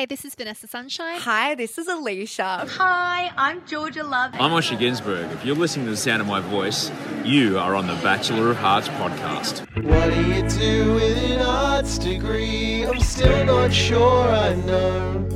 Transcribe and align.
Hi, 0.00 0.06
this 0.06 0.24
is 0.24 0.34
Vanessa 0.34 0.66
Sunshine. 0.66 1.20
Hi, 1.20 1.54
this 1.54 1.76
is 1.76 1.86
Alicia. 1.86 2.64
Hi, 2.66 3.30
I'm 3.36 3.66
Georgia 3.66 4.02
Love. 4.02 4.32
I'm 4.32 4.50
Osher 4.52 4.78
Günsberg. 4.78 5.30
If 5.30 5.44
you're 5.44 5.54
listening 5.54 5.84
to 5.84 5.90
the 5.90 5.96
sound 5.98 6.22
of 6.22 6.26
my 6.26 6.40
voice, 6.40 6.90
you 7.22 7.58
are 7.58 7.74
on 7.74 7.86
the 7.86 7.92
Bachelor 7.96 8.52
of 8.52 8.56
Hearts 8.56 8.88
podcast. 8.88 9.60
What 9.84 10.08
do 10.14 10.24
you 10.26 10.48
do 10.48 10.94
with 10.94 11.18
an 11.18 11.42
arts 11.42 11.98
degree? 11.98 12.86
I'm 12.86 12.98
still 13.00 13.44
not 13.44 13.74
sure 13.74 14.26
I 14.26 14.54
know. 14.54 15.28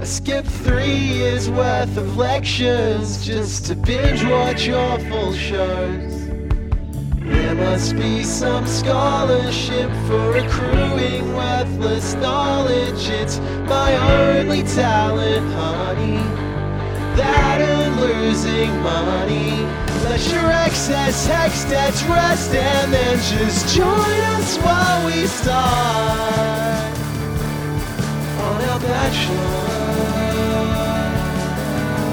I 0.00 0.04
skipped 0.04 0.46
three 0.46 0.94
years 0.94 1.50
worth 1.50 1.96
of 1.96 2.16
lectures 2.16 3.26
just 3.26 3.66
to 3.66 3.74
binge 3.74 4.22
watch 4.22 4.64
your 4.64 4.96
full 5.10 5.32
shows. 5.32 6.23
There 7.24 7.54
must 7.54 7.96
be 7.96 8.22
some 8.22 8.66
scholarship 8.66 9.90
for 10.06 10.36
accruing 10.36 11.34
worthless 11.34 12.12
knowledge. 12.14 13.08
It's 13.08 13.38
my 13.66 13.96
only 13.96 14.62
talent, 14.62 15.50
honey. 15.54 16.18
That 17.16 17.62
and 17.62 17.98
losing 17.98 18.78
money. 18.82 19.64
Let 20.04 20.30
your 20.30 20.50
excess 20.50 21.26
hex 21.26 21.64
debts 21.64 22.02
rest 22.02 22.54
and 22.54 22.92
then 22.92 23.16
just 23.16 23.74
join 23.74 24.20
us 24.36 24.58
while 24.58 25.06
we 25.06 25.26
start 25.26 25.64
on 28.38 28.62
our 28.68 28.80
bachelor. 28.80 29.64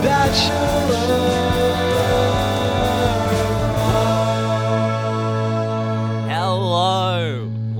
Bachelor. 0.03 1.50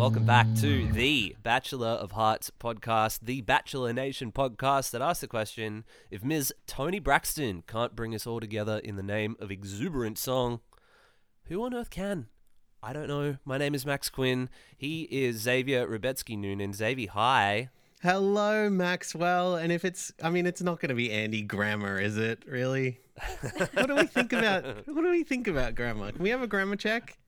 Welcome 0.02 0.26
back 0.26 0.48
to 0.62 0.92
the 0.94 1.36
Bachelor 1.44 1.90
of 1.90 2.14
Hearts 2.14 2.52
podcast, 2.60 3.20
the 3.22 3.42
Bachelor 3.42 3.94
Nation 3.94 4.32
podcast 4.32 4.90
that 4.90 5.02
asks 5.04 5.22
the 5.22 5.28
question 5.28 5.86
if 6.10 6.24
Ms. 6.24 6.52
Toni 6.66 6.98
Braxton 6.98 7.64
can't 7.68 7.96
bring 7.96 8.16
us 8.16 8.26
all 8.26 8.40
together 8.40 8.80
in 8.80 8.96
the 8.96 9.04
name 9.04 9.36
of 9.40 9.52
exuberant 9.52 10.18
song, 10.18 10.62
who 11.46 11.64
on 11.64 11.76
earth 11.76 11.92
can? 11.92 12.30
I 12.82 12.94
don't 12.94 13.08
know. 13.08 13.38
My 13.46 13.60
name 13.60 13.76
is 13.76 13.86
Max 13.86 14.10
Quinn. 14.10 14.50
He 14.76 15.04
is 15.04 15.38
Xavier 15.38 15.88
Rubetsky 15.88 16.36
Noonan. 16.36 16.74
Xavier, 16.74 17.12
hi. 17.12 17.70
Hello, 18.02 18.72
Maxwell. 18.72 19.56
And 19.56 19.72
if 19.72 19.86
it's, 19.86 20.12
I 20.24 20.32
mean, 20.32 20.48
it's 20.48 20.64
not 20.64 20.80
going 20.80 20.90
to 20.90 20.96
be 20.96 21.12
Andy 21.12 21.44
Grammer, 21.44 22.00
is 22.00 22.18
it? 22.18 22.44
Really? 22.48 23.02
what 23.74 23.86
do 23.86 23.94
we 23.94 24.08
think 24.08 24.34
about? 24.34 24.66
What 24.88 25.04
do 25.04 25.12
we 25.12 25.24
think 25.24 25.48
about 25.48 25.76
grammar? 25.76 26.12
Can 26.12 26.24
we 26.24 26.32
have 26.32 26.42
a 26.42 26.48
grammar 26.48 26.76
check? 26.76 27.20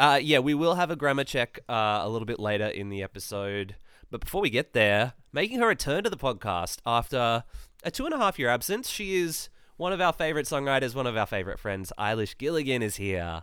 Uh, 0.00 0.16
yeah, 0.16 0.38
we 0.38 0.54
will 0.54 0.76
have 0.76 0.90
a 0.90 0.96
grammar 0.96 1.24
check 1.24 1.60
uh, 1.68 2.00
a 2.02 2.08
little 2.08 2.24
bit 2.24 2.40
later 2.40 2.66
in 2.66 2.88
the 2.88 3.02
episode. 3.02 3.76
But 4.10 4.22
before 4.22 4.40
we 4.40 4.48
get 4.48 4.72
there, 4.72 5.12
making 5.30 5.58
her 5.58 5.66
return 5.66 6.04
to 6.04 6.10
the 6.10 6.16
podcast 6.16 6.78
after 6.86 7.44
a 7.84 7.90
two 7.90 8.06
and 8.06 8.14
a 8.14 8.16
half 8.16 8.38
year 8.38 8.48
absence, 8.48 8.88
she 8.88 9.16
is 9.16 9.50
one 9.76 9.92
of 9.92 10.00
our 10.00 10.14
favorite 10.14 10.46
songwriters, 10.46 10.94
one 10.94 11.06
of 11.06 11.18
our 11.18 11.26
favorite 11.26 11.58
friends. 11.58 11.92
Eilish 11.98 12.38
Gilligan 12.38 12.80
is 12.80 12.96
here. 12.96 13.42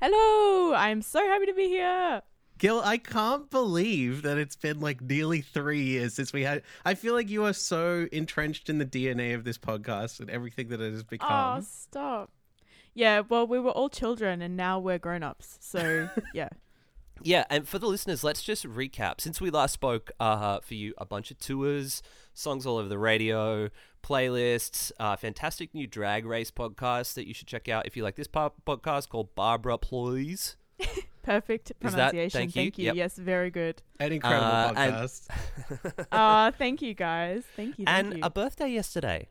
Hello, 0.00 0.74
I'm 0.74 1.02
so 1.02 1.20
happy 1.26 1.44
to 1.44 1.52
be 1.52 1.68
here. 1.68 2.22
Gil, 2.56 2.80
I 2.82 2.96
can't 2.96 3.50
believe 3.50 4.22
that 4.22 4.38
it's 4.38 4.56
been 4.56 4.80
like 4.80 5.02
nearly 5.02 5.42
three 5.42 5.82
years 5.82 6.14
since 6.14 6.32
we 6.32 6.42
had. 6.42 6.62
I 6.86 6.94
feel 6.94 7.12
like 7.12 7.28
you 7.28 7.44
are 7.44 7.52
so 7.52 8.08
entrenched 8.12 8.70
in 8.70 8.78
the 8.78 8.86
DNA 8.86 9.34
of 9.34 9.44
this 9.44 9.58
podcast 9.58 10.20
and 10.20 10.30
everything 10.30 10.68
that 10.68 10.80
it 10.80 10.90
has 10.90 11.04
become. 11.04 11.28
Oh, 11.30 11.56
become. 11.56 11.62
stop. 11.64 12.30
Yeah, 12.94 13.22
well, 13.28 13.46
we 13.46 13.58
were 13.60 13.70
all 13.70 13.88
children 13.88 14.42
and 14.42 14.56
now 14.56 14.78
we're 14.78 14.98
grown 14.98 15.22
ups. 15.22 15.58
So, 15.60 16.08
yeah. 16.34 16.48
Yeah, 17.22 17.44
and 17.50 17.66
for 17.66 17.78
the 17.80 17.86
listeners, 17.88 18.22
let's 18.22 18.42
just 18.42 18.64
recap. 18.64 19.20
Since 19.20 19.40
we 19.40 19.50
last 19.50 19.72
spoke 19.72 20.10
uh, 20.20 20.60
for 20.60 20.74
you, 20.74 20.94
a 20.98 21.04
bunch 21.04 21.30
of 21.32 21.38
tours, 21.38 22.00
songs 22.32 22.64
all 22.64 22.76
over 22.76 22.88
the 22.88 22.98
radio, 22.98 23.70
playlists, 24.04 24.92
uh, 25.00 25.16
fantastic 25.16 25.74
new 25.74 25.86
drag 25.88 26.24
race 26.24 26.50
podcast 26.52 27.14
that 27.14 27.26
you 27.26 27.34
should 27.34 27.48
check 27.48 27.68
out 27.68 27.86
if 27.86 27.96
you 27.96 28.04
like 28.04 28.14
this 28.16 28.28
po- 28.28 28.52
podcast 28.66 29.08
called 29.08 29.34
Barbara 29.34 29.78
Please. 29.78 30.56
Perfect 31.24 31.72
Is 31.80 31.92
that- 31.94 32.10
pronunciation. 32.12 32.50
thank 32.52 32.78
you? 32.78 32.84
Yep. 32.86 32.94
Yes, 32.94 33.16
very 33.18 33.50
good. 33.50 33.82
An 33.98 34.12
incredible 34.12 34.46
Uh, 34.46 34.72
and- 34.76 34.94
podcast. 34.94 36.06
Ah, 36.12 36.52
thank 36.56 36.80
you 36.82 36.94
guys. 36.94 37.42
Thank 37.56 37.78
you. 37.80 37.84
Thank 37.84 38.06
and 38.06 38.14
you. 38.18 38.20
a 38.22 38.30
birthday 38.30 38.68
yesterday. 38.68 39.28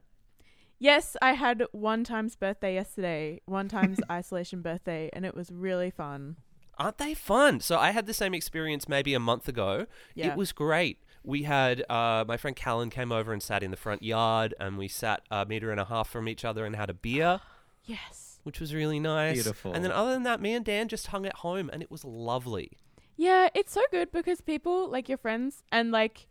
Yes, 0.79 1.15
I 1.21 1.33
had 1.33 1.63
one 1.71 2.03
time's 2.03 2.35
birthday 2.35 2.73
yesterday, 2.75 3.41
one 3.45 3.67
time's 3.67 3.99
isolation 4.11 4.61
birthday, 4.61 5.09
and 5.13 5.25
it 5.25 5.35
was 5.35 5.51
really 5.51 5.89
fun. 5.91 6.38
Aren't 6.79 6.97
they 6.99 7.13
fun? 7.13 7.59
So 7.59 7.77
I 7.77 7.91
had 7.91 8.05
the 8.05 8.13
same 8.13 8.33
experience 8.33 8.87
maybe 8.87 9.13
a 9.13 9.19
month 9.19 9.47
ago. 9.47 9.87
Yeah. 10.13 10.27
It 10.31 10.37
was 10.37 10.51
great. 10.51 10.99
We 11.23 11.43
had 11.43 11.83
uh, 11.89 12.23
my 12.27 12.37
friend 12.37 12.55
Callan 12.55 12.89
came 12.89 13.11
over 13.11 13.33
and 13.33 13.41
sat 13.41 13.63
in 13.63 13.71
the 13.71 13.77
front 13.77 14.03
yard, 14.03 14.53
and 14.59 14.77
we 14.77 14.87
sat 14.87 15.21
a 15.31 15.45
meter 15.45 15.71
and 15.71 15.79
a 15.79 15.85
half 15.85 16.07
from 16.09 16.27
each 16.29 16.45
other 16.45 16.66
and 16.66 16.75
had 16.75 16.89
a 16.89 16.93
beer, 16.93 17.41
Yes. 17.85 18.39
which 18.43 18.59
was 18.59 18.73
really 18.73 18.99
nice. 18.99 19.33
Beautiful. 19.35 19.73
And 19.73 19.83
then 19.83 19.91
other 19.91 20.11
than 20.11 20.23
that, 20.23 20.39
me 20.39 20.53
and 20.53 20.63
Dan 20.63 20.87
just 20.87 21.07
hung 21.07 21.25
at 21.25 21.37
home, 21.37 21.69
and 21.73 21.81
it 21.81 21.89
was 21.91 22.05
lovely. 22.05 22.71
Yeah, 23.17 23.49
it's 23.55 23.73
so 23.73 23.81
good 23.89 24.11
because 24.11 24.41
people, 24.41 24.87
like 24.89 25.09
your 25.09 25.17
friends, 25.17 25.63
and 25.71 25.91
like, 25.91 26.27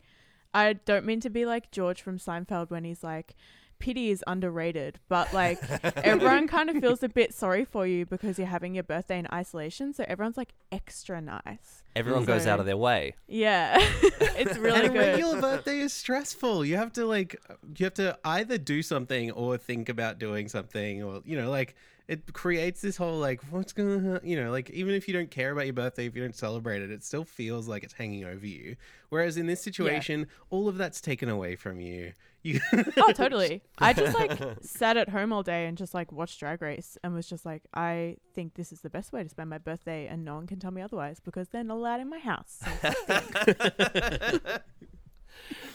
I 0.53 0.73
don't 0.73 1.05
mean 1.05 1.19
to 1.19 1.29
be 1.29 1.45
like 1.45 1.69
George 1.71 2.01
from 2.01 2.17
Seinfeld 2.17 2.69
when 2.71 2.85
he's 2.85 3.03
like, 3.03 3.35
pity 3.79 4.09
is 4.09 4.23
underrated, 4.27 4.99
but 5.09 5.33
like, 5.33 5.59
everyone 5.97 6.47
kind 6.47 6.69
of 6.69 6.77
feels 6.77 7.03
a 7.03 7.09
bit 7.09 7.33
sorry 7.33 7.65
for 7.65 7.85
you 7.87 8.05
because 8.05 8.37
you're 8.37 8.47
having 8.47 8.73
your 8.75 8.83
birthday 8.83 9.19
in 9.19 9.27
isolation. 9.31 9.93
So 9.93 10.05
everyone's 10.07 10.37
like 10.37 10.53
extra 10.71 11.21
nice. 11.21 11.83
Everyone 11.95 12.25
goes 12.25 12.45
out 12.45 12.59
of 12.59 12.65
their 12.65 12.77
way. 12.77 13.15
Yeah, 13.27 13.77
it's 14.01 14.57
really 14.57 14.81
and 14.81 14.87
a 14.87 14.89
good. 14.89 14.97
regular 14.99 15.41
birthday 15.41 15.79
is 15.79 15.93
stressful. 15.93 16.63
You 16.63 16.77
have 16.77 16.93
to 16.93 17.05
like, 17.05 17.35
you 17.77 17.85
have 17.85 17.95
to 17.95 18.17
either 18.23 18.57
do 18.57 18.81
something 18.83 19.31
or 19.31 19.57
think 19.57 19.89
about 19.89 20.19
doing 20.19 20.47
something, 20.47 21.01
or 21.01 21.21
you 21.25 21.39
know, 21.39 21.49
like 21.49 21.75
it 22.07 22.31
creates 22.33 22.81
this 22.81 22.97
whole 22.97 23.17
like, 23.17 23.41
what's 23.49 23.73
gonna, 23.73 24.21
you 24.23 24.41
know, 24.41 24.51
like 24.51 24.69
even 24.69 24.93
if 24.93 25.07
you 25.07 25.13
don't 25.13 25.29
care 25.31 25.51
about 25.51 25.65
your 25.65 25.73
birthday, 25.73 26.05
if 26.05 26.15
you 26.15 26.21
don't 26.21 26.35
celebrate 26.35 26.81
it, 26.81 26.91
it 26.91 27.03
still 27.03 27.25
feels 27.25 27.67
like 27.67 27.83
it's 27.83 27.93
hanging 27.93 28.23
over 28.23 28.45
you. 28.45 28.75
Whereas 29.09 29.35
in 29.37 29.47
this 29.47 29.61
situation, 29.61 30.27
all 30.49 30.67
of 30.69 30.77
that's 30.77 31.01
taken 31.01 31.29
away 31.29 31.55
from 31.55 31.81
you. 31.81 32.13
You, 32.47 32.59
oh, 32.97 33.11
totally. 33.11 33.61
I 33.79 33.93
just 33.93 34.17
like 34.17 34.31
sat 34.61 34.95
at 34.97 35.09
home 35.09 35.33
all 35.33 35.43
day 35.43 35.65
and 35.67 35.77
just 35.77 35.93
like 35.93 36.11
watched 36.11 36.39
Drag 36.39 36.61
Race 36.61 36.97
and 37.03 37.13
was 37.13 37.27
just 37.27 37.45
like, 37.45 37.63
I 37.73 38.17
think 38.33 38.53
this 38.55 38.71
is 38.71 38.81
the 38.81 38.89
best 38.89 39.11
way 39.11 39.21
to 39.23 39.29
spend 39.29 39.49
my 39.49 39.57
birthday, 39.57 40.07
and 40.07 40.23
no 40.23 40.35
one 40.35 40.47
can 40.47 40.59
tell 40.59 40.71
me 40.71 40.81
otherwise 40.81 41.19
because 41.19 41.49
they're 41.49 41.63
not 41.63 41.75
allowed 41.77 41.99
in 41.99 42.09
my 42.09 42.19
house. 42.19 42.59
So, 42.81 44.39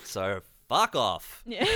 So 0.05 0.41
fuck 0.69 0.95
off. 0.97 1.43
yeah. 1.47 1.67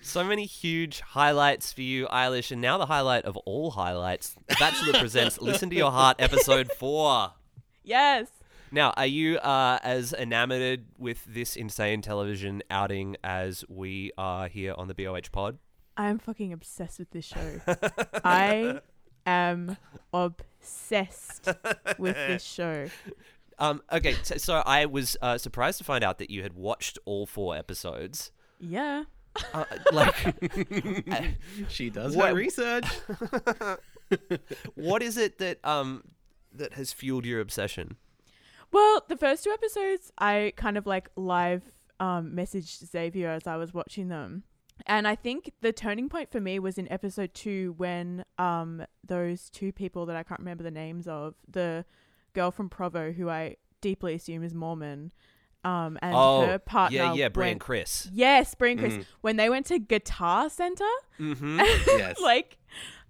So 0.00 0.24
many 0.24 0.46
huge 0.46 1.00
highlights 1.00 1.72
for 1.72 1.82
you, 1.82 2.06
Eilish, 2.08 2.50
and 2.50 2.60
now 2.60 2.76
the 2.78 2.86
highlight 2.86 3.24
of 3.24 3.36
all 3.38 3.70
highlights. 3.72 4.34
Bachelor 4.58 4.98
presents 4.98 5.40
Listen 5.40 5.70
to 5.70 5.76
Your 5.76 5.92
Heart, 5.92 6.16
episode 6.18 6.70
four. 6.72 7.30
yes. 7.84 8.26
Now, 8.74 8.94
are 8.96 9.06
you 9.06 9.36
uh, 9.38 9.78
as 9.82 10.14
enamored 10.14 10.86
with 10.98 11.24
this 11.26 11.56
insane 11.56 12.00
television 12.00 12.62
outing 12.70 13.16
as 13.22 13.64
we 13.68 14.12
are 14.16 14.48
here 14.48 14.74
on 14.78 14.88
the 14.88 14.94
BOH 14.94 15.28
pod? 15.30 15.58
I'm 15.96 16.18
fucking 16.18 16.54
obsessed 16.54 16.98
with 16.98 17.10
this 17.10 17.26
show. 17.26 17.60
I 18.24 18.80
am 19.26 19.76
obsessed 20.14 21.48
with 21.98 22.16
this 22.16 22.42
show. 22.42 22.86
Um, 23.58 23.82
okay, 23.92 24.14
so, 24.22 24.38
so 24.38 24.62
I 24.64 24.86
was 24.86 25.18
uh, 25.20 25.36
surprised 25.36 25.76
to 25.78 25.84
find 25.84 26.02
out 26.02 26.16
that 26.18 26.30
you 26.30 26.42
had 26.42 26.54
watched 26.54 26.98
all 27.04 27.26
four 27.26 27.54
episodes. 27.54 28.32
Yeah. 28.58 29.04
Uh, 29.52 29.64
like, 29.92 30.14
she 31.68 31.90
does 31.90 32.16
What- 32.16 32.30
her 32.30 32.34
research. 32.34 32.86
what 34.74 35.02
is 35.02 35.16
it 35.18 35.38
that 35.38 35.58
um 35.64 36.04
that 36.54 36.72
has 36.74 36.92
fueled 36.92 37.26
your 37.26 37.40
obsession? 37.40 37.96
Well, 38.72 39.04
the 39.08 39.16
first 39.16 39.44
two 39.44 39.50
episodes, 39.50 40.10
I 40.18 40.52
kind 40.56 40.76
of 40.78 40.86
like 40.86 41.10
live 41.16 41.62
um, 42.00 42.32
messaged 42.34 42.84
Xavier 42.90 43.28
as 43.30 43.46
I 43.46 43.56
was 43.56 43.72
watching 43.74 44.08
them. 44.08 44.44
And 44.86 45.06
I 45.06 45.14
think 45.14 45.52
the 45.60 45.72
turning 45.72 46.08
point 46.08 46.32
for 46.32 46.40
me 46.40 46.58
was 46.58 46.78
in 46.78 46.90
episode 46.90 47.34
two 47.34 47.74
when 47.76 48.24
um, 48.38 48.84
those 49.06 49.48
two 49.50 49.70
people 49.72 50.06
that 50.06 50.16
I 50.16 50.22
can't 50.24 50.40
remember 50.40 50.64
the 50.64 50.70
names 50.72 51.06
of, 51.06 51.34
the 51.48 51.84
girl 52.32 52.50
from 52.50 52.68
Provo, 52.68 53.12
who 53.12 53.28
I 53.28 53.56
deeply 53.80 54.14
assume 54.14 54.42
is 54.42 54.54
Mormon, 54.54 55.12
um, 55.64 55.98
and 56.02 56.14
oh, 56.16 56.46
her 56.46 56.58
partner. 56.58 56.96
yeah, 56.96 57.12
yeah, 57.14 57.28
went- 57.32 57.60
Chris. 57.60 58.08
Yes, 58.12 58.54
Brian 58.56 58.78
Chris. 58.78 58.94
Mhm. 58.94 59.04
When 59.20 59.36
they 59.36 59.48
went 59.50 59.66
to 59.66 59.78
Guitar 59.78 60.48
Center, 60.50 60.88
Mm-hmm. 61.20 61.60
yes. 61.86 62.18
like 62.20 62.58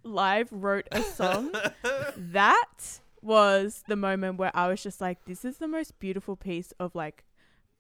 live 0.03 0.49
wrote 0.53 0.89
a 0.93 1.01
song. 1.03 1.53
that 2.17 3.01
was 3.23 3.85
the 3.89 3.97
moment 3.97 4.39
where 4.39 4.51
I 4.55 4.69
was 4.69 4.83
just 4.83 5.01
like, 5.01 5.25
this 5.25 5.45
is 5.45 5.59
the 5.59 5.69
most 5.69 5.99
beautiful 5.99 6.37
piece 6.37 6.73
of 6.81 6.95
like 6.95 7.25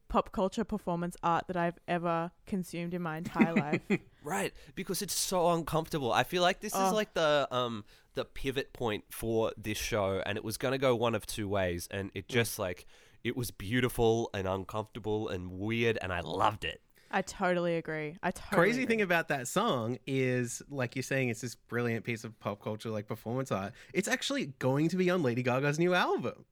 pop 0.08 0.30
culture 0.32 0.64
performance 0.64 1.16
art 1.22 1.46
that 1.48 1.56
I've 1.56 1.78
ever 1.88 2.30
consumed 2.46 2.92
in 2.94 3.02
my 3.02 3.16
entire 3.18 3.54
life. 3.66 3.80
Right, 4.22 4.52
because 4.74 5.02
it's 5.02 5.14
so 5.14 5.50
uncomfortable. 5.52 6.12
I 6.12 6.22
feel 6.24 6.42
like 6.42 6.60
this 6.60 6.74
is 6.74 6.78
Oh. 6.80 6.94
like 6.94 7.14
the 7.14 7.48
um 7.50 7.84
the 8.14 8.24
pivot 8.26 8.72
point 8.74 9.04
for 9.10 9.52
this 9.56 9.78
show, 9.78 10.22
and 10.26 10.36
it 10.36 10.44
was 10.44 10.58
gonna 10.58 10.78
go 10.78 10.94
one 10.94 11.14
of 11.14 11.24
two 11.26 11.48
ways, 11.48 11.88
and 11.90 12.10
it 12.14 12.28
just 12.28 12.58
like 12.58 12.86
It 13.24 13.36
was 13.36 13.50
beautiful 13.52 14.28
and 14.34 14.46
uncomfortable 14.48 15.28
and 15.28 15.50
weird, 15.52 15.96
and 16.02 16.12
I 16.12 16.20
loved 16.20 16.64
it. 16.64 16.82
I 17.14 17.22
totally 17.22 17.76
agree. 17.76 18.16
I 18.22 18.30
totally 18.30 18.56
Crazy 18.62 18.82
agree. 18.82 18.86
thing 18.86 19.02
about 19.02 19.28
that 19.28 19.46
song 19.46 19.98
is, 20.06 20.62
like 20.70 20.96
you're 20.96 21.02
saying, 21.02 21.28
it's 21.28 21.42
this 21.42 21.54
brilliant 21.54 22.04
piece 22.04 22.24
of 22.24 22.38
pop 22.40 22.62
culture, 22.62 22.88
like 22.88 23.06
performance 23.06 23.52
art. 23.52 23.74
It's 23.92 24.08
actually 24.08 24.46
going 24.58 24.88
to 24.88 24.96
be 24.96 25.10
on 25.10 25.22
Lady 25.22 25.42
Gaga's 25.42 25.78
new 25.78 25.94
album. 25.94 26.46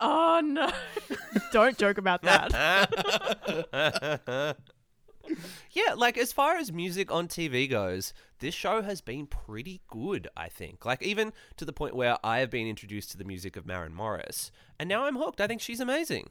Oh 0.00 0.40
no! 0.42 0.70
Don't 1.52 1.76
joke 1.78 1.98
about 1.98 2.22
that. 2.22 2.50
yeah, 5.72 5.94
like 5.94 6.18
as 6.18 6.32
far 6.32 6.56
as 6.56 6.72
music 6.72 7.12
on 7.12 7.28
TV 7.28 7.70
goes, 7.70 8.12
this 8.40 8.54
show 8.54 8.82
has 8.82 9.00
been 9.00 9.26
pretty 9.26 9.82
good, 9.88 10.28
I 10.36 10.48
think. 10.48 10.84
Like 10.84 11.02
even 11.02 11.32
to 11.56 11.64
the 11.64 11.72
point 11.72 11.94
where 11.94 12.16
I 12.24 12.38
have 12.40 12.50
been 12.50 12.66
introduced 12.66 13.10
to 13.12 13.16
the 13.18 13.24
music 13.24 13.56
of 13.56 13.66
Maren 13.66 13.94
Morris, 13.94 14.50
and 14.80 14.88
now 14.88 15.04
I'm 15.04 15.16
hooked. 15.16 15.40
I 15.40 15.46
think 15.46 15.60
she's 15.60 15.80
amazing. 15.80 16.30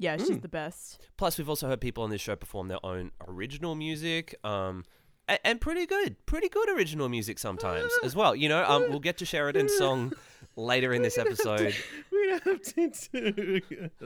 Yeah, 0.00 0.16
she's 0.16 0.40
the 0.40 0.48
best. 0.48 0.98
Plus, 1.18 1.36
we've 1.36 1.48
also 1.48 1.68
heard 1.68 1.80
people 1.80 2.02
on 2.02 2.08
this 2.08 2.22
show 2.22 2.34
perform 2.34 2.68
their 2.68 2.84
own 2.84 3.10
original 3.28 3.74
music, 3.74 4.34
um, 4.42 4.82
and, 5.28 5.38
and 5.44 5.60
pretty 5.60 5.84
good, 5.84 6.16
pretty 6.24 6.48
good 6.48 6.70
original 6.70 7.10
music 7.10 7.38
sometimes 7.38 7.92
as 8.02 8.16
well. 8.16 8.34
You 8.34 8.48
know, 8.48 8.64
um, 8.64 8.86
we'll 8.88 8.98
get 9.00 9.18
to 9.18 9.26
Sheridan's 9.26 9.74
song 9.78 10.14
later 10.56 10.94
in 10.94 11.02
this 11.02 11.18
episode, 11.18 11.74
We 12.10 12.30
have 12.30 12.62
to, 12.62 12.90
to 13.10 13.60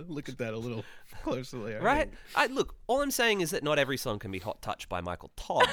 look 0.08 0.28
at 0.28 0.38
that 0.38 0.52
a 0.52 0.58
little 0.58 0.84
closely. 1.22 1.76
I 1.76 1.78
right? 1.78 2.10
I, 2.34 2.46
look, 2.48 2.74
all 2.88 3.00
I'm 3.00 3.12
saying 3.12 3.40
is 3.40 3.52
that 3.52 3.62
not 3.62 3.78
every 3.78 3.96
song 3.96 4.18
can 4.18 4.32
be 4.32 4.40
hot 4.40 4.62
touched 4.62 4.88
by 4.88 5.00
Michael 5.00 5.30
Todd. 5.36 5.68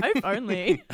Hope 0.00 0.20
only. 0.22 0.84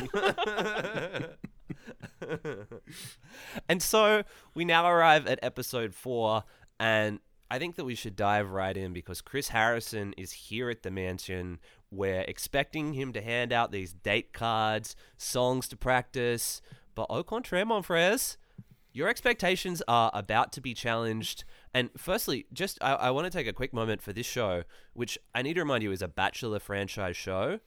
and 3.69 3.83
so 3.83 4.23
we 4.55 4.65
now 4.65 4.89
arrive 4.89 5.27
at 5.27 5.37
episode 5.43 5.93
four, 5.93 6.43
and 6.79 7.19
I 7.51 7.59
think 7.59 7.75
that 7.75 7.83
we 7.83 7.95
should 7.95 8.15
dive 8.15 8.49
right 8.49 8.77
in 8.77 8.93
because 8.93 9.19
Chris 9.19 9.49
Harrison 9.49 10.13
is 10.13 10.31
here 10.31 10.69
at 10.69 10.83
the 10.83 10.89
mansion. 10.89 11.59
We're 11.91 12.21
expecting 12.21 12.93
him 12.93 13.11
to 13.11 13.21
hand 13.21 13.51
out 13.51 13.73
these 13.73 13.91
date 13.91 14.31
cards, 14.31 14.95
songs 15.17 15.67
to 15.67 15.75
practice, 15.75 16.61
but 16.95 17.07
au 17.09 17.23
contraire, 17.23 17.65
mon 17.65 17.83
frères, 17.83 18.37
your 18.93 19.09
expectations 19.09 19.83
are 19.85 20.11
about 20.13 20.53
to 20.53 20.61
be 20.61 20.73
challenged. 20.73 21.43
And 21.73 21.89
firstly, 21.97 22.45
just 22.53 22.77
I, 22.79 22.93
I 22.93 23.11
want 23.11 23.25
to 23.25 23.37
take 23.37 23.47
a 23.47 23.53
quick 23.53 23.73
moment 23.73 24.01
for 24.01 24.13
this 24.13 24.25
show, 24.25 24.63
which 24.93 25.19
I 25.35 25.41
need 25.41 25.55
to 25.55 25.59
remind 25.59 25.83
you 25.83 25.91
is 25.91 26.01
a 26.01 26.07
Bachelor 26.07 26.59
franchise 26.59 27.17
show, 27.17 27.59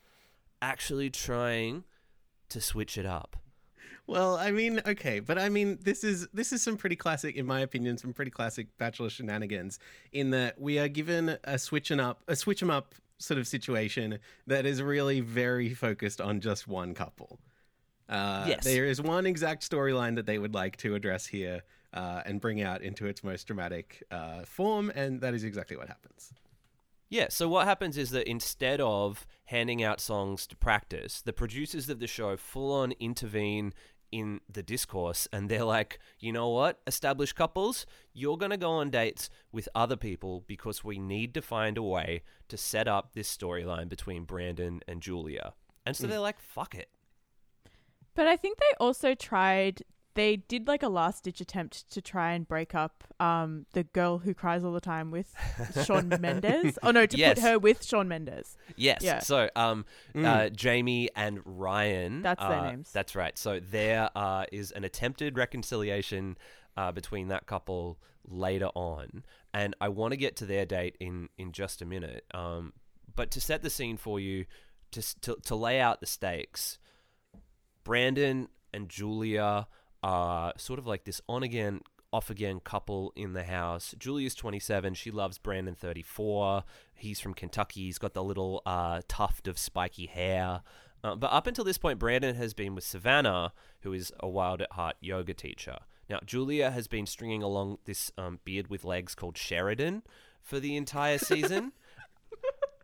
actually 0.63 1.11
trying 1.11 1.85
to 2.49 2.59
switch 2.59 2.97
it 2.97 3.05
up. 3.05 3.37
Well, 4.07 4.37
I 4.37 4.51
mean, 4.51 4.83
okay, 4.87 5.21
but 5.21 5.39
I 5.39 5.49
mean, 5.49 5.79
this 5.83 6.05
is 6.05 6.29
this 6.33 6.53
is 6.53 6.61
some 6.63 6.77
pretty 6.77 6.97
classic, 6.97 7.37
in 7.37 7.47
my 7.47 7.61
opinion, 7.61 7.97
some 7.97 8.13
pretty 8.13 8.31
classic 8.31 8.67
Bachelor 8.77 9.09
shenanigans. 9.09 9.79
In 10.13 10.31
that 10.31 10.61
we 10.61 10.79
are 10.79 10.89
given 10.89 11.39
a 11.45 11.59
switching 11.59 12.01
up, 12.01 12.23
a 12.29 12.37
switch 12.37 12.63
'em 12.63 12.71
up 12.71 12.95
sort 13.19 13.39
of 13.39 13.47
situation 13.47 14.19
that 14.47 14.67
is 14.67 14.83
really 14.83 15.21
very 15.21 15.73
focused 15.73 16.21
on 16.21 16.41
just 16.41 16.69
one 16.69 16.93
couple. 16.95 17.39
Uh, 18.09 18.45
Yes. 18.49 18.65
there 18.65 18.85
is 18.85 19.01
one 19.01 19.25
exact 19.25 19.69
storyline 19.69 20.17
that 20.17 20.27
they 20.27 20.39
would 20.39 20.53
like 20.55 20.77
to 20.79 20.95
address 20.95 21.27
here 21.27 21.63
uh, 21.95 22.23
and 22.27 22.41
bring 22.41 22.61
out 22.61 22.83
into 22.83 23.07
its 23.07 23.25
most 23.25 23.47
dramatic 23.47 24.03
uh, 24.11 24.45
form, 24.45 24.91
and 24.95 25.23
that 25.23 25.33
is 25.33 25.45
exactly 25.45 25.77
what 25.77 25.89
happens. 25.89 26.35
Yeah, 27.09 27.29
so 27.31 27.49
what 27.49 27.67
happens 27.67 27.97
is 27.97 28.11
that 28.11 28.29
instead 28.29 28.81
of 28.81 29.27
handing 29.45 29.83
out 29.83 30.01
songs 30.01 30.47
to 30.49 30.57
practice, 30.57 31.23
the 31.23 31.33
producers 31.33 31.89
of 31.89 32.01
the 32.01 32.07
show 32.09 32.37
full 32.37 32.73
on 32.73 32.93
intervene 32.99 33.73
in 34.13 34.41
the 34.51 34.63
discourse 34.63 35.27
and 35.33 35.49
they're 35.49 35.65
like, 35.65 35.99
you 36.19 36.33
know 36.33 36.49
what, 36.49 36.81
established 36.87 37.35
couples, 37.35 37.87
you're 38.13 38.39
going 38.39 38.51
to 38.51 38.57
go 38.57 38.71
on 38.73 38.91
dates 38.91 39.31
with 39.53 39.69
other 39.75 39.97
people 39.97 40.45
because 40.47 40.85
we 40.85 40.99
need 40.99 41.35
to 41.35 41.43
find 41.43 41.77
a 41.77 41.83
way 41.83 42.23
to 42.49 42.57
set 42.57 42.89
up 42.89 43.13
this 43.13 43.35
storyline 43.35 43.89
between 43.89 44.25
Brandon 44.25 44.81
and 44.87 45.01
Julia. 45.01 45.55
And 45.87 45.97
so 45.97 46.07
mm. 46.07 46.11
they're 46.11 46.19
like, 46.19 46.41
fuck 46.41 46.75
it. 46.75 46.89
But 48.15 48.27
I 48.27 48.37
think 48.37 48.59
they 48.59 48.77
also 48.79 49.15
tried. 49.15 49.83
They 50.15 50.37
did 50.37 50.69
like 50.69 50.83
a 50.83 50.89
last 50.89 51.25
ditch 51.25 51.41
attempt 51.41 51.91
to 51.91 52.01
try 52.01 52.33
and 52.33 52.47
break 52.47 52.75
up 52.75 53.03
um, 53.19 53.67
the 53.73 53.83
girl 53.83 54.19
who 54.19 54.33
cries 54.33 54.63
all 54.65 54.73
the 54.73 54.81
time 54.81 55.11
with 55.11 55.35
Shawn 55.85 56.09
Mendes. 56.21 56.79
Oh 56.83 56.93
no, 56.93 57.05
to 57.05 57.17
Yes. 57.17 57.35
put 57.35 57.43
her 57.49 57.59
with 57.59 57.85
Shawn 57.85 58.07
Mendes. 58.09 58.57
Yes. 58.77 59.03
Yeah. 59.03 59.19
So, 59.19 59.51
um, 59.57 59.85
uh, 60.15 60.51
Jamie 60.51 61.11
and 61.17 61.41
Ryan. 61.45 62.23
That's 62.23 62.41
their 62.41 62.53
uh, 62.61 62.71
names. 62.71 62.93
That's 62.93 63.17
right. 63.17 63.37
So 63.37 63.59
there 63.61 64.09
uh, 64.15 64.45
is 64.53 64.71
an 64.71 64.85
attempted 64.85 65.37
reconciliation 65.37 66.37
uh, 66.77 66.93
between 66.93 67.29
that 67.29 67.47
couple 67.47 67.99
later 68.27 68.69
on, 68.75 69.25
and 69.53 69.75
I 69.81 69.89
want 69.89 70.13
to 70.13 70.17
get 70.17 70.37
to 70.37 70.47
their 70.47 70.65
date 70.65 70.97
in 71.01 71.29
in 71.39 71.51
just 71.53 71.83
a 71.83 71.85
minute. 71.87 72.25
Um, 72.33 72.73
but 73.17 73.31
to 73.33 73.41
set 73.41 73.63
the 73.63 73.71
scene 73.71 73.97
for 73.97 74.19
you, 74.21 74.47
to 74.93 75.21
to, 75.23 75.37
to 75.45 75.55
lay 75.57 75.81
out 75.81 76.01
the 76.01 76.07
stakes, 76.07 76.79
Brandon 77.83 78.49
and 78.73 78.89
Julia 78.89 79.67
are 80.05 80.53
sort 80.59 80.79
of 80.79 80.87
like 80.87 81.05
this 81.05 81.23
on 81.29 81.43
again, 81.43 81.81
off 82.13 82.29
again 82.29 82.61
couple 82.61 83.13
in 83.17 83.33
the 83.33 83.45
house. 83.45 83.95
Julia's 83.99 84.35
27. 84.35 84.93
She 84.95 85.11
loves 85.11 85.39
Brandon 85.39 85.75
34. 85.75 86.63
He's 86.95 87.21
from 87.21 87.33
Kentucky. 87.33 87.87
He's 87.87 87.99
got 87.99 88.13
the 88.13 88.23
little 88.23 88.63
uh, 88.67 89.01
tuft 89.09 89.49
of 89.49 89.59
spiky 89.59 90.07
hair. 90.07 90.61
Uh, 91.03 91.17
but 91.17 91.33
up 91.33 91.47
until 91.47 91.65
this 91.65 91.79
point, 91.79 91.99
Brandon 91.99 92.35
has 92.37 92.53
been 92.53 92.75
with 92.75 92.85
Savannah, 92.85 93.55
who 93.81 93.95
is 93.95 94.13
a 94.21 94.29
wild 94.29 94.61
at 94.61 94.73
heart 94.73 94.97
yoga 95.01 95.33
teacher. 95.33 95.79
Now, 96.11 96.21
Julia 96.25 96.71
has 96.71 96.87
been 96.87 97.07
stringing 97.07 97.43
along 97.43 97.79
this 97.87 98.13
um, 98.19 98.41
beard 98.45 98.69
with 98.69 98.85
legs 98.85 99.15
called 99.15 99.39
Sheridan 99.39 100.03
for 100.43 100.61
the 100.61 100.77
entire 100.77 101.19
season. 101.19 101.73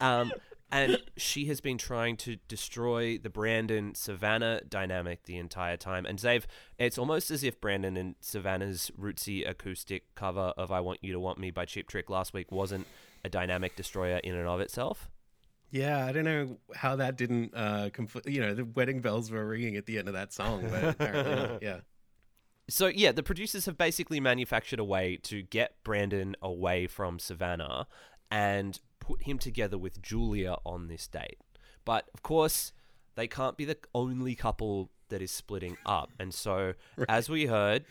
Um, 0.03 0.33
and 0.73 0.99
she 1.17 1.47
has 1.47 1.61
been 1.61 1.79
trying 1.79 2.17
to 2.19 2.37
destroy 2.49 3.19
the 3.19 3.31
Brandon 3.31 3.95
Savannah 3.95 4.61
dynamic 4.69 5.25
the 5.25 5.37
entire 5.37 5.77
time. 5.77 6.07
And 6.07 6.19
Zave, 6.19 6.45
it's 6.79 6.99
almost 6.99 7.31
as 7.31 7.43
if 7.43 7.61
Brandon 7.61 7.97
and 7.97 8.15
Savannah's 8.21 8.91
rootsy 8.99 9.49
acoustic 9.49 10.15
cover 10.15 10.53
of 10.57 10.71
"I 10.71 10.81
Want 10.81 10.99
You 11.03 11.13
to 11.13 11.21
Want 11.21 11.39
Me" 11.39 11.51
by 11.51 11.65
Cheap 11.65 11.89
Trick 11.89 12.09
last 12.11 12.33
week 12.33 12.53
wasn't 12.53 12.87
a 13.25 13.29
dynamic 13.29 13.77
destroyer 13.77 14.19
in 14.19 14.35
and 14.35 14.49
of 14.49 14.61
itself. 14.61 15.11
Yeah, 15.71 16.05
I 16.05 16.13
don't 16.13 16.25
know 16.25 16.59
how 16.75 16.97
that 16.97 17.17
didn't 17.17 17.55
uh. 17.55 17.91
You 18.27 18.41
know, 18.41 18.55
the 18.55 18.65
wedding 18.65 19.01
bells 19.01 19.31
were 19.31 19.47
ringing 19.47 19.77
at 19.77 19.87
the 19.87 19.99
end 19.99 20.09
of 20.09 20.15
that 20.15 20.33
song, 20.33 20.67
but 20.71 20.85
apparently 20.85 21.35
not. 21.35 21.63
Yeah. 21.63 21.81
So 22.69 22.87
yeah, 22.87 23.11
the 23.11 23.25
producers 23.25 23.67
have 23.67 23.77
basically 23.77 24.21
manufactured 24.21 24.79
a 24.79 24.85
way 24.85 25.19
to 25.25 25.43
get 25.43 25.75
Brandon 25.83 26.37
away 26.41 26.87
from 26.87 27.19
Savannah 27.19 27.89
and 28.31 28.79
put 29.11 29.25
him 29.25 29.39
together 29.39 29.77
with 29.77 30.01
Julia 30.01 30.57
on 30.65 30.87
this 30.87 31.09
date. 31.09 31.39
But 31.85 32.09
of 32.15 32.23
course, 32.23 32.73
they 33.17 33.27
can't 33.27 33.57
be 33.57 33.65
the 33.65 33.77
only 33.93 34.35
couple 34.37 34.91
that 35.09 35.21
is 35.21 35.33
splitting 35.33 35.77
up. 35.85 36.11
And 36.21 36.33
so, 36.33 36.75
as 37.09 37.29
we 37.29 37.47
heard, 37.47 37.85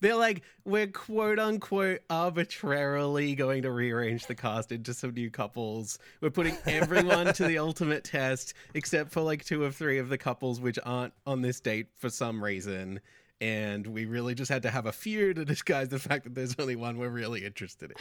They're 0.00 0.14
like, 0.16 0.42
we're 0.64 0.86
quote 0.88 1.38
unquote 1.38 2.00
arbitrarily 2.10 3.34
going 3.34 3.62
to 3.62 3.70
rearrange 3.70 4.26
the 4.26 4.34
cast 4.34 4.70
into 4.70 4.92
some 4.92 5.14
new 5.14 5.30
couples. 5.30 5.98
We're 6.20 6.30
putting 6.30 6.56
everyone 6.66 7.32
to 7.34 7.46
the 7.46 7.58
ultimate 7.58 8.04
test, 8.04 8.54
except 8.74 9.10
for 9.12 9.22
like 9.22 9.44
two 9.44 9.62
or 9.62 9.70
three 9.70 9.98
of 9.98 10.08
the 10.10 10.18
couples 10.18 10.60
which 10.60 10.78
aren't 10.84 11.14
on 11.26 11.40
this 11.42 11.58
date 11.58 11.86
for 11.96 12.10
some 12.10 12.44
reason. 12.44 13.00
And 13.40 13.86
we 13.86 14.04
really 14.04 14.34
just 14.34 14.50
had 14.50 14.62
to 14.62 14.70
have 14.70 14.86
a 14.86 14.92
few 14.92 15.32
to 15.34 15.44
disguise 15.44 15.88
the 15.88 15.98
fact 15.98 16.24
that 16.24 16.34
there's 16.34 16.54
only 16.58 16.76
one 16.76 16.98
we're 16.98 17.08
really 17.08 17.44
interested 17.44 17.90
in. 17.90 17.96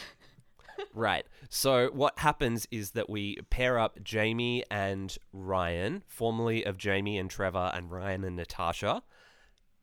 Right. 0.94 1.26
So 1.50 1.90
what 1.92 2.20
happens 2.20 2.68
is 2.72 2.92
that 2.92 3.10
we 3.10 3.38
pair 3.50 3.80
up 3.80 4.04
Jamie 4.04 4.64
and 4.70 5.16
Ryan, 5.32 6.04
formerly 6.08 6.64
of 6.64 6.78
Jamie 6.78 7.18
and 7.18 7.30
Trevor 7.30 7.72
and 7.74 7.92
Ryan 7.92 8.24
and 8.24 8.36
Natasha, 8.36 9.04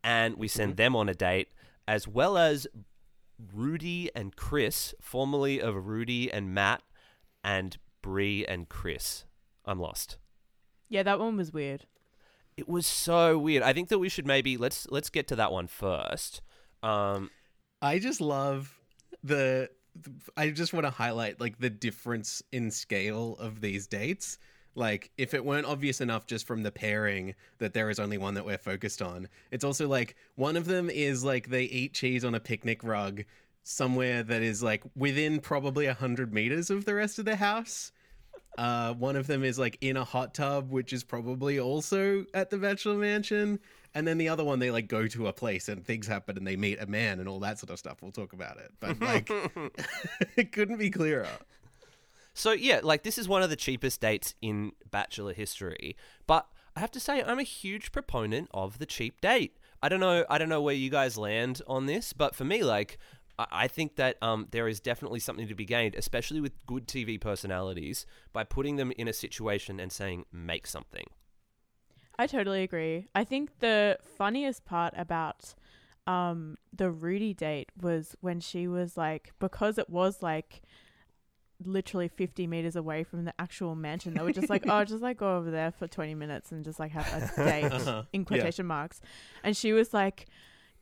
and 0.02 0.36
we 0.36 0.48
send 0.48 0.76
them 0.76 0.96
on 0.96 1.08
a 1.08 1.14
date, 1.14 1.48
as 1.86 2.06
well 2.06 2.38
as 2.38 2.66
Rudy 3.52 4.10
and 4.14 4.36
Chris, 4.36 4.94
formerly 5.00 5.60
of 5.60 5.86
Rudy 5.86 6.30
and 6.30 6.54
Matt, 6.54 6.82
and 7.42 7.76
Bree 8.02 8.44
and 8.46 8.68
Chris. 8.68 9.24
I'm 9.64 9.78
lost. 9.78 10.18
Yeah, 10.88 11.02
that 11.04 11.18
one 11.18 11.36
was 11.36 11.52
weird. 11.52 11.86
It 12.56 12.68
was 12.68 12.86
so 12.86 13.38
weird. 13.38 13.62
I 13.62 13.72
think 13.72 13.88
that 13.88 13.98
we 13.98 14.08
should 14.08 14.26
maybe 14.26 14.56
let's 14.56 14.86
let's 14.90 15.08
get 15.08 15.28
to 15.28 15.36
that 15.36 15.52
one 15.52 15.66
first. 15.66 16.42
Um, 16.82 17.30
I 17.80 17.98
just 17.98 18.20
love 18.20 18.78
the. 19.22 19.70
I 20.36 20.50
just 20.50 20.72
want 20.72 20.86
to 20.86 20.90
highlight 20.90 21.40
like 21.40 21.58
the 21.58 21.70
difference 21.70 22.42
in 22.52 22.70
scale 22.70 23.36
of 23.38 23.60
these 23.60 23.86
dates. 23.86 24.38
Like, 24.76 25.10
if 25.18 25.34
it 25.34 25.44
weren't 25.44 25.66
obvious 25.66 26.00
enough 26.00 26.26
just 26.26 26.46
from 26.46 26.62
the 26.62 26.70
pairing 26.70 27.34
that 27.58 27.74
there 27.74 27.90
is 27.90 27.98
only 27.98 28.18
one 28.18 28.34
that 28.34 28.46
we're 28.46 28.56
focused 28.56 29.02
on, 29.02 29.28
it's 29.50 29.64
also 29.64 29.88
like 29.88 30.14
one 30.36 30.56
of 30.56 30.66
them 30.66 30.88
is 30.88 31.24
like 31.24 31.48
they 31.48 31.64
eat 31.64 31.92
cheese 31.92 32.24
on 32.24 32.34
a 32.34 32.40
picnic 32.40 32.84
rug 32.84 33.24
somewhere 33.62 34.22
that 34.22 34.42
is 34.42 34.62
like 34.62 34.84
within 34.96 35.40
probably 35.40 35.86
a 35.86 35.94
hundred 35.94 36.32
meters 36.32 36.70
of 36.70 36.84
the 36.84 36.94
rest 36.94 37.18
of 37.18 37.24
the 37.24 37.36
house. 37.36 37.92
Uh, 38.58 38.94
one 38.94 39.16
of 39.16 39.26
them 39.26 39.44
is 39.44 39.58
like 39.58 39.78
in 39.80 39.96
a 39.96 40.04
hot 40.04 40.34
tub, 40.34 40.70
which 40.70 40.92
is 40.92 41.04
probably 41.04 41.58
also 41.58 42.24
at 42.34 42.50
the 42.50 42.58
Bachelor 42.58 42.96
Mansion, 42.96 43.58
And 43.94 44.06
then 44.06 44.18
the 44.18 44.28
other 44.28 44.44
one, 44.44 44.60
they 44.60 44.70
like 44.70 44.88
go 44.88 45.08
to 45.08 45.26
a 45.26 45.32
place 45.32 45.68
and 45.68 45.84
things 45.84 46.06
happen 46.06 46.38
and 46.38 46.46
they 46.46 46.56
meet 46.56 46.80
a 46.80 46.86
man 46.86 47.18
and 47.18 47.28
all 47.28 47.40
that 47.40 47.58
sort 47.58 47.70
of 47.70 47.78
stuff. 47.78 47.98
We'll 48.02 48.12
talk 48.12 48.32
about 48.32 48.58
it. 48.58 48.72
But 48.78 49.00
like, 49.00 49.30
it 50.36 50.52
couldn't 50.52 50.76
be 50.78 50.90
clearer. 50.90 51.28
So 52.34 52.52
yeah, 52.52 52.80
like 52.82 53.02
this 53.02 53.18
is 53.18 53.28
one 53.28 53.42
of 53.42 53.50
the 53.50 53.56
cheapest 53.56 54.00
dates 54.00 54.34
in 54.40 54.72
Bachelor 54.90 55.32
history. 55.32 55.96
But 56.26 56.46
I 56.76 56.80
have 56.80 56.92
to 56.92 57.00
say, 57.00 57.22
I'm 57.22 57.38
a 57.38 57.44
huge 57.44 57.90
proponent 57.90 58.48
of 58.54 58.78
the 58.78 58.86
cheap 58.86 59.20
date. 59.20 59.56
I 59.82 59.88
don't 59.88 60.00
know, 60.00 60.24
I 60.30 60.38
don't 60.38 60.48
know 60.48 60.62
where 60.62 60.74
you 60.74 60.90
guys 60.90 61.18
land 61.18 61.62
on 61.66 61.86
this, 61.86 62.12
but 62.12 62.34
for 62.34 62.44
me, 62.44 62.62
like, 62.62 62.98
I 63.38 63.68
think 63.68 63.96
that 63.96 64.16
um, 64.22 64.48
there 64.50 64.68
is 64.68 64.80
definitely 64.80 65.20
something 65.20 65.48
to 65.48 65.54
be 65.54 65.64
gained, 65.64 65.94
especially 65.94 66.40
with 66.40 66.52
good 66.66 66.86
TV 66.86 67.18
personalities, 67.18 68.04
by 68.32 68.44
putting 68.44 68.76
them 68.76 68.92
in 68.98 69.08
a 69.08 69.14
situation 69.14 69.80
and 69.80 69.90
saying, 69.90 70.26
"Make 70.30 70.66
something." 70.66 71.06
I 72.20 72.26
totally 72.26 72.62
agree. 72.62 73.08
I 73.14 73.24
think 73.24 73.60
the 73.60 73.98
funniest 74.18 74.64
part 74.64 74.92
about 74.96 75.54
um 76.06 76.56
the 76.72 76.90
Rudy 76.90 77.34
date 77.34 77.70
was 77.80 78.16
when 78.20 78.40
she 78.40 78.66
was 78.68 78.96
like 78.96 79.32
because 79.38 79.78
it 79.78 79.88
was 79.90 80.22
like 80.22 80.62
literally 81.64 82.08
50 82.08 82.46
meters 82.46 82.74
away 82.74 83.04
from 83.04 83.26
the 83.26 83.34
actual 83.38 83.74
mansion 83.74 84.14
they 84.14 84.22
were 84.22 84.32
just 84.32 84.48
like 84.48 84.64
oh 84.66 84.82
just 84.84 85.02
like 85.02 85.18
go 85.18 85.36
over 85.36 85.50
there 85.50 85.70
for 85.70 85.86
20 85.86 86.14
minutes 86.14 86.52
and 86.52 86.64
just 86.64 86.78
like 86.80 86.90
have 86.92 87.06
a 87.36 87.44
date 87.44 87.70
Uh-huh. 87.70 88.02
in 88.14 88.22
Yeah. 88.22 88.26
quotation 88.26 88.64
marks 88.66 89.02
and 89.44 89.54
she 89.54 89.72
was 89.74 89.92
like 89.92 90.26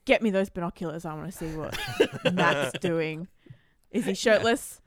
get 0.05 0.23
me 0.23 0.31
those 0.31 0.51
binoculars 0.51 1.05
i 1.05 1.13
want 1.15 1.27
to 1.33 1.37
see 1.37 1.47
what 1.47 1.77
matt's 2.33 2.79
doing 2.79 3.27
is 3.91 4.05
he 4.07 4.15
shirtless 4.15 4.81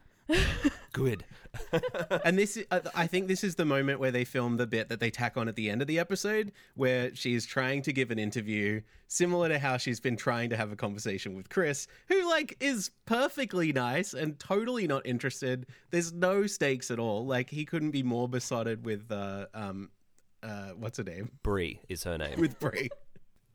Good. 0.93 1.24
and 2.25 2.38
this 2.38 2.55
is- 2.57 2.65
I- 2.71 2.81
i 2.95 3.07
think 3.07 3.27
this 3.27 3.43
is 3.43 3.55
the 3.55 3.65
moment 3.65 4.00
where 4.00 4.12
they 4.12 4.24
film 4.24 4.55
the 4.57 4.65
bit 4.67 4.88
that 4.89 5.00
they 5.01 5.10
tack 5.12 5.36
on 5.36 5.48
at 5.50 5.55
the 5.55 5.69
end 5.69 5.81
of 5.81 5.88
the 5.88 6.00
episode 6.00 6.51
where 6.75 7.13
she's 7.13 7.45
trying 7.45 7.81
to 7.83 7.91
give 7.93 8.10
an 8.10 8.17
interview 8.19 8.81
similar 9.07 9.50
to 9.50 9.60
how 9.60 9.75
she's 9.75 10.00
been 10.00 10.15
trying 10.15 10.50
to 10.50 10.55
have 10.55 10.71
a 10.71 10.77
conversation 10.77 11.36
with 11.36 11.50
chris 11.50 11.88
who 12.07 12.29
like 12.29 12.55
is 12.62 12.91
perfectly 13.05 13.74
nice 13.74 14.13
and 14.13 14.39
totally 14.39 14.88
not 14.88 15.05
interested 15.05 15.65
there's 15.89 16.13
no 16.13 16.48
stakes 16.48 16.89
at 16.89 17.00
all 17.00 17.25
like 17.25 17.50
he 17.50 17.65
couldn't 17.65 17.91
be 17.91 18.01
more 18.03 18.29
besotted 18.29 18.86
with 18.86 19.12
uh 19.12 19.45
um 19.53 19.89
uh 20.43 20.69
what's 20.77 20.98
her 20.98 21.03
name 21.03 21.31
Brie 21.43 21.81
is 21.89 22.03
her 22.05 22.17
name. 22.17 22.39
with 22.39 22.60
Brie. 22.60 22.89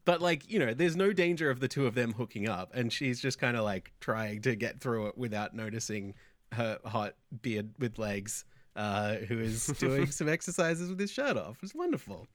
But 0.05 0.23
like, 0.23 0.49
you 0.49 0.61
know, 0.61 0.73
there's 0.73 0.95
no 0.95 1.13
danger 1.13 1.51
of 1.51 1.59
the 1.59 1.67
two 1.67 1.85
of 1.89 1.97
them 1.97 2.13
hooking 2.13 2.49
up 2.49 2.71
and 2.75 2.93
she's 2.93 3.21
just 3.21 3.41
kind 3.41 3.57
of 3.57 3.65
like 3.65 3.91
trying 3.99 4.41
to 4.43 4.55
get 4.55 4.81
through 4.81 5.09
it 5.09 5.19
without 5.19 5.53
noticing 5.53 6.15
her 6.53 6.79
hot 6.85 7.15
beard 7.43 7.71
with 7.79 7.99
legs 7.99 8.45
uh 8.77 9.15
who 9.29 9.39
is 9.41 9.67
doing 9.79 10.07
some 10.11 10.29
exercises 10.29 10.89
with 10.91 11.01
his 11.01 11.11
shirt 11.11 11.37
off. 11.37 11.57
It's 11.63 11.75
wonderful. 11.75 12.27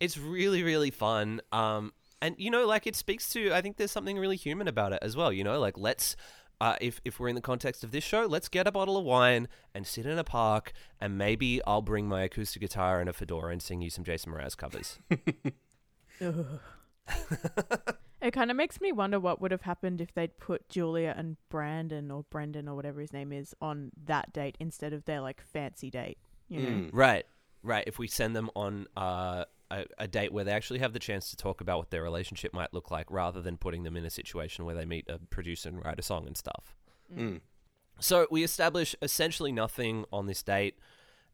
it's 0.00 0.18
really 0.18 0.62
really 0.62 0.90
fun 0.90 1.40
um 1.52 1.92
and 2.20 2.34
you 2.38 2.50
know 2.50 2.66
like 2.66 2.86
it 2.86 2.94
speaks 2.96 3.28
to 3.30 3.52
i 3.52 3.60
think 3.62 3.76
there's 3.76 3.90
something 3.90 4.18
really 4.18 4.36
human 4.36 4.68
about 4.68 4.92
it 4.92 4.98
as 5.00 5.16
well 5.16 5.32
you 5.32 5.42
know 5.44 5.58
like 5.58 5.78
let's 5.78 6.16
uh, 6.60 6.74
if, 6.80 7.00
if 7.04 7.20
we're 7.20 7.28
in 7.28 7.34
the 7.34 7.42
context 7.42 7.84
of 7.84 7.90
this 7.90 8.02
show, 8.02 8.24
let's 8.24 8.48
get 8.48 8.66
a 8.66 8.72
bottle 8.72 8.96
of 8.96 9.04
wine 9.04 9.46
and 9.74 9.86
sit 9.86 10.06
in 10.06 10.18
a 10.18 10.24
park, 10.24 10.72
and 10.98 11.18
maybe 11.18 11.60
I'll 11.66 11.82
bring 11.82 12.08
my 12.08 12.22
acoustic 12.22 12.62
guitar 12.62 12.98
and 12.98 13.10
a 13.10 13.12
fedora 13.12 13.52
and 13.52 13.60
sing 13.60 13.82
you 13.82 13.90
some 13.90 14.04
Jason 14.04 14.32
Mraz 14.32 14.56
covers. 14.56 14.98
It 18.22 18.30
kind 18.32 18.50
of 18.50 18.56
makes 18.56 18.80
me 18.80 18.92
wonder 18.92 19.20
what 19.20 19.40
would 19.40 19.50
have 19.50 19.62
happened 19.62 20.00
if 20.00 20.14
they'd 20.14 20.38
put 20.38 20.68
Julia 20.68 21.14
and 21.16 21.36
Brandon 21.50 22.10
or 22.10 22.24
Brendan 22.30 22.66
or 22.68 22.74
whatever 22.74 23.00
his 23.00 23.12
name 23.12 23.30
is 23.32 23.54
on 23.60 23.92
that 24.06 24.32
date 24.32 24.56
instead 24.58 24.92
of 24.92 25.04
their 25.04 25.20
like 25.20 25.40
fancy 25.42 25.90
date. 25.90 26.18
You 26.48 26.60
know, 26.60 26.68
Mm. 26.68 26.90
right, 26.92 27.26
right. 27.62 27.84
If 27.86 27.98
we 27.98 28.06
send 28.08 28.34
them 28.34 28.50
on 28.56 28.86
uh, 28.96 29.44
a, 29.70 29.84
a 29.98 30.08
date 30.08 30.32
where 30.32 30.44
they 30.44 30.52
actually 30.52 30.78
have 30.78 30.92
the 30.92 30.98
chance 30.98 31.30
to 31.30 31.36
talk 31.36 31.60
about 31.60 31.78
what 31.78 31.90
their 31.90 32.02
relationship 32.02 32.54
might 32.54 32.72
look 32.72 32.90
like, 32.90 33.10
rather 33.10 33.42
than 33.42 33.56
putting 33.58 33.82
them 33.82 33.96
in 33.96 34.04
a 34.04 34.10
situation 34.10 34.64
where 34.64 34.74
they 34.74 34.84
meet 34.86 35.06
a 35.08 35.18
producer 35.18 35.68
and 35.68 35.84
write 35.84 35.98
a 35.98 36.02
song 36.02 36.26
and 36.26 36.36
stuff. 36.36 36.74
Mm. 37.14 37.40
So 37.98 38.26
we 38.30 38.44
establish 38.44 38.94
essentially 39.02 39.52
nothing 39.52 40.04
on 40.12 40.26
this 40.26 40.42
date, 40.42 40.78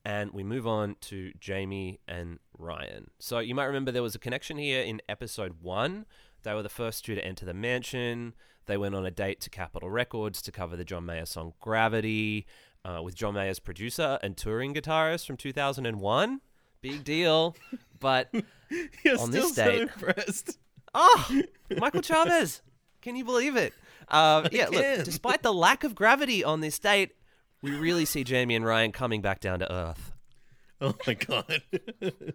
and 0.05 0.33
we 0.33 0.43
move 0.43 0.67
on 0.67 0.97
to 1.03 1.33
Jamie 1.39 2.01
and 2.09 2.39
Ryan. 2.59 3.11
So 3.19 3.39
you 3.39 3.55
might 3.55 3.67
remember 3.67 3.93
there 3.93 4.03
was 4.03 4.15
a 4.15 4.19
connection 4.21 4.57
here 4.57 4.83
in 4.83 5.01
episode 5.09 5.57
one. 5.61 6.07
They 6.43 6.55
were 6.55 6.63
the 6.63 6.69
first 6.69 7.05
two 7.05 7.15
to 7.15 7.25
enter 7.25 7.45
the 7.45 7.55
mansion. 7.55 8.35
They 8.67 8.77
went 8.77 8.95
on 8.95 9.05
a 9.07 9.11
date 9.11 9.41
to 9.43 9.51
Capitol 9.51 9.91
Records 9.91 10.41
to 10.43 10.53
cover 10.53 10.77
the 10.77 10.85
John 10.85 11.05
Mayer 11.07 11.27
song 11.27 11.53
Gravity 11.61 12.47
uh, 12.85 13.01
with 13.03 13.15
John 13.15 13.35
Mayer's 13.35 13.59
producer 13.59 14.19
and 14.23 14.37
touring 14.37 14.75
guitarist 14.75 15.27
from 15.27 15.37
2001. 15.37 16.41
Big 16.81 17.05
deal. 17.05 17.57
But, 18.01 18.29
You're 19.05 19.19
On 19.21 19.31
still 19.31 19.49
this 19.49 19.55
so 19.55 19.65
date- 19.65 19.81
impressed. 19.83 20.59
oh, 20.95 21.43
Michael 21.77 22.03
Chaves. 22.03 22.61
Can 23.01 23.17
you 23.17 23.25
believe 23.25 23.57
it? 23.57 23.73
Uh, 24.09 24.49
yeah, 24.53 24.69
look, 24.69 25.05
despite 25.05 25.43
the 25.43 25.53
lack 25.53 25.85
of 25.85 25.95
gravity 25.95 26.43
on 26.45 26.61
this 26.61 26.79
date, 26.79 27.13
we 27.63 27.71
really 27.73 28.05
see 28.05 28.25
Jamie 28.25 28.55
and 28.57 28.65
Ryan 28.65 28.93
coming 28.93 29.21
back 29.23 29.41
down 29.41 29.59
to 29.61 29.73
earth. 29.73 30.13
Oh 30.81 30.95
my 31.07 31.15
god. 31.15 31.63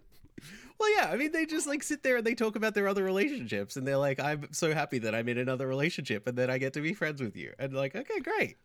well, 0.79 0.95
yeah, 0.95 1.09
I 1.11 1.17
mean, 1.17 1.31
they 1.31 1.45
just 1.45 1.67
like 1.67 1.83
sit 1.83 2.03
there 2.03 2.17
and 2.17 2.25
they 2.25 2.35
talk 2.35 2.55
about 2.55 2.73
their 2.73 2.87
other 2.87 3.03
relationships, 3.03 3.75
and 3.75 3.87
they're 3.87 3.97
like, 3.97 4.19
"I'm 4.19 4.47
so 4.53 4.73
happy 4.73 4.99
that 4.99 5.13
I'm 5.15 5.27
in 5.29 5.37
another 5.37 5.67
relationship, 5.67 6.27
and 6.27 6.37
then 6.37 6.49
I 6.49 6.57
get 6.57 6.73
to 6.73 6.81
be 6.81 6.93
friends 6.93 7.21
with 7.21 7.35
you." 7.35 7.53
And 7.59 7.73
like, 7.73 7.95
okay, 7.95 8.19
great. 8.19 8.57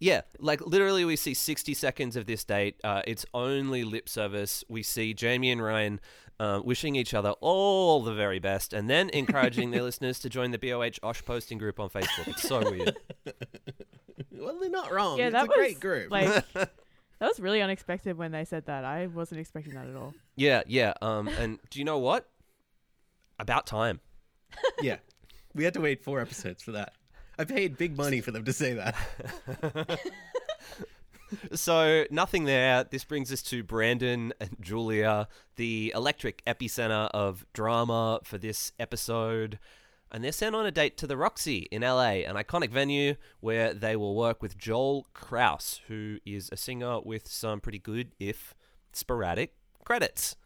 Yeah, 0.00 0.20
like 0.38 0.60
literally, 0.64 1.04
we 1.04 1.16
see 1.16 1.34
60 1.34 1.74
seconds 1.74 2.14
of 2.14 2.26
this 2.26 2.44
date. 2.44 2.76
Uh, 2.84 3.02
it's 3.06 3.26
only 3.34 3.82
lip 3.82 4.08
service. 4.08 4.62
We 4.68 4.84
see 4.84 5.12
Jamie 5.12 5.50
and 5.50 5.60
Ryan 5.60 5.98
uh, 6.38 6.60
wishing 6.64 6.94
each 6.94 7.14
other 7.14 7.30
all 7.40 8.00
the 8.02 8.14
very 8.14 8.38
best 8.38 8.72
and 8.72 8.88
then 8.88 9.10
encouraging 9.10 9.72
their 9.72 9.82
listeners 9.88 10.20
to 10.20 10.28
join 10.30 10.52
the 10.52 10.58
BOH 10.58 11.00
Osh 11.02 11.24
posting 11.24 11.58
group 11.58 11.80
on 11.80 11.88
Facebook. 11.90 12.28
It's 12.28 12.42
so 12.42 12.60
weird. 12.70 12.96
Well, 14.30 14.56
they're 14.60 14.70
not 14.70 14.92
wrong. 14.92 15.18
yeah, 15.18 15.26
it's 15.26 15.32
that 15.32 15.44
a 15.46 15.48
was 15.48 15.56
great 15.56 15.80
group. 15.80 16.10
like 16.12 16.44
that 17.18 17.28
was 17.28 17.40
really 17.40 17.62
unexpected 17.62 18.16
when 18.16 18.32
they 18.32 18.44
said 18.44 18.66
that. 18.66 18.84
I 18.84 19.06
wasn't 19.06 19.40
expecting 19.40 19.74
that 19.74 19.86
at 19.86 19.96
all. 19.96 20.14
Yeah, 20.36 20.62
yeah. 20.66 20.94
Um, 21.02 21.28
and 21.28 21.58
do 21.70 21.78
you 21.78 21.84
know 21.84 21.98
what? 21.98 22.28
About 23.40 23.66
time. 23.66 24.00
yeah, 24.82 24.96
we 25.54 25.64
had 25.64 25.74
to 25.74 25.80
wait 25.80 26.02
four 26.02 26.20
episodes 26.20 26.62
for 26.62 26.72
that. 26.72 26.92
I 27.38 27.44
paid 27.44 27.76
big 27.76 27.96
money 27.96 28.20
for 28.20 28.32
them 28.32 28.44
to 28.44 28.52
say 28.52 28.74
that. 28.74 30.00
So 31.54 32.04
nothing 32.10 32.44
there. 32.44 32.84
This 32.84 33.04
brings 33.04 33.32
us 33.32 33.42
to 33.44 33.62
Brandon 33.62 34.32
and 34.40 34.56
Julia, 34.60 35.28
the 35.56 35.92
electric 35.94 36.44
epicenter 36.46 37.10
of 37.12 37.44
drama 37.52 38.20
for 38.24 38.38
this 38.38 38.72
episode. 38.78 39.58
And 40.10 40.24
they're 40.24 40.32
sent 40.32 40.54
on 40.54 40.64
a 40.64 40.70
date 40.70 40.96
to 40.98 41.06
the 41.06 41.16
Roxy 41.16 41.68
in 41.70 41.82
LA, 41.82 42.22
an 42.24 42.36
iconic 42.36 42.70
venue 42.70 43.16
where 43.40 43.74
they 43.74 43.94
will 43.94 44.14
work 44.14 44.40
with 44.40 44.56
Joel 44.56 45.06
Crouse, 45.12 45.80
who 45.88 46.18
is 46.24 46.48
a 46.50 46.56
singer 46.56 47.00
with 47.00 47.28
some 47.28 47.60
pretty 47.60 47.78
good, 47.78 48.12
if 48.18 48.54
sporadic, 48.92 49.54
credits. 49.84 50.36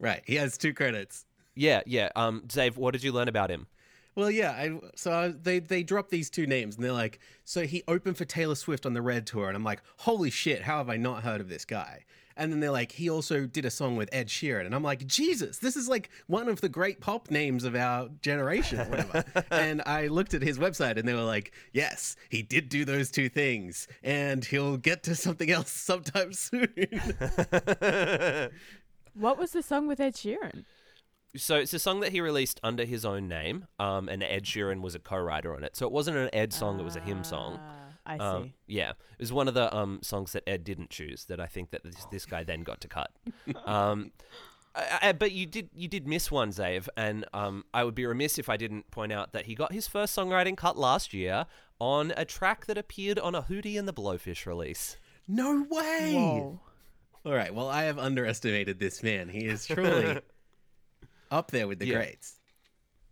Right, 0.00 0.22
he 0.26 0.36
has 0.36 0.56
two 0.56 0.72
credits. 0.72 1.26
Yeah, 1.54 1.82
yeah. 1.86 2.10
Um, 2.16 2.44
Dave, 2.46 2.76
what 2.76 2.92
did 2.92 3.02
you 3.02 3.12
learn 3.12 3.28
about 3.28 3.50
him? 3.50 3.66
Well, 4.14 4.30
yeah. 4.30 4.50
I, 4.50 4.80
so 4.96 5.12
I, 5.12 5.28
they 5.28 5.58
they 5.58 5.82
drop 5.82 6.08
these 6.08 6.30
two 6.30 6.46
names, 6.46 6.76
and 6.76 6.84
they're 6.84 6.92
like, 6.92 7.20
so 7.44 7.62
he 7.62 7.82
opened 7.86 8.16
for 8.16 8.24
Taylor 8.24 8.54
Swift 8.54 8.86
on 8.86 8.94
the 8.94 9.02
Red 9.02 9.26
Tour, 9.26 9.48
and 9.48 9.56
I'm 9.56 9.64
like, 9.64 9.82
holy 9.98 10.30
shit, 10.30 10.62
how 10.62 10.78
have 10.78 10.88
I 10.88 10.96
not 10.96 11.22
heard 11.22 11.40
of 11.40 11.48
this 11.48 11.64
guy? 11.64 12.04
And 12.38 12.52
then 12.52 12.60
they're 12.60 12.70
like, 12.70 12.92
he 12.92 13.10
also 13.10 13.46
did 13.46 13.64
a 13.64 13.70
song 13.70 13.96
with 13.96 14.08
Ed 14.12 14.28
Sheeran, 14.28 14.64
and 14.64 14.74
I'm 14.74 14.82
like, 14.82 15.06
Jesus, 15.06 15.58
this 15.58 15.76
is 15.76 15.88
like 15.88 16.08
one 16.28 16.48
of 16.48 16.60
the 16.60 16.68
great 16.68 17.00
pop 17.00 17.30
names 17.30 17.64
of 17.64 17.74
our 17.74 18.08
generation, 18.22 18.80
or 18.80 18.84
whatever. 18.84 19.24
and 19.50 19.82
I 19.84 20.06
looked 20.06 20.34
at 20.34 20.42
his 20.42 20.58
website, 20.58 20.96
and 20.96 21.06
they 21.06 21.14
were 21.14 21.20
like, 21.20 21.52
yes, 21.72 22.16
he 22.30 22.42
did 22.42 22.68
do 22.68 22.84
those 22.84 23.10
two 23.10 23.28
things, 23.28 23.88
and 24.02 24.44
he'll 24.44 24.76
get 24.76 25.02
to 25.02 25.16
something 25.16 25.50
else 25.50 25.70
sometime 25.72 26.32
soon. 26.32 26.72
What 29.18 29.36
was 29.36 29.50
the 29.50 29.64
song 29.64 29.88
with 29.88 29.98
Ed 29.98 30.14
Sheeran? 30.14 30.64
So 31.36 31.56
it's 31.56 31.74
a 31.74 31.80
song 31.80 32.00
that 32.00 32.12
he 32.12 32.20
released 32.20 32.60
under 32.62 32.84
his 32.84 33.04
own 33.04 33.26
name, 33.26 33.66
um, 33.80 34.08
and 34.08 34.22
Ed 34.22 34.44
Sheeran 34.44 34.80
was 34.80 34.94
a 34.94 35.00
co-writer 35.00 35.54
on 35.56 35.64
it. 35.64 35.76
So 35.76 35.86
it 35.86 35.92
wasn't 35.92 36.18
an 36.18 36.30
Ed 36.32 36.52
song; 36.52 36.78
it 36.78 36.84
was 36.84 36.94
a 36.94 37.00
him 37.00 37.24
song. 37.24 37.58
I 38.08 38.16
see. 38.18 38.22
Um, 38.24 38.52
yeah, 38.66 38.90
it 38.90 39.20
was 39.20 39.32
one 39.32 39.46
of 39.48 39.54
the 39.54 39.74
um, 39.76 40.00
songs 40.02 40.32
that 40.32 40.42
Ed 40.48 40.64
didn't 40.64 40.90
choose 40.90 41.26
that 41.26 41.38
I 41.40 41.46
think 41.46 41.70
that 41.70 41.84
this, 41.84 42.04
this 42.10 42.26
guy 42.26 42.42
then 42.44 42.62
got 42.62 42.80
to 42.82 42.88
cut. 42.88 43.10
Um, 43.66 44.12
I, 44.74 44.98
I, 45.02 45.12
but 45.12 45.32
you 45.32 45.46
did 45.46 45.70
you 45.74 45.88
did 45.88 46.06
miss 46.06 46.30
one, 46.30 46.50
Zave, 46.50 46.88
and 46.96 47.24
um, 47.32 47.64
I 47.74 47.84
would 47.84 47.94
be 47.94 48.06
remiss 48.06 48.38
if 48.38 48.48
I 48.48 48.56
didn't 48.56 48.90
point 48.90 49.12
out 49.12 49.32
that 49.32 49.46
he 49.46 49.54
got 49.54 49.72
his 49.72 49.88
first 49.88 50.16
songwriting 50.16 50.56
cut 50.56 50.76
last 50.76 51.12
year 51.14 51.46
on 51.80 52.12
a 52.16 52.24
track 52.24 52.66
that 52.66 52.76
appeared 52.78 53.18
on 53.18 53.34
a 53.34 53.42
Hootie 53.42 53.78
and 53.78 53.88
the 53.88 53.92
Blowfish 53.94 54.46
release. 54.46 54.96
no 55.26 55.66
way. 55.70 56.12
Whoa. 56.14 56.60
All 57.24 57.32
right. 57.32 57.52
Well, 57.54 57.68
I 57.68 57.84
have 57.84 57.98
underestimated 57.98 58.78
this 58.78 59.02
man. 59.02 59.28
He 59.28 59.46
is 59.46 59.66
truly 59.66 60.20
up 61.30 61.50
there 61.50 61.66
with 61.66 61.78
the 61.78 61.86
Yeah. 61.86 61.96
greats. 61.96 62.36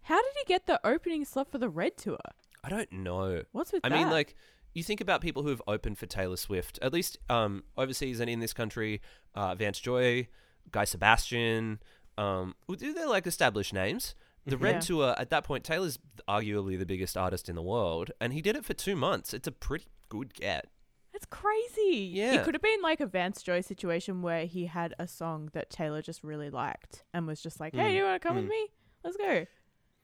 How 0.03 0.23
did 0.23 0.33
he 0.39 0.45
get 0.45 0.67
the 0.67 0.81
opening 0.87 1.25
slot 1.25 1.51
for 1.51 1.59
the 1.59 1.69
Red 1.69 1.97
Tour? 1.97 2.19
I 2.63 2.69
don't 2.69 2.91
know. 2.93 3.43
What's 3.53 3.73
with 3.73 3.85
I 3.85 3.89
that? 3.89 3.95
mean, 3.99 4.11
like 4.11 4.37
you 4.77 4.83
think 4.83 5.01
about 5.01 5.23
people 5.23 5.43
who 5.43 5.49
have 5.49 5.63
opened 5.67 5.97
for 5.97 6.05
Taylor 6.05 6.37
Swift, 6.37 6.79
at 6.83 6.93
least 6.93 7.19
um, 7.31 7.65
overseas 7.79 8.21
and 8.21 8.29
in 8.29 8.41
this 8.41 8.53
country, 8.53 9.01
uh, 9.35 9.55
Vance 9.55 9.81
Joy, 9.81 10.29
Guy 10.71 10.85
Sebastian, 10.85 11.81
um, 12.19 12.55
they're 12.69 13.09
like 13.09 13.27
established 13.27 13.73
names. 13.73 14.15
The 14.45 14.59
Red 14.59 14.77
Yeah. 14.77 14.81
Tour 14.81 15.15
at 15.19 15.31
that 15.31 15.45
point, 15.45 15.65
Taylor's 15.65 15.99
arguably 16.29 16.79
the 16.79 16.87
biggest 16.87 17.17
artist 17.17 17.49
in 17.49 17.57
the 17.57 17.63
world, 17.63 18.11
and 18.21 18.35
he 18.35 18.43
did 18.43 18.55
it 18.55 18.65
for 18.67 18.75
two 18.75 18.95
months. 18.95 19.33
It's 19.33 19.49
a 19.49 19.53
pretty 19.53 19.87
good 20.11 20.35
get. 20.35 20.67
That's 21.13 21.27
crazy. 21.27 22.11
Yeah. 22.13 22.35
It 22.35 22.45
could 22.45 22.55
have 22.55 22.63
been 22.63 22.83
like 22.83 23.01
a 23.01 23.07
Vance 23.07 23.43
Joy 23.43 23.63
situation 23.63 24.21
where 24.21 24.45
he 24.45 24.67
had 24.67 24.95
a 24.99 25.09
song 25.09 25.49
that 25.55 25.71
Taylor 25.71 26.03
just 26.03 26.23
really 26.23 26.51
liked 26.51 27.03
and 27.15 27.27
was 27.27 27.41
just 27.41 27.59
like, 27.61 27.75
hey, 27.75 27.93
Mm, 27.93 27.97
you 27.97 28.05
want 28.05 28.21
to 28.21 28.29
come 28.29 28.37
mm. 28.37 28.43
with 28.43 28.51
me? 28.51 28.69
Let's 29.03 29.17
go. 29.17 29.47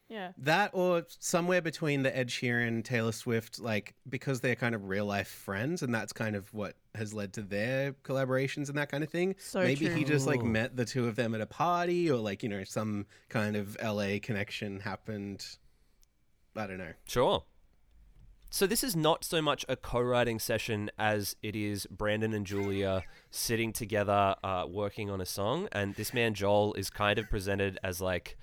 Yeah. 0.09 0.31
That 0.37 0.71
or 0.73 1.03
somewhere 1.07 1.61
between 1.61 2.03
the 2.03 2.15
Ed 2.15 2.27
Sheeran, 2.27 2.83
Taylor 2.83 3.11
Swift, 3.11 3.59
like 3.59 3.95
because 4.07 4.41
they're 4.41 4.55
kind 4.55 4.75
of 4.75 4.89
real 4.89 5.05
life 5.05 5.27
friends, 5.27 5.81
and 5.81 5.93
that's 5.93 6.13
kind 6.13 6.35
of 6.35 6.53
what 6.53 6.75
has 6.95 7.13
led 7.13 7.33
to 7.33 7.41
their 7.41 7.93
collaborations 8.03 8.69
and 8.69 8.77
that 8.77 8.89
kind 8.89 9.03
of 9.03 9.09
thing. 9.09 9.35
So 9.39 9.61
Maybe 9.61 9.87
true. 9.87 9.95
he 9.95 10.03
just 10.03 10.27
like 10.27 10.43
met 10.43 10.75
the 10.75 10.85
two 10.85 11.07
of 11.07 11.15
them 11.15 11.33
at 11.33 11.41
a 11.41 11.45
party, 11.45 12.11
or 12.11 12.17
like 12.17 12.43
you 12.43 12.49
know 12.49 12.63
some 12.63 13.05
kind 13.29 13.55
of 13.55 13.77
LA 13.83 14.19
connection 14.21 14.79
happened. 14.81 15.45
I 16.55 16.67
don't 16.67 16.77
know. 16.77 16.93
Sure. 17.07 17.43
So 18.51 18.67
this 18.67 18.83
is 18.83 18.95
not 18.95 19.23
so 19.23 19.41
much 19.41 19.65
a 19.67 19.75
co-writing 19.75 20.37
session 20.37 20.91
as 20.99 21.35
it 21.41 21.55
is 21.55 21.87
Brandon 21.89 22.35
and 22.35 22.45
Julia 22.45 23.01
sitting 23.31 23.73
together, 23.73 24.35
uh, 24.43 24.65
working 24.69 25.09
on 25.09 25.19
a 25.19 25.25
song, 25.25 25.67
and 25.71 25.95
this 25.95 26.13
man 26.13 26.35
Joel 26.35 26.75
is 26.75 26.91
kind 26.91 27.17
of 27.17 27.27
presented 27.31 27.79
as 27.83 27.99
like 27.99 28.37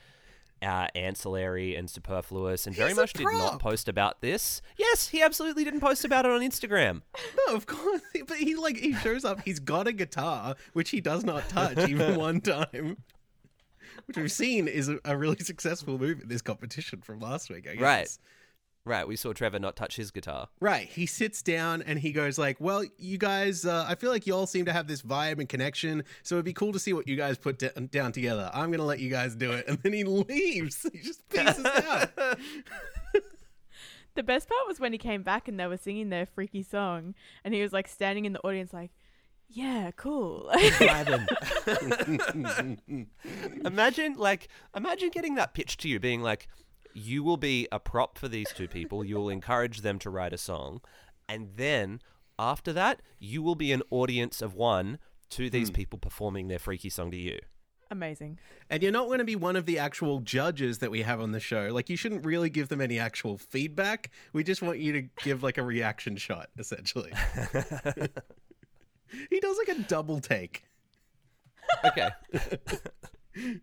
uh, 0.63 0.89
ancillary 0.95 1.75
and 1.75 1.89
superfluous, 1.89 2.67
and 2.67 2.77
very 2.77 2.91
He's 2.91 2.99
a 2.99 3.01
much 3.01 3.13
did 3.13 3.25
not 3.25 3.59
post 3.59 3.89
about 3.89 4.21
this. 4.21 4.61
Yes, 4.77 5.09
he 5.09 5.23
absolutely 5.23 5.65
didn't 5.65 5.81
post 5.81 6.05
about 6.05 6.25
it 6.27 6.31
on 6.31 6.41
Instagram. 6.41 7.03
No, 7.47 7.55
of 7.55 7.67
course, 7.67 8.03
but 8.27 8.37
he 8.37 8.55
like 8.55 8.77
he 8.77 8.93
shows 8.95 9.25
up. 9.25 9.41
He's 9.45 9.61
got 9.61 9.87
a 9.87 9.93
guitar 9.93 10.57
which 10.73 10.91
he 10.91 11.01
does 11.01 11.25
not 11.25 11.49
touch 11.49 11.89
even 11.89 12.17
one 12.17 12.41
time. 12.41 12.97
Which 14.07 14.17
we've 14.17 14.33
seen 14.33 14.69
is 14.69 14.89
a, 14.89 14.99
a 15.05 15.17
really 15.17 15.39
successful 15.39 15.99
move 15.99 16.21
in 16.21 16.29
this 16.29 16.43
competition 16.43 17.01
from 17.01 17.21
last 17.21 17.51
week. 17.51 17.67
I 17.69 17.75
guess. 17.75 17.83
Right. 17.83 18.19
Right, 18.87 19.07
we 19.07 19.15
saw 19.15 19.33
Trevor 19.35 19.59
not 19.59 19.77
touch 19.77 19.97
his 19.97 20.11
guitar. 20.11 20.49
Right. 20.59 20.89
He 20.89 21.05
sits 21.05 21.43
down 21.43 21.83
and 21.83 21.99
he 21.99 22.13
goes 22.13 22.39
like, 22.39 22.59
"Well, 22.61 22.83
you 22.97 23.19
guys, 23.19 23.67
uh, 23.67 23.85
I 23.87 23.95
feel 23.95 24.11
like 24.11 24.27
you 24.27 24.35
all 24.35 24.47
seem 24.47 24.65
to 24.65 24.73
have 24.73 24.87
this 24.87 25.03
vibe 25.03 25.39
and 25.39 25.47
connection, 25.49 26.03
so 26.23 26.37
it'd 26.37 26.47
be 26.47 26.55
cool 26.55 26.73
to 26.73 26.79
see 26.79 26.95
what 26.95 27.07
you 27.07 27.15
guys 27.15 27.37
put 27.37 27.59
d- 27.59 27.69
down 27.91 28.13
together. 28.13 28.51
I'm 28.55 28.71
gonna 28.71 28.85
let 28.87 28.99
you 28.99 29.11
guys 29.11 29.37
do 29.37 29.53
it." 29.53 29.67
And 29.69 29.79
then 29.83 29.93
he 29.93 30.03
leaves. 30.05 30.87
He 30.93 30.99
just 31.01 31.29
pieces 31.29 31.65
out. 31.65 32.11
The 34.17 34.25
best 34.25 34.49
part 34.49 34.67
was 34.67 34.81
when 34.81 34.91
he 34.93 34.99
came 34.99 35.23
back 35.23 35.47
and 35.47 35.59
they 35.59 35.69
were 35.69 35.77
singing 35.77 36.09
their 36.11 36.27
freaky 36.27 36.65
song 36.65 37.15
and 37.45 37.55
he 37.55 37.63
was 37.63 37.73
like 37.73 37.87
standing 37.87 38.25
in 38.25 38.33
the 38.33 38.41
audience 38.41 38.73
like, 38.73 38.91
yeah, 39.49 39.93
cool. 39.97 40.51
imagine 43.65 44.15
like 44.17 44.49
imagine 44.75 45.11
getting 45.11 45.37
that 45.37 45.55
pitch 45.55 45.77
to 45.79 45.89
you 45.89 46.01
being 46.01 46.23
like 46.23 46.49
you 46.95 47.23
will 47.23 47.37
be 47.37 47.67
a 47.71 47.79
prop 47.79 48.19
for 48.19 48.29
these 48.29 48.53
two 48.53 48.69
people 48.69 49.05
you 49.05 49.17
will 49.17 49.29
encourage 49.29 49.81
them 49.81 49.99
to 49.99 50.11
write 50.11 50.33
a 50.33 50.39
song 50.39 50.81
and 51.29 51.51
then 51.57 52.01
after 52.39 52.73
that 52.73 53.01
you 53.19 53.43
will 53.43 53.55
be 53.55 53.73
an 53.73 53.83
audience 53.91 54.43
of 54.43 54.55
one 54.55 54.99
to 55.29 55.49
these 55.51 55.69
hmm. 55.69 55.75
people 55.75 55.99
performing 55.99 56.49
their 56.49 56.59
freaky 56.59 56.91
song 56.91 57.11
to 57.11 57.17
you 57.17 57.39
Amazing. 57.93 58.39
And 58.69 58.85
you're 58.85 58.93
not 58.93 59.07
going 59.07 59.19
to 59.19 59.25
be 59.25 59.35
one 59.35 59.57
of 59.57 59.67
the 59.67 59.81
actual 59.81 60.21
judges 60.21 60.79
that 60.79 60.93
we 60.93 61.03
have 61.03 61.21
on 61.21 61.33
the 61.33 61.41
show. 61.41 61.71
Like, 61.73 61.91
you 61.91 61.97
shouldn't 61.97 62.25
really 62.25 62.49
give 62.49 62.69
them 62.69 62.81
any 62.81 63.01
actual 63.01 63.37
feedback. 63.37 64.13
We 64.33 64.45
just 64.45 64.63
want 64.63 64.79
you 64.79 64.93
to 64.93 65.03
give 65.25 65.43
like 65.43 65.59
a 65.59 65.65
reaction 65.65 66.17
shot, 66.17 66.51
essentially. 66.57 67.11
he 69.31 69.41
does 69.41 69.59
like 69.59 69.77
a 69.77 69.81
double 69.83 70.21
take. 70.21 70.63
okay 71.85 72.11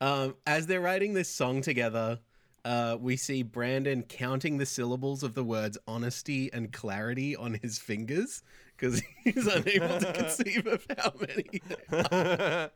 Um, 0.00 0.36
as 0.46 0.66
they're 0.66 0.80
writing 0.80 1.14
this 1.14 1.28
song 1.28 1.60
together, 1.60 2.20
uh, 2.64 2.96
we 3.00 3.16
see 3.16 3.42
Brandon 3.42 4.02
counting 4.02 4.58
the 4.58 4.66
syllables 4.66 5.22
of 5.22 5.34
the 5.34 5.44
words 5.44 5.78
honesty 5.86 6.52
and 6.52 6.72
clarity 6.72 7.34
on 7.34 7.54
his 7.54 7.78
fingers 7.78 8.42
because 8.76 9.02
he's 9.24 9.46
unable 9.46 9.98
to 9.98 10.12
conceive 10.14 10.66
of 10.66 10.86
how 10.96 11.12
many. 11.20 11.62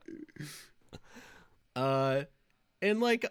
uh, 1.76 2.22
and 2.80 3.00
like, 3.00 3.26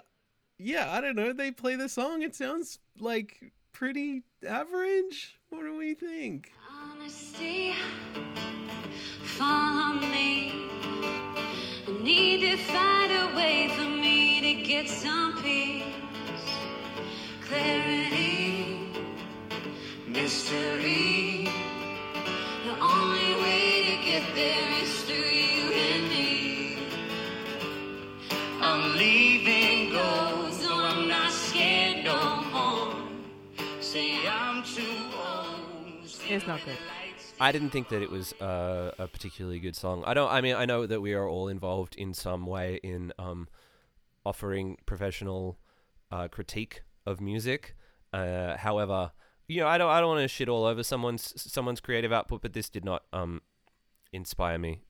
yeah, 0.57 0.91
I 0.91 1.01
don't 1.01 1.15
know. 1.15 1.33
They 1.33 1.51
play 1.51 1.75
the 1.75 1.89
song. 1.89 2.21
It 2.21 2.35
sounds 2.35 2.79
like 2.99 3.51
pretty 3.73 4.23
average. 4.47 5.39
What 5.49 5.63
do 5.63 5.75
we 5.77 5.95
think? 5.95 6.51
Honesty, 6.69 7.73
follow 9.23 9.99
me. 9.99 10.70
Need 12.03 12.41
to 12.41 12.57
find 12.57 13.11
a 13.11 13.35
way 13.35 13.69
for 13.75 13.83
me 13.83 14.41
to 14.41 14.63
get 14.67 14.89
some 14.89 15.39
peace. 15.43 15.83
Clarity, 17.47 18.89
mystery. 20.07 21.47
The 22.65 22.75
only 22.81 23.35
way 23.43 23.83
to 23.85 24.03
get 24.03 24.23
there 24.33 24.81
is 24.81 25.03
through 25.03 25.15
you 25.15 25.71
and 25.71 26.09
me. 26.09 26.77
I'm 28.59 28.97
leaving 28.97 29.91
go, 29.91 30.49
so 30.53 30.73
I'm 30.73 31.07
not 31.07 31.31
scared 31.31 32.03
no 32.03 32.43
more. 32.51 32.95
Say 33.79 34.27
I'm 34.27 34.63
too 34.63 34.81
old. 35.15 36.03
It's 36.27 36.47
not 36.47 36.65
good. 36.65 37.00
I 37.41 37.51
didn't 37.51 37.71
think 37.71 37.89
that 37.89 38.01
it 38.01 38.09
was 38.09 38.33
uh, 38.33 38.91
a 38.97 39.07
particularly 39.07 39.59
good 39.59 39.75
song. 39.75 40.03
I 40.05 40.13
don't 40.13 40.31
i 40.31 40.41
mean 40.41 40.55
i 40.55 40.65
know 40.65 40.85
that 40.85 41.01
we 41.01 41.13
are 41.13 41.27
all 41.27 41.47
involved 41.47 41.95
in 41.95 42.13
some 42.13 42.45
way 42.45 42.79
in 42.83 43.11
um, 43.19 43.47
offering 44.25 44.77
professional 44.85 45.57
uh, 46.11 46.27
critique 46.27 46.83
of 47.05 47.19
music. 47.19 47.75
Uh, 48.13 48.57
however 48.57 49.11
you 49.47 49.61
know 49.61 49.67
i 49.67 49.77
don't 49.77 49.89
i 49.89 49.99
don't 49.99 50.09
want 50.09 50.21
to 50.21 50.27
shit 50.27 50.49
all 50.49 50.65
over 50.65 50.83
someone's 50.83 51.33
someone's 51.51 51.79
creative 51.79 52.11
output 52.11 52.41
but 52.41 52.53
this 52.53 52.69
did 52.69 52.85
not 52.85 53.03
um 53.13 53.41
inspire 54.13 54.57
me 54.57 54.81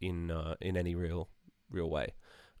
in 0.00 0.30
uh, 0.30 0.54
in 0.60 0.76
any 0.76 0.94
real 0.94 1.28
real 1.70 1.90
way. 1.90 2.14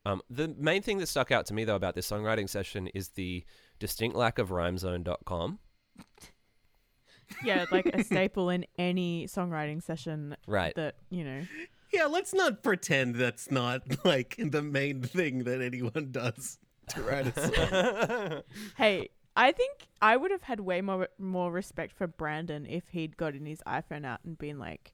Um, 0.06 0.20
the 0.28 0.54
main 0.58 0.82
thing 0.82 0.98
that 0.98 1.06
stuck 1.06 1.30
out 1.30 1.46
to 1.46 1.54
me 1.54 1.64
though 1.64 1.76
about 1.76 1.94
this 1.94 2.10
songwriting 2.10 2.48
session 2.48 2.88
is 2.88 3.10
the 3.10 3.44
distinct 3.78 4.16
lack 4.16 4.38
of 4.38 4.50
rhymezone.com 4.50 5.58
Yeah, 7.44 7.66
like 7.70 7.86
a 7.86 8.02
staple 8.04 8.50
in 8.50 8.66
any 8.78 9.26
songwriting 9.26 9.82
session 9.82 10.36
right 10.46 10.74
that, 10.76 10.96
you 11.10 11.24
know. 11.24 11.42
Yeah, 11.92 12.06
let's 12.06 12.34
not 12.34 12.62
pretend 12.62 13.14
that's 13.16 13.50
not 13.50 13.82
like 14.04 14.36
the 14.38 14.62
main 14.62 15.02
thing 15.02 15.44
that 15.44 15.60
anyone 15.60 16.08
does 16.10 16.58
to 16.88 17.02
write 17.02 17.26
a 17.36 18.32
song. 18.32 18.42
Hey, 18.76 19.10
I 19.36 19.52
think 19.52 19.88
I 20.02 20.16
would 20.16 20.30
have 20.30 20.42
had 20.42 20.60
way 20.60 20.80
more 20.80 21.08
more 21.18 21.50
respect 21.50 21.92
for 21.92 22.06
Brandon 22.06 22.66
if 22.66 22.88
he'd 22.90 23.16
gotten 23.16 23.46
his 23.46 23.62
iPhone 23.66 24.04
out 24.04 24.20
and 24.24 24.36
been 24.38 24.58
like, 24.58 24.92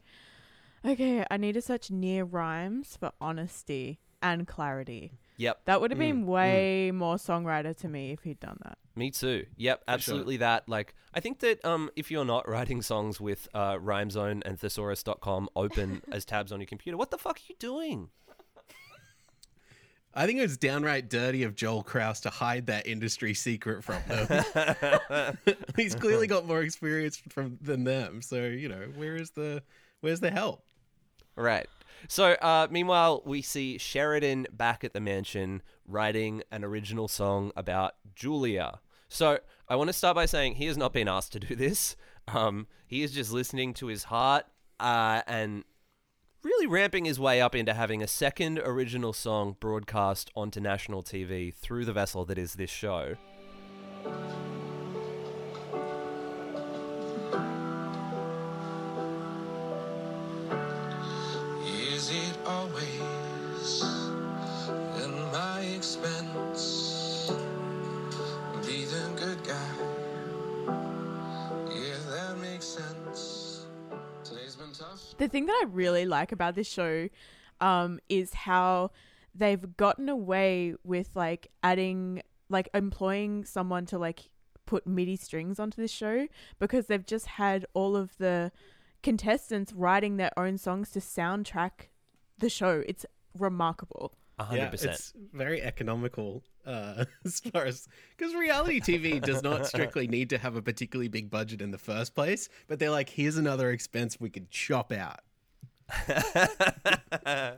"Okay, 0.84 1.24
I 1.30 1.36
need 1.36 1.52
to 1.52 1.62
search 1.62 1.90
near 1.90 2.24
rhymes 2.24 2.96
for 2.96 3.12
honesty 3.20 4.00
and 4.22 4.46
clarity." 4.46 5.18
Yep 5.40 5.62
That 5.64 5.80
would 5.80 5.90
have 5.90 5.98
been 5.98 6.26
way 6.26 6.90
more 6.92 7.16
songwriter 7.16 7.74
to 7.78 7.88
me 7.88 8.12
if 8.12 8.22
he'd 8.24 8.40
done 8.40 8.58
that. 8.62 8.76
Me 8.94 9.10
too. 9.10 9.46
Yep, 9.56 9.84
absolutely 9.88 10.36
that. 10.38 10.68
Like, 10.68 10.94
I 11.14 11.20
think 11.20 11.38
that 11.38 11.64
um, 11.64 11.88
if 11.96 12.10
you're 12.10 12.26
not 12.26 12.46
writing 12.46 12.82
songs 12.82 13.18
with 13.18 13.48
uh, 13.54 13.76
RhymeZone 13.76 14.42
and 14.44 14.58
Thesaurus.com 14.58 15.48
open 15.56 16.02
as 16.12 16.26
tabs 16.26 16.52
on 16.52 16.60
your 16.60 16.66
computer, 16.66 16.98
what 16.98 17.10
the 17.10 17.16
fuck 17.16 17.38
are 17.38 17.46
you 17.48 17.54
doing? 17.58 18.10
I 20.12 20.26
think 20.26 20.40
it 20.40 20.42
was 20.42 20.58
downright 20.58 21.08
dirty 21.08 21.44
of 21.44 21.54
Joel 21.54 21.84
Crouse 21.84 22.20
to 22.22 22.30
hide 22.30 22.66
that 22.66 22.86
industry 22.86 23.32
secret 23.32 23.82
from 23.82 24.02
them. 24.08 25.38
He's 25.76 25.94
clearly 25.94 26.26
got 26.26 26.46
more 26.46 26.60
experience 26.60 27.16
from 27.30 27.58
than 27.62 27.84
them. 27.84 28.20
So, 28.20 28.44
you 28.44 28.68
know, 28.68 28.88
where 28.96 29.16
is 29.16 29.30
the 29.30 29.62
where's 30.00 30.20
the 30.20 30.30
help? 30.30 30.64
Right. 31.36 31.68
So, 32.08 32.32
uh, 32.32 32.68
meanwhile, 32.70 33.22
we 33.24 33.42
see 33.42 33.78
Sheridan 33.78 34.46
back 34.52 34.84
at 34.84 34.92
the 34.92 35.00
mansion 35.00 35.62
writing 35.86 36.42
an 36.50 36.64
original 36.64 37.08
song 37.08 37.52
about 37.56 37.94
Julia. 38.14 38.80
So, 39.08 39.38
I 39.68 39.76
want 39.76 39.88
to 39.88 39.92
start 39.92 40.14
by 40.14 40.26
saying 40.26 40.54
he 40.54 40.66
has 40.66 40.76
not 40.76 40.92
been 40.92 41.08
asked 41.08 41.32
to 41.32 41.40
do 41.40 41.54
this. 41.54 41.96
Um, 42.28 42.66
he 42.86 43.02
is 43.02 43.12
just 43.12 43.32
listening 43.32 43.74
to 43.74 43.86
his 43.86 44.04
heart 44.04 44.46
uh, 44.78 45.22
and 45.26 45.64
really 46.42 46.66
ramping 46.66 47.04
his 47.04 47.20
way 47.20 47.40
up 47.40 47.54
into 47.54 47.74
having 47.74 48.02
a 48.02 48.06
second 48.06 48.58
original 48.60 49.12
song 49.12 49.56
broadcast 49.60 50.30
onto 50.34 50.60
national 50.60 51.02
TV 51.02 51.54
through 51.54 51.84
the 51.84 51.92
vessel 51.92 52.24
that 52.24 52.38
is 52.38 52.54
this 52.54 52.70
show. 52.70 53.16
The 75.20 75.28
thing 75.28 75.44
that 75.44 75.52
I 75.52 75.68
really 75.68 76.06
like 76.06 76.32
about 76.32 76.54
this 76.54 76.66
show 76.66 77.10
um, 77.60 78.00
is 78.08 78.32
how 78.32 78.90
they've 79.34 79.76
gotten 79.76 80.08
away 80.08 80.76
with 80.82 81.14
like 81.14 81.50
adding 81.62 82.22
like 82.48 82.70
employing 82.72 83.44
someone 83.44 83.84
to 83.86 83.98
like 83.98 84.30
put 84.64 84.86
MIDI 84.86 85.16
strings 85.16 85.60
onto 85.60 85.82
this 85.82 85.90
show 85.90 86.26
because 86.58 86.86
they've 86.86 87.04
just 87.04 87.26
had 87.26 87.66
all 87.74 87.96
of 87.96 88.16
the 88.16 88.50
contestants 89.02 89.74
writing 89.74 90.16
their 90.16 90.32
own 90.38 90.56
songs 90.56 90.90
to 90.92 91.00
soundtrack 91.00 91.90
the 92.38 92.48
show. 92.48 92.82
It's 92.88 93.04
remarkable. 93.38 94.14
A 94.40 94.44
hundred 94.44 94.58
Yeah, 94.62 94.68
percent. 94.70 94.92
it's 94.92 95.12
very 95.34 95.60
economical 95.62 96.42
uh, 96.66 97.04
as 97.24 97.40
far 97.40 97.64
as 97.66 97.86
because 98.16 98.34
reality 98.34 98.80
TV 98.80 99.20
does 99.20 99.42
not 99.42 99.66
strictly 99.66 100.06
need 100.08 100.30
to 100.30 100.38
have 100.38 100.56
a 100.56 100.62
particularly 100.62 101.08
big 101.08 101.28
budget 101.30 101.60
in 101.60 101.70
the 101.72 101.78
first 101.78 102.14
place, 102.14 102.48
but 102.66 102.78
they're 102.78 102.90
like, 102.90 103.10
here's 103.10 103.36
another 103.36 103.70
expense 103.70 104.18
we 104.18 104.30
could 104.30 104.50
chop 104.50 104.92
out. 104.92 105.20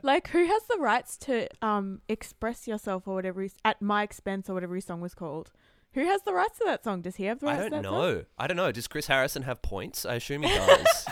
Like, 0.03 0.27
who 0.29 0.45
has 0.45 0.63
the 0.69 0.77
rights 0.79 1.17
to 1.19 1.47
um 1.61 2.01
express 2.09 2.67
yourself 2.67 3.07
or 3.07 3.15
whatever 3.15 3.41
his, 3.43 3.53
at 3.63 3.81
my 3.81 4.03
expense 4.03 4.49
or 4.49 4.53
whatever 4.53 4.75
his 4.75 4.85
song 4.85 4.99
was 5.01 5.13
called? 5.15 5.51
Who 5.93 6.03
has 6.05 6.23
the 6.23 6.33
rights 6.33 6.57
to 6.57 6.65
that 6.65 6.83
song? 6.83 7.01
Does 7.01 7.15
he 7.17 7.25
have 7.25 7.39
the 7.39 7.45
rights? 7.45 7.59
I 7.59 7.69
don't 7.69 7.71
to 7.71 7.75
that 7.83 7.83
song? 7.89 8.13
know. 8.15 8.25
I 8.37 8.47
don't 8.47 8.57
know. 8.57 8.71
Does 8.71 8.87
Chris 8.87 9.07
Harrison 9.07 9.43
have 9.43 9.61
points? 9.61 10.05
I 10.05 10.15
assume 10.15 10.41
he 10.43 10.49
does. 10.53 11.07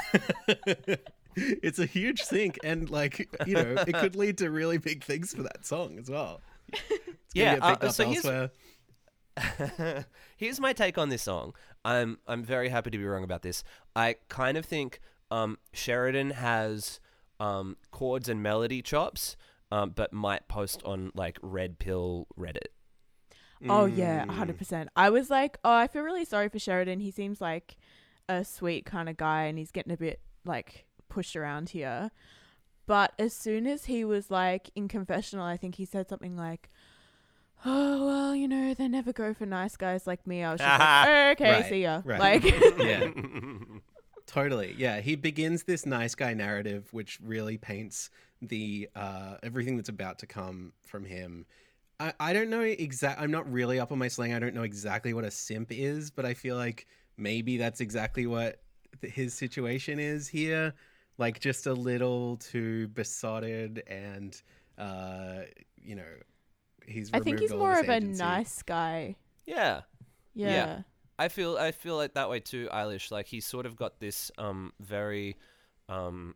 it's 1.36 1.80
a 1.80 1.86
huge 1.86 2.22
sync, 2.22 2.58
and 2.64 2.90
like 2.90 3.30
you 3.46 3.54
know, 3.56 3.76
it 3.88 3.94
could 3.96 4.16
lead 4.16 4.38
to 4.40 4.50
really 4.52 4.78
big 4.78 5.04
things 5.04 5.34
for 5.34 5.44
that 5.44 5.66
song 5.66 5.98
as 6.00 6.10
well. 6.10 6.42
It's 6.72 6.82
Yeah, 7.34 7.56
get 7.56 7.64
uh, 7.64 7.68
up 7.88 7.92
so 7.92 8.06
here's- 8.06 8.26
elsewhere. 8.26 8.52
Here's 10.38 10.60
my 10.60 10.74
take 10.74 10.98
on 10.98 11.10
this 11.10 11.22
song. 11.24 11.54
I'm 11.86 12.18
I'm 12.28 12.44
very 12.44 12.70
happy 12.70 12.90
to 12.92 12.98
be 12.98 13.06
wrong 13.06 13.24
about 13.24 13.42
this. 13.42 13.64
I 13.96 14.16
kind 14.30 14.58
of 14.58 14.66
think 14.66 15.00
um, 15.32 15.58
Sheridan 15.74 16.32
has 16.32 17.00
um, 17.40 17.78
chords 17.92 18.28
and 18.30 18.44
melody 18.44 18.82
chops, 18.82 19.38
um, 19.72 19.92
but 19.92 20.12
might 20.14 20.48
post 20.48 20.82
on 20.84 21.12
like 21.16 21.40
Red 21.42 21.80
Pill 21.80 22.28
Reddit. 22.38 22.68
Oh 23.70 23.86
yeah, 23.86 24.26
Mm. 24.26 24.32
hundred 24.32 24.58
percent. 24.58 24.90
I 24.96 25.10
was 25.10 25.30
like, 25.30 25.58
oh, 25.64 25.74
I 25.74 25.88
feel 25.88 26.02
really 26.04 26.26
sorry 26.26 26.50
for 26.50 26.60
Sheridan. 26.60 27.00
He 27.00 27.12
seems 27.12 27.40
like 27.40 27.78
a 28.28 28.44
sweet 28.44 28.86
kind 28.86 29.08
of 29.08 29.18
guy, 29.18 29.44
and 29.44 29.58
he's 29.58 29.72
getting 29.72 29.94
a 29.94 29.98
bit 29.98 30.20
like 30.46 30.86
pushed 31.12 31.36
around 31.36 31.70
here. 31.70 32.10
But 32.88 33.14
as 33.20 33.34
soon 33.34 33.68
as 33.68 33.86
he 33.86 34.04
was 34.04 34.32
like 34.32 34.72
in 34.76 34.88
confessional, 34.88 35.46
I 35.46 35.58
think 35.58 35.76
he 35.76 35.86
said 35.86 36.10
something 36.10 36.36
like, 36.36 36.70
"Oh 37.66 38.06
well, 38.06 38.36
you 38.36 38.48
know, 38.48 38.74
they 38.74 38.88
never 38.88 39.14
go 39.14 39.34
for 39.34 39.46
nice 39.46 39.78
guys 39.78 40.08
like 40.08 40.26
me." 40.26 40.44
I 40.44 40.52
was 40.52 40.60
just 40.62 40.80
like, 40.80 41.08
"Oh, 41.08 41.30
"Okay, 41.32 41.52
Right, 41.52 41.66
see 41.70 41.84
ya." 41.84 42.02
right. 42.04 42.20
Like, 42.20 42.44
yeah, 42.80 43.10
totally. 44.26 44.76
Yeah, 44.78 45.00
he 45.02 45.16
begins 45.16 45.64
this 45.64 45.86
nice 45.86 46.16
guy 46.16 46.34
narrative, 46.34 46.88
which 46.92 47.20
really 47.24 47.58
paints 47.58 48.10
the 48.42 48.90
uh, 48.96 49.36
everything 49.44 49.76
that's 49.76 49.90
about 49.90 50.20
to 50.20 50.26
come 50.26 50.74
from 50.82 51.06
him. 51.06 51.46
I, 52.00 52.14
I 52.20 52.34
don't 52.34 52.50
know 52.50 52.62
exact. 52.62 53.22
I'm 53.22 53.32
not 53.32 53.50
really 53.52 53.80
up 53.80 53.92
on 53.92 54.00
my 54.00 54.08
slang. 54.08 54.34
I 54.34 54.40
don't 54.40 54.56
know 54.56 54.64
exactly 54.64 55.14
what 55.14 55.24
a 55.24 55.32
simp 55.32 55.68
is, 55.72 56.10
but 56.10 56.26
I 56.26 56.34
feel 56.34 56.56
like 56.56 56.88
maybe 57.16 57.58
that's 57.58 57.80
exactly 57.80 58.26
what 58.26 58.60
th- 59.02 59.14
his 59.14 59.34
situation 59.34 60.00
is 60.00 60.28
here. 60.28 60.74
Like 61.18 61.40
just 61.40 61.68
a 61.68 61.74
little 61.74 62.38
too 62.38 62.88
besotted, 62.90 63.84
and 63.88 64.40
uh, 64.78 65.42
you 65.78 65.96
know, 65.96 66.04
he's. 66.88 67.12
I 67.14 67.20
think 67.20 67.40
he's 67.40 67.52
more 67.54 67.74
his 67.74 67.84
of 67.84 67.90
a 67.90 68.00
nice 68.00 68.62
guy. 68.64 69.16
Yeah. 69.46 69.82
Yeah. 70.34 70.52
Yeah. 70.54 70.82
I 71.20 71.28
feel 71.28 71.58
I 71.58 71.72
feel 71.72 71.98
like 71.98 72.14
that 72.16 72.30
way 72.30 72.40
too, 72.40 72.68
Eilish. 72.74 73.12
Like 73.12 73.28
he's 73.28 73.46
sort 73.46 73.66
of 73.68 73.76
got 73.76 74.00
this 74.00 74.32
um 74.38 74.74
very 74.80 75.38
um 75.90 76.36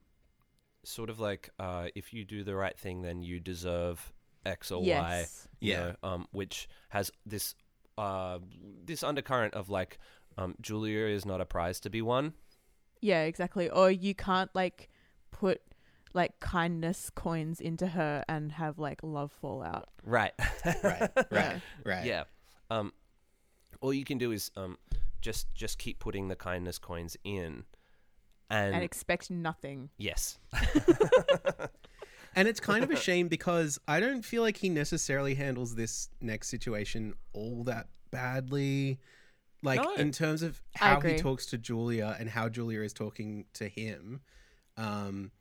sort 0.84 1.10
of 1.10 1.20
like 1.20 1.50
uh 1.60 1.88
if 1.96 2.14
you 2.14 2.24
do 2.24 2.44
the 2.44 2.56
right 2.56 2.78
thing 2.78 3.02
then 3.02 3.24
you 3.24 3.40
deserve 3.40 4.14
X 4.46 4.72
or 4.72 4.82
Y. 4.82 4.86
Yes. 4.86 5.48
you 5.60 5.72
Yeah. 5.72 5.80
know, 5.80 5.96
um 6.04 6.28
which 6.32 6.68
has 6.90 7.10
this 7.26 7.56
uh 7.98 8.38
this 8.86 9.02
undercurrent 9.02 9.56
of 9.56 9.70
like 9.70 9.98
um 10.38 10.54
Julia 10.62 11.06
is 11.08 11.26
not 11.26 11.42
a 11.42 11.46
prize 11.46 11.80
to 11.80 11.90
be 11.90 12.04
won. 12.04 12.34
Yeah, 13.02 13.24
exactly. 13.24 13.70
Or 13.70 13.92
you 13.92 14.16
can't 14.16 14.50
like 14.54 14.90
put 15.32 15.62
like 16.14 16.40
kindness 16.40 17.10
coins 17.14 17.60
into 17.60 17.88
her 17.88 18.24
and 18.28 18.54
have 18.54 18.80
like 18.80 19.02
love 19.04 19.32
fall 19.32 19.62
out. 19.62 19.90
Right. 20.04 20.34
Right, 20.84 21.12
right, 21.32 21.62
right. 21.86 22.06
Yeah. 22.06 22.24
Um, 22.72 22.94
all 23.82 23.94
you 23.94 24.04
can 24.06 24.18
do 24.18 24.32
is 24.32 24.50
um, 24.58 24.78
just 25.22 25.54
just 25.54 25.78
keep 25.78 26.00
putting 26.00 26.28
the 26.28 26.36
kindness 26.36 26.80
coins 26.80 27.16
in, 27.24 27.66
and, 28.50 28.76
and 28.76 28.84
expect 28.84 29.30
nothing. 29.30 29.90
yes, 29.98 30.40
And 32.36 32.50
it's 32.50 32.60
kind 32.60 32.84
of 32.84 32.92
a 32.92 32.98
shame 32.98 33.30
because 33.30 33.80
I 33.88 34.00
don't 34.02 34.24
feel 34.24 34.42
like 34.42 34.58
he 34.58 34.68
necessarily 34.70 35.36
handles 35.36 35.76
this 35.76 36.10
next 36.20 36.50
situation 36.50 37.14
all 37.32 37.64
that 37.64 37.88
badly. 38.12 39.00
Like 39.65 39.82
No. 39.82 39.95
in 39.95 40.12
terms 40.12 40.41
of 40.43 40.62
how 40.75 40.99
he 41.01 41.17
talks 41.17 41.47
to 41.47 41.58
Julia 41.58 42.15
and 42.19 42.30
how 42.30 42.47
Julia 42.47 42.82
is 42.82 42.93
talking 42.93 43.45
to 43.56 43.67
him. 43.67 44.21
Um, 44.78 45.32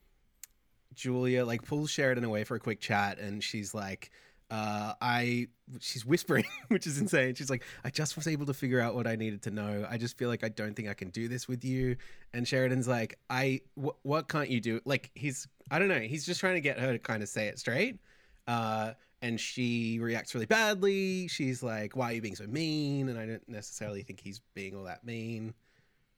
Julia 0.94 1.44
like 1.44 1.62
pulls 1.64 1.90
Sheridan 1.90 2.24
away 2.24 2.44
for 2.44 2.54
a 2.54 2.60
quick 2.60 2.80
chat, 2.80 3.18
and 3.18 3.42
she's 3.42 3.74
like, 3.74 4.10
uh, 4.50 4.94
"I," 5.00 5.48
she's 5.80 6.04
whispering, 6.06 6.44
which 6.68 6.86
is 6.86 6.98
insane. 6.98 7.34
She's 7.34 7.50
like, 7.50 7.64
"I 7.84 7.90
just 7.90 8.14
was 8.16 8.28
able 8.28 8.46
to 8.46 8.54
figure 8.54 8.80
out 8.80 8.94
what 8.94 9.06
I 9.06 9.16
needed 9.16 9.42
to 9.42 9.50
know. 9.50 9.86
I 9.90 9.98
just 9.98 10.16
feel 10.16 10.28
like 10.28 10.44
I 10.44 10.48
don't 10.48 10.74
think 10.74 10.88
I 10.88 10.94
can 10.94 11.10
do 11.10 11.26
this 11.28 11.48
with 11.48 11.64
you." 11.64 11.96
And 12.32 12.46
Sheridan's 12.46 12.86
like, 12.86 13.18
"I, 13.28 13.60
wh- 13.76 14.04
what 14.04 14.28
can't 14.28 14.50
you 14.50 14.60
do?" 14.60 14.80
Like 14.84 15.10
he's, 15.14 15.48
I 15.70 15.78
don't 15.80 15.88
know. 15.88 16.00
He's 16.00 16.24
just 16.24 16.38
trying 16.38 16.54
to 16.54 16.60
get 16.60 16.78
her 16.78 16.92
to 16.92 16.98
kind 16.98 17.22
of 17.22 17.28
say 17.28 17.48
it 17.48 17.58
straight. 17.58 17.98
Uh, 18.46 18.92
and 19.24 19.40
she 19.40 19.98
reacts 20.00 20.34
really 20.34 20.46
badly. 20.46 21.26
She's 21.28 21.62
like, 21.62 21.96
"Why 21.96 22.10
are 22.10 22.14
you 22.14 22.20
being 22.22 22.36
so 22.36 22.46
mean?" 22.46 23.08
And 23.08 23.18
I 23.18 23.26
don't 23.26 23.48
necessarily 23.48 24.02
think 24.02 24.20
he's 24.20 24.40
being 24.54 24.76
all 24.76 24.84
that 24.84 25.04
mean. 25.04 25.54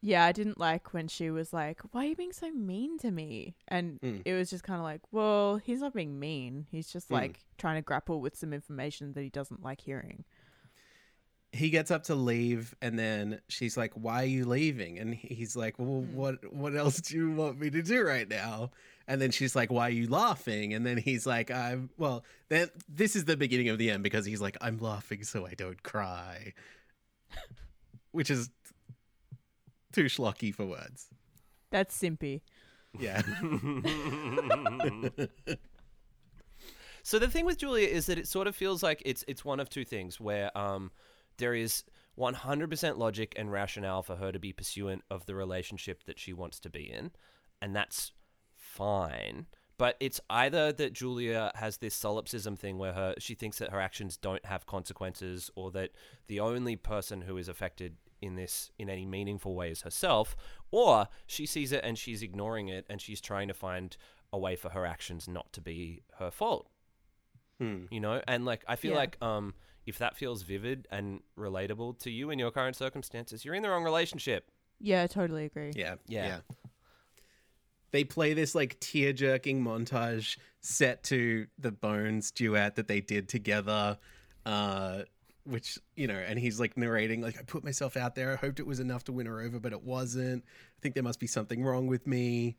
Yeah, 0.02 0.24
I 0.24 0.32
didn't 0.32 0.58
like 0.58 0.92
when 0.92 1.08
she 1.08 1.30
was 1.30 1.52
like, 1.52 1.80
"Why 1.92 2.04
are 2.04 2.08
you 2.08 2.16
being 2.16 2.32
so 2.32 2.50
mean 2.52 2.98
to 2.98 3.10
me?" 3.10 3.56
And 3.68 4.00
Mm. 4.00 4.22
it 4.24 4.34
was 4.34 4.50
just 4.50 4.62
kind 4.64 4.78
of 4.78 4.84
like, 4.84 5.00
"Well, 5.12 5.56
he's 5.56 5.80
not 5.80 5.94
being 5.94 6.18
mean. 6.20 6.66
He's 6.70 6.92
just 6.92 7.08
Mm. 7.08 7.12
like 7.14 7.40
trying 7.58 7.76
to 7.76 7.82
grapple 7.82 8.20
with 8.20 8.36
some 8.36 8.52
information 8.52 9.12
that 9.14 9.22
he 9.22 9.30
doesn't 9.30 9.62
like 9.62 9.80
hearing." 9.82 10.24
he 11.52 11.70
gets 11.70 11.90
up 11.90 12.02
to 12.02 12.14
leave 12.14 12.74
and 12.82 12.98
then 12.98 13.40
she's 13.48 13.76
like 13.78 13.94
why 13.94 14.22
are 14.24 14.26
you 14.26 14.44
leaving 14.44 14.98
and 14.98 15.14
he's 15.14 15.56
like 15.56 15.78
well 15.78 16.02
Hmm. 16.02 16.14
what 16.14 16.52
what 16.52 16.76
else 16.76 17.00
do 17.00 17.16
you 17.16 17.30
want 17.30 17.58
me 17.58 17.70
to 17.70 17.82
do 17.82 18.02
right 18.04 18.28
now 18.28 18.72
and 19.08 19.20
then 19.20 19.30
she's 19.30 19.56
like 19.56 19.70
why 19.70 19.88
are 19.88 19.90
you 19.90 20.08
laughing? 20.08 20.74
And 20.74 20.86
then 20.86 20.96
he's 20.96 21.26
like 21.26 21.50
i'm 21.50 21.90
well 21.98 22.24
then 22.48 22.70
this 22.88 23.16
is 23.16 23.24
the 23.24 23.36
beginning 23.36 23.68
of 23.68 23.78
the 23.78 23.90
end 23.90 24.02
because 24.02 24.26
he's 24.26 24.40
like 24.40 24.56
i'm 24.60 24.78
laughing 24.78 25.24
so 25.24 25.46
i 25.46 25.54
don't 25.54 25.82
cry. 25.82 26.52
Which 28.12 28.30
is 28.30 28.50
too 29.92 30.04
schlocky 30.04 30.54
for 30.54 30.66
words. 30.66 31.08
That's 31.70 31.96
simpy. 31.96 32.42
yeah. 32.98 33.22
So 37.02 37.20
the 37.20 37.28
thing 37.28 37.44
with 37.44 37.58
Julia 37.58 37.86
is 37.86 38.06
that 38.06 38.18
it 38.18 38.26
sort 38.26 38.48
of 38.48 38.56
feels 38.56 38.82
like 38.82 39.00
it's 39.06 39.24
it's 39.28 39.44
one 39.44 39.60
of 39.60 39.70
two 39.70 39.84
things 39.84 40.20
where 40.20 40.56
um 40.58 40.90
there 41.38 41.54
is 41.54 41.84
100% 42.18 42.98
logic 42.98 43.32
and 43.36 43.52
rationale 43.52 44.02
for 44.02 44.16
her 44.16 44.32
to 44.32 44.40
be 44.40 44.52
pursuant 44.52 45.02
of 45.08 45.24
the 45.26 45.36
relationship 45.36 46.02
that 46.06 46.18
she 46.18 46.32
wants 46.32 46.58
to 46.60 46.68
be 46.68 46.90
in. 46.90 47.12
And 47.62 47.76
that's 47.76 48.10
fine 48.76 49.46
but 49.78 49.96
it's 50.00 50.20
either 50.30 50.72
that 50.72 50.94
Julia 50.94 51.52
has 51.54 51.76
this 51.76 51.94
solipsism 51.94 52.56
thing 52.56 52.78
where 52.78 52.94
her 52.94 53.14
she 53.18 53.34
thinks 53.34 53.58
that 53.58 53.70
her 53.70 53.80
actions 53.80 54.16
don't 54.16 54.44
have 54.46 54.64
consequences 54.66 55.50
or 55.54 55.70
that 55.72 55.90
the 56.28 56.40
only 56.40 56.76
person 56.76 57.20
who 57.22 57.36
is 57.36 57.48
affected 57.48 57.96
in 58.22 58.36
this 58.36 58.70
in 58.78 58.88
any 58.88 59.04
meaningful 59.04 59.54
way 59.54 59.70
is 59.70 59.82
herself 59.82 60.34
or 60.70 61.08
she 61.26 61.44
sees 61.44 61.72
it 61.72 61.82
and 61.84 61.98
she's 61.98 62.22
ignoring 62.22 62.68
it 62.68 62.86
and 62.88 63.00
she's 63.02 63.20
trying 63.20 63.48
to 63.48 63.54
find 63.54 63.96
a 64.32 64.38
way 64.38 64.56
for 64.56 64.70
her 64.70 64.86
actions 64.86 65.28
not 65.28 65.52
to 65.52 65.60
be 65.60 66.02
her 66.18 66.30
fault 66.30 66.68
Hmm. 67.60 67.84
you 67.90 68.00
know 68.00 68.20
and 68.28 68.44
like 68.44 68.64
i 68.68 68.76
feel 68.76 68.92
Yeah. 68.92 68.98
like 68.98 69.16
um 69.22 69.54
if 69.86 69.98
that 69.98 70.16
feels 70.16 70.42
vivid 70.42 70.86
and 70.90 71.20
relatable 71.38 71.98
to 72.00 72.10
you 72.10 72.30
in 72.30 72.38
your 72.38 72.50
current 72.50 72.76
circumstances 72.76 73.44
you're 73.44 73.54
in 73.54 73.62
the 73.62 73.70
wrong 73.70 73.84
relationship 73.84 74.50
Yeah, 74.78 75.02
I 75.04 75.06
totally 75.06 75.44
agree. 75.46 75.72
Yeah, 75.74 75.94
Yeah. 76.06 76.26
yeah. 76.26 76.40
They 77.96 78.04
play 78.04 78.35
this 78.35 78.54
like 78.54 78.78
tear 78.78 79.14
jerking 79.14 79.64
montage 79.64 80.37
set 80.61 81.02
to 81.04 81.46
the 81.59 81.72
Bones 81.72 82.30
duet 82.30 82.76
that 82.76 82.88
they 82.88 83.00
did 83.00 83.26
together, 83.26 83.96
uh, 84.44 85.04
which 85.44 85.78
you 85.94 86.06
know, 86.06 86.12
and 86.12 86.38
he's 86.38 86.61
like 86.61 86.76
narrating 86.76 87.22
like 87.22 87.38
I 87.38 87.42
put 87.42 87.64
myself 87.64 87.96
out 87.96 88.14
there. 88.14 88.35
I 88.35 88.37
hoped 88.37 88.61
it 88.61 88.66
was 88.66 88.80
enough 88.80 89.04
to 89.04 89.12
win 89.12 89.24
her 89.24 89.40
over, 89.40 89.59
but 89.59 89.72
it 89.72 89.82
wasn't. 89.82 90.44
I 90.44 90.78
think 90.82 90.92
there 90.94 91.02
must 91.02 91.18
be 91.18 91.26
something 91.26 91.64
wrong 91.64 91.87
with 91.87 92.06
me. 92.06 92.59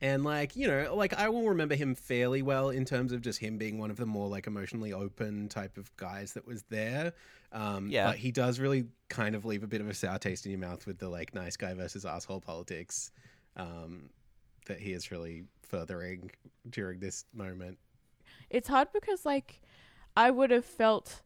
And 0.00 0.22
like 0.22 0.54
you 0.54 0.68
know, 0.68 0.94
like 0.94 1.12
I 1.14 1.28
will 1.28 1.48
remember 1.48 1.74
him 1.74 1.96
fairly 1.96 2.42
well 2.42 2.70
in 2.70 2.84
terms 2.84 3.10
of 3.10 3.20
just 3.20 3.40
him 3.40 3.58
being 3.58 3.78
one 3.80 3.90
of 3.90 3.96
the 3.96 4.06
more 4.06 4.28
like 4.28 4.46
emotionally 4.46 4.92
open 4.92 5.48
type 5.48 5.76
of 5.76 5.90
guys 5.96 6.34
that 6.34 6.46
was 6.46 6.62
there. 6.70 7.14
Um, 7.50 7.88
Yeah. 7.90 8.06
but 8.10 8.18
he 8.18 8.30
does 8.30 8.60
really 8.60 8.84
kind 9.08 9.34
of 9.34 9.44
leave 9.44 9.64
a 9.64 9.66
bit 9.66 9.80
of 9.80 9.88
a 9.88 9.94
sour 9.94 10.18
taste 10.18 10.46
in 10.46 10.52
your 10.52 10.60
mouth 10.60 10.86
with 10.86 10.98
the 11.00 11.08
like 11.08 11.34
nice 11.34 11.56
guy 11.56 11.74
versus 11.74 12.06
asshole 12.06 12.42
politics 12.42 13.10
um, 13.56 14.10
that 14.68 14.80
he 14.80 14.92
is 14.92 15.10
really 15.10 15.44
furthering 15.62 16.30
during 16.70 17.00
this 17.00 17.24
moment. 17.34 17.78
it's 18.50 18.68
hard 18.68 18.88
because 18.92 19.26
like 19.26 19.60
I 20.16 20.30
would 20.30 20.50
have 20.50 20.64
felt 20.64 21.22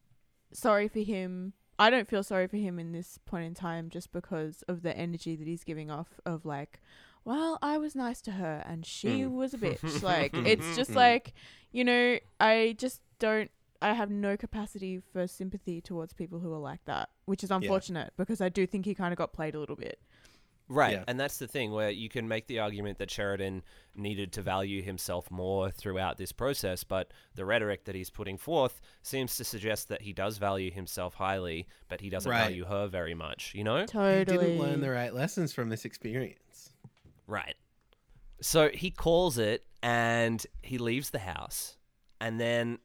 sorry 0.52 0.88
for 0.88 1.00
him. 1.00 1.52
I 1.78 1.90
don't 1.90 2.08
feel 2.08 2.22
sorry 2.22 2.46
for 2.46 2.56
him 2.56 2.78
in 2.78 2.92
this 2.92 3.18
point 3.24 3.46
in 3.46 3.54
time 3.54 3.88
just 3.88 4.12
because 4.12 4.62
of 4.68 4.82
the 4.82 4.96
energy 4.96 5.36
that 5.36 5.46
he's 5.46 5.64
giving 5.64 5.90
off 5.90 6.20
of 6.26 6.44
like, 6.44 6.80
well, 7.24 7.58
I 7.62 7.78
was 7.78 7.94
nice 7.94 8.20
to 8.22 8.32
her 8.32 8.62
and 8.66 8.84
she 8.84 9.22
mm. 9.22 9.30
was 9.30 9.54
a 9.54 9.58
bitch. 9.58 10.02
like 10.02 10.32
it's 10.34 10.76
just 10.76 10.90
mm. 10.90 10.96
like, 10.96 11.32
you 11.72 11.84
know, 11.84 12.18
I 12.40 12.76
just 12.78 13.00
don't 13.18 13.50
I 13.80 13.94
have 13.94 14.10
no 14.10 14.36
capacity 14.36 15.00
for 15.12 15.26
sympathy 15.26 15.80
towards 15.80 16.12
people 16.12 16.38
who 16.38 16.52
are 16.52 16.58
like 16.58 16.84
that, 16.84 17.08
which 17.24 17.42
is 17.42 17.50
unfortunate 17.50 18.12
because 18.16 18.40
I 18.40 18.48
do 18.48 18.66
think 18.66 18.84
he 18.84 18.94
kind 18.94 19.12
of 19.12 19.18
got 19.18 19.32
played 19.32 19.54
a 19.54 19.60
little 19.60 19.76
bit. 19.76 19.98
Right. 20.72 20.92
Yeah. 20.92 21.04
And 21.06 21.20
that's 21.20 21.36
the 21.36 21.46
thing 21.46 21.72
where 21.72 21.90
you 21.90 22.08
can 22.08 22.26
make 22.26 22.46
the 22.46 22.60
argument 22.60 22.98
that 22.98 23.10
Sheridan 23.10 23.62
needed 23.94 24.32
to 24.32 24.42
value 24.42 24.80
himself 24.82 25.30
more 25.30 25.70
throughout 25.70 26.16
this 26.16 26.32
process, 26.32 26.82
but 26.82 27.12
the 27.34 27.44
rhetoric 27.44 27.84
that 27.84 27.94
he's 27.94 28.08
putting 28.08 28.38
forth 28.38 28.80
seems 29.02 29.36
to 29.36 29.44
suggest 29.44 29.88
that 29.88 30.00
he 30.00 30.12
does 30.14 30.38
value 30.38 30.70
himself 30.70 31.12
highly, 31.14 31.66
but 31.88 32.00
he 32.00 32.08
doesn't 32.08 32.30
Right. 32.30 32.44
value 32.44 32.64
her 32.64 32.86
very 32.86 33.14
much, 33.14 33.52
you 33.54 33.64
know? 33.64 33.84
Totally. 33.84 34.18
He 34.20 34.24
didn't 34.24 34.58
learn 34.58 34.80
the 34.80 34.90
right 34.90 35.12
lessons 35.12 35.52
from 35.52 35.68
this 35.68 35.84
experience. 35.84 36.70
Right. 37.26 37.56
So 38.40 38.70
he 38.70 38.90
calls 38.90 39.36
it 39.38 39.66
and 39.82 40.44
he 40.62 40.78
leaves 40.78 41.10
the 41.10 41.18
house. 41.18 41.76
And 42.20 42.40
then 42.40 42.78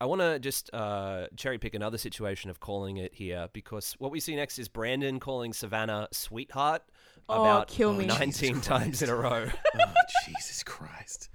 I 0.00 0.06
want 0.06 0.20
to 0.20 0.38
just 0.38 0.68
uh, 0.74 1.28
cherry 1.36 1.58
pick 1.58 1.74
another 1.74 1.96
situation 1.96 2.50
of 2.50 2.60
calling 2.60 2.98
it 2.98 3.14
here 3.14 3.48
because 3.52 3.94
what 3.98 4.10
we 4.10 4.20
see 4.20 4.36
next 4.36 4.58
is 4.58 4.68
Brandon 4.68 5.18
calling 5.20 5.52
Savannah 5.52 6.08
sweetheart 6.12 6.82
Oh, 7.28 7.40
about 7.40 7.68
kill 7.68 7.92
me. 7.94 8.06
19 8.06 8.60
times 8.60 9.00
in 9.02 9.08
a 9.08 9.14
row. 9.14 9.46
Oh, 9.80 9.92
Jesus 10.26 10.62
Christ. 10.62 11.28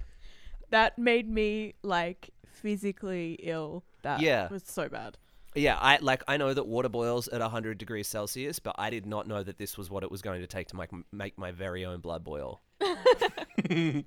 That 0.70 0.98
made 0.98 1.28
me 1.28 1.74
like 1.82 2.30
physically 2.46 3.38
ill. 3.42 3.84
That 4.02 4.20
Yeah. 4.20 4.48
was 4.48 4.62
so 4.66 4.88
bad. 4.88 5.18
Yeah, 5.56 5.76
I 5.80 5.98
like 6.00 6.22
I 6.28 6.36
know 6.36 6.54
that 6.54 6.64
water 6.66 6.88
boils 6.88 7.26
at 7.28 7.40
100 7.40 7.76
degrees 7.76 8.06
Celsius, 8.06 8.60
but 8.60 8.76
I 8.78 8.88
did 8.90 9.04
not 9.04 9.26
know 9.26 9.42
that 9.42 9.58
this 9.58 9.76
was 9.76 9.90
what 9.90 10.04
it 10.04 10.10
was 10.10 10.22
going 10.22 10.40
to 10.42 10.46
take 10.46 10.68
to 10.68 10.76
make 10.76 10.90
make 11.12 11.36
my 11.36 11.50
very 11.50 11.84
own 11.84 11.98
blood 12.00 12.22
boil. 12.22 12.60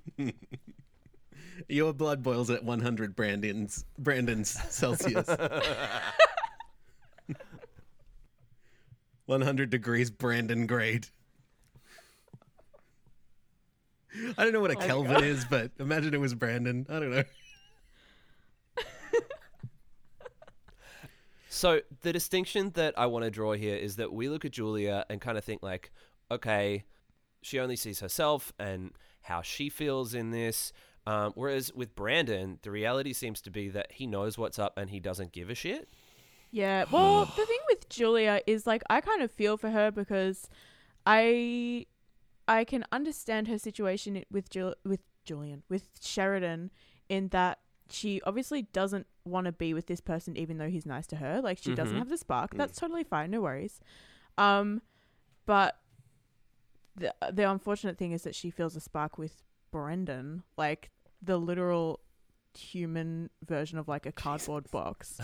Your 1.67 1.93
blood 1.93 2.23
boils 2.23 2.49
at 2.49 2.63
100 2.63 3.15
Brandon's 3.15 3.83
Brandon's 3.99 4.49
Celsius. 4.49 5.27
100 9.25 9.69
degrees 9.69 10.09
Brandon 10.11 10.65
grade. 10.65 11.07
I 14.37 14.43
don't 14.43 14.53
know 14.53 14.61
what 14.61 14.71
a 14.71 14.75
Kelvin 14.75 15.23
is, 15.23 15.45
but 15.45 15.71
imagine 15.79 16.13
it 16.13 16.19
was 16.19 16.33
Brandon. 16.33 16.85
I 16.89 16.99
don't 16.99 17.11
know. 17.11 17.23
So 21.53 21.81
the 22.01 22.11
distinction 22.11 22.71
that 22.71 22.97
I 22.97 23.05
want 23.05 23.25
to 23.25 23.31
draw 23.31 23.53
here 23.53 23.75
is 23.75 23.97
that 23.97 24.11
we 24.11 24.27
look 24.27 24.43
at 24.43 24.51
Julia 24.51 25.05
and 25.07 25.21
kind 25.21 25.37
of 25.37 25.43
think 25.43 25.61
like, 25.61 25.91
okay, 26.31 26.83
she 27.43 27.59
only 27.59 27.75
sees 27.75 27.99
herself 27.99 28.51
and 28.57 28.91
how 29.21 29.43
she 29.43 29.69
feels 29.69 30.15
in 30.15 30.31
this. 30.31 30.73
Um, 31.05 31.31
whereas 31.35 31.71
with 31.71 31.95
Brandon, 31.95 32.57
the 32.63 32.71
reality 32.71 33.13
seems 33.13 33.39
to 33.43 33.51
be 33.51 33.69
that 33.69 33.91
he 33.91 34.07
knows 34.07 34.35
what's 34.35 34.57
up 34.57 34.77
and 34.77 34.89
he 34.89 34.99
doesn't 34.99 35.31
give 35.31 35.51
a 35.51 35.55
shit. 35.55 35.87
Yeah. 36.49 36.85
Well, 36.91 37.25
the 37.25 37.45
thing 37.45 37.59
with 37.69 37.87
Julia 37.87 38.41
is 38.47 38.65
like 38.65 38.81
I 38.89 38.99
kind 38.99 39.21
of 39.21 39.31
feel 39.31 39.55
for 39.55 39.69
her 39.69 39.91
because 39.91 40.49
I 41.05 41.85
I 42.47 42.63
can 42.65 42.83
understand 42.91 43.47
her 43.47 43.57
situation 43.57 44.23
with 44.31 44.49
Jul- 44.49 44.75
with 44.85 45.01
Julian 45.25 45.63
with 45.69 45.87
Sheridan 46.01 46.71
in 47.09 47.29
that 47.29 47.59
she 47.89 48.21
obviously 48.25 48.63
doesn't 48.63 49.07
want 49.25 49.45
to 49.45 49.51
be 49.51 49.73
with 49.73 49.87
this 49.87 50.01
person 50.01 50.35
even 50.35 50.57
though 50.57 50.69
he's 50.69 50.85
nice 50.85 51.07
to 51.07 51.17
her. 51.17 51.41
Like 51.41 51.57
she 51.57 51.73
doesn't 51.75 51.95
Mhm. 51.95 51.99
have 51.99 52.09
the 52.09 52.17
spark. 52.17 52.55
That's 52.55 52.77
totally 52.79 53.03
fine. 53.03 53.31
No 53.31 53.41
worries. 53.41 53.79
Um, 54.37 54.81
but 55.45 55.79
the 56.95 57.13
the 57.31 57.49
unfortunate 57.49 57.97
thing 57.97 58.11
is 58.11 58.23
that 58.23 58.35
she 58.35 58.49
feels 58.49 58.75
a 58.75 58.79
spark 58.81 59.17
with 59.17 59.43
Brendan, 59.71 60.43
like 60.57 60.91
the 61.21 61.37
literal 61.37 61.99
human 62.57 63.29
version 63.45 63.77
of 63.79 63.87
like 63.87 64.05
a 64.05 64.11
cardboard 64.11 64.69
box. 64.71 65.19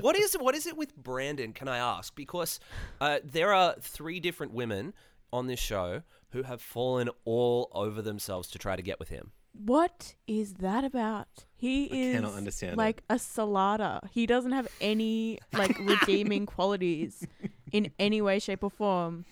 what 0.00 0.16
is 0.16 0.34
what 0.34 0.54
is 0.54 0.66
it 0.66 0.76
with 0.76 0.94
Brandon? 0.96 1.52
Can 1.52 1.68
I 1.68 1.78
ask? 1.78 2.14
Because 2.14 2.60
uh, 3.00 3.18
there 3.24 3.52
are 3.52 3.74
three 3.80 4.20
different 4.20 4.52
women 4.52 4.94
on 5.32 5.46
this 5.46 5.60
show 5.60 6.02
who 6.30 6.42
have 6.42 6.60
fallen 6.60 7.10
all 7.24 7.70
over 7.72 8.02
themselves 8.02 8.48
to 8.50 8.58
try 8.58 8.76
to 8.76 8.82
get 8.82 8.98
with 8.98 9.08
him. 9.08 9.32
What 9.52 10.14
is 10.26 10.54
that 10.54 10.84
about? 10.84 11.44
He 11.56 11.84
is 11.84 12.16
cannot 12.16 12.34
understand 12.34 12.72
it. 12.74 12.78
like 12.78 13.02
a 13.10 13.16
salada. 13.16 14.00
He 14.12 14.26
doesn't 14.26 14.52
have 14.52 14.68
any 14.80 15.40
like 15.52 15.76
redeeming 15.80 16.46
qualities 16.46 17.26
in 17.72 17.90
any 17.98 18.22
way, 18.22 18.38
shape, 18.38 18.62
or 18.62 18.70
form. 18.70 19.24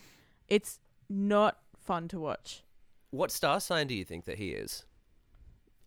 It's 0.49 0.81
not 1.09 1.59
fun 1.77 2.09
to 2.09 2.19
watch. 2.19 2.65
What 3.11 3.31
star 3.31 3.61
sign 3.61 3.87
do 3.87 3.95
you 3.95 4.05
think 4.05 4.25
that 4.25 4.39
he 4.39 4.51
is? 4.51 4.85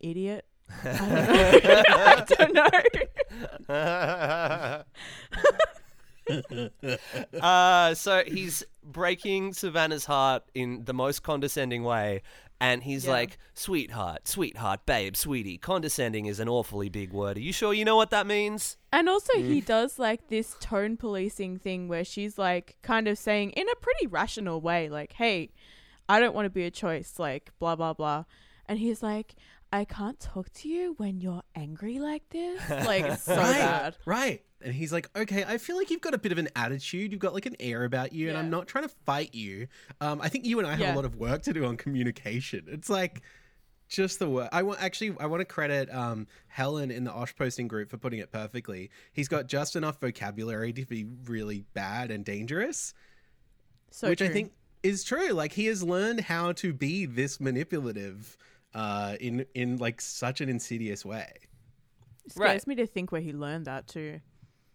Idiot. 0.00 0.46
I 0.84 2.24
don't 2.26 2.54
know. 2.54 2.68
I 3.68 4.82
don't 6.48 6.70
know. 6.72 6.98
uh, 7.40 7.94
so 7.94 8.22
he's 8.26 8.64
breaking 8.84 9.52
Savannah's 9.52 10.04
heart 10.04 10.44
in 10.54 10.84
the 10.84 10.94
most 10.94 11.22
condescending 11.22 11.82
way. 11.84 12.22
And 12.60 12.84
he's 12.84 13.06
Yeah. 13.06 13.12
like, 13.12 13.38
sweetheart, 13.54 14.28
sweetheart, 14.28 14.86
babe, 14.86 15.16
sweetie. 15.16 15.58
Condescending 15.58 16.26
is 16.26 16.38
an 16.38 16.48
awfully 16.48 16.88
big 16.88 17.12
word. 17.12 17.36
Are 17.36 17.40
you 17.40 17.52
sure 17.52 17.74
you 17.74 17.84
know 17.84 17.96
what 17.96 18.10
that 18.10 18.24
means? 18.24 18.76
And 18.92 19.08
also, 19.08 19.32
he 19.34 19.60
mm. 19.60 19.66
does 19.66 19.98
like 19.98 20.28
this 20.28 20.56
tone 20.60 20.96
policing 20.96 21.58
thing 21.58 21.88
where 21.88 22.04
she's 22.04 22.38
like 22.38 22.76
kind 22.82 23.08
of 23.08 23.18
saying 23.18 23.50
in 23.50 23.68
a 23.68 23.74
pretty 23.76 24.06
rational 24.06 24.60
way, 24.60 24.88
like, 24.88 25.14
hey, 25.14 25.50
I 26.08 26.20
don't 26.20 26.34
want 26.34 26.46
to 26.46 26.50
be 26.50 26.64
a 26.64 26.70
choice, 26.70 27.18
like, 27.18 27.50
blah, 27.58 27.74
blah, 27.74 27.94
blah. 27.94 28.24
And 28.66 28.78
he's 28.78 29.02
like, 29.02 29.34
I 29.72 29.84
can't 29.84 30.20
talk 30.20 30.52
to 30.54 30.68
you 30.68 30.94
when 30.98 31.20
you're 31.20 31.42
angry 31.56 31.98
like 31.98 32.28
this. 32.28 32.60
Like, 32.68 33.04
it's 33.04 33.22
so 33.24 33.36
right, 33.36 33.58
bad. 33.58 33.96
right. 34.04 34.42
And 34.64 34.74
he's 34.74 34.92
like, 34.92 35.08
okay, 35.16 35.44
I 35.46 35.58
feel 35.58 35.76
like 35.76 35.90
you've 35.90 36.00
got 36.00 36.14
a 36.14 36.18
bit 36.18 36.32
of 36.32 36.38
an 36.38 36.48
attitude. 36.56 37.12
You've 37.12 37.20
got 37.20 37.34
like 37.34 37.46
an 37.46 37.56
air 37.60 37.84
about 37.84 38.12
you, 38.12 38.28
and 38.28 38.38
I'm 38.38 38.50
not 38.50 38.66
trying 38.66 38.84
to 38.84 38.94
fight 39.06 39.34
you. 39.34 39.66
Um, 40.00 40.20
I 40.20 40.28
think 40.28 40.46
you 40.46 40.58
and 40.58 40.66
I 40.66 40.72
have 40.72 40.80
Yeah. 40.80 40.94
a 40.94 40.96
lot 40.96 41.04
of 41.04 41.16
work 41.16 41.42
to 41.42 41.52
do 41.52 41.64
on 41.64 41.76
communication. 41.76 42.64
It's 42.68 42.88
like 42.90 43.22
just 43.88 44.18
the 44.18 44.28
work. 44.28 44.48
I 44.52 44.62
want 44.62 44.82
actually, 44.82 45.14
I 45.20 45.26
want 45.26 45.40
to 45.40 45.44
credit 45.44 45.92
um, 45.94 46.26
Helen 46.46 46.90
in 46.90 47.04
the 47.04 47.12
Osh 47.12 47.34
posting 47.36 47.68
group 47.68 47.90
for 47.90 47.98
putting 47.98 48.20
it 48.20 48.30
perfectly. 48.32 48.90
He's 49.12 49.28
got 49.28 49.46
just 49.48 49.76
enough 49.76 50.00
vocabulary 50.00 50.72
to 50.72 50.86
be 50.86 51.06
really 51.26 51.64
bad 51.74 52.10
and 52.10 52.24
dangerous, 52.24 52.94
So 53.90 54.08
which 54.08 54.22
I 54.22 54.28
think 54.28 54.52
is 54.82 55.04
true. 55.04 55.30
Like 55.30 55.52
he 55.52 55.66
has 55.66 55.82
learned 55.82 56.20
how 56.22 56.52
to 56.52 56.72
be 56.72 57.04
this 57.06 57.38
manipulative 57.40 58.36
uh, 58.74 59.16
in 59.20 59.44
in 59.54 59.76
like 59.76 60.00
such 60.00 60.40
an 60.40 60.48
insidious 60.48 61.04
way. 61.04 61.30
scares 62.28 62.36
Right. 62.36 62.66
me 62.66 62.74
to 62.76 62.86
think 62.86 63.12
where 63.12 63.20
he 63.20 63.32
learned 63.32 63.66
that 63.66 63.86
too. 63.88 64.20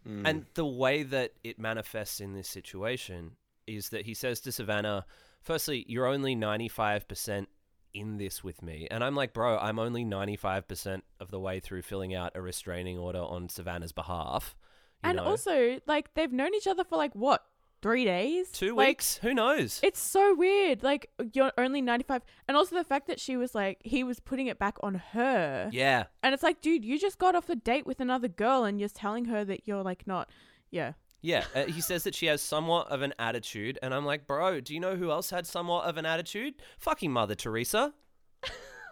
Mm. 0.07 0.21
And 0.25 0.45
the 0.53 0.65
way 0.65 1.03
that 1.03 1.33
it 1.43 1.59
manifests 1.59 2.19
in 2.19 2.33
this 2.33 2.47
situation 2.47 3.31
is 3.65 3.89
that 3.89 4.05
he 4.05 4.13
says 4.13 4.39
to 4.41 4.51
Savannah, 4.51 5.05
firstly, 5.41 5.85
you're 5.87 6.07
only 6.07 6.35
95% 6.35 7.47
in 7.93 8.17
this 8.17 8.43
with 8.43 8.61
me. 8.61 8.87
And 8.89 9.03
I'm 9.03 9.15
like, 9.15 9.33
bro, 9.33 9.57
I'm 9.57 9.79
only 9.79 10.05
95% 10.05 11.01
of 11.19 11.31
the 11.31 11.39
way 11.39 11.59
through 11.59 11.81
filling 11.81 12.13
out 12.13 12.31
a 12.35 12.41
restraining 12.41 12.97
order 12.97 13.21
on 13.21 13.49
Savannah's 13.49 13.91
behalf. 13.91 14.55
you 15.03 15.09
And 15.09 15.17
know? 15.17 15.25
also, 15.25 15.79
like, 15.87 16.13
they've 16.13 16.31
known 16.31 16.53
each 16.53 16.67
other 16.67 16.83
for 16.83 16.95
like 16.95 17.13
what? 17.13 17.43
Three 17.81 18.05
days? 18.05 18.49
two 18.51 18.75
Like, 18.75 18.87
weeks? 18.87 19.17
Who 19.21 19.33
knows? 19.33 19.79
It's 19.83 19.99
so 19.99 20.33
weird. 20.35 20.81
Like 20.83 21.09
you're 21.33 21.51
only 21.57 21.81
95 21.81 22.23
and 22.47 22.57
also 22.57 22.75
the 22.75 22.83
fact 22.83 23.07
that 23.07 23.19
she 23.19 23.37
was 23.37 23.53
like 23.53 23.77
he 23.83 24.03
was 24.03 24.19
putting 24.19 24.47
it 24.47 24.57
back 24.57 24.77
on 24.81 24.95
her. 25.13 25.69
yeah. 25.71 26.05
And 26.23 26.33
it's 26.33 26.43
like, 26.43 26.61
dude, 26.61 26.83
you 26.83 26.99
just 26.99 27.19
got 27.19 27.35
off 27.35 27.49
a 27.49 27.55
date 27.55 27.85
with 27.85 27.99
another 27.99 28.27
girl 28.27 28.63
and 28.63 28.79
you're 28.79 28.89
telling 28.89 29.25
her 29.25 29.45
that 29.45 29.67
you're 29.67 29.83
like 29.83 30.07
not 30.07 30.29
yeah. 30.71 30.93
Yeah, 31.21 31.45
uh, 31.55 31.65
he 31.65 31.81
says 31.81 32.03
that 32.03 32.13
she 32.13 32.27
has 32.27 32.41
somewhat 32.43 32.89
of 32.89 33.01
an 33.01 33.11
attitude, 33.17 33.79
and 33.81 33.91
I'm 33.91 34.05
like, 34.05 34.27
bro, 34.27 34.61
do 34.61 34.71
you 34.73 34.79
know 34.79 34.95
who 34.95 35.09
else 35.09 35.31
had 35.31 35.47
somewhat 35.47 35.85
of 35.85 35.97
an 35.97 36.05
attitude? 36.05 36.53
Fucking 36.77 37.11
Mother 37.11 37.33
Teresa. 37.33 37.93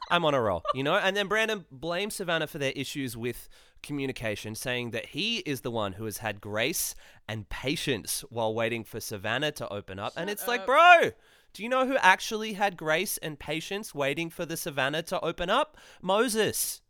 I'm 0.09 0.25
on 0.25 0.33
a 0.33 0.41
roll, 0.41 0.63
you 0.73 0.83
know? 0.83 0.95
And 0.95 1.15
then 1.15 1.27
Brandon 1.27 1.65
blames 1.71 2.15
Savannah 2.15 2.47
for 2.47 2.57
their 2.57 2.71
issues 2.75 3.15
with 3.15 3.47
communication, 3.85 4.53
saying 4.55 4.91
that 4.91 5.05
he 5.07 5.37
is 5.39 5.61
the 5.61 5.71
one 5.71 5.93
who 5.93 6.03
has 6.05 6.17
had 6.17 6.41
grace 6.41 6.93
and 7.27 7.47
patience 7.47 8.25
while 8.29 8.53
waiting 8.53 8.83
for 8.83 8.99
Savannah 8.99 9.53
to 9.53 9.69
open 9.69 9.97
up. 9.99 10.11
and 10.17 10.29
it's 10.29 10.47
like, 10.47 10.65
bro, 10.65 11.11
do 11.53 11.63
you 11.63 11.69
know 11.69 11.87
who 11.87 11.95
actually 11.97 12.53
had 12.53 12.75
grace 12.75 13.17
and 13.19 13.39
patience 13.39 13.95
waiting 13.95 14.29
for 14.29 14.45
the 14.45 14.57
Savannah 14.57 15.03
to 15.03 15.19
open 15.21 15.49
up? 15.49 15.77
Moses. 16.01 16.81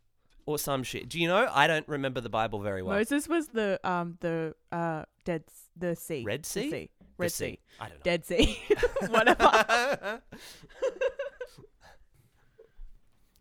Or 0.44 0.58
some 0.58 0.82
shit. 0.84 1.08
Do 1.08 1.20
you 1.20 1.26
know? 1.26 1.48
I 1.52 1.66
don't 1.66 1.86
remember 1.88 2.20
the 2.20 2.28
Bible 2.28 2.60
very 2.60 2.80
well. 2.82 2.96
Moses 2.96 3.28
was 3.28 3.48
the 3.48 3.80
um 3.82 4.16
the 4.20 4.54
uh 4.70 5.02
dead 5.24 5.42
the 5.76 5.96
sea. 5.96 6.22
Red 6.24 6.44
The 6.44 6.48
Sea? 6.48 6.70
sea. 6.70 6.90
The 7.00 7.06
Red 7.18 7.32
sea. 7.32 7.44
sea. 7.44 7.58
I 7.80 7.88
don't 7.88 7.98
know. 7.98 8.02
Dead 8.04 8.24
sea. 8.24 8.58
Whatever. 9.08 10.22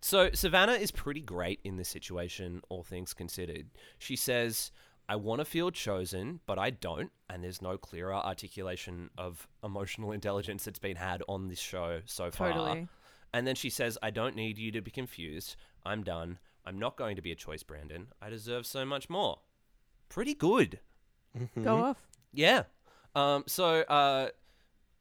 So 0.05 0.29
Savannah 0.35 0.73
is 0.73 0.91
pretty 0.91 1.21
great 1.21 1.59
in 1.63 1.77
this 1.77 1.89
situation, 1.89 2.61
all 2.69 2.83
things 2.83 3.11
considered. 3.11 3.65
She 3.97 4.15
says, 4.15 4.71
I 5.09 5.15
want 5.15 5.39
to 5.39 5.45
feel 5.45 5.71
chosen, 5.71 6.41
but 6.45 6.59
I 6.59 6.69
don't. 6.69 7.11
And 7.27 7.43
there's 7.43 7.59
no 7.59 7.75
clearer 7.75 8.13
articulation 8.13 9.09
of 9.17 9.47
emotional 9.63 10.11
intelligence 10.19 10.63
that's 10.65 10.77
been 10.77 10.95
had 10.95 11.23
on 11.27 11.47
this 11.47 11.57
show 11.57 12.01
so 12.05 12.29
far. 12.29 12.51
Totally. 12.51 12.87
And 13.33 13.47
then 13.47 13.55
she 13.55 13.71
says, 13.71 13.97
I 14.03 14.11
don't 14.11 14.35
need 14.35 14.59
you 14.59 14.71
to 14.73 14.81
be 14.81 14.91
confused. 14.91 15.55
I'm 15.83 16.03
done. 16.03 16.37
I'm 16.67 16.77
not 16.77 16.97
going 16.97 17.15
to 17.15 17.23
be 17.23 17.31
a 17.31 17.35
choice, 17.35 17.63
Brandon. 17.63 18.09
I 18.21 18.29
deserve 18.29 18.67
so 18.67 18.85
much 18.85 19.09
more. 19.09 19.39
Pretty 20.09 20.35
good. 20.35 20.81
Go 21.63 21.81
off. 21.83 22.07
Yeah. 22.31 22.65
Um, 23.15 23.43
so 23.47 23.81
uh, 23.81 24.29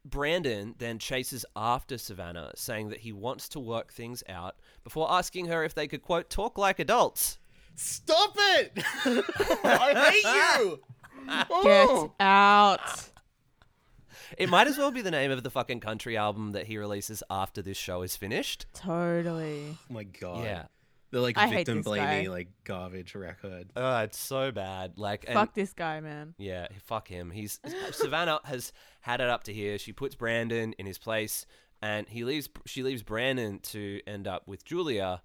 Brandon 0.05 0.75
then 0.77 0.99
chases 0.99 1.45
after 1.55 1.97
Savannah, 1.97 2.51
saying 2.55 2.89
that 2.89 2.99
he 2.99 3.11
wants 3.11 3.49
to 3.49 3.59
work 3.59 3.91
things 3.91 4.23
out 4.29 4.55
before 4.83 5.11
asking 5.11 5.47
her 5.47 5.63
if 5.63 5.73
they 5.73 5.87
could, 5.87 6.03
quote, 6.03 6.29
talk 6.29 6.57
like 6.57 6.79
adults. 6.79 7.39
Stop 7.75 8.35
it! 8.37 8.71
I 9.65 10.11
hate 10.11 10.61
you. 10.61 10.79
Get 11.63 11.89
Oh. 11.89 12.13
out. 12.19 13.09
It 14.37 14.49
might 14.49 14.67
as 14.67 14.77
well 14.77 14.91
be 14.91 15.01
the 15.01 15.11
name 15.11 15.31
of 15.31 15.43
the 15.43 15.49
fucking 15.49 15.79
country 15.79 16.15
album 16.17 16.51
that 16.53 16.67
he 16.67 16.77
releases 16.77 17.23
after 17.29 17.61
this 17.61 17.77
show 17.77 18.01
is 18.01 18.15
finished. 18.15 18.65
Totally. 18.73 19.77
Oh 19.89 19.93
my 19.93 20.03
god. 20.03 20.43
Yeah. 20.43 20.63
The 21.15 21.21
like 21.21 21.37
I 21.37 21.49
victim 21.49 21.81
blaming 21.81 22.29
like 22.29 22.49
garbage 22.65 23.15
record. 23.15 23.71
Oh, 23.73 23.99
it's 23.99 24.19
so 24.19 24.51
bad. 24.51 24.97
Like, 24.97 25.23
and, 25.25 25.33
Fuck 25.33 25.53
this 25.53 25.71
guy, 25.71 26.01
man. 26.01 26.33
Yeah, 26.37 26.67
fuck 26.83 27.07
him. 27.07 27.31
He's 27.31 27.57
Savannah 27.91 28.41
has 28.43 28.73
had 28.99 29.21
it 29.21 29.29
up 29.29 29.45
to 29.45 29.53
here. 29.53 29.77
She 29.77 29.93
puts 29.93 30.13
Brandon 30.13 30.73
in 30.73 30.85
his 30.85 30.97
place, 30.97 31.45
and 31.81 32.05
he 32.09 32.25
leaves. 32.25 32.49
She 32.65 32.83
leaves 32.83 33.01
Brandon 33.01 33.59
to 33.59 34.01
end 34.05 34.27
up 34.27 34.45
with 34.45 34.65
Julia. 34.65 35.21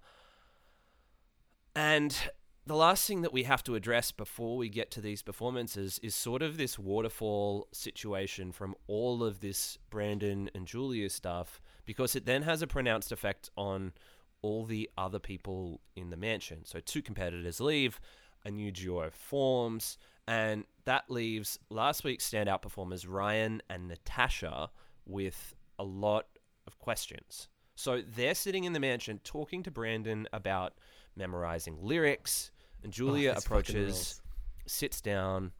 And 1.75 2.15
the 2.65 2.77
last 2.77 3.05
thing 3.05 3.21
that 3.23 3.33
we 3.33 3.43
have 3.43 3.61
to 3.63 3.75
address 3.75 4.13
before 4.13 4.55
we 4.55 4.69
get 4.69 4.91
to 4.91 5.01
these 5.01 5.21
performances 5.21 5.99
is 6.01 6.15
sort 6.15 6.41
of 6.41 6.55
this 6.55 6.79
waterfall 6.79 7.67
situation 7.73 8.53
from 8.53 8.75
all 8.87 9.25
of 9.25 9.41
this 9.41 9.77
Brandon 9.89 10.49
and 10.55 10.65
Julia 10.65 11.09
stuff, 11.09 11.59
because 11.85 12.15
it 12.15 12.25
then 12.25 12.43
has 12.43 12.61
a 12.61 12.67
pronounced 12.67 13.11
effect 13.11 13.49
on 13.57 13.91
all 14.41 14.65
the 14.65 14.89
other 14.97 15.19
people 15.19 15.81
in 15.95 16.09
the 16.09 16.17
mansion. 16.17 16.65
So 16.65 16.79
two 16.79 17.01
competitors 17.01 17.59
leave, 17.59 17.99
a 18.43 18.51
new 18.51 18.71
duo 18.71 19.09
forms, 19.11 19.97
and 20.27 20.65
that 20.85 21.09
leaves 21.09 21.59
last 21.69 22.03
week's 22.03 22.29
standout 22.29 22.61
performers 22.61 23.07
Ryan 23.07 23.61
and 23.69 23.87
Natasha 23.87 24.69
with 25.05 25.55
a 25.77 25.83
lot 25.83 26.27
of 26.67 26.79
questions. 26.79 27.47
So 27.75 28.01
they're 28.01 28.35
sitting 28.35 28.63
in 28.63 28.73
the 28.73 28.79
mansion 28.79 29.19
talking 29.23 29.63
to 29.63 29.71
Brandon 29.71 30.27
about 30.33 30.73
memorizing 31.15 31.77
lyrics, 31.81 32.51
and 32.83 32.91
Julia 32.91 33.33
Oh, 33.35 33.39
approaches, 33.39 34.21
sits 34.65 35.01
down. 35.01 35.51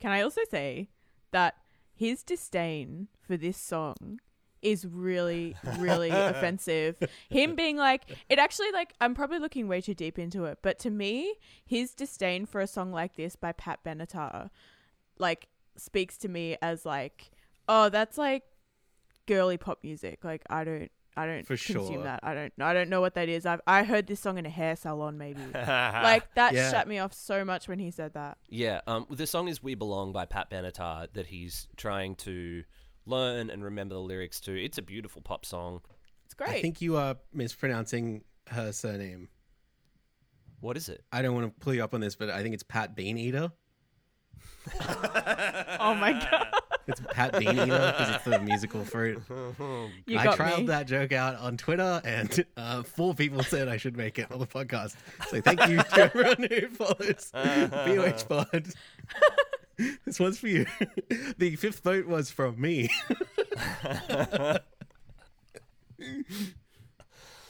Can 0.00 0.10
I 0.10 0.22
also 0.22 0.42
say 0.50 0.88
that 1.30 1.54
his 1.94 2.22
disdain 2.22 3.08
for 3.20 3.36
this 3.36 3.56
song 3.56 4.20
is 4.62 4.86
really, 4.86 5.56
really 5.78 6.10
offensive. 6.12 6.96
Him 7.28 7.54
being 7.56 7.76
like, 7.76 8.02
it 8.28 8.38
actually, 8.38 8.70
like, 8.72 8.94
I'm 9.00 9.14
probably 9.14 9.38
looking 9.40 9.68
way 9.68 9.80
too 9.80 9.94
deep 9.94 10.18
into 10.18 10.44
it, 10.44 10.58
but 10.62 10.78
to 10.80 10.90
me, 10.90 11.34
his 11.64 11.94
disdain 11.94 12.46
for 12.46 12.60
a 12.60 12.66
song 12.66 12.92
like 12.92 13.16
this 13.16 13.36
by 13.36 13.52
Pat 13.52 13.80
Benatar, 13.84 14.50
like, 15.18 15.48
speaks 15.76 16.16
to 16.18 16.28
me 16.28 16.56
as, 16.62 16.86
like, 16.86 17.30
oh, 17.68 17.88
that's 17.88 18.16
like 18.18 18.42
girly 19.26 19.56
pop 19.56 19.78
music. 19.82 20.24
Like, 20.24 20.42
I 20.48 20.64
don't. 20.64 20.90
I 21.14 21.26
don't 21.26 21.42
For 21.46 21.58
consume 21.58 21.92
sure. 21.92 22.02
that. 22.04 22.20
I 22.22 22.32
don't. 22.34 22.54
I 22.58 22.72
don't 22.72 22.88
know 22.88 23.02
what 23.02 23.16
that 23.16 23.28
is. 23.28 23.44
I've 23.44 23.60
I 23.66 23.84
heard 23.84 24.06
this 24.06 24.18
song 24.18 24.38
in 24.38 24.46
a 24.46 24.50
hair 24.50 24.74
salon, 24.76 25.18
maybe. 25.18 25.42
like 25.54 26.34
that 26.36 26.54
Yeah. 26.54 26.70
shut 26.70 26.88
me 26.88 26.98
off 27.00 27.12
so 27.12 27.44
much 27.44 27.68
when 27.68 27.78
he 27.78 27.90
said 27.90 28.14
that. 28.14 28.38
Yeah, 28.48 28.80
um, 28.86 29.04
the 29.10 29.26
song 29.26 29.48
is 29.48 29.62
"We 29.62 29.74
Belong" 29.74 30.12
by 30.12 30.24
Pat 30.24 30.50
Benatar 30.50 31.08
that 31.12 31.26
he's 31.26 31.68
trying 31.76 32.14
to 32.16 32.64
learn 33.06 33.50
and 33.50 33.64
remember 33.64 33.94
the 33.94 34.00
lyrics 34.00 34.40
to. 34.42 34.62
It's 34.62 34.78
a 34.78 34.82
beautiful 34.82 35.22
pop 35.22 35.44
song. 35.44 35.80
It's 36.24 36.34
great. 36.34 36.50
I 36.50 36.62
think 36.62 36.80
you 36.80 36.96
are 36.96 37.16
mispronouncing 37.32 38.22
her 38.48 38.72
surname. 38.72 39.28
What 40.60 40.76
is 40.76 40.88
it? 40.88 41.02
I 41.12 41.22
don't 41.22 41.34
want 41.34 41.46
to 41.52 41.60
pull 41.60 41.74
you 41.74 41.82
up 41.82 41.92
on 41.94 42.00
this, 42.00 42.14
but 42.14 42.30
I 42.30 42.42
think 42.42 42.54
it's 42.54 42.62
Pat 42.62 42.94
Bean 42.94 43.18
Eater. 43.18 43.50
oh 44.80 45.94
my 45.94 46.12
god. 46.30 46.48
It's 46.86 47.00
Pat 47.10 47.38
Bean 47.38 47.50
Eater 47.50 47.66
because 47.66 48.14
it's 48.16 48.24
the 48.24 48.38
musical 48.40 48.84
fruit. 48.84 49.22
You 50.06 50.18
I 50.18 50.24
got 50.24 50.38
trialed 50.38 50.58
me. 50.60 50.66
that 50.66 50.86
joke 50.86 51.12
out 51.12 51.36
on 51.36 51.56
Twitter, 51.56 52.00
and 52.04 52.44
uh, 52.56 52.82
four 52.82 53.14
people 53.14 53.42
said 53.42 53.68
I 53.68 53.76
should 53.76 53.96
make 53.96 54.18
it 54.18 54.30
on 54.32 54.38
the 54.40 54.46
podcast. 54.46 54.96
So 55.28 55.40
thank 55.40 55.66
you 55.68 55.76
to 55.82 55.98
everyone 56.00 56.46
who 56.48 56.68
follows 56.68 57.30
BOH 57.32 58.24
Pod. 58.28 58.68
this 60.04 60.20
one's 60.20 60.38
for 60.38 60.48
you. 60.48 60.66
The 61.38 61.56
fifth 61.56 61.80
vote 61.80 62.06
was 62.06 62.30
from 62.30 62.60
me. 62.60 62.90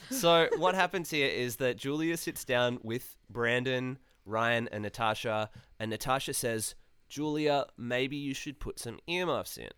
So 0.09 0.47
what 0.57 0.75
happens 0.75 1.09
here 1.09 1.27
is 1.27 1.55
that 1.55 1.75
Julia 1.75 2.17
sits 2.17 2.45
down 2.45 2.77
with 2.83 3.17
Brandon, 3.31 3.97
Ryan, 4.25 4.69
and 4.71 4.83
Natasha, 4.83 5.49
and 5.79 5.89
Natasha 5.89 6.35
says, 6.35 6.75
"Julia, 7.09 7.65
maybe 7.77 8.15
you 8.15 8.35
should 8.35 8.59
put 8.59 8.77
some 8.77 8.99
earmuffs 9.07 9.57
in." 9.57 9.71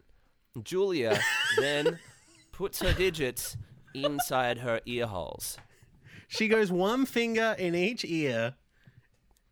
Julia 0.62 1.20
then 1.58 2.00
puts 2.52 2.82
her 2.82 2.92
digits 2.92 3.56
inside 3.94 4.58
her 4.60 4.82
ear 4.86 5.08
holes. 5.08 5.58
She 6.28 6.48
goes 6.50 6.72
one 6.72 7.06
finger 7.06 7.56
in 7.58 7.74
each 7.74 8.04
ear. 8.04 8.56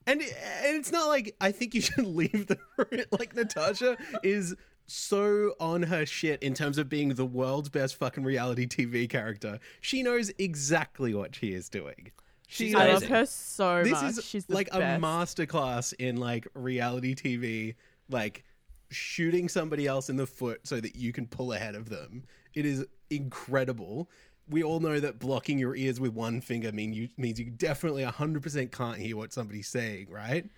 And, 0.05 0.21
and 0.21 0.75
it's 0.77 0.91
not 0.91 1.07
like 1.07 1.35
I 1.39 1.51
think 1.51 1.73
you 1.73 1.81
should 1.81 2.05
leave 2.05 2.47
the 2.47 2.57
room. 2.77 3.03
Like 3.11 3.35
Natasha 3.35 3.97
is 4.23 4.55
so 4.85 5.53
on 5.59 5.83
her 5.83 6.05
shit 6.05 6.43
in 6.43 6.53
terms 6.53 6.77
of 6.77 6.89
being 6.89 7.09
the 7.15 7.25
world's 7.25 7.69
best 7.69 7.95
fucking 7.95 8.23
reality 8.23 8.67
TV 8.67 9.09
character. 9.09 9.59
She 9.81 10.03
knows 10.03 10.31
exactly 10.37 11.13
what 11.13 11.35
she 11.35 11.53
is 11.53 11.69
doing. 11.69 12.11
She 12.47 12.65
She's 12.67 12.75
I 12.75 12.87
knows- 12.87 13.01
love 13.01 13.09
her 13.09 13.25
so 13.25 13.83
this 13.83 13.93
much. 13.93 14.03
is 14.17 14.25
She's 14.25 14.45
the 14.45 14.53
like 14.55 14.69
best. 14.71 14.81
a 15.01 15.05
masterclass 15.05 15.93
in 15.97 16.17
like 16.17 16.47
reality 16.53 17.15
TV, 17.15 17.75
like 18.09 18.43
shooting 18.91 19.47
somebody 19.49 19.87
else 19.87 20.09
in 20.09 20.17
the 20.17 20.27
foot 20.27 20.67
so 20.67 20.79
that 20.79 20.95
you 20.95 21.11
can 21.13 21.25
pull 21.27 21.53
ahead 21.53 21.75
of 21.75 21.89
them. 21.89 22.23
It 22.53 22.65
is 22.65 22.85
incredible. 23.09 24.09
We 24.49 24.63
all 24.63 24.79
know 24.79 24.99
that 24.99 25.19
blocking 25.19 25.57
your 25.57 25.75
ears 25.75 25.99
with 25.99 26.13
one 26.13 26.41
finger 26.41 26.71
mean 26.71 26.93
you 26.93 27.09
means 27.17 27.39
you 27.39 27.49
definitely 27.49 28.03
100% 28.03 28.71
can't 28.71 28.97
hear 28.97 29.15
what 29.15 29.31
somebody's 29.33 29.67
saying, 29.67 30.07
right? 30.09 30.49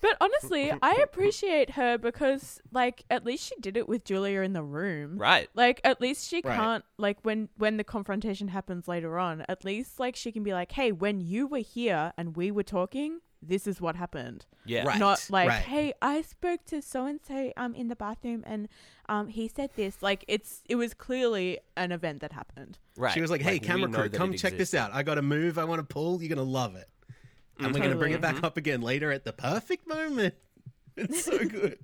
But 0.00 0.18
honestly, 0.20 0.70
I 0.82 1.00
appreciate 1.02 1.70
her 1.70 1.96
because, 1.96 2.60
like, 2.70 3.04
at 3.08 3.24
least 3.24 3.46
she 3.48 3.54
did 3.60 3.74
it 3.76 3.88
with 3.88 4.04
Julia 4.04 4.42
in 4.42 4.52
the 4.52 4.62
room. 4.62 5.16
Right. 5.16 5.48
Like, 5.54 5.80
at 5.82 5.98
least 5.98 6.28
she 6.28 6.42
Right. 6.44 6.56
can't, 6.56 6.84
like, 6.98 7.18
when 7.22 7.48
when 7.56 7.78
the 7.78 7.84
confrontation 7.84 8.48
happens 8.48 8.86
later 8.86 9.18
on, 9.18 9.46
at 9.48 9.64
least, 9.64 9.98
like, 9.98 10.14
she 10.14 10.30
can 10.30 10.42
be 10.42 10.52
like, 10.52 10.72
hey, 10.72 10.92
when 10.92 11.22
you 11.22 11.46
were 11.46 11.58
here 11.60 12.12
and 12.18 12.36
we 12.36 12.50
were 12.50 12.62
talking, 12.62 13.20
this 13.48 13.66
is 13.66 13.80
what 13.80 13.96
happened. 13.96 14.46
Yeah. 14.64 14.84
Right. 14.84 14.98
Not 14.98 15.26
like, 15.30 15.48
right. 15.48 15.62
hey, 15.62 15.92
I 16.00 16.22
spoke 16.22 16.64
to 16.66 16.80
so 16.82 17.06
and 17.06 17.20
so 17.26 17.52
um 17.56 17.74
in 17.74 17.88
the 17.88 17.96
bathroom 17.96 18.42
and 18.46 18.68
um 19.08 19.28
he 19.28 19.48
said 19.48 19.70
this. 19.76 20.02
Like, 20.02 20.24
it's 20.28 20.62
it 20.68 20.76
was 20.76 20.94
clearly 20.94 21.58
an 21.76 21.92
event 21.92 22.20
that 22.20 22.32
happened. 22.32 22.78
Right. 22.96 23.12
She 23.12 23.20
was 23.20 23.30
like, 23.30 23.42
"Hey, 23.42 23.54
we 23.54 23.60
camera 23.60 23.90
crew, 23.90 24.08
come 24.08 24.34
it 24.34 24.38
check 24.38 24.56
this 24.56 24.74
out. 24.74 24.90
I 24.92 25.02
got 25.02 25.18
a 25.18 25.22
move 25.22 25.58
I 25.58 25.64
want 25.64 25.80
to 25.80 25.86
pull. 25.86 26.22
You're 26.22 26.34
gonna 26.34 26.48
love 26.48 26.76
it, 26.76 26.88
and 27.58 27.72
we're 27.74 27.80
gonna 27.80 27.96
bring 27.96 28.12
it 28.12 28.20
Totally. 28.20 28.34
back 28.34 28.44
up 28.44 28.56
again 28.56 28.80
later 28.80 29.12
at 29.12 29.24
the 29.24 29.32
perfect 29.32 29.86
moment." 29.86 30.34
It's 30.96 31.24
so 31.24 31.38
good. 31.44 31.78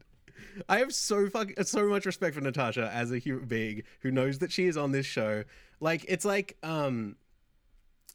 I 0.69 0.79
have 0.79 0.95
so 0.95 1.29
fuck 1.29 1.51
so 1.63 1.89
much 1.89 2.07
respect 2.07 2.35
for 2.35 2.41
Natasha 2.41 2.89
as 2.93 3.11
a 3.11 3.19
human 3.19 3.47
being 3.47 3.83
who 4.01 4.13
knows 4.13 4.39
that 4.39 4.53
she 4.53 4.67
is 4.67 4.77
on 4.77 4.93
this 4.93 5.07
show. 5.07 5.43
Like, 5.81 6.05
it's 6.09 6.25
like 6.25 6.57
um, 6.63 7.17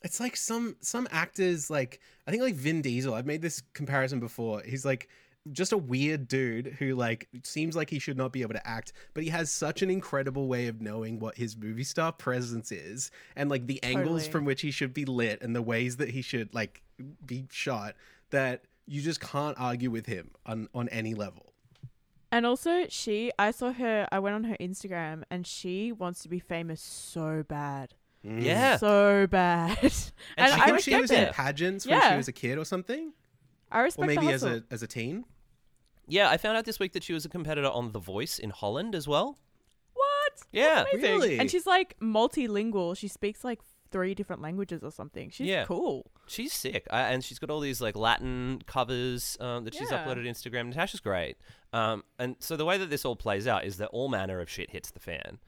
it's 0.06 0.20
like 0.20 0.38
some 0.38 0.76
some 0.82 1.08
actors 1.12 1.70
like 1.70 2.00
I 2.28 2.32
think 2.32 2.44
like 2.44 2.54
Vin 2.54 2.82
Diesel. 2.82 3.16
I've 3.16 3.26
made 3.26 3.42
this 3.42 3.62
comparison 3.74 4.20
before. 4.20 4.62
He's 4.62 4.86
like 4.86 5.10
just 5.52 5.74
a 5.74 5.78
weird 5.78 6.28
dude 6.28 6.68
who 6.80 6.96
like 6.96 7.28
seems 7.44 7.76
like 7.76 7.90
he 7.90 7.98
should 7.98 8.16
not 8.16 8.32
be 8.32 8.44
able 8.44 8.54
to 8.54 8.68
act, 8.68 8.94
but 9.16 9.24
he 9.24 9.30
has 9.30 9.52
such 9.52 9.82
an 9.82 9.90
incredible 9.90 10.48
way 10.48 10.68
of 10.68 10.80
knowing 10.80 11.20
what 11.20 11.36
his 11.36 11.58
movie 11.58 11.84
star 11.84 12.12
presence 12.12 12.72
is 12.72 13.10
and 13.36 13.50
like 13.50 13.66
the 13.66 13.82
angles 13.84 14.28
from 14.28 14.46
which 14.46 14.62
he 14.62 14.70
should 14.70 14.94
be 14.94 15.06
lit 15.06 15.42
and 15.42 15.56
the 15.56 15.62
ways 15.62 15.98
that 15.98 16.10
he 16.10 16.22
should 16.22 16.54
like 16.54 16.84
be 17.26 17.48
shot 17.50 17.96
that 18.30 18.64
you 18.86 19.02
just 19.02 19.20
can't 19.20 19.60
argue 19.60 19.90
with 19.90 20.06
him 20.06 20.30
on 20.46 20.70
on 20.76 20.88
any 20.90 21.16
level. 21.16 21.52
And 22.32 22.46
also, 22.46 22.86
she, 22.90 23.32
I 23.40 23.52
saw 23.52 23.72
her, 23.72 24.08
I 24.12 24.20
went 24.20 24.36
on 24.36 24.44
her 24.44 24.58
Instagram 24.60 25.24
and 25.32 25.48
she 25.48 25.92
wants 25.92 26.22
to 26.24 26.30
be 26.30 26.40
famous 26.40 26.82
so 26.82 27.44
bad. 27.48 27.94
Yeah. 28.28 28.78
So 28.78 29.28
bad. 29.28 29.78
and 29.82 30.02
And 30.38 30.54
I 30.54 30.56
she 30.56 30.62
I 30.62 30.66
think 30.66 30.80
she 30.82 30.92
respect 30.96 31.02
was 31.02 31.12
in 31.12 31.24
it. 31.26 31.34
pageants 31.34 31.86
when 31.86 32.02
she 32.12 32.18
was 32.18 32.28
a 32.28 32.34
kid 32.34 32.58
or 32.58 32.66
something, 32.66 33.14
I 33.72 33.82
respect 33.82 34.04
or 34.04 34.08
maybe 34.08 34.28
the 34.28 34.34
as 34.34 34.44
a 34.44 34.64
as 34.72 34.84
a 34.84 34.88
teen. 34.88 35.26
Yeah, 36.08 36.30
I 36.30 36.38
found 36.38 36.58
out 36.58 36.66
this 36.66 36.80
week 36.80 36.94
that 36.94 37.04
she 37.04 37.14
was 37.14 37.26
a 37.26 37.30
competitor 37.30 37.68
on 37.70 37.92
The 37.92 38.00
Voice 38.00 38.38
in 38.40 38.50
Holland 38.52 38.94
as 38.96 39.08
well. 39.08 39.38
What? 39.94 40.34
Yeah. 40.52 40.84
Really? 40.94 41.40
And 41.40 41.50
she's 41.50 41.66
like 41.66 41.96
multilingual. 42.00 42.96
She 42.98 43.08
speaks 43.08 43.44
like 43.44 43.60
three 43.92 44.14
different 44.14 44.42
languages 44.42 44.84
or 44.84 44.92
something. 44.92 45.30
She's 45.30 45.48
Yeah. 45.48 45.66
cool. 45.66 46.12
She's 46.28 46.52
sick, 46.54 46.86
uh, 46.92 46.96
and 46.96 47.24
she's 47.24 47.40
got 47.40 47.50
all 47.50 47.60
these 47.60 47.80
like 47.82 47.96
Latin 47.96 48.62
covers 48.68 49.38
um, 49.40 49.64
that 49.66 49.74
she's 49.76 49.90
Yeah. 49.92 50.04
uploaded 50.06 50.24
to 50.24 50.50
Instagram. 50.50 50.68
Natasha's 50.68 51.00
great, 51.00 51.38
um, 51.74 52.04
and 52.20 52.36
so 52.40 52.58
the 52.58 52.66
way 52.66 52.78
that 52.78 52.90
this 52.90 53.06
all 53.06 53.16
plays 53.16 53.48
out 53.48 53.64
is 53.64 53.78
that 53.78 53.88
all 53.90 54.10
manner 54.10 54.40
of 54.42 54.50
shit 54.50 54.72
hits 54.72 54.90
the 54.92 55.00
fan, 55.00 55.40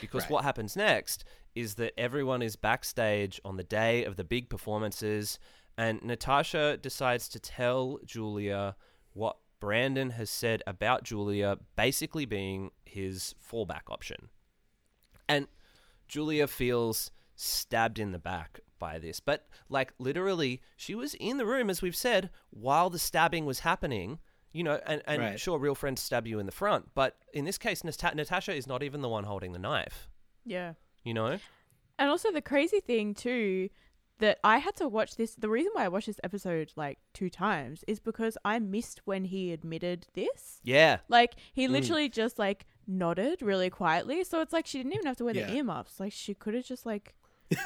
because 0.00 0.22
Right. 0.24 0.30
what 0.30 0.44
happens 0.44 0.76
next 0.76 1.24
is 1.54 1.76
that 1.76 1.98
everyone 1.98 2.42
is 2.42 2.56
backstage 2.56 3.40
on 3.44 3.56
the 3.56 3.64
day 3.64 4.04
of 4.04 4.16
the 4.16 4.24
big 4.24 4.48
performances, 4.48 5.38
and 5.76 6.02
Natasha 6.02 6.76
decides 6.76 7.28
to 7.30 7.40
tell 7.40 7.98
Julia 8.04 8.76
what 9.12 9.38
Brandon 9.60 10.10
has 10.10 10.30
said 10.30 10.62
about 10.66 11.04
Julia, 11.04 11.58
basically 11.76 12.26
being 12.26 12.70
his 12.84 13.34
fallback 13.40 13.88
option, 13.88 14.28
and 15.28 15.48
Julia 16.08 16.46
feels 16.46 17.10
stabbed 17.34 17.98
in 17.98 18.12
the 18.12 18.18
back 18.18 18.60
by 18.78 18.98
this. 18.98 19.20
But, 19.20 19.48
like, 19.68 19.94
literally, 19.98 20.60
she 20.76 20.94
was 20.94 21.14
in 21.14 21.38
the 21.38 21.46
room, 21.46 21.70
as 21.70 21.80
we've 21.82 21.96
said, 21.96 22.30
while 22.50 22.90
the 22.90 22.98
stabbing 22.98 23.46
was 23.46 23.60
happening. 23.60 24.18
You 24.54 24.62
know, 24.64 24.80
and, 24.86 25.02
and 25.06 25.20
Right. 25.20 25.38
sure, 25.40 25.58
real 25.58 25.74
friends 25.74 26.00
stab 26.00 26.26
you 26.26 26.38
in 26.38 26.46
the 26.46 26.52
front. 26.52 26.90
But 26.94 27.16
in 27.34 27.44
this 27.44 27.58
case, 27.58 27.84
Nata- 27.84 28.14
Natasha 28.14 28.54
is 28.54 28.66
not 28.66 28.82
even 28.82 29.02
the 29.02 29.08
one 29.10 29.24
holding 29.24 29.52
the 29.52 29.58
knife. 29.58 30.08
Yeah. 30.46 30.74
You 31.02 31.12
know? 31.12 31.38
And 31.98 32.08
also 32.08 32.30
the 32.32 32.40
crazy 32.40 32.80
thing 32.80 33.14
too 33.14 33.68
that 34.20 34.38
I 34.44 34.58
had 34.58 34.76
to 34.76 34.86
watch 34.88 35.16
this 35.16 35.34
the 35.34 35.48
reason 35.48 35.72
why 35.74 35.84
I 35.84 35.88
watched 35.88 36.06
this 36.06 36.20
episode 36.22 36.72
like 36.76 36.98
two 37.12 37.28
times 37.28 37.84
is 37.88 37.98
because 37.98 38.38
I 38.44 38.60
missed 38.60 39.00
when 39.04 39.24
he 39.24 39.52
admitted 39.52 40.06
this. 40.14 40.60
Yeah. 40.62 40.98
Like 41.08 41.34
Mm. 41.34 41.38
he 41.52 41.68
literally 41.68 42.08
just 42.08 42.38
like 42.38 42.64
nodded 42.86 43.42
really 43.42 43.70
quietly. 43.70 44.22
So 44.22 44.40
it's 44.40 44.52
like 44.52 44.66
she 44.68 44.78
didn't 44.78 44.94
even 44.94 45.06
have 45.06 45.16
to 45.16 45.24
wear 45.24 45.34
Yeah. 45.34 45.46
the 45.46 45.56
earmuffs. 45.56 45.98
Like 45.98 46.12
she 46.12 46.32
could 46.32 46.54
have 46.54 46.64
just 46.64 46.86
like 46.86 47.14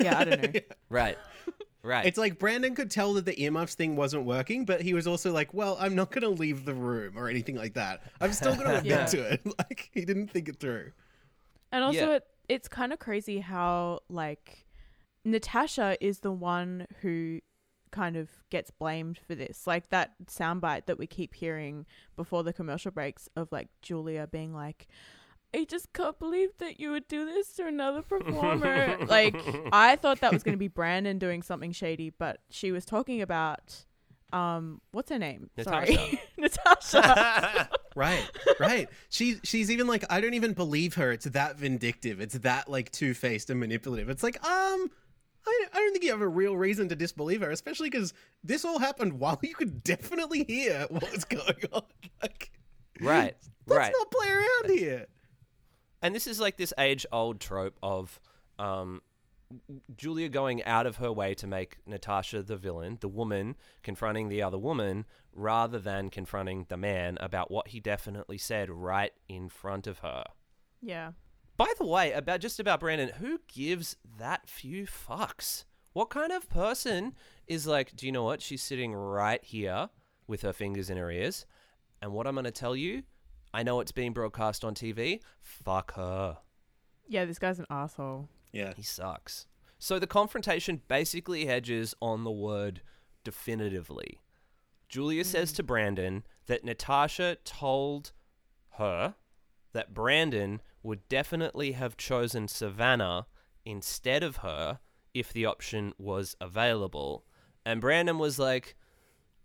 Yeah, 0.01 0.18
I 0.18 0.24
don't 0.24 0.55
know. 0.55 0.61
Right. 0.89 1.18
Right. 1.82 2.04
It's 2.06 2.18
like 2.18 2.38
Brandon 2.38 2.74
could 2.74 2.90
tell 2.90 3.14
that 3.14 3.24
the 3.24 3.40
earmuffs 3.42 3.74
thing 3.74 3.94
wasn't 3.96 4.24
working, 4.24 4.64
but 4.64 4.80
he 4.82 4.94
was 4.94 5.06
also 5.06 5.32
like, 5.32 5.54
"Well, 5.54 5.76
I'm 5.80 5.94
not 5.94 6.10
going 6.10 6.22
to 6.22 6.28
leave 6.40 6.64
the 6.64 6.74
room 6.74 7.16
or 7.16 7.28
anything 7.28 7.54
like 7.56 7.74
that. 7.74 8.02
I'm 8.20 8.32
still 8.32 8.54
going 8.56 8.66
to 8.68 8.78
admit 8.78 8.90
Yeah. 8.92 9.06
to 9.06 9.20
it." 9.32 9.40
Like 9.58 9.88
he 9.92 10.04
didn't 10.04 10.28
think 10.28 10.48
it 10.48 10.58
through. 10.58 10.92
And 11.70 11.84
also, 11.84 11.98
Yeah. 12.10 12.14
it, 12.16 12.26
it's 12.48 12.68
kind 12.68 12.92
of 12.92 12.98
crazy 12.98 13.38
how 13.40 14.00
like 14.08 14.66
Natasha 15.24 15.96
is 16.04 16.20
the 16.20 16.32
one 16.32 16.86
who 17.02 17.40
kind 17.90 18.16
of 18.16 18.28
gets 18.50 18.70
blamed 18.70 19.18
for 19.26 19.34
this. 19.34 19.66
Like 19.66 19.90
that 19.90 20.12
soundbite 20.26 20.86
that 20.86 20.98
we 20.98 21.06
keep 21.06 21.34
hearing 21.34 21.86
before 22.16 22.42
the 22.42 22.52
commercial 22.52 22.90
breaks 22.90 23.28
of 23.36 23.50
like 23.52 23.68
Julia 23.82 24.26
being 24.30 24.52
like, 24.52 24.88
"I 25.55 25.64
just 25.64 25.92
can't 25.92 26.18
believe 26.18 26.51
that 26.59 26.80
you 26.80 26.90
would 26.90 27.09
do 27.09 27.24
this 27.24 27.53
to 27.55 27.66
another 27.66 28.03
performer." 28.03 28.99
like 29.07 29.36
I 29.72 29.96
thought 29.96 30.20
that 30.20 30.32
was 30.32 30.42
going 30.42 30.55
to 30.55 30.59
be 30.59 30.68
Brandon 30.68 31.18
doing 31.18 31.42
something 31.42 31.72
shady, 31.72 32.11
but 32.11 32.40
she 32.51 32.72
was 32.72 32.84
talking 32.84 33.22
about 33.22 33.84
um 34.32 34.80
what's 34.92 35.11
her 35.11 35.18
name? 35.18 35.51
Sorry. 35.62 36.20
Natasha. 36.36 37.68
Right, 37.99 38.30
right. 38.61 38.88
She's 39.09 39.40
she's 39.42 39.72
even 39.72 39.88
like, 39.88 40.05
I 40.09 40.20
don't 40.20 40.34
even 40.34 40.53
believe 40.53 40.94
her. 40.94 41.11
It's 41.11 41.24
that 41.24 41.57
vindictive. 41.57 42.20
It's 42.20 42.38
that 42.38 42.68
like 42.68 42.92
two 42.92 43.12
faced 43.12 43.51
and 43.51 43.59
manipulative. 43.59 44.09
It's 44.09 44.22
like, 44.22 44.36
um, 44.46 44.88
I, 45.44 45.64
I 45.72 45.78
don't 45.78 45.92
think 45.92 46.05
you 46.05 46.12
have 46.12 46.20
a 46.20 46.28
real 46.28 46.57
reason 46.57 46.88
to 46.90 46.94
disbelieve 46.94 47.40
her, 47.40 47.51
especially 47.51 47.90
because 47.90 48.14
this 48.44 48.64
all 48.64 48.78
happened 48.78 49.14
while 49.14 49.40
you 49.42 49.53
could 49.53 49.82
definitely 49.82 50.44
hear 50.44 50.86
what 50.90 51.11
was 51.11 51.24
going 51.24 51.64
on. 51.72 51.82
Like, 52.22 52.53
right. 53.01 53.34
let's 53.66 53.78
right. 53.78 53.92
not 53.99 54.11
play 54.12 54.28
around 54.28 54.78
here. 54.78 55.07
And 56.03 56.14
this 56.14 56.26
is 56.26 56.40
like 56.40 56.57
this 56.57 56.72
age 56.78 57.07
old 57.12 57.40
trope 57.40 57.78
of 57.82 58.20
um, 58.59 59.03
Julia 59.96 60.28
going 60.28 60.62
out 60.64 60.86
of 60.86 60.96
her 60.96 61.12
way 61.12 61.34
to 61.34 61.46
make 61.46 61.78
Natasha 61.86 62.42
the 62.42 62.57
villain, 62.57 62.99
the 63.01 63.09
woman 63.09 63.57
confronting 63.82 64.28
the 64.28 64.42
other 64.42 64.59
woman, 64.59 65.07
rather 65.32 65.78
than 65.78 66.11
confronting 66.11 66.66
the 66.68 66.76
man 66.76 67.16
about 67.20 67.51
what 67.51 67.68
he 67.68 67.80
definitely 67.80 68.38
said 68.38 68.70
right 68.70 69.12
in 69.28 69.49
front 69.49 69.86
of 69.86 70.01
her. 70.01 70.24
yeah. 70.82 71.12
By 71.57 71.72
the 71.76 71.86
way, 71.86 72.12
about 72.12 72.40
just 72.40 72.61
about 72.61 72.78
Brandon, 72.78 73.11
who 73.18 73.40
gives 73.53 73.96
that 74.18 74.49
few 74.49 74.86
fucks? 74.86 75.64
What 75.92 76.09
kind 76.09 76.30
of 76.30 76.49
person 76.49 77.14
is 77.49 77.66
like, 77.66 77.96
do 77.96 78.07
you 78.07 78.12
know 78.12 78.22
what? 78.22 78.40
She's 78.40 78.62
sitting 78.62 78.94
right 78.94 79.42
here 79.42 79.88
with 80.28 80.42
her 80.42 80.53
fingers 80.53 80.88
in 80.88 80.99
her 80.99 81.11
ears. 81.11 81.46
And 82.01 82.12
what 82.12 82.28
I'm 82.28 82.36
going 82.36 82.44
to 82.44 82.53
tell 82.53 82.76
you, 82.76 83.03
I 83.53 83.62
know 83.62 83.80
it's 83.80 83.92
being 83.92 84.12
broadcast 84.12 84.64
on 84.64 84.74
TV. 84.74 85.20
Fuck 85.40 85.94
her. 85.94 86.38
Yeah, 87.09 87.24
this 87.24 87.38
guy's 87.38 87.59
an 87.59 87.66
asshole. 87.70 88.28
Yeah. 88.53 88.74
He 88.76 88.82
sucks. 88.82 89.46
So 89.78 89.99
the 89.99 90.07
confrontation 90.07 90.82
basically 90.88 91.46
hedges 91.46 91.94
on 92.03 92.24
the 92.24 92.30
word 92.30 92.82
definitively. 93.24 94.20
Julia 94.88 95.22
hmm. 95.22 95.28
says 95.28 95.53
to 95.53 95.62
Brandon 95.62 96.24
that 96.46 96.64
Natasha 96.64 97.36
told 97.44 98.12
her 98.72 99.14
that 99.72 99.94
Brandon 99.94 100.61
would 100.82 101.07
definitely 101.09 101.72
have 101.72 101.96
chosen 101.96 102.49
Savannah 102.49 103.26
instead 103.64 104.22
of 104.22 104.38
her 104.38 104.80
if 105.12 105.32
the 105.32 105.44
option 105.44 105.92
was 105.99 106.36
available. 106.40 107.24
And 107.66 107.80
Brandon 107.80 108.18
was 108.18 108.38
like, 108.38 108.76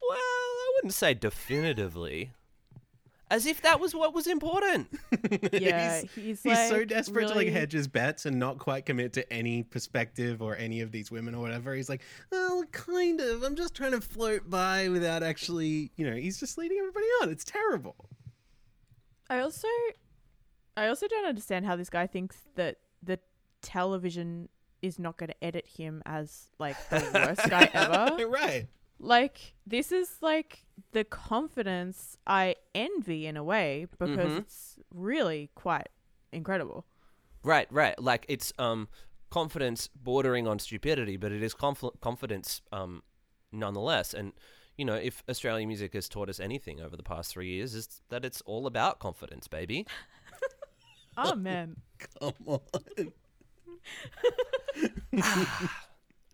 well, 0.01 0.17
I 0.17 0.71
wouldn't 0.75 0.93
say 0.93 1.13
definitively. 1.13 2.31
As 3.33 3.47
if 3.47 3.63
that 3.63 3.79
was 3.79 3.95
what 3.95 4.13
was 4.13 4.27
important. 4.27 4.87
Yeah, 5.51 6.01
he's, 6.01 6.11
he's, 6.15 6.43
he's 6.43 6.69
so 6.69 6.77
like, 6.79 6.87
desperate 6.87 7.29
to 7.29 7.35
like 7.35 7.47
hedge 7.47 7.71
his 7.71 7.87
bets 7.87 8.25
and 8.25 8.37
not 8.37 8.59
quite 8.59 8.85
commit 8.85 9.13
to 9.13 9.33
any 9.33 9.63
perspective 9.63 10.41
or 10.41 10.55
any 10.55 10.81
of 10.81 10.91
these 10.91 11.09
women 11.09 11.33
or 11.33 11.41
whatever. 11.41 11.73
He's 11.73 11.89
like, 11.89 12.01
well, 12.31 12.63
kind 12.71 13.19
of. 13.19 13.41
I'm 13.43 13.55
just 13.55 13.73
trying 13.73 13.91
to 13.93 14.01
float 14.01 14.49
by 14.49 14.89
without 14.89 15.23
actually, 15.23 15.91
you 15.95 16.07
know. 16.07 16.15
He's 16.15 16.39
just 16.39 16.57
leading 16.57 16.77
everybody 16.77 17.05
on. 17.21 17.29
It's 17.29 17.43
terrible. 17.43 17.95
I 19.29 19.39
also 19.39 19.67
I 20.77 20.87
also 20.87 21.07
don't 21.07 21.25
understand 21.25 21.65
how 21.65 21.75
this 21.75 21.89
guy 21.89 22.05
thinks 22.05 22.37
that 22.55 22.77
the 23.01 23.19
television 23.61 24.49
is 24.81 24.99
not 24.99 25.17
going 25.17 25.29
to 25.29 25.43
edit 25.43 25.65
him 25.65 26.03
as 26.05 26.49
like 26.59 26.77
the 26.89 27.09
worst 27.13 27.49
guy 27.49 27.69
ever. 27.73 28.27
right. 28.27 28.67
Like 29.03 29.53
this 29.67 29.91
is 29.91 30.17
like 30.21 30.65
the 30.93 31.03
confidence 31.03 32.17
I 32.25 32.55
envy 32.73 33.27
in 33.27 33.35
a 33.37 33.43
way 33.43 33.87
because 33.99 34.31
Mhm. 34.31 34.37
it's 34.39 34.79
really 34.93 35.49
quite 35.55 35.89
incredible. 36.31 36.85
Right, 37.43 37.67
right. 37.71 37.99
Like 37.99 38.25
it's 38.29 38.53
um 38.57 38.87
confidence 39.29 39.89
bordering 39.95 40.47
on 40.47 40.59
stupidity, 40.59 41.17
but 41.17 41.31
it 41.31 41.43
is 41.43 41.53
conf- 41.53 41.99
confidence 42.01 42.61
um 42.71 43.03
nonetheless. 43.51 44.13
And 44.13 44.31
you 44.77 44.85
know, 44.85 44.95
if 44.95 45.23
Australian 45.29 45.67
music 45.67 45.93
has 45.93 46.07
taught 46.09 46.29
us 46.29 46.39
anything 46.39 46.79
over 46.81 46.95
the 46.95 47.03
past 47.03 47.31
three 47.31 47.49
years, 47.49 47.75
is 47.75 48.01
that 48.09 48.23
it's 48.25 48.41
all 48.41 48.65
about 48.67 48.99
confidence, 48.99 49.47
baby. 49.47 49.85
Oh 51.15 51.35
man. 51.35 51.75
Come 52.19 52.33
on. 52.47 52.59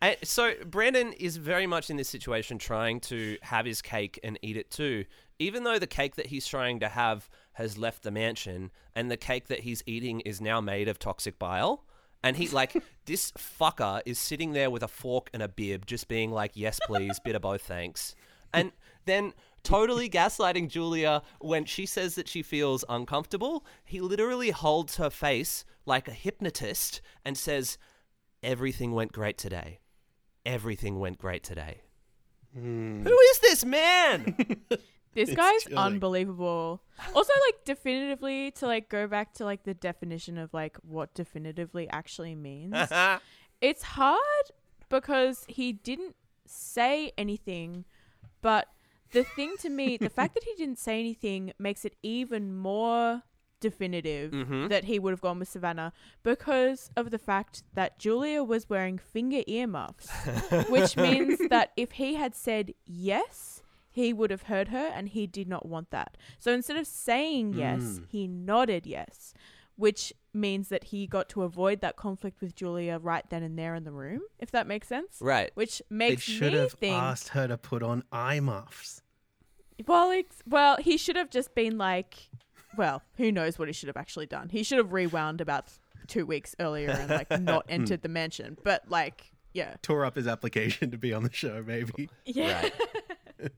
I, 0.02 0.18
so 0.24 0.54
Brandon 0.66 1.14
is 1.14 1.38
very 1.38 1.68
much 1.68 1.90
in 1.90 1.98
this 1.98 2.08
situation 2.08 2.58
trying 2.58 3.00
to 3.02 3.38
have 3.42 3.66
his 3.66 3.82
cake 3.82 4.20
and 4.24 4.40
eat 4.42 4.56
it 4.56 4.72
too. 4.72 5.06
Even 5.40 5.64
though 5.64 5.80
the 5.80 5.88
cake 5.88 6.16
that 6.16 6.28
he's 6.28 6.48
trying 6.48 6.80
to 6.80 6.90
have 6.90 7.30
has 7.54 7.78
left 7.78 8.04
the 8.04 8.12
mansion 8.12 8.72
and 8.96 9.12
the 9.12 9.18
cake 9.18 9.48
that 9.48 9.62
he's 9.62 9.84
eating 9.86 10.22
is 10.22 10.40
now 10.40 10.62
made 10.62 10.88
of 10.88 11.00
toxic 11.00 11.38
bile. 11.38 11.84
And 12.24 12.38
he 12.38 12.48
like 12.50 12.82
this 13.06 13.32
fucker 13.34 14.02
is 14.06 14.20
sitting 14.20 14.54
there 14.54 14.70
with 14.70 14.84
a 14.84 14.88
fork 14.88 15.30
and 15.34 15.44
a 15.44 15.48
bib 15.48 15.86
just 15.86 16.08
being 16.08 16.32
like, 16.32 16.52
"Yes, 16.54 16.80
please, 16.86 17.20
bit 17.20 17.36
of 17.36 17.42
both, 17.42 17.62
thanks." 17.62 18.16
And 18.54 18.72
then 19.06 19.34
totally 19.64 20.10
gaslighting 20.10 20.70
Julia 20.70 21.22
when 21.40 21.66
she 21.66 21.86
says 21.86 22.16
that 22.16 22.28
she 22.28 22.42
feels 22.42 22.84
uncomfortable. 22.90 23.66
He 23.86 24.02
literally 24.02 24.52
holds 24.52 24.98
her 24.98 25.10
face 25.10 25.66
like 25.86 26.08
a 26.08 26.14
hypnotist 26.14 27.02
and 27.26 27.38
says, 27.38 27.78
Everything 28.42 28.94
went 28.94 29.12
great 29.12 29.38
today. 29.38 29.80
Everything 30.50 31.00
went 31.00 31.20
great 31.20 31.44
today. 31.44 31.82
Hmm. 32.54 33.04
Who 33.04 33.18
is 33.32 33.40
this 33.40 33.64
man? 33.66 34.36
This 35.16 35.30
It's 35.30 35.36
guy's 35.36 35.64
chilling. 35.64 35.78
unbelievable. 35.80 36.84
Also, 37.16 37.34
like 37.48 37.66
definitively 37.66 38.52
to 38.52 38.68
like 38.68 38.90
go 38.90 39.08
back 39.08 39.34
to 39.34 39.44
like 39.44 39.64
the 39.64 39.74
definition 39.74 40.38
of 40.38 40.54
like 40.54 40.78
what 40.84 41.16
definitively 41.16 41.90
actually 41.90 42.36
means. 42.36 42.76
it's 43.62 43.82
hard 43.84 44.46
because 44.88 45.46
he 45.48 45.74
didn't 45.74 46.16
say 46.46 47.12
anything, 47.18 47.86
but 48.44 48.68
the 49.12 49.24
thing 49.24 49.56
to 49.62 49.70
me, 49.70 49.98
the 49.98 50.12
fact 50.12 50.36
that 50.36 50.44
he 50.44 50.54
didn't 50.56 50.78
say 50.78 51.00
anything 51.00 51.54
makes 51.58 51.86
it 51.86 51.96
even 52.04 52.56
more 52.56 53.24
definitive 53.60 54.32
Mhm. 54.32 54.70
that 54.70 54.86
he 54.86 55.00
would 55.00 55.12
have 55.12 55.22
gone 55.22 55.40
with 55.40 55.48
Savannah 55.50 55.94
because 56.24 56.90
of 56.96 57.12
the 57.12 57.18
fact 57.20 57.64
that 57.74 58.00
Julia 58.00 58.44
was 58.44 58.70
wearing 58.70 58.98
finger 58.98 59.42
earmuffs, 59.48 60.10
which 60.70 60.96
means 60.98 61.40
that 61.50 61.72
if 61.76 61.94
he 61.94 62.16
had 62.16 62.36
said 62.36 62.74
yes, 62.86 63.62
he 63.92 64.14
would 64.14 64.30
have 64.32 64.44
heard 64.44 64.70
her 64.70 64.92
and 64.94 65.10
he 65.10 65.28
did 65.28 65.48
not 65.48 65.66
want 65.66 65.90
that. 65.92 66.16
So 66.40 66.52
instead 66.54 66.78
of 66.78 66.88
saying 66.88 67.54
yes, 67.54 68.00
he 68.08 68.28
nodded 68.28 68.86
yes, 68.86 69.34
which 69.76 70.14
means 70.34 70.70
that 70.70 70.86
he 70.86 71.08
got 71.08 71.28
to 71.30 71.42
avoid 71.44 71.82
that 71.82 71.96
conflict 71.96 72.40
with 72.42 72.54
Julia 72.56 73.00
right 73.00 73.28
then 73.30 73.42
and 73.44 73.58
there 73.58 73.74
in 73.76 73.84
the 73.84 73.92
room, 73.92 74.22
if 74.38 74.52
that 74.52 74.68
makes 74.68 74.88
sense. 74.88 75.18
Right. 75.20 75.52
Which 75.56 75.82
They 75.90 75.96
makes 75.96 76.22
should 76.22 76.54
me 76.54 76.60
have 76.60 76.74
think. 76.74 76.96
asked 76.96 77.30
her 77.30 77.48
to 77.48 77.58
put 77.58 77.82
on 77.82 78.04
eye 78.12 78.40
muffs. 78.40 79.02
Well, 79.88 80.12
it's, 80.12 80.44
well, 80.46 80.78
he 80.78 80.98
should 80.98 81.16
have 81.16 81.30
just 81.30 81.56
been 81.56 81.78
like, 81.78 82.30
well, 82.78 83.02
who 83.16 83.32
knows 83.32 83.58
what 83.58 83.68
he 83.68 83.74
should 83.74 83.88
have 83.88 83.98
actually 83.98 84.26
done. 84.26 84.50
He 84.50 84.64
should 84.64 84.78
have 84.78 84.94
rewound 84.94 85.42
about 85.42 85.72
two 86.08 86.26
weeks 86.26 86.56
earlier 86.60 86.90
and 86.90 87.10
like 87.10 87.30
not 87.42 87.66
hmm. 87.66 87.74
entered 87.74 88.02
the 88.02 88.10
mansion. 88.10 88.58
But 88.64 88.90
like, 88.90 89.32
yeah, 89.54 89.76
Tore 89.82 90.06
up 90.06 90.16
his 90.16 90.28
application 90.28 90.92
to 90.92 90.98
be 90.98 91.14
on 91.14 91.24
the 91.24 91.34
show, 91.34 91.64
maybe. 91.66 92.10
yeah. 92.26 92.70
Right. 93.40 93.52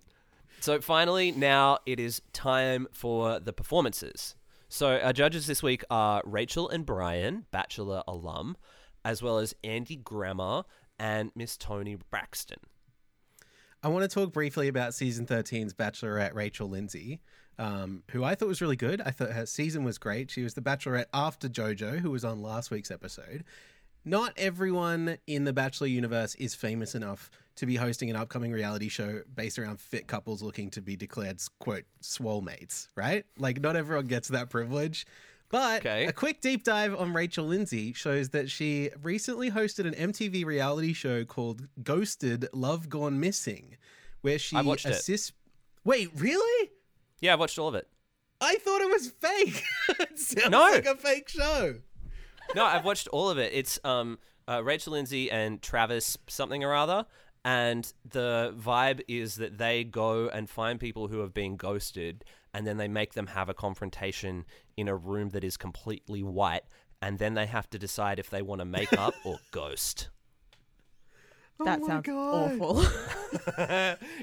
so 0.60 0.80
finally, 0.80 1.32
now 1.32 1.78
it 1.86 2.00
is 2.00 2.22
time 2.32 2.88
for 2.92 3.40
the 3.40 3.52
performances. 3.52 4.34
So 4.68 4.98
our 4.98 5.12
judges 5.12 5.46
this 5.46 5.62
week 5.62 5.84
are 5.90 6.22
Rachel 6.24 6.68
and 6.68 6.84
Brian, 6.84 7.46
Bachelor 7.52 8.02
alum, 8.08 8.56
as 9.04 9.22
well 9.22 9.38
as 9.38 9.54
Andy 9.62 9.96
Grammer 9.96 10.64
and 10.98 11.30
Miss 11.36 11.56
Toni 11.56 11.96
Braxton. 12.10 12.58
I 13.82 13.88
want 13.88 14.02
to 14.02 14.12
talk 14.12 14.32
briefly 14.32 14.66
about 14.66 14.94
season 14.94 15.26
13's 15.26 15.72
Bachelorette 15.72 16.34
Rachel 16.34 16.68
Lindsay, 16.68 17.20
um, 17.58 18.02
who 18.10 18.22
I 18.24 18.34
thought 18.34 18.48
was 18.48 18.60
really 18.60 18.76
good. 18.76 19.00
I 19.00 19.10
thought 19.10 19.32
her 19.32 19.46
season 19.46 19.84
was 19.84 19.98
great. 19.98 20.30
She 20.30 20.42
was 20.42 20.54
the 20.54 20.60
Bachelorette 20.62 21.06
after 21.14 21.48
JoJo, 21.48 21.98
who 22.00 22.10
was 22.10 22.24
on 22.24 22.42
last 22.42 22.70
week's 22.70 22.90
episode. 22.90 23.44
Not 24.04 24.32
everyone 24.36 25.18
in 25.26 25.44
the 25.44 25.52
Bachelor 25.52 25.88
universe 25.88 26.34
is 26.36 26.54
famous 26.54 26.94
enough 26.94 27.28
to 27.56 27.66
be 27.66 27.74
hosting 27.76 28.08
an 28.10 28.16
upcoming 28.16 28.52
reality 28.52 28.88
show 28.88 29.22
based 29.34 29.58
around 29.58 29.80
fit 29.80 30.06
couples 30.06 30.42
looking 30.42 30.70
to 30.70 30.80
be 30.80 30.94
declared, 30.94 31.40
quote, 31.58 31.84
swole 32.00 32.40
mates, 32.40 32.88
right? 32.94 33.24
Like, 33.38 33.60
not 33.60 33.74
everyone 33.74 34.06
gets 34.06 34.28
that 34.28 34.48
privilege. 34.50 35.06
But 35.48 35.80
Okay. 35.80 36.06
a 36.06 36.12
quick 36.12 36.40
deep 36.40 36.64
dive 36.64 36.94
on 36.94 37.12
Rachel 37.14 37.46
Lindsay 37.46 37.92
shows 37.92 38.30
that 38.30 38.50
she 38.50 38.90
recently 39.02 39.50
hosted 39.50 39.86
an 39.86 39.94
MTV 40.12 40.44
reality 40.44 40.92
show 40.92 41.24
called 41.24 41.66
Ghosted 41.82 42.48
Love 42.52 42.88
Gone 42.88 43.18
Missing, 43.18 43.76
where 44.22 44.38
she 44.38 44.56
watched 44.62 44.86
it. 44.86 45.32
Wait, 45.84 46.10
really? 46.16 46.70
Yeah, 47.20 47.32
I've 47.32 47.40
watched 47.40 47.58
all 47.58 47.68
of 47.68 47.74
it. 47.74 47.88
I 48.40 48.56
thought 48.56 48.80
it 48.82 48.90
was 48.90 49.08
fake. 49.10 49.62
it 50.00 50.18
sounds 50.18 50.50
No. 50.50 50.60
like 50.60 50.84
a 50.86 50.96
fake 50.96 51.28
show. 51.28 51.76
No, 52.54 52.64
I've 52.64 52.84
watched 52.84 53.08
all 53.08 53.30
of 53.30 53.38
it. 53.38 53.52
It's 53.54 53.78
um, 53.84 54.18
uh, 54.46 54.62
Rachel 54.62 54.92
Lindsay 54.92 55.30
and 55.30 55.60
Travis 55.62 56.16
something 56.28 56.62
or 56.62 56.74
other. 56.74 57.06
And 57.44 57.90
the 58.08 58.54
vibe 58.58 59.00
is 59.08 59.36
that 59.36 59.56
they 59.58 59.84
go 59.84 60.28
and 60.28 60.50
find 60.50 60.78
people 60.80 61.06
who 61.08 61.20
have 61.20 61.32
been 61.32 61.56
ghosted, 61.56 62.24
and 62.52 62.66
then 62.66 62.76
they 62.76 62.88
make 62.88 63.14
them 63.14 63.28
have 63.28 63.48
a 63.48 63.54
confrontation 63.54 64.44
in 64.76 64.88
a 64.88 64.96
room 64.96 65.28
that 65.30 65.44
is 65.44 65.56
completely 65.56 66.24
white, 66.24 66.64
and 67.00 67.20
then 67.20 67.34
they 67.34 67.46
have 67.46 67.70
to 67.70 67.78
decide 67.78 68.18
if 68.18 68.30
they 68.30 68.42
want 68.42 68.60
to 68.60 68.64
make 68.64 68.92
up 68.98 69.14
or 69.24 69.38
ghost. 69.52 70.08
That 71.64 71.80
my 71.80 71.86
sounds 71.86 72.06
God. 72.06 72.60
awful. 72.60 72.82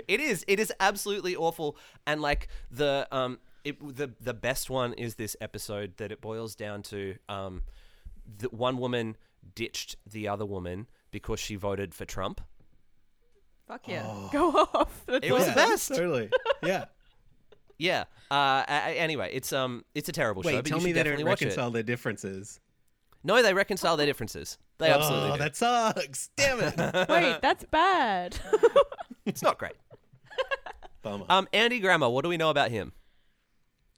it 0.07 0.19
is. 0.19 0.45
It 0.47 0.59
is 0.59 0.71
absolutely 0.79 1.35
awful. 1.35 1.77
And 2.05 2.21
like 2.21 2.47
the 2.71 3.07
um, 3.11 3.39
it 3.63 3.79
the 3.95 4.11
the 4.21 4.33
best 4.33 4.69
one 4.69 4.93
is 4.93 5.15
this 5.15 5.35
episode 5.41 5.97
that 5.97 6.11
it 6.11 6.21
boils 6.21 6.55
down 6.55 6.83
to 6.83 7.15
um, 7.29 7.63
the 8.37 8.49
one 8.49 8.77
woman 8.77 9.17
ditched 9.55 9.95
the 10.09 10.27
other 10.27 10.45
woman 10.45 10.87
because 11.11 11.39
she 11.39 11.55
voted 11.55 11.93
for 11.93 12.05
Trump. 12.05 12.41
Fuck 13.67 13.87
yeah. 13.87 14.29
Go 14.31 14.49
off. 14.51 15.03
That's 15.07 15.25
It 15.25 15.31
was 15.31 15.43
awesome. 15.43 15.53
the 15.55 15.55
best. 15.61 15.87
Totally. 15.89 16.29
Yeah. 16.63 16.85
Yeah. 17.77 18.03
Uh. 18.31 18.63
a- 18.67 18.71
a- 18.71 18.99
anyway, 18.99 19.31
it's 19.33 19.51
um, 19.51 19.83
it's 19.95 20.07
a 20.07 20.11
terrible 20.13 20.43
show. 20.43 20.49
Wait, 20.49 20.65
tell 20.65 20.77
you 20.77 20.83
me 20.85 20.89
should 20.91 20.95
they 20.97 21.03
don't 21.03 21.11
definitely 21.17 21.23
watch 21.25 21.41
reconcile 21.41 21.71
their 21.71 21.83
differences. 21.83 22.59
No, 23.23 23.41
they 23.41 23.53
reconcile 23.53 23.95
their 23.97 24.05
differences. 24.05 24.57
They 24.79 24.89
absolutely 24.89 25.29
oh, 25.31 25.33
do. 25.33 25.39
that 25.39 25.55
sucks. 25.55 26.29
Damn 26.35 26.59
it. 26.59 26.77
Wait, 27.09 27.41
that's 27.41 27.65
bad. 27.65 28.37
It's 29.25 29.41
not 29.41 29.57
great. 29.57 29.75
Bummer. 31.01 31.25
Um, 31.29 31.47
Andy 31.53 31.79
Grammer. 31.79 32.09
What 32.09 32.23
do 32.23 32.29
we 32.29 32.35
know 32.35 32.49
about 32.49 32.71
him? 32.71 32.91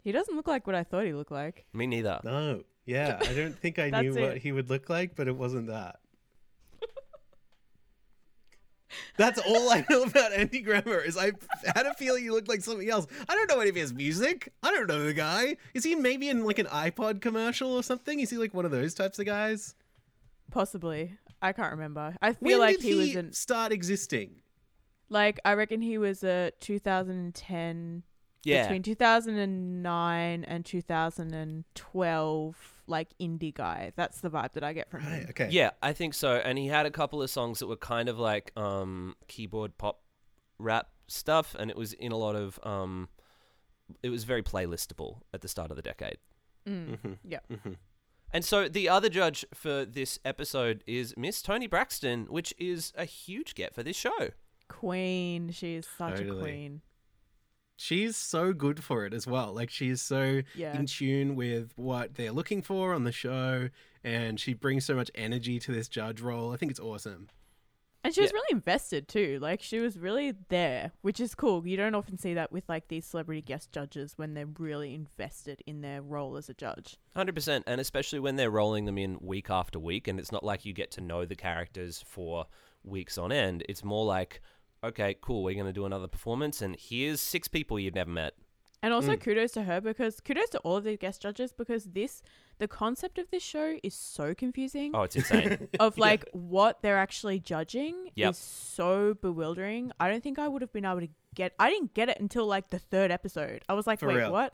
he 0.03 0.11
doesn't 0.11 0.35
look 0.35 0.47
like 0.47 0.67
what 0.67 0.75
I 0.75 0.83
thought 0.83 1.03
he 1.05 1.13
looked 1.13 1.31
like. 1.31 1.65
Me 1.73 1.87
neither. 1.87 2.19
no. 2.23 2.61
Yeah, 2.85 3.19
I 3.19 3.33
don't 3.33 3.57
think 3.57 3.79
I 3.79 3.89
That's 3.91 4.03
knew 4.03 4.13
what 4.13 4.35
it. 4.35 4.41
he 4.43 4.51
would 4.51 4.69
look 4.69 4.89
like, 4.89 5.15
but 5.15 5.27
it 5.27 5.35
wasn't 5.35 5.67
that. 5.67 5.97
That's 9.17 9.39
all 9.39 9.69
I 9.71 9.85
know 9.89 10.03
about 10.03 10.33
Andy 10.33 10.61
Grammer. 10.61 10.99
Is 10.99 11.17
I 11.17 11.31
had 11.75 11.85
a 11.85 11.93
feeling 11.93 12.23
he 12.23 12.29
looked 12.29 12.47
like 12.49 12.61
something 12.61 12.89
else. 12.89 13.07
I 13.27 13.35
don't 13.35 13.49
know 13.49 13.59
any 13.59 13.69
of 13.69 13.75
his 13.75 13.93
music. 13.93 14.53
I 14.63 14.71
don't 14.71 14.87
know 14.87 15.03
the 15.03 15.13
guy. 15.13 15.57
Is 15.73 15.83
he 15.83 15.95
maybe 15.95 16.29
in 16.29 16.45
like 16.45 16.59
an 16.59 16.67
iPod 16.67 17.21
commercial 17.21 17.73
or 17.73 17.83
something? 17.83 18.19
Is 18.19 18.29
he 18.29 18.37
like 18.37 18.53
one 18.53 18.65
of 18.65 18.71
those 18.71 18.93
types 18.93 19.19
of 19.19 19.25
guys? 19.25 19.75
Possibly. 20.51 21.17
I 21.41 21.51
can't 21.53 21.71
remember. 21.71 22.15
I 22.21 22.31
when 22.39 22.51
feel 22.51 22.59
like 22.59 22.75
did 22.77 22.83
he, 22.83 22.89
he, 22.91 22.95
was 22.95 23.15
in 23.15 23.33
start 23.33 23.71
existing? 23.71 24.41
like 25.09 25.39
I 25.45 25.53
reckon 25.53 25.81
he 25.81 25.97
was 25.99 26.23
a 26.23 26.51
2010 26.61 28.03
Yeah. 28.43 28.63
between 28.63 28.81
2009 28.83 30.43
and 30.43 30.65
2012 30.65 32.71
like 32.87 33.09
indie 33.19 33.53
guy. 33.53 33.91
That's 33.95 34.21
the 34.21 34.29
vibe 34.29 34.53
that 34.53 34.63
I 34.63 34.73
get 34.73 34.89
from 34.89 35.01
Right. 35.05 35.21
him. 35.21 35.27
Okay. 35.31 35.49
Yeah, 35.51 35.71
I 35.81 35.93
think 35.93 36.13
so. 36.13 36.35
And 36.35 36.57
he 36.57 36.67
had 36.67 36.85
a 36.85 36.91
couple 36.91 37.21
of 37.21 37.29
songs 37.29 37.59
that 37.59 37.67
were 37.67 37.75
kind 37.77 38.09
of 38.09 38.19
like 38.19 38.51
um, 38.57 39.15
keyboard 39.27 39.77
pop 39.77 40.01
rap 40.59 40.89
stuff, 41.07 41.55
and 41.57 41.69
it 41.69 41.77
was 41.77 41.93
in 41.93 42.11
a 42.11 42.17
lot 42.17 42.35
of. 42.35 42.59
Um, 42.63 43.09
it 44.01 44.09
was 44.09 44.23
very 44.23 44.41
playlistable 44.41 45.21
at 45.33 45.41
the 45.41 45.47
start 45.47 45.69
of 45.69 45.75
the 45.77 45.83
decade. 45.83 46.17
Mm. 46.67 47.17
Yeah. 47.23 47.39
And 48.31 48.43
so 48.43 48.67
the 48.67 48.89
other 48.89 49.07
judge 49.09 49.45
for 49.53 49.85
this 49.85 50.17
episode 50.25 50.83
is 50.87 51.13
Miss 51.15 51.41
Toni 51.43 51.67
Braxton, 51.67 52.25
which 52.25 52.53
is 52.57 52.91
a 52.97 53.05
huge 53.05 53.53
get 53.53 53.75
for 53.75 53.83
this 53.83 53.95
show. 53.95 54.29
Queen. 54.67 55.51
She 55.51 55.75
is 55.75 55.87
such 55.97 56.17
Totally. 56.17 56.39
a 56.39 56.41
queen. 56.41 56.81
She's 57.77 58.15
so 58.15 58.53
good 58.53 58.83
for 58.83 59.05
it 59.05 59.13
as 59.13 59.27
well. 59.27 59.53
Like 59.53 59.69
she's 59.69 60.01
so 60.01 60.41
Yeah. 60.55 60.77
in 60.77 60.85
tune 60.85 61.35
with 61.35 61.73
what 61.75 62.15
they're 62.15 62.31
looking 62.31 62.61
for 62.61 62.93
on 62.93 63.03
the 63.03 63.11
show, 63.11 63.69
and 64.03 64.39
she 64.39 64.53
brings 64.53 64.85
so 64.85 64.95
much 64.95 65.11
energy 65.15 65.59
to 65.59 65.71
this 65.71 65.87
judge 65.89 66.21
role. 66.21 66.53
I 66.53 66.57
think 66.57 66.71
it's 66.71 66.79
awesome. 66.79 67.27
And 68.03 68.13
she 68.13 68.21
was 68.21 68.29
Yeah. 68.29 68.35
really 68.35 68.51
invested 68.51 69.07
too. 69.07 69.39
Like 69.41 69.61
she 69.63 69.79
was 69.79 69.97
really 69.97 70.31
there, 70.49 70.91
which 71.01 71.19
is 71.19 71.33
cool. 71.33 71.67
You 71.67 71.75
don't 71.75 71.95
often 71.95 72.17
see 72.19 72.35
that 72.35 72.51
with 72.51 72.63
like 72.69 72.87
these 72.87 73.03
celebrity 73.05 73.41
guest 73.41 73.71
judges 73.71 74.13
when 74.15 74.35
they're 74.35 74.45
really 74.45 74.93
invested 74.93 75.61
in 75.65 75.81
their 75.81 76.01
role 76.03 76.37
as 76.37 76.47
a 76.47 76.53
judge. 76.53 76.97
Hundred 77.15 77.33
percent, 77.35 77.63
and 77.67 77.81
especially 77.81 78.19
when 78.19 78.35
they're 78.35 78.51
rolling 78.51 78.85
them 78.85 78.97
in 78.99 79.17
week 79.21 79.49
after 79.49 79.79
week, 79.79 80.07
and 80.07 80.19
it's 80.19 80.31
not 80.31 80.43
like 80.43 80.65
you 80.65 80.71
get 80.71 80.91
to 80.91 81.01
know 81.01 81.25
the 81.25 81.35
characters 81.35 82.03
for 82.07 82.45
weeks 82.83 83.17
on 83.17 83.31
end. 83.31 83.63
It's 83.67 83.83
more 83.83 84.05
like, 84.05 84.39
okay, 84.85 85.15
cool, 85.21 85.43
we're 85.43 85.53
going 85.55 85.65
to 85.65 85.73
do 85.73 85.85
another 85.85 86.07
performance, 86.07 86.61
and 86.61 86.75
here's 86.79 87.21
six 87.21 87.47
people 87.47 87.79
you've 87.79 87.95
never 87.95 88.09
met. 88.11 88.33
And 88.83 88.93
also 88.93 89.13
Mm. 89.15 89.21
kudos 89.21 89.51
to 89.53 89.63
her 89.63 89.81
because 89.81 90.19
kudos 90.19 90.49
to 90.49 90.59
all 90.59 90.75
of 90.77 90.83
the 90.83 90.95
guest 90.95 91.19
judges 91.21 91.51
because 91.51 91.85
this 91.85 92.21
the 92.59 92.67
concept 92.67 93.17
of 93.17 93.29
this 93.31 93.41
show 93.41 93.79
is 93.81 93.95
so 93.95 94.35
confusing. 94.35 94.91
Oh, 94.93 95.03
it's 95.03 95.15
insane. 95.15 95.67
Of 95.79 95.97
like 95.97 96.25
what 96.33 96.83
they're 96.83 96.97
actually 96.97 97.39
judging 97.39 98.09
Yep. 98.13 98.31
is 98.31 98.37
so 98.37 99.15
bewildering. 99.15 99.91
I 99.99 100.09
don't 100.09 100.21
think 100.21 100.37
I 100.37 100.47
would 100.47 100.61
have 100.61 100.71
been 100.71 100.85
able 100.85 100.99
to 100.99 101.09
get. 101.33 101.53
I 101.57 101.71
didn't 101.71 101.95
get 101.95 102.09
it 102.09 102.19
until 102.19 102.45
like 102.45 102.69
the 102.69 102.77
third 102.77 103.09
episode. 103.09 103.63
I 103.67 103.73
was 103.73 103.87
like, 103.87 103.99
For 104.01 104.07
wait, 104.07 104.17
real. 104.17 104.31
what? 104.31 104.53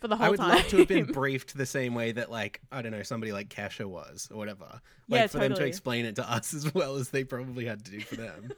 For 0.00 0.08
the 0.08 0.16
whole 0.16 0.26
I 0.26 0.30
would 0.30 0.38
time. 0.40 0.56
love 0.56 0.66
to 0.68 0.78
have 0.78 0.88
been 0.88 1.04
briefed 1.12 1.56
the 1.56 1.66
same 1.66 1.94
way 1.94 2.10
that, 2.10 2.28
like, 2.32 2.60
I 2.72 2.82
don't 2.82 2.90
know, 2.90 3.04
somebody 3.04 3.30
like 3.32 3.48
Kesha 3.48 3.84
was 3.86 4.26
or 4.32 4.36
whatever. 4.38 4.80
Like, 5.08 5.20
Yeah, 5.20 5.26
for 5.28 5.38
them 5.38 5.54
to 5.54 5.64
explain 5.64 6.04
it 6.06 6.16
to 6.16 6.28
us 6.28 6.52
as 6.52 6.74
well 6.74 6.96
as 6.96 7.10
they 7.10 7.22
probably 7.22 7.66
had 7.66 7.84
to 7.84 7.90
do 7.92 8.00
for 8.00 8.16
them. 8.16 8.50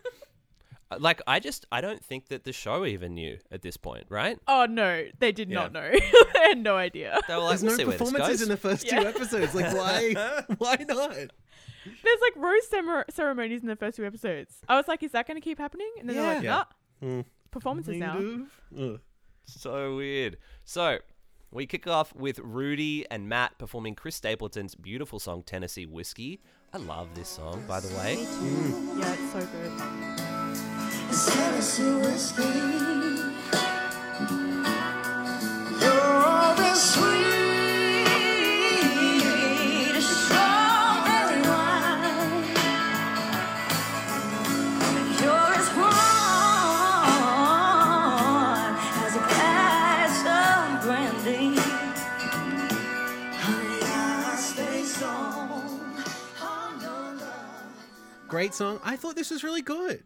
Uh, 0.91 0.97
like, 1.01 1.22
I 1.26 1.41
just, 1.41 1.64
I 1.72 1.80
don't 1.80 2.05
think 2.05 2.28
that 2.28 2.45
the 2.45 2.53
show 2.53 2.85
even 2.85 3.14
knew 3.14 3.39
at 3.51 3.62
this 3.62 3.76
point, 3.76 4.05
right? 4.11 4.39
oh 4.47 4.66
no, 4.66 5.05
they 5.18 5.32
did 5.32 5.49
Yeah. 5.51 5.55
not 5.61 5.72
know. 5.72 5.91
they 6.35 6.41
had 6.49 6.59
no 6.59 6.76
idea. 6.76 7.18
They 7.26 7.35
were 7.35 7.41
like, 7.41 7.59
There's 7.61 7.62
we'll 7.62 7.70
no 7.78 7.85
where 7.87 7.87
this 7.87 7.99
performances 7.99 8.41
goes. 8.41 8.43
in 8.43 8.49
the 8.51 8.57
first 8.57 8.87
Yeah. 8.87 9.01
two 9.01 9.07
episodes. 9.09 9.55
Like, 9.55 9.74
why? 9.76 10.45
why 10.59 10.76
not? 10.89 11.11
There's 11.12 12.20
like 12.20 12.37
rose 12.37 12.66
cere- 12.68 13.05
ceremonies 13.11 13.62
in 13.62 13.68
the 13.68 13.76
first 13.76 13.97
two 13.97 14.05
episodes. 14.07 14.57
I 14.68 14.76
was 14.76 14.89
like, 14.89 15.03
is 15.03 15.12
that 15.12 15.26
going 15.26 15.37
to 15.37 15.41
keep 15.45 15.59
happening? 15.59 15.91
And 16.01 16.09
then 16.09 16.16
they're 16.16 16.35
like, 16.35 16.43
Yeah. 16.43 16.51
nah, 16.51 16.64
Hmm. 17.01 17.20
performances 17.51 17.97
now. 17.97 18.18
Ugh. 18.78 19.01
So 19.47 19.97
weird. 19.97 20.39
So 20.64 20.99
we 21.51 21.66
kick 21.66 21.87
off 21.87 22.14
with 22.14 22.39
Rudy 22.41 23.07
and 23.11 23.28
Matt 23.28 23.59
performing 23.59 23.95
Chris 23.95 24.16
Stapleton's 24.16 24.74
beautiful 24.74 25.18
song 25.18 25.43
Tennessee 25.43 25.87
Whiskey. 25.87 26.41
I 26.72 26.78
love 26.78 27.09
this 27.14 27.28
song, 27.28 27.64
by 27.68 27.80
the 27.80 27.89
way. 27.97 28.14
Yeah, 28.99 29.14
it's 29.18 29.32
so 29.32 29.41
good 29.41 30.24
great 58.45 58.53
song. 58.53 58.79
I 58.85 58.97
thought 58.97 59.17
this 59.17 59.31
was 59.31 59.43
really 59.43 59.62
good. 59.62 60.03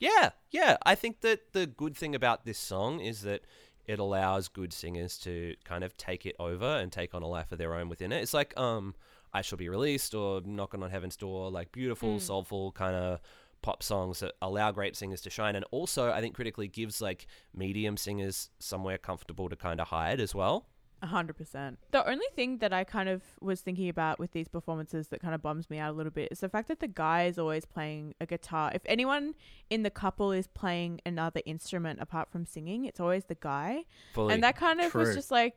Yeah, 0.00 0.30
yeah. 0.50 0.78
I 0.84 0.94
think 0.94 1.20
that 1.20 1.52
the 1.52 1.66
good 1.66 1.96
thing 1.96 2.14
about 2.14 2.44
this 2.44 2.58
song 2.58 3.00
is 3.00 3.20
that 3.22 3.42
it 3.86 3.98
allows 3.98 4.48
good 4.48 4.72
singers 4.72 5.18
to 5.18 5.54
kind 5.64 5.84
of 5.84 5.96
take 5.96 6.24
it 6.26 6.34
over 6.38 6.64
and 6.78 6.90
take 6.90 7.14
on 7.14 7.22
a 7.22 7.26
life 7.28 7.52
of 7.52 7.58
their 7.58 7.74
own 7.74 7.88
within 7.88 8.10
it. 8.10 8.22
It's 8.22 8.34
like 8.34 8.58
um 8.58 8.94
I 9.32 9.42
Shall 9.42 9.58
Be 9.58 9.68
Released 9.68 10.14
or 10.14 10.40
Knocking 10.44 10.82
on 10.82 10.90
Heaven's 10.90 11.16
Door, 11.16 11.50
like 11.52 11.70
beautiful, 11.70 12.18
soulful 12.18 12.72
kind 12.72 12.96
of 12.96 13.20
pop 13.62 13.82
songs 13.82 14.20
that 14.20 14.32
allow 14.40 14.72
great 14.72 14.96
singers 14.96 15.20
to 15.20 15.28
shine 15.30 15.54
and 15.54 15.66
also 15.70 16.10
I 16.10 16.22
think 16.22 16.34
critically 16.34 16.66
gives 16.66 17.02
like 17.02 17.26
medium 17.54 17.98
singers 17.98 18.48
somewhere 18.58 18.96
comfortable 18.96 19.50
to 19.50 19.56
kind 19.56 19.80
of 19.80 19.88
hide 19.88 20.18
as 20.18 20.34
well. 20.34 20.66
A 21.02 21.06
hundred 21.06 21.36
percent. 21.36 21.78
The 21.92 22.06
only 22.06 22.26
thing 22.36 22.58
that 22.58 22.72
I 22.74 22.84
kind 22.84 23.08
of 23.08 23.22
was 23.40 23.62
thinking 23.62 23.88
about 23.88 24.18
with 24.18 24.32
these 24.32 24.48
performances 24.48 25.08
that 25.08 25.20
kind 25.20 25.34
of 25.34 25.40
bums 25.40 25.70
me 25.70 25.78
out 25.78 25.90
a 25.94 25.96
little 25.96 26.12
bit 26.12 26.28
is 26.30 26.40
the 26.40 26.48
fact 26.50 26.68
that 26.68 26.80
the 26.80 26.88
guy 26.88 27.24
is 27.24 27.38
always 27.38 27.64
playing 27.64 28.14
a 28.20 28.26
guitar. 28.26 28.70
If 28.74 28.82
anyone 28.84 29.34
in 29.70 29.82
the 29.82 29.90
couple 29.90 30.30
is 30.30 30.46
playing 30.46 31.00
another 31.06 31.40
instrument 31.46 32.00
apart 32.02 32.30
from 32.30 32.44
singing, 32.44 32.84
it's 32.84 33.00
always 33.00 33.24
the 33.24 33.34
guy. 33.34 33.84
Fully. 34.12 34.34
and 34.34 34.42
that 34.44 34.56
kind 34.56 34.80
of 34.80 34.94
was 34.94 35.14
just 35.14 35.30
like 35.30 35.56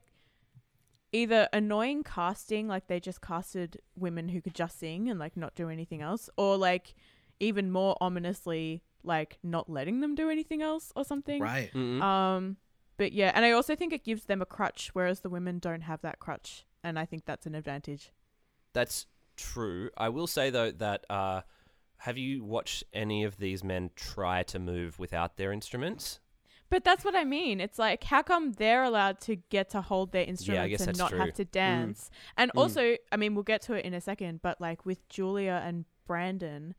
either 1.12 1.48
annoying 1.54 2.04
casting, 2.04 2.68
like 2.68 2.88
they 2.88 3.00
just 3.00 3.22
casted 3.22 3.80
women 3.96 4.30
who 4.30 4.41
could 4.41 4.56
just 4.56 4.80
sing 4.80 5.10
and 5.10 5.20
like 5.20 5.38
not 5.38 5.56
do 5.56 5.70
anything 5.70 6.02
else, 6.02 6.30
or 6.38 6.58
like 6.58 6.96
even 7.39 7.72
more 7.72 7.96
ominously, 8.02 8.82
like 9.04 9.38
not 9.44 9.70
letting 9.70 10.00
them 10.00 10.16
do 10.16 10.30
anything 10.30 10.62
else 10.62 10.91
or 10.96 11.04
something. 11.04 11.41
Right. 11.41 11.72
Mhm. 11.74 12.02
Um, 12.02 12.58
but 12.98 13.12
yeah, 13.12 13.32
and 13.34 13.46
I 13.46 13.52
also 13.52 13.76
think 13.76 13.94
it 13.94 14.04
gives 14.04 14.26
them 14.26 14.41
a 14.41 14.46
crutch, 14.46 14.91
whereas 14.94 15.22
the 15.22 15.30
women 15.30 15.60
don't 15.60 15.82
have 15.82 16.02
that 16.02 16.20
crutch, 16.20 16.66
and 16.84 17.00
I 17.00 17.06
think 17.06 17.26
that's 17.26 17.46
an 17.46 17.56
advantage. 17.56 18.12
That's 18.74 19.08
true. 19.36 19.89
I 19.98 20.10
will 20.10 20.28
say 20.28 20.50
though 20.50 20.72
that 20.72 21.06
uh, 21.10 21.41
have 21.98 22.18
you 22.18 22.44
watched 22.44 22.84
any 22.94 23.24
of 23.24 23.38
these 23.38 23.64
men 23.64 23.91
try 23.96 24.44
to 24.44 24.60
move 24.60 25.00
without 25.00 25.38
their 25.38 25.52
instruments? 25.52 26.20
But 26.70 26.84
that's 26.84 27.06
what 27.06 27.16
I 27.16 27.24
mean. 27.24 27.62
It's 27.62 27.78
like, 27.78 28.04
how 28.04 28.24
come 28.24 28.54
they're 28.54 28.84
allowed 28.84 29.22
to 29.22 29.36
get 29.36 29.70
to 29.70 29.82
hold 29.82 30.12
their 30.12 30.26
instruments 30.26 30.80
guess 30.80 30.88
and 30.88 30.98
not 30.98 31.12
true. 31.12 31.20
have 31.20 31.34
to 31.36 31.46
dance? 31.46 32.10
And 32.36 32.52
also, 32.56 32.98
I 33.12 33.18
mean, 33.18 33.36
we'll 33.36 33.44
get 33.44 33.62
to 33.64 33.74
it 33.74 33.86
in 33.86 33.94
a 33.94 34.02
second, 34.02 34.41
but 34.41 34.60
like 34.60 34.86
with 34.86 35.08
Julia 35.08 35.62
and 35.64 35.86
Brandon, 36.08 36.74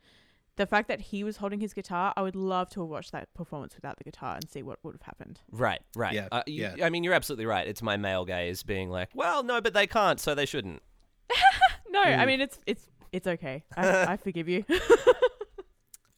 the 0.57 0.67
fact 0.67 0.89
that 0.89 1.01
he 1.01 1.25
was 1.25 1.39
holding 1.39 1.61
his 1.61 1.73
guitar, 1.75 2.13
I 2.17 2.23
would 2.23 2.37
love 2.37 2.71
to 2.71 2.81
have 2.81 2.89
watched 2.89 3.13
that 3.13 3.33
performance 3.35 3.75
without 3.75 3.99
the 3.99 4.05
guitar 4.05 4.37
and 4.37 4.49
see 4.49 4.63
what 4.63 4.79
would 4.83 4.95
have 4.95 5.03
happened. 5.03 5.41
Right, 5.51 5.81
right. 5.97 6.15
Yeah, 6.15 6.29
uh, 6.31 6.43
you- 6.47 6.71
yeah. 6.77 6.87
I 6.87 6.91
mean, 6.91 7.03
you're 7.05 7.15
absolutely 7.15 7.47
right. 7.47 7.67
It's 7.67 7.83
my 7.83 7.97
male 7.97 8.25
gaze 8.25 8.63
being 8.63 8.89
like, 8.91 9.09
well, 9.15 9.43
no, 9.43 9.61
but 9.61 9.75
they 9.75 9.87
can't, 9.87 10.21
so 10.21 10.35
they 10.35 10.47
shouldn't. 10.47 10.83
No, 11.91 12.01
I 12.03 12.27
mean 12.27 12.41
it's 12.41 12.59
it's 12.67 12.85
it's 13.13 13.27
okay. 13.29 13.63
I, 13.77 14.03
I 14.15 14.17
forgive 14.17 14.49
you. 14.49 14.65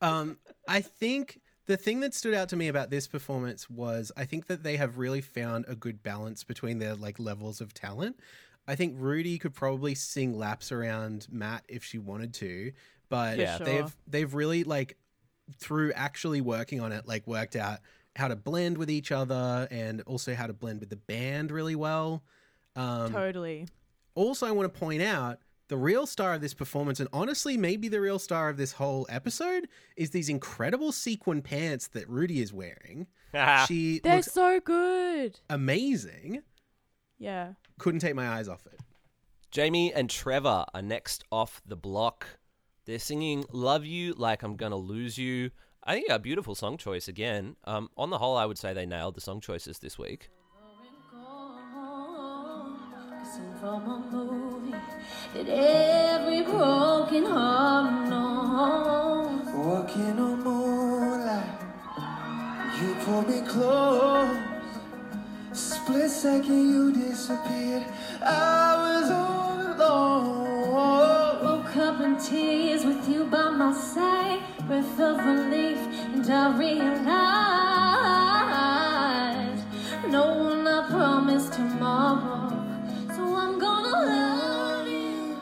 Um, 0.01 0.39
I 0.69 0.81
think 0.83 1.41
the 1.67 1.77
thing 1.77 2.01
that 2.01 2.15
stood 2.15 2.35
out 2.35 2.49
to 2.51 2.57
me 2.57 2.69
about 2.69 2.91
this 2.91 3.09
performance 3.09 3.69
was 3.71 4.13
I 4.17 4.25
think 4.25 4.47
that 4.47 4.63
they 4.63 4.77
have 4.77 4.99
really 4.99 5.21
found 5.21 5.65
a 5.69 5.75
good 5.75 6.03
balance 6.03 6.45
between 6.45 6.79
their 6.79 6.95
like 6.95 7.19
levels 7.19 7.61
of 7.61 7.73
talent. 7.75 8.19
I 8.69 8.75
think 8.75 8.95
Rudy 8.99 9.39
could 9.39 9.55
probably 9.55 9.95
sing 9.95 10.37
laps 10.37 10.71
around 10.73 11.29
Matt 11.31 11.65
if 11.69 11.85
she 11.85 11.99
wanted 11.99 12.35
to, 12.35 12.73
but 13.09 13.39
Yeah. 13.39 13.59
For 13.59 13.65
they've 13.65 13.97
they've 14.07 14.35
really 14.35 14.65
like 14.65 14.97
through 15.59 15.93
actually 15.93 16.41
working 16.41 16.81
on 16.81 16.93
it, 16.93 17.07
like 17.07 17.27
worked 17.27 17.57
out 17.57 17.79
how 18.17 18.29
to 18.29 18.37
blend 18.37 18.79
with 18.79 18.91
each 18.91 19.13
other 19.13 19.69
and 19.71 20.01
also 20.03 20.35
how 20.35 20.47
to 20.47 20.53
blend 20.53 20.81
with 20.81 20.91
the 20.91 20.97
band 20.97 21.51
really 21.51 21.77
well. 21.77 22.23
Um, 22.75 23.13
totally. 23.13 23.67
also, 24.15 24.47
I 24.47 24.51
want 24.51 24.73
to 24.73 24.79
point 24.79 25.03
out 25.03 25.39
the 25.69 25.77
real 25.77 26.07
star 26.07 26.35
of 26.35 26.41
this 26.41 26.55
performance, 26.55 27.01
and 27.01 27.09
honestly, 27.13 27.57
maybe 27.57 27.89
the 27.89 28.01
real 28.01 28.19
star 28.19 28.49
of 28.49 28.57
this 28.57 28.73
whole 28.73 29.07
episode, 29.09 29.69
is 29.97 30.11
these 30.11 30.29
incredible 30.29 30.93
sequin 30.93 31.43
pants 31.43 31.89
that 31.89 32.09
Rudy 32.09 32.41
is 32.41 32.53
wearing. 32.53 33.07
she 33.69 33.99
They're 33.99 34.17
looks 34.17 34.33
so 34.33 34.61
good. 34.61 35.39
amazing. 35.51 36.43
Yeah. 37.19 37.53
Couldn't 37.79 38.01
take 38.01 38.15
my 38.15 38.29
eyes 38.29 38.49
off 38.49 38.65
it. 38.67 38.81
Jamie 39.51 39.93
and 39.93 40.09
Trevor 40.09 40.65
are 40.73 40.83
next 40.83 41.25
off 41.31 41.61
the 41.67 41.77
block. 41.77 42.27
They're 42.87 43.01
singing 43.01 43.45
"Love 43.51 43.85
You 43.85 44.15
Like 44.15 44.45
I'm 44.45 44.55
Gonna 44.55 44.77
Lose 44.77 45.19
You." 45.19 45.51
I 45.83 45.95
think 45.95 46.09
a 46.09 46.21
beautiful 46.21 46.55
song 46.55 46.77
choice 46.77 47.09
again. 47.09 47.57
Um, 47.65 47.91
on 47.97 48.11
the 48.11 48.19
whole, 48.19 48.37
I 48.37 48.47
would 48.47 48.59
say 48.59 48.73
they 48.73 48.87
nailed 48.87 49.17
the 49.17 49.21
song 49.21 49.41
choices 49.41 49.81
this 49.81 49.99
week. 49.99 50.31
you 62.81 62.95
pull 63.05 63.23
me 63.23 63.41
close. 63.49 64.39
Split 65.53 66.11
second, 66.11 66.71
you 66.71 66.93
disappeared. 66.93 67.85
I 68.23 69.01
was 69.01 69.11
all 69.11 69.75
alone. 69.75 70.56
Woke 72.27 72.33
up 72.33 72.39
in 72.39 72.49
tears 72.49 72.85
with 72.85 73.09
you 73.09 73.25
by 73.25 73.51
my 73.51 73.73
side, 73.73 74.43
breath 74.67 75.01
of 75.01 75.17
relief, 75.19 75.79
and 75.79 76.29
I 76.31 76.59
realized 76.59 76.85
no 80.09 80.35
one 80.35 80.67
I 80.67 80.89
promised 80.89 81.53
tomorrow. 81.53 82.51
So 83.15 83.23
I'm 83.37 83.59
gonna 83.59 83.91
love 83.91 84.89
you. 84.89 85.37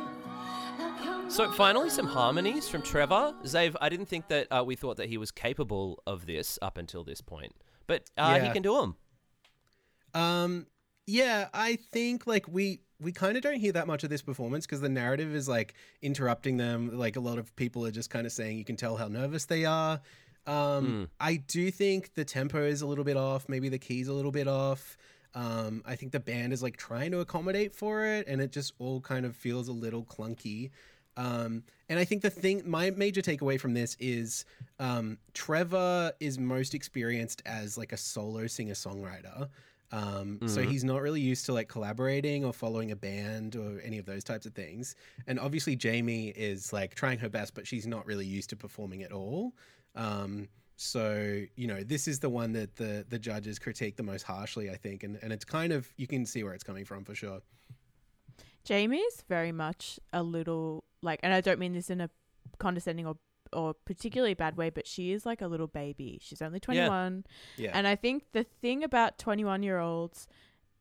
So 1.29 1.51
finally, 1.53 1.91
some 1.91 2.07
harmonies 2.07 2.69
from 2.69 2.83
Trevor. 2.83 3.35
Zave, 3.45 3.77
I 3.81 3.89
didn't 3.89 4.07
think 4.07 4.29
that 4.29 4.47
uh, 4.51 4.63
we 4.65 4.77
thought 4.77 4.97
that 4.99 5.09
he 5.09 5.19
was 5.19 5.31
capable 5.31 6.03
of 6.07 6.27
this 6.27 6.59
up 6.63 6.79
until 6.79 7.05
this 7.05 7.21
point, 7.21 7.55
but 7.87 8.11
uh, 8.17 8.41
he 8.41 8.51
can 8.51 8.63
do 8.63 8.75
them. 8.81 8.97
Um, 10.15 10.67
yeah, 11.07 11.49
I 11.53 11.77
think 11.93 12.27
like 12.27 12.47
we 12.49 12.81
we 13.01 13.13
kind 13.13 13.37
of 13.37 13.43
don't 13.43 13.59
hear 13.59 13.73
that 13.73 13.87
much 13.87 14.05
of 14.05 14.11
this 14.11 14.23
performance 14.23 14.67
because 14.67 14.81
the 14.81 14.89
narrative 14.89 15.35
is 15.35 15.49
like 15.49 15.75
interrupting 16.03 16.57
them. 16.57 16.97
Like 16.97 17.17
a 17.17 17.21
lot 17.21 17.39
of 17.39 17.55
people 17.57 17.85
are 17.87 17.91
just 17.91 18.11
kind 18.11 18.27
of 18.27 18.33
saying 18.33 18.59
you 18.59 18.65
can 18.65 18.77
tell 18.77 18.97
how 18.97 19.09
nervous 19.09 19.47
they 19.47 19.65
are. 19.65 20.01
Um, 20.47 21.09
I 21.21 21.37
do 21.37 21.71
think 21.71 22.15
the 22.15 22.25
tempo 22.25 22.63
is 22.65 22.83
a 22.83 22.87
little 22.87 23.05
bit 23.05 23.17
off. 23.17 23.49
Maybe 23.49 23.69
the 23.69 23.79
keys 23.79 24.09
a 24.09 24.13
little 24.13 24.31
bit 24.31 24.47
off. 24.47 24.97
Um, 25.35 25.83
I 25.85 25.97
think 25.97 26.13
the 26.13 26.21
band 26.21 26.53
is 26.53 26.63
like 26.63 26.77
trying 26.77 27.11
to 27.11 27.21
accommodate 27.21 27.75
for 27.75 28.05
it, 28.05 28.29
and 28.29 28.41
it 28.41 28.53
just 28.53 28.73
all 28.79 29.01
kind 29.01 29.27
of 29.27 29.35
feels 29.35 29.69
a 29.69 29.73
little 29.73 30.05
clunky. 30.05 30.71
Um, 31.17 31.65
and 31.89 31.99
I 31.99 32.05
think 32.05 32.23
the 32.23 32.31
thing, 32.31 32.63
my 32.65 32.91
major 32.91 33.21
takeaway 33.21 33.59
from 33.61 33.75
this 33.75 33.97
is 34.01 34.45
um, 34.79 35.19
Trevor 35.33 36.13
is 36.21 36.39
most 36.39 36.75
experienced 36.75 37.43
as 37.47 37.79
like 37.79 37.93
a 37.93 37.97
solo 37.97 38.47
singer 38.47 38.75
songwriter. 38.75 39.49
Um, 39.93 40.41
So 40.49 40.63
he's 40.63 40.85
not 40.85 41.03
really 41.03 41.21
used 41.21 41.47
to 41.47 41.53
like 41.53 41.69
collaborating 41.69 42.45
or 42.45 42.53
following 42.53 42.91
a 42.91 42.97
band 42.97 43.57
or 43.57 43.81
any 43.81 43.99
of 43.99 44.07
those 44.07 44.25
types 44.25 44.47
of 44.47 44.55
things. 44.55 44.97
And 45.27 45.39
obviously, 45.39 45.77
Jamie 45.77 46.29
is 46.29 46.73
like 46.73 46.95
trying 46.95 47.19
her 47.19 47.29
best, 47.29 47.55
but 47.55 47.67
she's 47.67 47.87
not 47.87 48.05
really 48.07 48.27
used 48.27 48.51
to 48.51 48.57
performing 48.57 49.03
at 49.03 49.13
all. 49.13 49.55
Um, 49.95 50.49
so 50.77 51.43
you 51.55 51.67
know, 51.69 51.83
this 51.85 52.09
is 52.09 52.19
the 52.19 52.29
one 52.31 52.53
that 52.53 52.77
the 52.77 53.07
the 53.09 53.19
judges 53.19 53.59
critique 53.59 53.97
the 53.97 54.03
most 54.03 54.23
harshly, 54.23 54.71
I 54.71 54.77
think, 54.77 55.05
and 55.05 55.19
and 55.23 55.33
it's 55.33 55.45
kind 55.45 55.73
of 55.73 55.89
you 55.97 56.07
can 56.07 56.27
see 56.27 56.43
where 56.43 56.55
it's 56.55 56.65
coming 56.65 56.85
from 56.85 57.05
for 57.05 57.15
sure. 57.15 57.41
Jamie's 58.65 59.23
very 59.29 59.53
much 59.53 60.01
a 60.13 60.23
little 60.23 60.83
like, 61.03 61.21
and 61.23 61.33
I 61.33 61.41
don't 61.41 61.59
mean 61.59 61.75
this 61.75 61.91
in 61.91 62.01
a 62.01 62.11
condescending 62.59 63.07
or 63.07 63.17
or 63.55 63.75
particularly 63.75 64.35
bad 64.35 64.57
way, 64.57 64.71
but 64.71 64.87
she 64.87 65.13
is 65.13 65.25
like 65.25 65.41
a 65.41 65.47
little 65.47 65.67
baby. 65.69 66.19
She's 66.23 66.43
only 66.43 66.61
twenty 66.61 66.87
one, 66.89 67.25
Yeah. 67.57 67.71
and 67.75 67.87
I 67.87 67.97
think 67.97 68.25
the 68.33 68.45
thing 68.45 68.83
about 68.85 69.19
twenty 69.19 69.45
one 69.45 69.63
year 69.63 69.79
olds, 69.79 70.27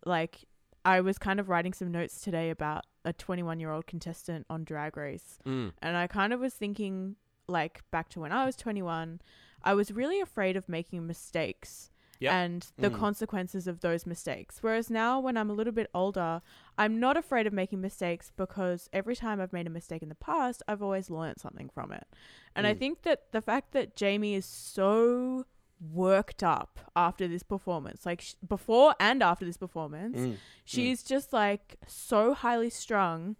like, 0.05 0.45
I 0.85 0.99
was 1.01 1.17
kind 1.17 1.39
of 1.39 1.47
writing 1.49 1.73
some 1.73 1.91
notes 1.91 2.19
today 2.21 2.49
about 2.49 2.85
a 3.05 3.13
twenty 3.13 3.43
one 3.43 3.59
year 3.59 3.71
old 3.71 3.85
contestant 3.87 4.45
on 4.49 4.63
Drag 4.63 4.97
Race, 4.97 5.39
Mm. 5.45 5.73
and 5.81 5.95
I 5.97 6.07
kind 6.07 6.33
of 6.33 6.39
was 6.39 6.53
thinking 6.53 7.15
like 7.47 7.81
back 7.91 8.09
to 8.09 8.19
when 8.19 8.31
I 8.31 8.45
was 8.45 8.55
twenty 8.55 8.81
one, 8.81 9.21
I 9.63 9.73
was 9.73 9.91
really 9.91 10.19
afraid 10.19 10.55
of 10.57 10.67
making 10.67 11.05
mistakes. 11.07 11.89
Yep. 12.19 12.31
And 12.31 12.71
the 12.77 12.89
consequences 12.89 13.67
of 13.67 13.81
those 13.81 14.05
mistakes. 14.05 14.59
Whereas 14.61 14.89
now, 14.89 15.19
when 15.19 15.35
I'm 15.35 15.49
a 15.49 15.53
little 15.53 15.73
bit 15.73 15.89
older, 15.93 16.41
I'm 16.77 16.99
not 16.99 17.17
afraid 17.17 17.45
of 17.45 17.53
making 17.53 17.81
mistakes 17.81 18.31
because 18.35 18.89
every 18.91 19.15
time 19.15 19.39
I've 19.39 19.53
made 19.53 19.67
a 19.67 19.71
mistake 19.71 20.01
in 20.01 20.09
the 20.09 20.15
past, 20.15 20.63
I've 20.67 20.81
always 20.81 21.09
learned 21.09 21.39
something 21.39 21.69
from 21.69 21.91
it. 21.91 22.07
And 22.55 22.65
I 22.65 22.73
mm. 22.73 22.79
think 22.79 23.01
that 23.03 23.31
the 23.31 23.41
fact 23.41 23.73
that 23.73 23.95
Jamie 23.95 24.33
is 24.33 24.45
so 24.45 25.45
worked 25.91 26.43
up 26.43 26.79
after 26.95 27.27
this 27.27 27.43
performance, 27.43 28.05
like 28.05 28.21
sh- 28.21 28.33
before 28.47 28.95
and 28.99 29.21
after 29.21 29.45
this 29.45 29.57
performance, 29.57 30.17
mm. 30.17 30.35
she's 30.65 31.03
mm. 31.03 31.07
just 31.07 31.31
like 31.33 31.77
so 31.87 32.33
highly 32.33 32.69
strung. 32.69 33.35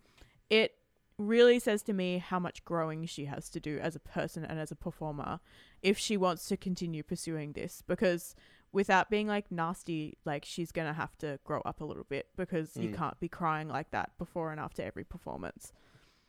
It 0.50 0.76
really 1.18 1.60
says 1.60 1.82
to 1.84 1.94
me 1.94 2.18
how 2.18 2.40
much 2.40 2.66
growing 2.66 3.06
she 3.06 3.26
has 3.26 3.50
to 3.50 3.60
do 3.60 3.80
as 3.80 3.96
a 3.96 4.00
person 4.00 4.44
and 4.44 4.60
as 4.60 4.72
a 4.72 4.76
performer 4.76 5.40
if 5.82 5.98
she 5.98 6.18
wants 6.18 6.48
to 6.48 6.58
continue 6.58 7.04
pursuing 7.04 7.54
this 7.54 7.84
because 7.86 8.36
without 8.74 9.10
being 9.10 9.28
like 9.28 9.50
nasty 9.52 10.18
like 10.26 10.44
she's 10.44 10.72
gonna 10.74 10.94
have 10.94 11.16
to 11.20 11.40
grow 11.46 11.62
up 11.64 11.80
a 11.80 11.86
little 11.86 12.04
bit 12.04 12.28
because 12.36 12.76
you 12.76 12.90
can't 12.90 13.18
be 13.20 13.30
crying 13.30 13.70
like 13.70 13.90
that 13.92 14.12
before 14.18 14.52
and 14.52 14.60
after 14.60 14.82
every 14.82 15.04
performance 15.06 15.72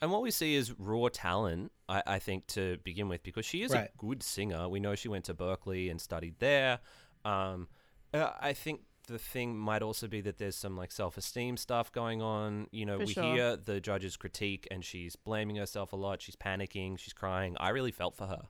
And 0.03 0.11
what 0.13 0.23
we 0.23 0.31
see 0.31 0.55
is 0.55 0.79
raw 0.79 1.09
talent, 1.11 1.73
I, 1.89 2.03
I 2.07 2.19
think, 2.19 2.47
to 2.49 2.77
begin 2.85 3.09
with, 3.09 3.23
because 3.23 3.47
she 3.47 3.63
is 3.63 3.71
Right. 3.73 3.89
a 3.89 3.97
good 3.97 4.23
singer. 4.23 4.69
We 4.69 4.79
know 4.79 4.95
she 4.95 5.09
went 5.09 5.25
to 5.27 5.35
Berklee 5.35 5.91
and 5.91 5.99
studied 6.01 6.35
there. 6.41 6.81
Um, 7.25 7.69
uh, 8.13 8.33
I 8.39 8.53
think 8.53 8.83
the 9.07 9.19
thing 9.19 9.57
might 9.57 9.83
also 9.83 10.07
be 10.09 10.21
that 10.23 10.37
there's 10.37 10.57
some 10.57 10.77
like 10.77 10.93
self-esteem 10.93 11.57
stuff 11.57 11.91
going 11.93 12.21
on. 12.21 12.67
You 12.71 12.85
know, 12.85 12.99
For 12.99 13.07
we 13.07 13.13
sure. 13.15 13.35
hear 13.35 13.57
the 13.57 13.81
judge's 13.81 14.17
critique, 14.19 14.67
and 14.71 14.85
she's 14.85 15.17
blaming 15.17 15.57
herself 15.57 15.93
a 15.93 15.97
lot. 15.97 16.21
She's 16.21 16.37
panicking. 16.37 16.99
She's 16.99 17.15
crying. 17.15 17.57
I 17.59 17.71
really 17.71 17.93
felt 17.93 18.15
for 18.17 18.27
her. 18.27 18.43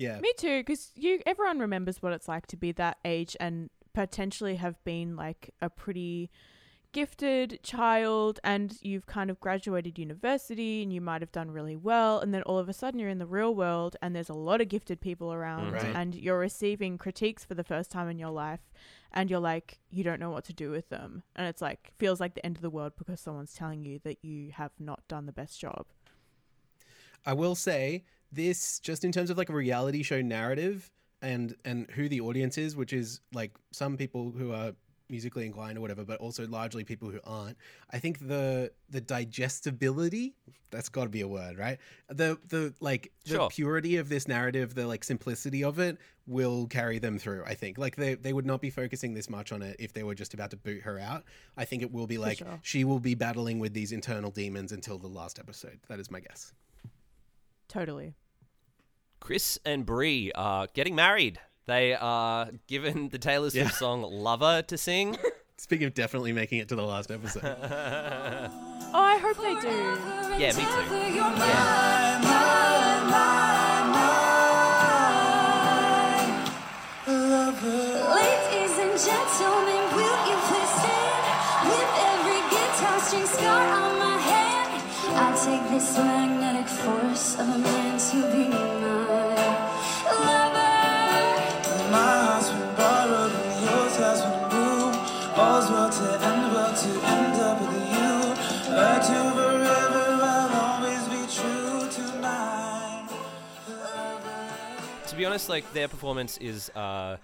Yeah. 0.00 0.18
Me 0.20 0.32
too, 0.38 0.60
because 0.60 0.92
you 0.96 1.20
everyone 1.26 1.58
remembers 1.58 2.02
what 2.02 2.14
it's 2.14 2.26
like 2.26 2.46
to 2.48 2.56
be 2.56 2.72
that 2.72 2.96
age 3.04 3.36
and 3.38 3.68
potentially 3.92 4.56
have 4.56 4.82
been 4.82 5.14
like 5.14 5.50
a 5.60 5.68
pretty 5.68 6.30
gifted 6.92 7.60
child 7.62 8.40
and 8.42 8.78
you've 8.80 9.06
kind 9.06 9.30
of 9.30 9.38
graduated 9.38 9.98
university 9.98 10.82
and 10.82 10.92
you 10.92 11.00
might 11.00 11.20
have 11.22 11.30
done 11.30 11.50
really 11.50 11.76
well 11.76 12.18
and 12.18 12.34
then 12.34 12.42
all 12.42 12.58
of 12.58 12.68
a 12.68 12.72
sudden 12.72 12.98
you're 12.98 13.08
in 13.08 13.18
the 13.18 13.26
real 13.26 13.54
world 13.54 13.94
and 14.02 14.16
there's 14.16 14.28
a 14.28 14.34
lot 14.34 14.60
of 14.60 14.68
gifted 14.68 15.00
people 15.00 15.32
around 15.32 15.66
mm-hmm. 15.66 15.86
Right. 15.86 15.96
and 15.96 16.16
you're 16.16 16.38
receiving 16.38 16.98
critiques 16.98 17.44
for 17.44 17.54
the 17.54 17.62
first 17.62 17.92
time 17.92 18.08
in 18.08 18.18
your 18.18 18.30
life 18.30 18.72
and 19.12 19.30
you're 19.30 19.38
like 19.38 19.78
you 19.90 20.02
don't 20.02 20.18
know 20.18 20.30
what 20.30 20.44
to 20.46 20.52
do 20.52 20.70
with 20.70 20.88
them 20.88 21.22
and 21.36 21.46
it's 21.46 21.62
like 21.62 21.92
feels 21.96 22.18
like 22.18 22.34
the 22.34 22.44
end 22.44 22.56
of 22.56 22.62
the 22.62 22.70
world 22.70 22.94
because 22.98 23.20
someone's 23.20 23.54
telling 23.54 23.84
you 23.84 24.00
that 24.02 24.24
you 24.24 24.50
have 24.52 24.72
not 24.80 25.06
done 25.06 25.26
the 25.26 25.32
best 25.32 25.60
job 25.60 25.86
I 27.24 27.34
will 27.34 27.54
say 27.54 28.04
this 28.32 28.78
just 28.80 29.04
in 29.04 29.12
terms 29.12 29.30
of 29.30 29.38
like 29.38 29.48
a 29.48 29.54
reality 29.54 30.02
show 30.02 30.20
narrative 30.22 30.90
and 31.22 31.54
and 31.64 31.90
who 31.90 32.08
the 32.08 32.20
audience 32.20 32.56
is, 32.58 32.76
which 32.76 32.92
is 32.92 33.20
like 33.32 33.52
some 33.72 33.96
people 33.96 34.30
who 34.30 34.52
are 34.52 34.72
musically 35.08 35.44
inclined 35.44 35.76
or 35.76 35.80
whatever, 35.80 36.04
but 36.04 36.20
also 36.20 36.46
largely 36.46 36.84
people 36.84 37.10
who 37.10 37.18
aren't. 37.24 37.56
I 37.90 37.98
think 37.98 38.26
the 38.28 38.70
the 38.88 39.00
digestibility 39.00 40.34
that's 40.70 40.88
got 40.88 41.02
to 41.04 41.08
be 41.10 41.20
a 41.20 41.28
word, 41.28 41.58
right? 41.58 41.78
The 42.08 42.38
the 42.48 42.72
like 42.80 43.12
the 43.24 43.34
Sure. 43.34 43.50
purity 43.50 43.96
of 43.96 44.08
this 44.08 44.28
narrative, 44.28 44.74
the 44.74 44.86
like 44.86 45.02
simplicity 45.04 45.64
of 45.64 45.78
it 45.78 45.98
will 46.26 46.66
carry 46.68 46.98
them 47.00 47.18
through. 47.18 47.42
I 47.44 47.54
think 47.54 47.76
like 47.76 47.96
they 47.96 48.14
they 48.14 48.32
would 48.32 48.46
not 48.46 48.60
be 48.60 48.70
focusing 48.70 49.14
this 49.14 49.28
much 49.28 49.52
on 49.52 49.62
it 49.62 49.76
if 49.78 49.92
they 49.92 50.04
were 50.04 50.14
just 50.14 50.32
about 50.32 50.50
to 50.50 50.56
boot 50.56 50.82
her 50.82 50.98
out. 50.98 51.24
I 51.56 51.64
think 51.64 51.82
it 51.82 51.92
will 51.92 52.06
be 52.06 52.18
like 52.18 52.38
sure. 52.38 52.60
she 52.62 52.84
will 52.84 53.00
be 53.00 53.14
battling 53.14 53.58
with 53.58 53.74
these 53.74 53.92
internal 53.92 54.30
demons 54.30 54.70
until 54.72 54.98
the 54.98 55.08
last 55.08 55.38
episode. 55.38 55.80
That 55.88 55.98
is 55.98 56.10
my 56.10 56.20
guess. 56.20 56.52
Totally 57.70 58.14
Chris 59.20 59.58
and 59.64 59.86
Brie 59.86 60.32
are 60.34 60.66
getting 60.74 60.94
married. 60.94 61.38
They 61.66 61.94
are 61.94 62.50
given 62.66 63.10
the 63.10 63.18
Taylor 63.18 63.50
Swift 63.50 63.66
Yeah. 63.72 63.76
song 63.76 64.02
"Lover" 64.02 64.62
to 64.62 64.76
sing. 64.78 65.16
Speaking 65.58 65.86
of 65.86 65.94
definitely 65.94 66.32
making 66.32 66.58
it 66.58 66.68
to 66.70 66.74
the 66.74 66.82
last 66.82 67.10
episode. 67.10 67.44
oh 67.44 68.50
i 68.94 69.18
hope 69.18 69.36
they 69.36 69.54
do 69.60 69.76
Yeah, 70.42 70.52
me 70.56 70.64
too. 70.64 72.00
Ladies 77.40 78.76
and 78.78 78.92
gentlemen, 79.00 79.82
will 79.96 80.18
you 80.28 80.36
please 80.48 80.72
stand? 80.76 81.24
With 81.64 81.90
every 82.10 82.40
guitar 82.52 83.00
string 83.00 83.24
scar 83.26 83.64
on 83.66 83.98
my 83.98 83.98
hand, 83.98 83.99
I 85.22 85.32
take 85.44 85.64
this 85.70 85.96
magnetic 85.98 86.66
force 86.66 87.34
of 87.34 87.46
a 87.48 87.58
man 87.58 87.98
to 88.08 88.16
be 88.32 88.48
my 88.48 88.64
lover. 88.82 89.50
My 91.94 92.12
heart's 92.24 92.48
been 92.48 92.74
borrowed 92.74 93.32
and 93.32 93.60
yours 93.66 93.96
has 93.96 94.20
been 94.22 94.42
moved. 94.54 94.98
All's 95.36 95.68
well 95.70 95.90
to 95.90 96.06
end 96.28 96.44
well 96.54 96.72
to 96.84 96.90
end 97.14 97.36
up 97.48 97.60
with 97.60 97.84
you. 97.96 98.12
Like 98.74 99.02
to 99.10 99.18
forever, 99.36 100.06
I'll 100.34 100.56
always 100.64 101.04
be 101.14 101.22
true 101.36 101.80
to 101.96 102.04
mine. 102.20 103.08
to 105.06 105.16
be 105.16 105.24
honest, 105.26 105.48
like 105.50 105.70
their 105.74 105.88
performance 105.88 106.38
is 106.38 106.70
uh, 106.70 107.18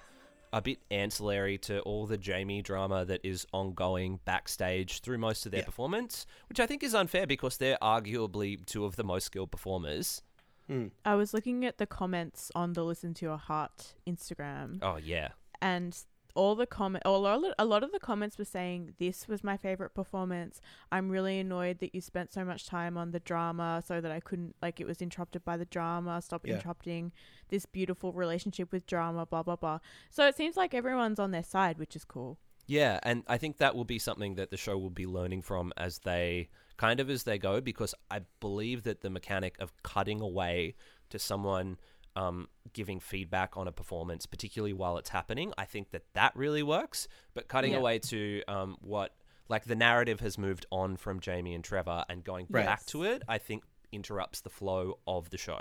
a 0.56 0.62
bit 0.62 0.78
ancillary 0.90 1.58
to 1.58 1.80
all 1.80 2.06
the 2.06 2.16
Jamie 2.16 2.62
drama 2.62 3.04
that 3.04 3.20
is 3.22 3.46
ongoing 3.52 4.20
backstage 4.24 5.00
through 5.00 5.18
most 5.18 5.44
of 5.44 5.52
their 5.52 5.60
Yeah. 5.60 5.66
performance, 5.66 6.24
which 6.48 6.58
I 6.58 6.66
think 6.66 6.82
is 6.82 6.94
unfair 6.94 7.26
because 7.26 7.58
they're 7.58 7.76
arguably 7.82 8.64
two 8.64 8.84
of 8.86 8.96
the 8.96 9.04
most 9.04 9.24
skilled 9.24 9.50
performers. 9.50 10.22
Hmm. 10.66 10.86
I 11.04 11.14
was 11.14 11.34
looking 11.34 11.64
at 11.66 11.76
the 11.76 11.86
comments 11.86 12.50
on 12.54 12.72
the 12.72 12.84
Listen 12.84 13.12
to 13.14 13.26
Your 13.26 13.36
Heart 13.36 13.94
Instagram, 14.06 14.78
Oh 14.82 14.96
yeah, 14.96 15.28
and 15.60 15.96
all 16.36 16.54
the 16.54 16.66
comment, 16.66 17.02
a 17.04 17.10
lot, 17.10 17.82
of 17.82 17.92
the 17.92 17.98
comments 17.98 18.38
were 18.38 18.44
saying 18.44 18.94
this 18.98 19.26
was 19.26 19.42
my 19.42 19.56
favorite 19.56 19.94
performance. 19.94 20.60
I'm 20.92 21.08
really 21.08 21.38
annoyed 21.40 21.78
that 21.80 21.94
you 21.94 22.00
spent 22.00 22.32
so 22.32 22.44
much 22.44 22.66
time 22.66 22.96
on 22.96 23.10
the 23.10 23.20
drama, 23.20 23.82
so 23.84 24.00
that 24.00 24.12
I 24.12 24.20
couldn't 24.20 24.54
like 24.62 24.80
it 24.80 24.86
was 24.86 25.02
interrupted 25.02 25.44
by 25.44 25.56
the 25.56 25.64
drama. 25.64 26.22
Stop 26.22 26.46
Yeah. 26.46 26.54
interrupting 26.54 27.12
this 27.48 27.66
beautiful 27.66 28.12
relationship 28.12 28.70
with 28.72 28.86
drama. 28.86 29.26
Blah 29.26 29.42
blah 29.42 29.56
blah. 29.56 29.78
So 30.10 30.26
it 30.26 30.36
seems 30.36 30.56
like 30.56 30.74
everyone's 30.74 31.18
on 31.18 31.30
their 31.32 31.42
side, 31.44 31.78
which 31.78 31.96
is 31.96 32.04
cool. 32.04 32.38
yeah, 32.68 32.98
and 33.04 33.22
I 33.28 33.38
think 33.38 33.58
that 33.58 33.76
will 33.76 33.84
be 33.84 33.98
something 34.00 34.34
that 34.34 34.50
the 34.50 34.56
show 34.56 34.76
will 34.76 34.90
be 34.90 35.06
learning 35.06 35.42
from 35.42 35.72
as 35.76 36.00
they 36.00 36.48
kind 36.76 36.98
of 37.00 37.08
as 37.08 37.22
they 37.22 37.38
go, 37.38 37.60
because 37.60 37.94
I 38.10 38.22
believe 38.40 38.82
that 38.82 39.00
the 39.02 39.08
mechanic 39.10 39.56
of 39.60 39.72
cutting 39.84 40.20
away 40.20 40.74
to 41.10 41.18
someone 41.18 41.78
um, 42.16 42.48
giving 42.72 42.98
feedback 42.98 43.56
on 43.56 43.68
a 43.68 43.72
performance, 43.72 44.26
particularly 44.26 44.72
while 44.72 44.96
it's 44.96 45.10
happening, 45.10 45.52
I 45.56 45.64
think 45.66 45.90
that 45.90 46.02
that 46.14 46.34
really 46.34 46.62
works. 46.62 47.06
But 47.34 47.46
cutting 47.46 47.72
Yeah. 47.72 47.78
away 47.78 47.98
to 48.00 48.42
um, 48.48 48.76
what 48.80 49.12
like 49.48 49.64
the 49.66 49.76
narrative 49.76 50.18
has 50.20 50.36
moved 50.38 50.66
on 50.72 50.96
from 50.96 51.20
Jamie 51.20 51.54
and 51.54 51.62
Trevor 51.62 52.04
and 52.08 52.24
going 52.24 52.46
Right. 52.50 52.64
back 52.66 52.84
to 52.86 53.04
it, 53.04 53.22
I 53.28 53.38
think 53.38 53.62
interrupts 53.92 54.40
the 54.40 54.50
flow 54.50 54.98
of 55.06 55.30
the 55.30 55.38
show. 55.38 55.60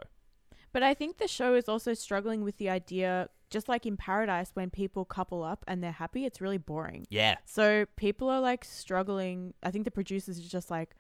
But 0.74 0.82
I 0.82 0.94
think 0.96 1.18
the 1.18 1.28
show 1.28 1.54
is 1.54 1.70
also 1.70 1.94
struggling 1.94 2.44
with 2.44 2.58
the 2.58 2.70
idea, 2.70 3.30
just 3.52 3.70
like 3.70 3.86
in 3.86 3.96
Paradise, 3.96 4.52
when 4.56 4.70
people 4.72 5.06
couple 5.06 5.44
up 5.44 5.64
and 5.68 5.84
they're 5.84 5.92
happy, 5.92 6.26
it's 6.26 6.42
really 6.42 6.58
boring. 6.58 7.06
Yeah, 7.10 7.36
So 7.46 7.86
people 7.96 8.28
are 8.30 8.42
like 8.42 8.66
struggling. 8.66 9.54
I 9.62 9.70
think 9.72 9.86
the 9.86 9.92
producers 9.92 10.40
are 10.40 10.50
just 10.50 10.72
like, 10.72 10.96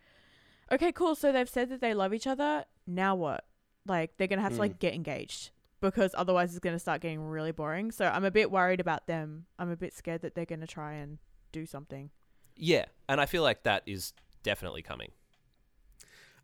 okay, 0.72 0.92
cool. 0.92 1.16
So 1.16 1.32
they've 1.32 1.50
said 1.50 1.70
that 1.70 1.82
they 1.82 1.94
love 1.94 2.14
each 2.14 2.28
other. 2.28 2.66
Now 2.86 3.16
what? 3.16 3.46
Like 3.86 4.18
they're 4.18 4.28
gonna 4.28 4.42
have 4.42 4.54
to 4.54 4.60
like 4.60 4.80
get 4.80 4.94
engaged 4.94 5.52
because 5.82 6.16
otherwise 6.18 6.52
it's 6.52 6.60
gonna 6.60 6.80
start 6.80 7.02
getting 7.02 7.22
really 7.22 7.52
boring. 7.52 7.92
So 7.92 8.06
I'm 8.06 8.26
a 8.26 8.32
bit 8.32 8.50
worried 8.52 8.80
about 8.80 9.08
them. 9.08 9.46
I'm 9.60 9.70
a 9.70 9.76
bit 9.76 9.94
scared 9.94 10.22
that 10.22 10.36
they're 10.36 10.46
gonna 10.46 10.68
try 10.68 10.94
and 10.94 11.20
do 11.52 11.66
something. 11.66 12.10
yeah, 12.58 12.86
and 13.08 13.20
I 13.22 13.26
feel 13.26 13.44
like 13.44 13.64
that 13.64 13.84
is 13.86 14.14
definitely 14.44 14.82
coming. 14.82 15.12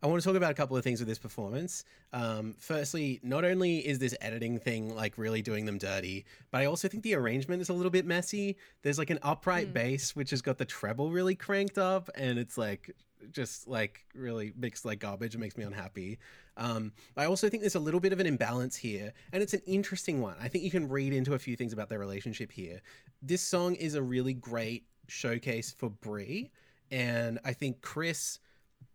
I 0.03 0.07
want 0.07 0.19
to 0.19 0.27
talk 0.27 0.35
about 0.35 0.49
a 0.49 0.55
couple 0.55 0.75
of 0.75 0.83
things 0.83 0.99
with 0.99 1.07
this 1.07 1.19
performance. 1.19 1.83
Um, 2.11 2.55
firstly, 2.57 3.19
not 3.21 3.45
only 3.45 3.85
is 3.87 3.99
this 3.99 4.15
editing 4.19 4.57
thing 4.57 4.95
like 4.95 5.15
really 5.15 5.43
doing 5.43 5.65
them 5.65 5.77
dirty, 5.77 6.25
but 6.49 6.61
I 6.61 6.65
also 6.65 6.87
think 6.87 7.03
the 7.03 7.13
arrangement 7.13 7.61
is 7.61 7.69
a 7.69 7.73
little 7.73 7.91
bit 7.91 8.05
messy. 8.07 8.57
There's 8.81 8.97
like 8.97 9.11
an 9.11 9.19
upright 9.21 9.73
bass 9.73 10.15
which 10.15 10.31
has 10.31 10.41
got 10.41 10.57
the 10.57 10.65
treble 10.65 11.11
really 11.11 11.35
cranked 11.35 11.77
up, 11.77 12.09
and 12.15 12.39
it's 12.39 12.57
like 12.57 12.95
just 13.31 13.67
like 13.67 14.05
really 14.13 14.53
makes 14.55 14.85
like 14.85 14.99
garbage. 14.99 15.35
It 15.35 15.39
makes 15.39 15.57
me 15.57 15.63
unhappy. 15.63 16.19
Um, 16.57 16.91
I 17.15 17.25
also 17.25 17.49
think 17.49 17.61
there's 17.61 17.75
a 17.75 17.79
little 17.79 17.99
bit 17.99 18.13
of 18.13 18.19
an 18.19 18.27
imbalance 18.27 18.75
here, 18.75 19.13
and 19.31 19.41
it's 19.41 19.53
an 19.53 19.61
interesting 19.65 20.21
one. 20.21 20.35
I 20.41 20.47
think 20.47 20.63
you 20.63 20.71
can 20.71 20.89
read 20.89 21.13
into 21.13 21.33
a 21.33 21.39
few 21.39 21.55
things 21.55 21.73
about 21.73 21.89
their 21.89 21.99
relationship 21.99 22.51
here. 22.51 22.81
This 23.21 23.41
song 23.41 23.75
is 23.75 23.95
a 23.95 24.01
really 24.01 24.33
great 24.33 24.85
showcase 25.07 25.71
for 25.71 25.89
Brie, 25.89 26.51
and 26.89 27.39
I 27.45 27.53
think 27.53 27.81
Chris 27.81 28.39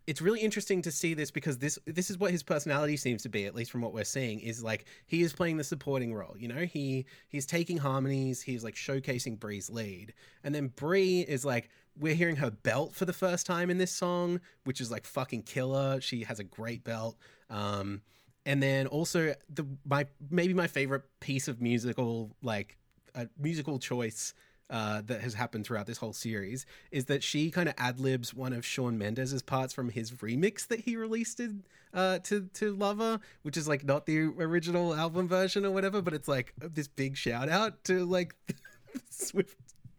it's 0.06 0.22
really 0.22 0.40
interesting 0.40 0.82
to 0.82 0.92
see 0.92 1.14
this 1.14 1.30
because 1.30 1.58
this 1.58 1.78
this 1.86 2.10
is 2.10 2.18
what 2.18 2.30
his 2.30 2.42
personality 2.42 2.96
seems 2.96 3.22
to 3.22 3.28
be 3.28 3.44
at 3.44 3.54
least 3.54 3.70
from 3.70 3.80
what 3.80 3.92
we're 3.92 4.04
seeing 4.04 4.40
is 4.40 4.62
like 4.62 4.84
he 5.06 5.22
is 5.22 5.32
playing 5.32 5.56
the 5.56 5.64
supporting 5.64 6.14
role 6.14 6.34
you 6.38 6.48
know 6.48 6.64
he 6.64 7.04
he's 7.28 7.46
taking 7.46 7.76
harmonies 7.76 8.40
he's 8.40 8.62
like 8.62 8.74
showcasing 8.74 9.38
Bree's 9.38 9.68
lead 9.68 10.14
and 10.44 10.54
then 10.54 10.68
Bree 10.68 11.20
is 11.22 11.44
like 11.44 11.70
we're 11.98 12.14
hearing 12.14 12.36
her 12.36 12.50
belt 12.50 12.94
for 12.94 13.04
the 13.04 13.12
first 13.12 13.46
time 13.46 13.70
in 13.70 13.78
this 13.78 13.92
song 13.92 14.40
which 14.64 14.80
is 14.80 14.90
like 14.90 15.04
fucking 15.04 15.42
killer. 15.42 16.00
She 16.00 16.24
has 16.24 16.38
a 16.38 16.44
great 16.44 16.84
belt. 16.84 17.16
Um 17.50 18.02
and 18.44 18.62
then 18.62 18.86
also 18.86 19.34
the 19.52 19.66
my 19.84 20.06
maybe 20.30 20.54
my 20.54 20.66
favorite 20.66 21.02
piece 21.20 21.48
of 21.48 21.60
musical 21.60 22.36
like 22.42 22.76
a 23.14 23.28
musical 23.38 23.78
choice 23.78 24.34
uh, 24.68 25.00
that 25.06 25.20
has 25.20 25.34
happened 25.34 25.64
throughout 25.64 25.86
this 25.86 25.98
whole 25.98 26.12
series 26.12 26.66
is 26.90 27.04
that 27.06 27.22
she 27.22 27.50
kind 27.50 27.68
of 27.68 27.74
ad 27.78 28.00
libs 28.00 28.34
one 28.34 28.52
of 28.52 28.64
Shawn 28.66 28.98
Mendes's 28.98 29.42
parts 29.42 29.72
from 29.72 29.90
his 29.90 30.10
remix 30.12 30.66
that 30.66 30.80
he 30.80 30.96
released 30.96 31.38
in, 31.40 31.62
uh, 31.94 32.18
to 32.20 32.48
to 32.54 32.74
Lover, 32.74 33.20
which 33.42 33.56
is 33.56 33.68
like 33.68 33.84
not 33.84 34.06
the 34.06 34.18
original 34.18 34.94
album 34.94 35.28
version 35.28 35.64
or 35.64 35.70
whatever, 35.70 36.02
but 36.02 36.14
it's 36.14 36.28
like 36.28 36.52
this 36.58 36.88
big 36.88 37.16
shout 37.16 37.48
out 37.48 37.84
to 37.84 38.04
like 38.04 38.34
Swift 39.10 39.56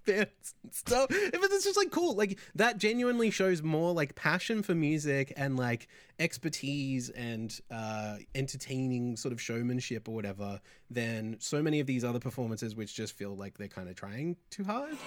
fans 0.08 0.56
and 0.64 0.74
stuff. 0.74 1.08
But 1.10 1.52
it's 1.52 1.66
just 1.66 1.78
like 1.78 1.92
cool. 1.92 2.16
Like 2.16 2.40
that 2.56 2.78
genuinely 2.78 3.30
shows 3.30 3.62
more 3.62 3.94
like 3.94 4.16
passion 4.16 4.64
for 4.64 4.74
music 4.74 5.34
and 5.38 5.58
like 5.58 5.88
expertise 6.20 7.10
and 7.10 7.60
uh, 7.70 8.18
entertaining 8.34 9.18
sort 9.18 9.32
of 9.32 9.42
showmanship 9.42 10.08
or 10.08 10.16
whatever 10.16 10.60
than 10.90 11.36
so 11.40 11.62
many 11.62 11.80
of 11.80 11.88
these 11.88 12.04
other 12.04 12.20
performances, 12.20 12.76
which 12.76 12.96
just 12.96 13.16
feel 13.16 13.36
like 13.36 13.58
they're 13.58 13.68
kind 13.68 13.90
of 13.90 13.96
trying 13.96 14.38
too 14.50 14.64
hard. 14.64 14.98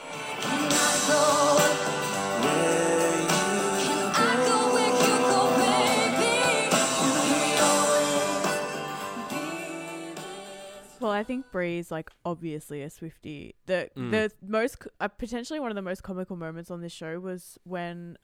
Well, 11.01 11.11
I 11.11 11.25
think 11.25 11.51
Bree's 11.51 11.91
like 11.91 12.11
obviously 12.25 12.83
a 12.83 12.91
Swifty. 12.91 13.55
The 13.67 13.91
Mm. 13.97 14.11
the 14.11 14.33
most 14.47 14.77
uh, 15.01 15.09
potentially 15.09 15.59
one 15.61 15.71
of 15.71 15.75
the 15.77 15.83
most 15.83 16.03
comical 16.03 16.37
moments 16.37 16.71
on 16.71 16.81
this 16.83 16.93
show 16.93 17.19
was 17.19 17.59
when 17.65 18.17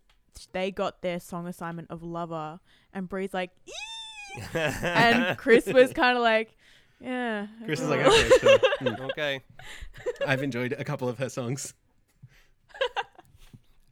they 0.53 0.71
got 0.71 1.01
their 1.03 1.19
song 1.19 1.47
assignment 1.47 1.91
of 1.91 2.03
Lover, 2.03 2.61
and 2.93 3.09
Bree's 3.09 3.33
like, 3.33 3.51
and 4.53 5.37
Chris 5.39 5.67
was 5.67 5.93
kind 5.95 6.17
of 6.19 6.23
like, 6.23 6.57
yeah. 7.01 7.47
Chris 7.65 7.81
is 7.81 7.89
like, 7.89 8.01
okay, 8.07 8.29
sure. 8.41 8.59
Mm. 8.83 9.01
okay. 9.11 9.41
I've 10.27 10.43
enjoyed 10.43 10.75
a 10.79 10.85
couple 10.85 11.09
of 11.09 11.17
her 11.19 11.31
songs. 11.31 11.73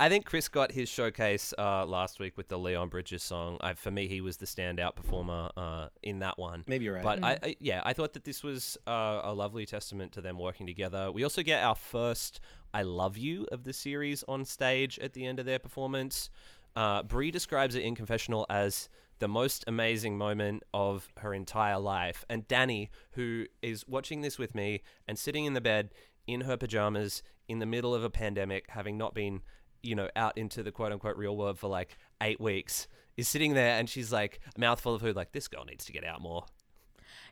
I 0.05 0.11
think 0.11 0.27
Chris 0.27 0.49
got 0.49 0.71
his 0.71 0.91
showcase 0.91 1.55
uh, 1.57 1.87
last 1.87 2.21
week 2.21 2.37
with 2.37 2.49
the 2.49 2.59
Leon 2.59 2.91
Bridges 2.91 3.23
song. 3.23 3.57
I, 3.63 3.73
for 3.73 3.91
me, 3.91 4.07
he 4.07 4.21
was 4.21 4.37
the 4.37 4.45
standout 4.45 4.97
performer 4.97 5.51
uh, 5.57 5.89
in 6.03 6.19
that 6.19 6.37
one. 6.37 6.63
Maybe 6.67 6.85
you're 6.85 6.97
right. 6.97 7.03
But 7.03 7.25
I, 7.25 7.39
I, 7.43 7.57
yeah, 7.59 7.81
I 7.87 7.95
thought 7.95 8.13
that 8.13 8.25
this 8.25 8.43
was 8.43 8.77
uh, 8.87 9.23
a 9.25 9.33
lovely 9.33 9.65
testament 9.65 10.13
to 10.13 10.21
them 10.21 10.39
working 10.39 10.67
together. 10.67 11.11
We 11.11 11.25
also 11.25 11.43
get 11.43 11.65
our 11.65 11.75
first 11.75 12.41
"I 12.75 12.83
love 12.83 13.17
you" 13.17 13.47
of 13.51 13.65
the 13.65 13.73
series 13.73 14.23
on 14.29 14.45
stage 14.45 14.99
at 14.99 15.15
the 15.15 15.25
end 15.25 15.41
of 15.41 15.47
their 15.47 15.59
performance. 15.59 16.29
Uh, 16.77 17.03
Brie 17.03 17.31
describes 17.31 17.75
it 17.75 17.83
in 17.83 17.95
confessional 17.95 18.45
as 18.51 18.91
the 19.21 19.29
most 19.29 19.65
amazing 19.67 20.19
moment 20.19 20.65
of 20.75 21.09
her 21.21 21.33
entire 21.33 21.79
life, 21.79 22.27
and 22.29 22.47
Danny, 22.47 22.91
who 23.13 23.47
is 23.63 23.89
watching 23.89 24.21
this 24.21 24.39
with 24.39 24.55
me 24.55 24.83
and 25.09 25.19
sitting 25.19 25.47
in 25.47 25.55
the 25.55 25.63
bed 25.63 25.95
in 26.27 26.43
her 26.43 26.59
pajamas 26.59 27.23
in 27.49 27.59
the 27.59 27.67
middle 27.67 27.95
of 27.95 28.05
a 28.05 28.11
pandemic, 28.11 28.67
having 28.69 28.99
not 28.99 29.15
been, 29.15 29.41
you 29.85 29.95
know, 29.95 30.09
out 30.17 30.37
into 30.39 30.63
the 30.63 30.73
quote 30.73 30.93
unquote 30.93 31.17
real 31.17 31.37
world 31.37 31.59
for 31.59 31.69
like 31.69 31.97
eight 32.21 32.41
weeks, 32.41 32.89
is 33.17 33.29
sitting 33.29 33.55
there 33.55 33.79
and 33.79 33.89
she's 33.89 34.13
like 34.13 34.41
a 34.57 34.61
mouthful 34.61 34.95
of 34.95 35.03
food, 35.03 35.17
like 35.17 35.33
this 35.33 35.49
girl 35.49 35.65
needs 35.65 35.85
to 35.87 35.93
get 35.93 36.05
out 36.05 36.21
more. 36.21 36.45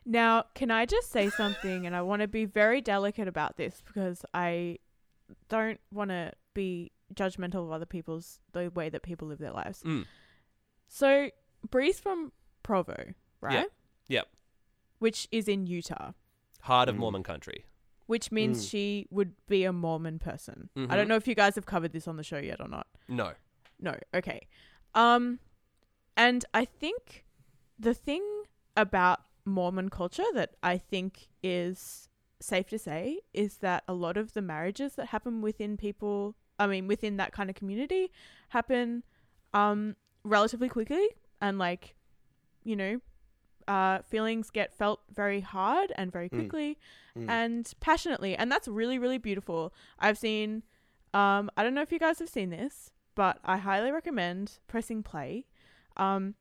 Now, 0.05 0.45
can 0.53 0.69
I 0.71 0.85
just 0.85 1.11
say 1.11 1.29
something? 1.29 1.85
And 1.85 1.95
I 1.95 2.01
want 2.01 2.21
to 2.21 2.27
be 2.27 2.45
very 2.45 2.81
delicate 2.81 3.27
about 3.27 3.57
this 3.57 3.81
because 3.85 4.25
I 4.33 4.79
don't 5.49 5.79
want 5.91 6.09
to 6.09 6.33
be 6.53 6.91
judgmental 7.15 7.63
of 7.65 7.71
other 7.71 7.85
people's 7.85 8.39
the 8.51 8.69
way 8.73 8.89
that 8.89 9.01
people 9.03 9.27
live 9.27 9.39
their 9.39 9.51
lives. 9.51 9.81
Mm. 9.83 10.05
So, 10.87 11.29
Bree's 11.69 11.99
from 11.99 12.31
Provo, 12.63 13.13
right? 13.41 13.67
Yep. 14.07 14.27
Which 14.99 15.27
is 15.31 15.47
in 15.47 15.67
Utah, 15.67 16.11
Heart 16.61 16.89
of 16.89 16.95
Mm. 16.95 16.99
Mormon 16.99 17.23
country. 17.23 17.65
Which 18.05 18.31
means 18.31 18.65
Mm. 18.65 18.69
she 18.69 19.07
would 19.09 19.33
be 19.47 19.63
a 19.63 19.73
Mormon 19.73 20.19
person. 20.19 20.69
I 20.75 20.79
Mhm. 20.79 20.89
don't 20.95 21.07
know 21.07 21.15
if 21.15 21.27
you 21.27 21.35
guys 21.35 21.55
have 21.55 21.65
covered 21.65 21.91
this 21.93 22.07
on 22.07 22.17
the 22.17 22.23
show 22.23 22.37
yet 22.37 22.59
or 22.61 22.67
not. 22.67 22.87
No. 23.07 23.33
No, 23.79 23.95
okay. 24.13 24.47
Um 24.93 25.39
and 26.15 26.45
I 26.53 26.65
think 26.65 27.25
the 27.79 27.93
thing 27.93 28.23
about 28.77 29.21
Mormon 29.45 29.89
culture 29.89 30.23
that 30.33 30.55
I 30.63 30.77
think 30.77 31.27
is 31.41 32.07
safe 32.39 32.67
to 32.69 32.77
say 32.79 33.21
is 33.33 33.57
that 33.59 33.83
a 33.87 33.93
lot 33.93 34.15
of 34.17 34.33
the 34.33 34.41
marriages 34.41 34.95
that 34.95 35.07
happen 35.07 35.41
within 35.41 35.75
people, 35.77 36.35
I 36.59 36.67
mean 36.67 36.87
within 36.87 37.17
that 37.17 37.31
kind 37.31 37.49
of 37.49 37.55
community 37.55 38.11
happen 38.49 39.03
um 39.53 39.95
relatively 40.23 40.69
quickly 40.69 41.07
and 41.41 41.57
like 41.57 41.95
you 42.63 42.75
know, 42.77 43.01
uh 43.67 43.99
feelings 44.03 44.49
get 44.49 44.73
felt 44.73 45.01
very 45.13 45.41
hard 45.41 45.91
and 45.95 46.11
very 46.11 46.29
Mm. 46.29 46.37
quickly 46.39 46.77
Mm. 47.17 47.29
and 47.29 47.73
passionately 47.79 48.35
and 48.35 48.51
that's 48.51 48.67
really 48.67 48.97
really 48.97 49.17
beautiful. 49.17 49.73
I've 49.99 50.17
seen 50.17 50.63
um 51.13 51.49
I 51.55 51.63
don't 51.63 51.73
know 51.73 51.81
if 51.81 51.91
you 51.91 51.99
guys 51.99 52.19
have 52.19 52.29
seen 52.29 52.49
this, 52.49 52.91
but 53.15 53.39
I 53.43 53.57
highly 53.57 53.91
recommend 53.91 54.59
pressing 54.67 55.03
play. 55.03 55.45
Um, 55.97 56.35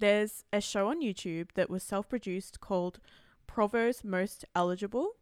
there's 0.00 0.44
a 0.52 0.60
show 0.60 0.88
on 0.88 1.00
YouTube 1.00 1.52
that 1.54 1.70
was 1.70 1.82
self-produced 1.82 2.60
called 2.60 2.98
Provo's 3.46 4.04
Most 4.04 4.44
Eligible, 4.54 5.12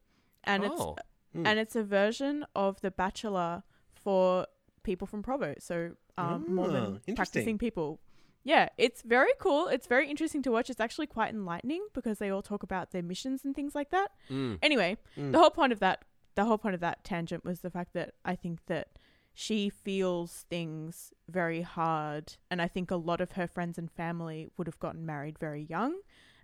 and 0.43 0.65
oh. 0.65 0.97
it's 0.97 1.07
and 1.35 1.59
it's 1.59 1.77
a 1.77 1.83
version 1.85 2.45
of 2.55 2.81
The 2.81 2.91
Bachelor 2.91 3.63
for 3.95 4.47
people 4.83 5.07
from 5.07 5.23
Provo, 5.23 5.55
so 5.59 5.93
um, 6.17 6.45
Mormon 6.49 6.85
interesting. 7.07 7.15
practicing 7.17 7.59
people. 7.59 8.01
Yeah, 8.45 8.69
it's 8.77 9.01
very 9.03 9.33
cool. 9.41 9.69
It's 9.69 9.87
very 9.87 10.09
interesting 10.09 10.43
to 10.43 10.51
watch. 10.53 10.69
It's 10.71 10.81
actually 10.81 11.07
quite 11.07 11.33
enlightening 11.33 11.87
because 11.95 12.19
they 12.19 12.29
all 12.31 12.43
talk 12.43 12.63
about 12.63 12.91
their 12.93 13.03
missions 13.03 13.43
and 13.45 13.55
things 13.55 13.75
like 13.75 13.91
that. 13.91 14.09
Mm. 14.31 14.59
Anyway, 14.63 14.99
Mm. 15.17 15.33
the 15.33 15.39
whole 15.39 15.51
point 15.51 15.73
of 15.73 15.81
that 15.81 16.05
the 16.37 16.45
whole 16.45 16.59
point 16.59 16.75
of 16.75 16.81
that 16.81 17.05
tangent 17.05 17.45
was 17.45 17.61
the 17.61 17.71
fact 17.71 17.93
that 17.95 18.15
I 18.25 18.35
think 18.35 18.67
that 18.67 18.89
she 19.35 19.71
feels 19.71 20.45
things 20.51 21.13
very 21.29 21.63
hard 21.63 22.35
and 22.51 22.61
I 22.61 22.67
think 22.67 22.91
a 22.91 22.97
lot 22.97 23.21
of 23.21 23.33
her 23.33 23.47
friends 23.47 23.79
and 23.79 23.89
family 23.91 24.51
would 24.57 24.67
have 24.67 24.81
gotten 24.81 25.07
married 25.07 25.39
very 25.39 25.63
young 25.63 26.01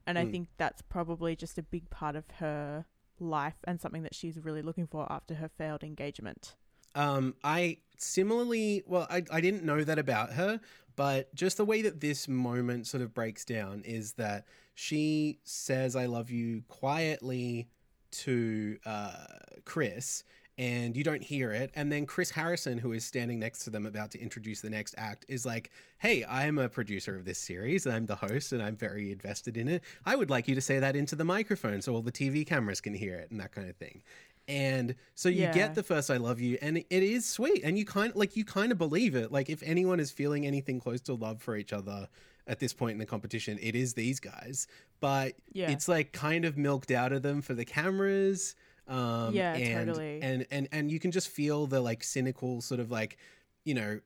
and 0.06 0.16
I 0.16 0.24
Mm. 0.24 0.30
think 0.30 0.48
that's 0.58 0.80
probably 0.82 1.34
just 1.34 1.58
a 1.58 1.62
big 1.62 1.90
part 1.90 2.14
of 2.14 2.24
her 2.38 2.86
life 3.18 3.56
and 3.64 3.80
something 3.80 4.04
that 4.04 4.14
she's 4.14 4.38
really 4.38 4.62
looking 4.62 4.86
for 4.86 5.10
after 5.12 5.34
her 5.34 5.48
failed 5.48 5.82
engagement. 5.82 6.54
Um, 6.94 7.34
I 7.42 7.78
similarly, 7.98 8.82
well, 8.86 9.06
I, 9.10 9.24
I 9.30 9.40
didn't 9.40 9.64
know 9.64 9.82
that 9.84 9.98
about 9.98 10.32
her, 10.34 10.60
but 11.00 11.34
just 11.34 11.56
the 11.56 11.64
way 11.64 11.80
that 11.80 11.98
this 11.98 12.28
moment 12.28 12.86
sort 12.86 13.02
of 13.02 13.14
breaks 13.14 13.46
down 13.46 13.80
is 13.86 14.12
that 14.12 14.44
she 14.74 15.38
says, 15.44 15.96
I 15.96 16.04
love 16.04 16.30
you 16.30 16.62
quietly 16.68 17.70
to 18.10 18.76
uh, 18.84 19.24
Chris, 19.64 20.24
and 20.58 20.94
you 20.94 21.02
don't 21.02 21.22
hear 21.22 21.52
it. 21.52 21.70
And 21.74 21.90
then 21.90 22.04
Chris 22.04 22.28
Harrison, 22.30 22.76
who 22.76 22.92
is 22.92 23.02
standing 23.02 23.38
next 23.38 23.64
to 23.64 23.70
them 23.70 23.86
about 23.86 24.10
to 24.10 24.20
introduce 24.20 24.60
the 24.60 24.68
next 24.68 24.94
act, 24.98 25.24
is 25.26 25.46
like, 25.46 25.70
Hey, 26.00 26.22
I'm 26.28 26.58
a 26.58 26.68
producer 26.68 27.16
of 27.16 27.24
this 27.24 27.38
series, 27.38 27.86
and 27.86 27.94
I'm 27.94 28.04
the 28.04 28.16
host, 28.16 28.52
and 28.52 28.62
I'm 28.62 28.76
very 28.76 29.10
invested 29.10 29.56
in 29.56 29.68
it. 29.68 29.82
I 30.04 30.16
would 30.16 30.28
like 30.28 30.48
you 30.48 30.54
to 30.54 30.60
say 30.60 30.80
that 30.80 30.96
into 30.96 31.16
the 31.16 31.24
microphone 31.24 31.80
so 31.80 31.94
all 31.94 32.02
the 32.02 32.12
TV 32.12 32.46
cameras 32.46 32.82
can 32.82 32.92
hear 32.92 33.14
it, 33.14 33.30
and 33.30 33.40
that 33.40 33.52
kind 33.52 33.70
of 33.70 33.76
thing. 33.76 34.02
And 34.50 34.96
so 35.14 35.28
you 35.28 35.42
Yeah. 35.42 35.52
get 35.52 35.74
the 35.76 35.82
first 35.84 36.10
I 36.10 36.16
love 36.16 36.40
you 36.40 36.58
and 36.60 36.76
it 36.78 36.86
is 36.90 37.24
sweet 37.24 37.62
and 37.62 37.78
you 37.78 37.84
kind 37.84 38.10
of 38.10 38.16
like 38.16 38.34
you 38.36 38.44
kind 38.44 38.72
of 38.72 38.78
believe 38.78 39.14
it. 39.14 39.30
Like 39.30 39.48
if 39.48 39.62
anyone 39.62 40.00
is 40.00 40.10
feeling 40.10 40.44
anything 40.44 40.80
close 40.80 41.00
to 41.02 41.14
love 41.14 41.40
for 41.40 41.56
each 41.56 41.72
other 41.72 42.08
at 42.48 42.58
this 42.58 42.72
point 42.72 42.92
in 42.92 42.98
the 42.98 43.06
competition, 43.06 43.58
it 43.62 43.76
is 43.76 43.94
these 43.94 44.18
guys. 44.18 44.66
But 44.98 45.34
Yeah. 45.52 45.70
it's 45.70 45.86
like 45.86 46.12
kind 46.12 46.44
of 46.44 46.58
milked 46.58 46.90
out 46.90 47.12
of 47.12 47.22
them 47.22 47.42
for 47.42 47.54
the 47.54 47.64
cameras. 47.64 48.56
Um 48.88 49.34
Yeah, 49.34 49.54
and, 49.54 49.86
totally. 49.88 50.20
And 50.20 50.46
and 50.50 50.68
and 50.72 50.90
you 50.90 50.98
can 50.98 51.12
just 51.12 51.28
feel 51.28 51.68
the 51.68 51.80
like 51.80 52.02
cynical 52.02 52.60
sort 52.60 52.80
of 52.80 52.90
like, 52.90 53.18
you 53.64 53.74
know, 53.74 54.00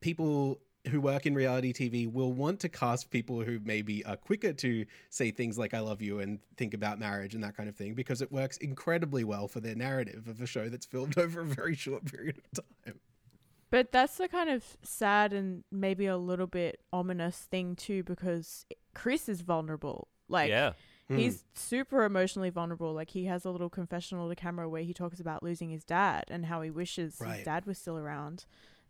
people 0.00 0.60
who 0.88 1.00
work 1.00 1.26
in 1.26 1.34
reality 1.34 1.72
TV 1.72 2.10
will 2.12 2.32
want 2.32 2.58
to 2.60 2.68
cast 2.68 3.10
people 3.10 3.42
who 3.42 3.60
maybe 3.64 4.04
are 4.04 4.16
quicker 4.16 4.52
to 4.52 4.84
say 5.10 5.30
things 5.30 5.56
like 5.56 5.74
I 5.74 5.80
love 5.80 6.02
you 6.02 6.18
and 6.18 6.40
think 6.56 6.74
about 6.74 6.98
marriage 6.98 7.34
and 7.34 7.44
that 7.44 7.56
kind 7.56 7.68
of 7.68 7.76
thing 7.76 7.94
because 7.94 8.20
it 8.20 8.32
works 8.32 8.56
incredibly 8.56 9.22
well 9.22 9.46
for 9.46 9.60
their 9.60 9.76
narrative 9.76 10.26
of 10.26 10.40
a 10.40 10.46
show 10.46 10.68
that's 10.68 10.86
filmed 10.86 11.16
over 11.24 11.40
a 11.42 11.44
very 11.46 11.76
short 11.76 12.04
period 12.04 12.38
of 12.38 12.64
time. 12.84 12.98
But 13.70 13.90
that's 13.92 14.16
the 14.18 14.28
kind 14.28 14.50
of 14.50 14.64
sad 14.82 15.32
and 15.32 15.64
maybe 15.70 16.06
a 16.06 16.16
little 16.18 16.46
bit 16.48 16.80
ominous 16.92 17.38
thing 17.38 17.74
too 17.76 18.02
because 18.02 18.66
Chris 18.94 19.28
is 19.28 19.40
vulnerable. 19.40 20.08
Like 20.28 20.48
yeah. 20.50 20.72
Hmm. 21.08 21.16
He's 21.16 21.44
super 21.54 22.04
emotionally 22.04 22.50
vulnerable. 22.50 22.92
Like 22.92 23.10
he 23.10 23.24
has 23.26 23.44
a 23.44 23.50
little 23.50 23.70
confessional 23.70 24.28
to 24.28 24.34
camera 24.36 24.68
where 24.68 24.82
he 24.82 24.92
talks 24.94 25.20
about 25.20 25.42
losing 25.42 25.70
his 25.70 25.84
dad 25.84 26.24
and 26.28 26.46
how 26.46 26.60
he 26.62 26.70
wishes 26.70 27.16
Right. 27.20 27.36
his 27.36 27.44
dad 27.44 27.66
was 27.66 27.78
still 27.78 27.98
around 27.98 28.44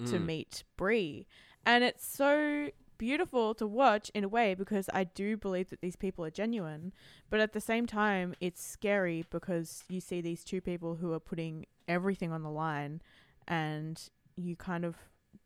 to 0.06 0.18
Mm. 0.18 0.26
meet 0.26 0.64
Bree. 0.76 1.26
And 1.64 1.84
it's 1.84 2.04
so 2.06 2.70
beautiful 2.98 3.54
to 3.54 3.66
watch 3.66 4.10
in 4.14 4.22
a 4.24 4.28
way 4.28 4.54
because 4.54 4.88
I 4.92 5.04
do 5.04 5.36
believe 5.36 5.70
that 5.70 5.80
these 5.80 5.96
people 5.96 6.24
are 6.24 6.30
genuine, 6.30 6.92
but 7.30 7.40
at 7.40 7.52
the 7.52 7.60
same 7.60 7.86
time 7.86 8.34
it's 8.40 8.62
scary 8.64 9.24
because 9.30 9.84
you 9.88 10.00
see 10.00 10.20
these 10.20 10.44
two 10.44 10.60
people 10.60 10.96
who 10.96 11.12
are 11.12 11.20
putting 11.20 11.66
everything 11.88 12.30
on 12.32 12.42
the 12.42 12.50
line 12.50 13.00
and 13.48 14.08
you 14.36 14.54
kind 14.56 14.84
of 14.84 14.96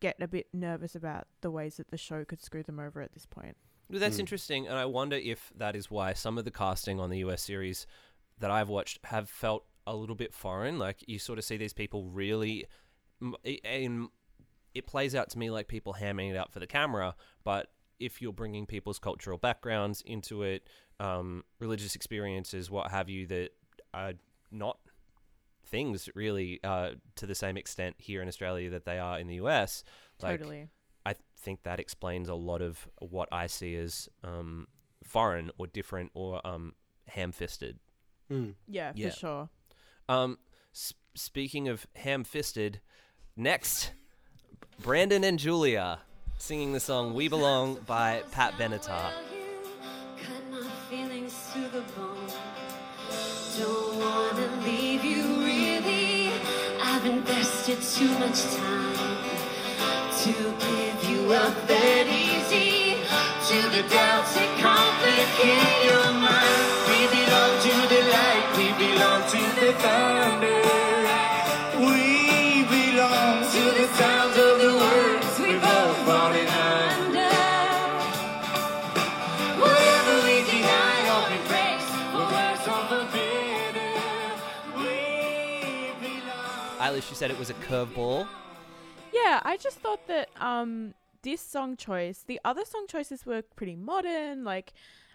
get 0.01 0.17
a 0.21 0.29
bit 0.29 0.49
nervous 0.53 0.95
about 0.95 1.27
the 1.41 1.51
ways 1.51 1.77
that 1.79 1.91
the 1.91 1.97
show 1.97 2.25
could 2.25 2.43
screw 2.43 2.62
them 2.62 2.79
over 2.79 3.01
at 3.01 3.12
this 3.14 3.25
point. 3.25 3.57
Well, 3.89 4.01
that's 4.01 4.17
Mm. 4.17 4.21
interesting, 4.21 4.67
and 4.67 4.77
I 4.77 4.85
wonder 4.85 5.17
if 5.17 5.51
that 5.57 5.75
is 5.77 5.91
why 5.91 6.12
some 6.12 6.37
of 6.39 6.45
the 6.45 6.51
casting 6.51 7.01
on 7.01 7.09
the 7.09 7.19
US 7.19 7.43
series 7.43 7.87
that 8.39 8.51
I've 8.51 8.69
watched 8.69 8.99
have 9.05 9.31
felt 9.31 9.64
a 9.87 9.95
little 9.97 10.17
bit 10.17 10.35
foreign. 10.35 10.79
Like 10.79 11.05
you 11.09 11.19
sort 11.19 11.39
of 11.39 11.45
see 11.45 11.57
these 11.57 11.73
people 11.73 12.05
really, 12.05 12.67
in 13.45 14.09
it 14.77 14.87
plays 14.87 15.14
out 15.14 15.31
to 15.31 15.39
me 15.39 15.51
like 15.51 15.68
people 15.68 15.95
hamming 15.95 16.31
it 16.31 16.37
out 16.37 16.53
for 16.53 16.61
the 16.61 16.66
camera. 16.66 17.14
But 17.45 17.68
if 17.99 18.20
you're 18.20 18.33
bringing 18.33 18.66
people's 18.66 18.99
cultural 18.99 19.39
backgrounds 19.39 20.03
into 20.05 20.43
it, 20.43 20.68
um, 21.01 21.45
religious 21.61 21.95
experiences, 21.95 22.70
what 22.70 22.91
have 22.91 23.09
you, 23.09 23.27
that 23.29 23.51
are 23.95 24.12
not 24.51 24.79
things 25.64 26.09
really 26.14 26.61
uh, 26.62 26.91
to 27.16 27.27
the 27.27 27.35
same 27.35 27.57
extent 27.57 27.97
here 27.99 28.22
in 28.22 28.29
Australia 28.29 28.70
that 28.70 28.85
they 28.85 28.99
are 28.99 29.18
in 29.18 29.27
the 29.27 29.37
US. 29.37 29.83
Like, 30.22 30.39
Totally. 30.41 30.68
I 31.05 31.14
think 31.39 31.62
that 31.64 31.81
explains 31.81 32.29
a 32.29 32.35
lot 32.35 32.62
of 32.62 32.89
what 33.01 33.29
I 33.33 33.47
see 33.47 33.77
as 33.77 34.09
um, 34.24 34.66
foreign 35.05 35.51
or 35.59 35.66
different 35.66 36.11
or 36.14 36.47
um, 36.47 36.74
ham-fisted. 37.09 37.79
Hmm. 38.29 38.51
Yeah, 38.68 38.93
Yeah. 38.95 39.11
for 39.11 39.16
sure. 39.16 39.49
Um, 40.09 40.39
s- 40.74 40.95
speaking 41.14 41.68
of 41.68 41.87
ham-fisted, 41.97 42.81
next, 43.37 43.93
Brandon 44.81 45.24
and 45.24 45.39
Julia 45.39 46.01
singing 46.39 46.72
the 46.72 46.81
song 46.81 47.14
We 47.14 47.29
Belong 47.29 47.77
by 47.87 48.22
Pat 48.31 48.55
Benatar. 48.55 49.11
Don't 53.59 53.99
wanna 53.99 54.49
leave 54.64 55.03
you 55.03 55.22
really. 55.43 56.31
I've 56.83 57.07
invested 57.07 57.81
too 57.81 58.12
much 58.18 58.43
time 58.55 58.97
to 60.22 60.33
give 60.33 61.11
you 61.11 61.33
up 61.33 61.57
that 61.66 62.07
easy. 62.07 62.97
To 63.49 63.59
the 63.70 63.83
doubts 63.89 64.35
that 64.35 64.51
complicate 64.59 65.85
your 65.87 66.12
mind. 66.12 66.66
We 66.91 67.01
belong 67.14 67.53
to 67.66 67.74
the 67.95 68.03
light, 68.11 68.47
we 68.59 68.66
belong 68.74 69.22
to 69.31 69.41
the 69.61 69.72
thunder. 69.74 70.45
Belong. 86.97 87.03
Eilish, 87.03 87.11
you 87.11 87.16
said 87.16 87.30
it 87.30 87.38
was 87.38 87.51
a 87.51 87.55
curveball. 87.55 88.26
Yeah, 89.12 89.40
I 89.44 89.57
just 89.57 89.78
thought 89.78 90.07
that 90.09 90.28
um 90.40 90.94
this 91.22 91.40
song 91.40 91.76
choice, 91.76 92.24
the 92.26 92.40
other 92.44 92.64
song 92.64 92.86
choices 92.88 93.26
were 93.26 93.42
pretty 93.42 93.76
modern, 93.76 94.44
like 94.44 94.72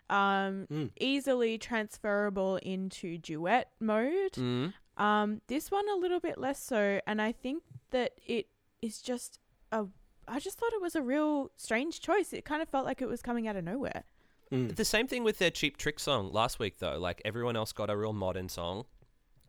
um 0.09 0.67
Mm. 0.71 0.91
easily 0.99 1.57
transferable 1.57 2.57
into 2.57 3.17
duet 3.17 3.69
mode. 3.79 4.33
Mm. 4.33 4.73
Um 4.97 5.41
this 5.47 5.71
one 5.71 5.87
a 5.89 5.95
little 5.95 6.19
bit 6.19 6.37
less 6.37 6.61
so 6.63 6.99
and 7.07 7.21
I 7.21 7.31
think 7.31 7.63
that 7.91 8.11
it 8.25 8.47
is 8.81 9.01
just 9.01 9.39
a 9.71 9.85
I 10.27 10.39
just 10.39 10.57
thought 10.57 10.73
it 10.73 10.81
was 10.81 10.95
a 10.95 11.01
real 11.01 11.51
strange 11.57 11.99
choice. 11.99 12.31
It 12.33 12.45
kind 12.45 12.61
of 12.61 12.69
felt 12.69 12.85
like 12.85 13.01
it 13.01 13.07
was 13.07 13.21
coming 13.21 13.47
out 13.47 13.55
of 13.55 13.63
nowhere. 13.63 14.03
Mm. 14.51 14.75
The 14.75 14.85
same 14.85 15.07
thing 15.07 15.23
with 15.23 15.39
their 15.39 15.49
Cheap 15.51 15.77
Trick 15.77 15.99
song 15.99 16.31
last 16.31 16.59
week, 16.59 16.79
though. 16.79 16.97
Like 16.99 17.21
everyone 17.25 17.55
else 17.55 17.71
got 17.71 17.89
a 17.89 17.95
real 17.97 18.13
modern 18.13 18.49
song, 18.49 18.85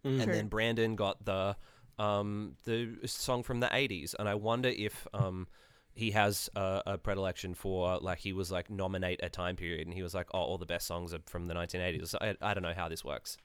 Mm. 0.04 0.14
and 0.14 0.22
True. 0.24 0.32
then 0.32 0.48
Brandon 0.48 0.96
got 0.96 1.24
the 1.24 1.56
um 2.06 2.54
the 2.64 2.78
song 3.06 3.42
from 3.42 3.60
the 3.60 3.66
'80s. 3.68 4.14
And 4.18 4.28
I 4.28 4.34
wonder 4.34 4.68
if 4.68 5.06
um 5.14 5.46
he 5.94 6.10
has 6.12 6.48
a, 6.56 6.82
a 6.86 6.98
predilection 6.98 7.54
for 7.54 7.98
like 7.98 8.18
he 8.18 8.32
was 8.32 8.50
like 8.50 8.70
nominate 8.70 9.20
a 9.22 9.28
time 9.28 9.56
period, 9.56 9.86
and 9.86 9.94
he 9.94 10.02
was 10.02 10.14
like, 10.14 10.28
oh, 10.34 10.38
all 10.40 10.58
the 10.58 10.66
best 10.74 10.86
songs 10.86 11.12
are 11.14 11.20
from 11.26 11.48
the 11.48 11.54
1980s. 11.54 12.14
I, 12.20 12.34
I 12.40 12.54
don't 12.54 12.62
know 12.62 12.72
how 12.74 12.88
this 12.88 13.04
works. 13.04 13.36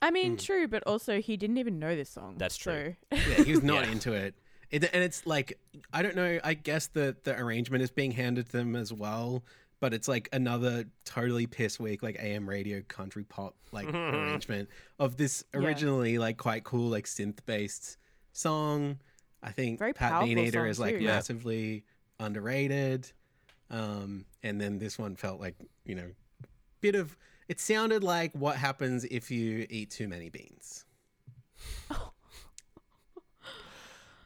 I 0.00 0.10
mean, 0.10 0.36
true, 0.36 0.66
but 0.66 0.82
also 0.84 1.20
he 1.20 1.36
didn't 1.36 1.58
even 1.58 1.78
know 1.78 1.94
this 1.94 2.10
song. 2.10 2.34
That's 2.36 2.56
true. 2.56 2.96
so- 3.12 3.18
yeah, 3.30 3.44
he 3.44 3.52
was 3.52 3.62
not 3.74 3.84
Yeah. 3.84 3.92
into 3.92 4.12
it. 4.14 4.34
it. 4.72 4.90
And 4.92 5.02
it's 5.04 5.24
like 5.26 5.58
I 5.92 6.02
don't 6.02 6.16
know. 6.16 6.40
I 6.42 6.54
guess 6.54 6.88
the 6.88 7.16
the 7.24 7.38
arrangement 7.38 7.82
is 7.84 7.90
being 7.92 8.10
handed 8.10 8.46
to 8.46 8.52
them 8.52 8.74
as 8.74 8.92
well, 8.92 9.44
but 9.78 9.94
it's 9.94 10.08
like 10.08 10.28
another 10.32 10.86
totally 11.04 11.46
piss 11.46 11.78
weak 11.78 12.02
like 12.02 12.16
AM 12.18 12.48
radio 12.48 12.82
country 12.88 13.22
pop 13.22 13.54
like 13.70 13.86
arrangement 13.94 14.68
of 14.98 15.16
this 15.18 15.44
Yeah. 15.54 15.60
originally 15.60 16.18
like 16.18 16.36
quite 16.36 16.64
cool 16.64 16.88
like 16.90 17.06
synth 17.06 17.38
based 17.46 17.96
song. 18.32 18.98
I 19.42 19.50
think 19.52 19.78
Very 19.78 19.92
Pat 19.92 20.10
powerful 20.12 20.64
is 20.66 20.78
like 20.80 20.96
too. 20.98 21.02
Yeah. 21.04 21.10
massively 21.12 21.84
underrated. 22.20 23.10
Um, 23.70 24.26
and 24.42 24.60
then 24.60 24.78
this 24.78 24.98
one 24.98 25.16
felt 25.16 25.40
like 25.40 25.56
you 25.84 25.94
know, 25.94 26.10
bit 26.80 26.94
of. 26.94 27.16
It 27.48 27.60
sounded 27.60 28.02
like 28.04 28.32
what 28.34 28.56
happens 28.56 29.04
if 29.04 29.30
you 29.30 29.66
eat 29.68 29.90
too 29.90 30.08
many 30.08 30.30
beans. 30.30 30.84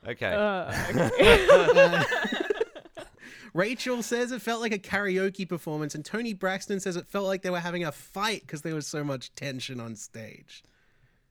Okay. 0.09 0.33
Uh, 0.33 0.73
okay. 0.95 2.03
Rachel 3.55 4.03
says 4.03 4.33
it 4.33 4.43
felt 4.43 4.61
like 4.61 4.73
a 4.73 4.79
karaoke 4.79 5.49
performance, 5.49 5.95
and 5.95 6.05
Toni 6.05 6.35
Braxton 6.35 6.79
says 6.79 6.95
it 6.97 7.09
felt 7.09 7.27
like 7.27 7.43
they 7.43 7.51
were 7.51 7.59
having 7.61 7.85
a 7.85 7.91
fight 7.93 8.43
because 8.43 8.63
there 8.63 8.75
was 8.75 8.87
so 8.87 9.03
much 9.03 9.35
tension 9.35 9.81
on 9.81 9.97
stage. 9.97 10.63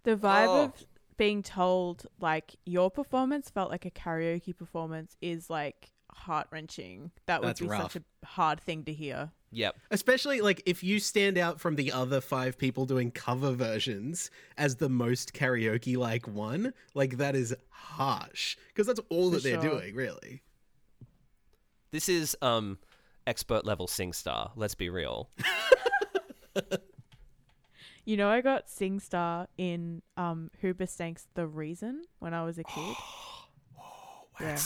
the 0.04 0.16
vibe 0.18 0.48
Oh. 0.48 0.64
of 0.66 0.74
being 1.18 1.42
told 1.44 2.06
like 2.20 2.56
your 2.66 2.90
performance 2.92 3.50
felt 3.50 3.70
like 3.72 3.86
a 3.86 3.92
karaoke 3.92 4.56
performance 4.56 5.16
is 5.22 5.50
like 5.50 5.92
heart 6.12 6.48
wrenching. 6.52 7.12
That 7.26 7.42
would 7.42 7.50
That's 7.50 7.62
be 7.62 7.68
rough. 7.68 7.94
such 7.94 8.02
a 8.02 8.26
hard 8.26 8.60
thing 8.62 8.84
to 8.86 8.94
hear. 8.94 9.32
yep. 9.52 9.76
Especially 9.92 10.42
like 10.42 10.62
if 10.66 10.84
you 10.84 11.00
stand 11.00 11.38
out 11.38 11.60
from 11.60 11.76
the 11.76 11.92
other 11.92 12.22
five 12.22 12.58
people 12.58 12.86
doing 12.86 13.12
cover 13.12 13.52
versions 13.52 14.30
as 14.58 14.78
the 14.78 14.90
most 14.90 15.34
karaoke 15.34 15.98
like 15.98 16.28
one, 16.28 16.74
like 16.94 17.18
that 17.18 17.36
is 17.36 17.56
harsh 17.70 18.56
because 18.68 18.88
that's 18.88 19.02
all 19.10 19.30
For 19.30 19.36
that 19.38 19.44
they're 19.44 19.62
sure. 19.62 19.80
doing, 19.80 19.96
really. 19.96 20.42
This 21.92 22.10
is 22.10 22.36
um 22.42 22.78
expert 23.28 23.66
level 23.66 23.88
SingStar. 23.88 24.52
Let's 24.56 24.76
be 24.76 24.90
real. 24.90 25.30
You 28.06 28.18
know, 28.18 28.30
I 28.30 28.42
got 28.42 28.68
SingStar 28.68 29.48
in 29.58 30.02
um 30.18 30.52
Hoobastank's 30.64 31.28
The 31.34 31.48
Reason 31.48 32.04
when 32.20 32.34
I 32.34 32.44
was 32.44 32.58
a 32.58 32.64
kid. 32.64 32.96
Yeah, 34.42 34.60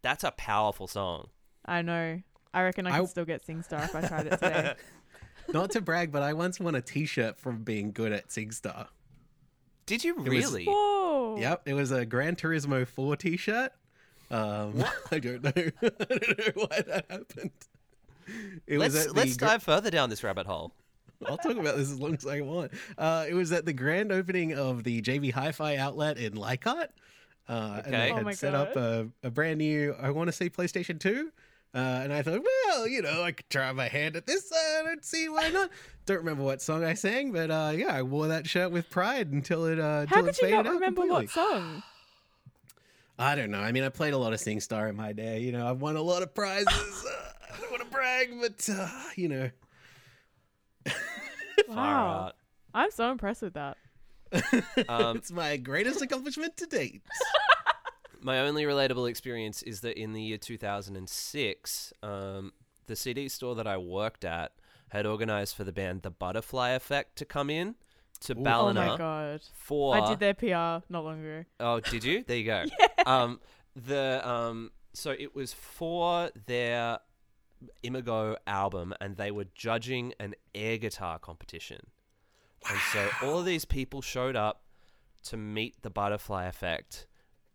That's 0.00 0.24
a 0.24 0.30
powerful 0.30 0.86
song. 0.86 1.28
I 1.66 1.82
know. 1.82 2.22
I 2.54 2.62
reckon 2.62 2.86
I 2.86 2.96
I- 2.96 3.00
could 3.00 3.10
still 3.10 3.26
get 3.26 3.46
SingStar 3.46 3.84
if 3.84 3.94
I 3.94 4.00
tried 4.08 4.26
it 4.28 4.30
today. 4.40 4.74
Not 5.52 5.72
to 5.72 5.82
brag, 5.82 6.10
but 6.10 6.22
I 6.22 6.32
once 6.32 6.58
won 6.58 6.74
a 6.74 6.80
T-shirt 6.80 7.38
from 7.38 7.64
being 7.64 7.92
good 7.92 8.12
at 8.12 8.28
SingStar. 8.28 8.86
Did 9.84 10.04
you 10.04 10.14
was- 10.14 10.26
really? 10.26 10.64
Whoa! 10.64 11.36
Yep, 11.38 11.62
it 11.68 11.74
was 11.74 11.90
a 11.90 12.06
Gran 12.06 12.34
Turismo 12.34 12.86
4 12.88 13.16
T-shirt. 13.16 13.72
Um, 14.30 14.82
I 15.12 15.18
don't 15.18 15.42
know. 15.42 15.52
I 15.54 15.72
don't 15.82 16.38
know 16.38 16.52
why 16.66 16.80
that 16.88 17.04
happened. 17.10 17.50
It 18.66 18.78
let's 18.78 18.94
was 18.94 19.14
let's 19.14 19.32
the 19.34 19.38
Gra- 19.38 19.48
dive 19.48 19.62
further 19.62 19.90
down 19.90 20.08
this 20.08 20.24
rabbit 20.24 20.46
hole. 20.46 20.72
I'll 21.28 21.38
talk 21.38 21.56
about 21.56 21.76
this 21.76 21.90
as 21.90 21.98
long 22.00 22.14
as 22.14 22.26
I 22.26 22.40
want. 22.40 22.72
Uh, 22.98 23.24
it 23.28 23.34
was 23.34 23.52
at 23.52 23.64
the 23.66 23.72
grand 23.72 24.12
opening 24.12 24.54
of 24.54 24.84
the 24.84 25.00
JB 25.02 25.32
Hi-Fi 25.32 25.76
outlet 25.76 26.18
in 26.18 26.34
Leichhardt. 26.34 26.90
Uh, 27.48 27.82
And 27.84 27.86
Okay. 27.86 27.90
they 27.90 28.10
Oh 28.12 28.14
had 28.16 28.24
my 28.24 28.34
set 28.34 28.54
up 28.54 28.76
a, 28.76 29.08
a 29.22 29.30
brand 29.30 29.58
new, 29.58 29.94
I 30.00 30.10
want 30.10 30.28
to 30.28 30.32
say 30.32 30.48
PlayStation 30.50 30.98
2. 30.98 31.30
Uh, 31.74 31.78
and 32.04 32.12
I 32.12 32.22
thought, 32.22 32.40
well, 32.66 32.86
you 32.86 33.02
know, 33.02 33.22
I 33.24 33.32
could 33.32 33.50
try 33.50 33.70
my 33.72 33.88
hand 33.88 34.14
at 34.16 34.26
this. 34.26 34.52
Uh, 34.52 34.90
and 34.90 35.04
see 35.04 35.28
why 35.28 35.48
not. 35.50 35.70
Don't 36.06 36.18
remember 36.18 36.42
what 36.44 36.62
song 36.62 36.84
I 36.84 36.94
sang, 36.94 37.32
but 37.32 37.50
uh, 37.50 37.72
yeah, 37.74 37.92
I 37.94 38.02
wore 38.02 38.28
that 38.28 38.46
shirt 38.46 38.70
with 38.70 38.88
pride 38.90 39.32
until 39.32 39.64
it. 39.66 39.80
Uh, 39.80 39.82
How 39.82 40.02
until 40.02 40.18
it 40.20 40.26
could 40.26 40.36
you 40.38 40.42
faded 40.44 40.56
not 40.56 40.66
out 40.66 40.72
remember 40.74 41.00
completely. 41.02 41.24
what 41.26 41.30
song? 41.30 41.82
I 43.18 43.34
don't 43.36 43.50
know. 43.50 43.60
I 43.60 43.72
mean, 43.72 43.84
I 43.84 43.88
played 43.90 44.12
a 44.12 44.18
lot 44.18 44.32
of 44.32 44.40
SingStar 44.40 44.88
in 44.88 44.96
my 44.96 45.12
day. 45.12 45.40
You 45.40 45.52
know, 45.52 45.68
I've 45.68 45.80
won 45.80 45.96
a 45.96 46.02
lot 46.02 46.22
of 46.22 46.34
prizes. 46.34 46.66
Uh, 46.68 47.30
I 47.56 47.60
don't 47.60 47.70
want 47.70 47.82
to 47.84 47.88
brag, 47.90 48.30
but 48.40 48.68
uh, 48.72 48.88
you 49.16 49.28
know, 49.28 49.44
Far 49.44 49.63
Wow. 51.68 52.26
out. 52.26 52.36
I'm 52.72 52.90
so 52.90 53.10
impressed 53.10 53.42
with 53.42 53.54
that. 53.54 53.76
Um, 54.88 55.16
it's 55.18 55.30
my 55.30 55.56
greatest 55.56 56.02
accomplishment 56.02 56.56
to 56.56 56.66
date. 56.66 57.02
my 58.20 58.40
only 58.40 58.64
relatable 58.64 59.08
experience 59.08 59.62
is 59.62 59.80
that 59.82 59.96
in 60.00 60.12
the 60.12 60.20
year 60.22 60.38
2006, 60.38 61.92
um, 62.02 62.52
the 62.86 62.96
CD 62.96 63.28
store 63.28 63.54
that 63.54 63.66
I 63.66 63.76
worked 63.76 64.24
at 64.24 64.52
had 64.88 65.06
organized 65.06 65.56
for 65.56 65.64
the 65.64 65.72
band 65.72 66.02
The 66.02 66.10
Butterfly 66.10 66.70
Effect 66.70 67.16
to 67.16 67.24
come 67.24 67.50
in 67.50 67.76
to 68.20 68.32
Oh 68.36 68.42
Ballina 68.42 68.86
my 68.86 68.96
god. 68.96 69.40
for. 69.54 69.96
I 69.96 70.08
did 70.08 70.18
their 70.20 70.34
PR 70.34 70.84
not 70.92 71.04
long 71.04 71.20
ago. 71.24 71.44
Oh, 71.60 71.80
did 71.80 72.02
you? 72.04 72.24
There 72.26 72.36
you 72.36 72.44
go. 72.44 72.64
yeah. 72.80 72.86
Um, 73.06 73.40
the 73.76 74.26
um, 74.28 74.70
so 74.92 75.10
it 75.10 75.34
was 75.34 75.52
for 75.52 76.30
their 76.46 76.98
Imago 77.82 78.36
album, 78.46 78.94
and 79.00 79.16
they 79.16 79.30
were 79.30 79.46
judging 79.54 80.12
an 80.20 80.34
air 80.54 80.78
guitar 80.78 81.18
competition. 81.18 81.86
And 82.68 82.78
so 82.92 83.08
all 83.22 83.38
of 83.38 83.44
these 83.44 83.64
people 83.64 84.00
showed 84.02 84.36
up 84.36 84.62
to 85.24 85.36
meet 85.36 85.82
the 85.82 85.90
butterfly 85.90 86.46
effect, 86.46 87.06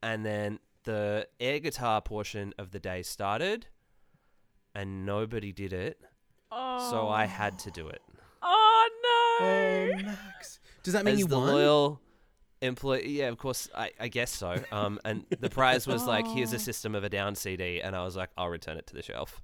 and 0.03 0.25
then 0.25 0.59
the 0.83 1.27
air 1.39 1.59
guitar 1.59 2.01
portion 2.01 2.53
of 2.57 2.71
the 2.71 2.79
day 2.79 3.01
started, 3.03 3.67
and 4.75 5.05
nobody 5.05 5.51
did 5.51 5.73
it. 5.73 5.99
Oh. 6.51 6.89
So 6.89 7.09
I 7.09 7.25
had 7.25 7.59
to 7.59 7.71
do 7.71 7.87
it. 7.87 8.01
Oh 8.41 8.89
no. 9.03 9.45
Oh, 9.47 10.03
Max. 10.03 10.59
Does 10.83 10.93
that 10.93 11.05
mean 11.05 11.15
As 11.15 11.19
you 11.19 11.27
the 11.27 11.37
won? 11.37 11.47
loyal 11.47 12.01
employee, 12.61 13.09
yeah, 13.09 13.27
of 13.27 13.37
course, 13.37 13.69
I, 13.75 13.91
I 13.99 14.07
guess 14.07 14.31
so. 14.31 14.61
Um, 14.71 14.99
and 15.05 15.25
the 15.39 15.49
prize 15.49 15.87
was 15.87 16.05
like, 16.05 16.25
here's 16.27 16.53
Oh. 16.53 16.57
a 16.57 16.59
System 16.59 16.95
of 16.95 17.03
a 17.03 17.09
Down 17.09 17.35
CD, 17.35 17.81
and 17.81 17.95
I 17.95 18.03
was 18.03 18.15
like, 18.15 18.29
I'll 18.37 18.49
return 18.49 18.77
it 18.77 18.87
to 18.87 18.93
the 18.95 19.01
shelf 19.03 19.41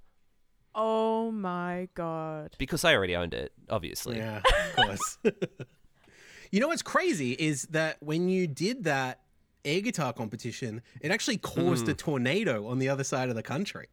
Oh 0.78 1.32
my 1.32 1.88
god. 1.96 2.54
because 2.58 2.84
I 2.84 2.94
already 2.94 3.16
owned 3.16 3.34
it, 3.34 3.54
obviously. 3.70 4.18
Yeah, 4.18 4.42
of 4.70 4.76
course. 4.76 5.18
you 6.52 6.60
know 6.60 6.68
what's 6.68 6.82
crazy 6.82 7.32
is 7.32 7.64
that 7.72 7.98
when 8.02 8.28
you 8.30 8.46
did 8.48 8.84
that 8.84 9.22
air 9.64 9.80
guitar 9.82 10.12
competition, 10.14 10.82
it 11.02 11.12
actually 11.12 11.38
caused 11.38 11.88
a 11.88 11.94
Mm. 11.94 11.98
tornado 11.98 12.68
on 12.68 12.80
the 12.80 12.90
other 12.90 13.04
side 13.06 13.30
of 13.30 13.36
the 13.36 13.44
country. 13.44 13.88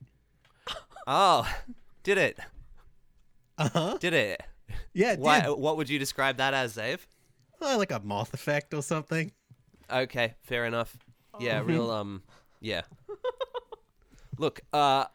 Oh, 1.07 1.49
did 2.03 2.19
it? 2.19 2.39
Uh 3.59 3.69
huh. 3.73 3.97
Did 4.01 4.13
it? 4.15 4.43
Yeah, 4.93 5.13
it 5.13 5.19
Why, 5.21 5.41
did. 5.41 5.51
what 5.59 5.77
would 5.77 5.89
you 5.89 5.99
describe 5.99 6.37
that 6.39 6.53
as, 6.55 6.75
Dave? 6.75 7.07
Oh, 7.61 7.79
like 7.79 7.93
a 7.93 8.01
moth 8.01 8.35
effect 8.35 8.75
or 8.75 8.83
something. 8.83 9.31
Okay, 9.91 10.35
fair 10.43 10.65
enough. 10.65 10.97
Yeah, 11.41 11.61
Oh. 11.61 11.63
real 11.65 11.91
um 11.91 12.23
yeah. 12.61 12.83
Look, 14.39 14.61
uh 14.73 15.07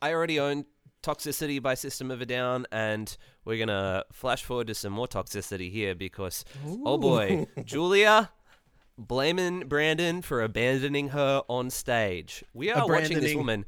I 0.00 0.12
already 0.12 0.38
own 0.40 0.64
Toxicity 1.02 1.62
by 1.62 1.74
System 1.74 2.10
of 2.10 2.20
a 2.20 2.26
Down 2.26 2.66
and 2.72 3.16
we're 3.44 3.56
going 3.56 3.68
to 3.68 4.04
flash 4.12 4.42
forward 4.42 4.66
to 4.66 4.74
some 4.74 4.92
more 4.92 5.06
toxicity 5.08 5.70
here 5.70 5.94
because 5.94 6.44
oh 6.84 6.98
boy, 6.98 7.46
Julia 7.64 8.30
blaming 8.98 9.60
Brandon 9.60 10.22
for 10.22 10.42
abandoning 10.42 11.10
her 11.10 11.42
on 11.48 11.70
stage. 11.70 12.44
We 12.52 12.70
are 12.70 12.86
watching 12.86 13.20
this 13.20 13.34
woman. 13.34 13.64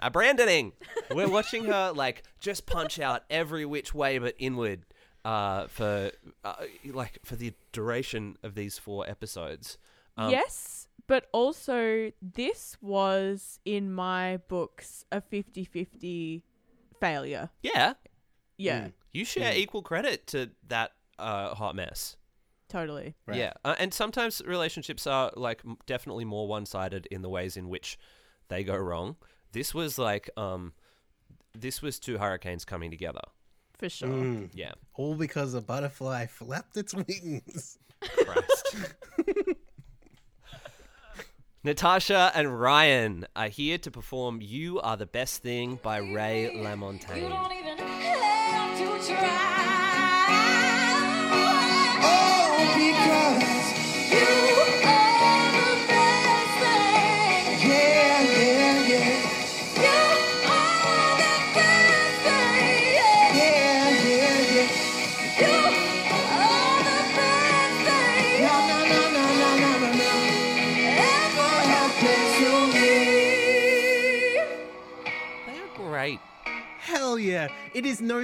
Abandoning. 0.00 0.72
We're 1.10 1.28
watching 1.28 1.66
her 1.66 1.92
like 1.94 2.24
just 2.40 2.66
punch 2.66 2.98
out 2.98 3.22
every 3.30 3.64
which 3.64 3.94
way 3.94 4.18
but 4.18 4.34
inward 4.38 4.84
uh, 5.24 5.68
for 5.68 6.10
uh, 6.44 6.54
like 6.86 7.20
for 7.24 7.36
the 7.36 7.54
duration 7.70 8.36
of 8.42 8.54
these 8.54 8.78
four 8.78 9.08
episodes. 9.08 9.78
Um, 10.16 10.30
yes, 10.30 10.88
but 11.06 11.28
also 11.32 12.10
this 12.20 12.76
was 12.80 13.60
in 13.64 13.92
my 13.92 14.38
books 14.48 15.04
a 15.12 15.20
50-50 15.20 16.42
failure. 17.06 17.50
Yeah, 17.62 17.94
Yeah, 18.56 18.88
you 19.12 19.24
share 19.24 19.52
equal 19.56 19.82
credit 19.82 20.26
to 20.28 20.50
that 20.68 20.92
uh, 21.18 21.54
hot 21.54 21.74
mess. 21.74 22.16
totally. 22.68 23.14
Right. 23.26 23.38
Yeah, 23.38 23.52
uh, 23.64 23.74
and 23.78 23.92
sometimes 23.92 24.40
relationships 24.46 25.06
are 25.06 25.30
like 25.36 25.60
m- 25.64 25.76
definitely 25.86 26.24
more 26.24 26.46
one-sided 26.48 27.06
in 27.10 27.22
the 27.22 27.28
ways 27.28 27.56
in 27.56 27.68
which 27.68 27.98
they 28.48 28.62
go 28.64 28.76
wrong. 28.76 29.16
This 29.52 29.74
was 29.74 29.98
like 29.98 30.30
um, 30.36 30.72
this 31.58 31.82
was 31.82 31.98
two 31.98 32.18
hurricanes 32.18 32.64
coming 32.64 32.90
together. 32.90 33.20
For 33.78 33.88
sure. 33.88 34.08
Mm. 34.08 34.50
Yeah, 34.54 34.72
All 34.94 35.14
because 35.16 35.54
a 35.54 35.60
butterfly 35.60 36.26
flapped 36.26 36.76
its 36.76 36.94
wings. 37.00 37.78
Christ. 38.00 38.76
Natasha 41.64 42.32
and 42.34 42.60
Ryan 42.60 43.24
are 43.36 43.46
here 43.46 43.78
to 43.78 43.90
perform 43.92 44.40
"You 44.42 44.80
Are 44.80 44.96
the 44.96 45.06
Best 45.06 45.44
Thing" 45.44 45.78
by 45.80 45.98
Ray 45.98 46.50
LaMontagne. 46.56 47.30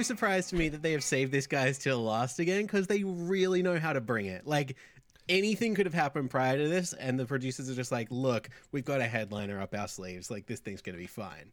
Surprise 0.03 0.47
to 0.49 0.55
me 0.55 0.69
that 0.69 0.81
they 0.81 0.91
have 0.91 1.03
saved 1.03 1.31
this 1.31 1.47
guys 1.47 1.77
till 1.77 2.03
last 2.03 2.39
again 2.39 2.63
because 2.63 2.87
they 2.87 3.03
really 3.03 3.61
know 3.61 3.79
how 3.79 3.93
to 3.93 4.01
bring 4.01 4.25
it. 4.25 4.45
Like, 4.47 4.75
anything 5.27 5.75
could 5.75 5.85
have 5.85 5.93
happened 5.93 6.29
prior 6.29 6.57
to 6.57 6.67
this, 6.67 6.93
and 6.93 7.19
the 7.19 7.25
producers 7.25 7.69
are 7.69 7.75
just 7.75 7.91
like, 7.91 8.07
look, 8.09 8.49
we've 8.71 8.85
got 8.85 9.01
a 9.01 9.05
headliner 9.05 9.61
up 9.61 9.75
our 9.75 9.87
sleeves. 9.87 10.31
Like, 10.31 10.45
this 10.45 10.59
thing's 10.59 10.81
going 10.81 10.95
to 10.95 11.01
be 11.01 11.07
fine. 11.07 11.51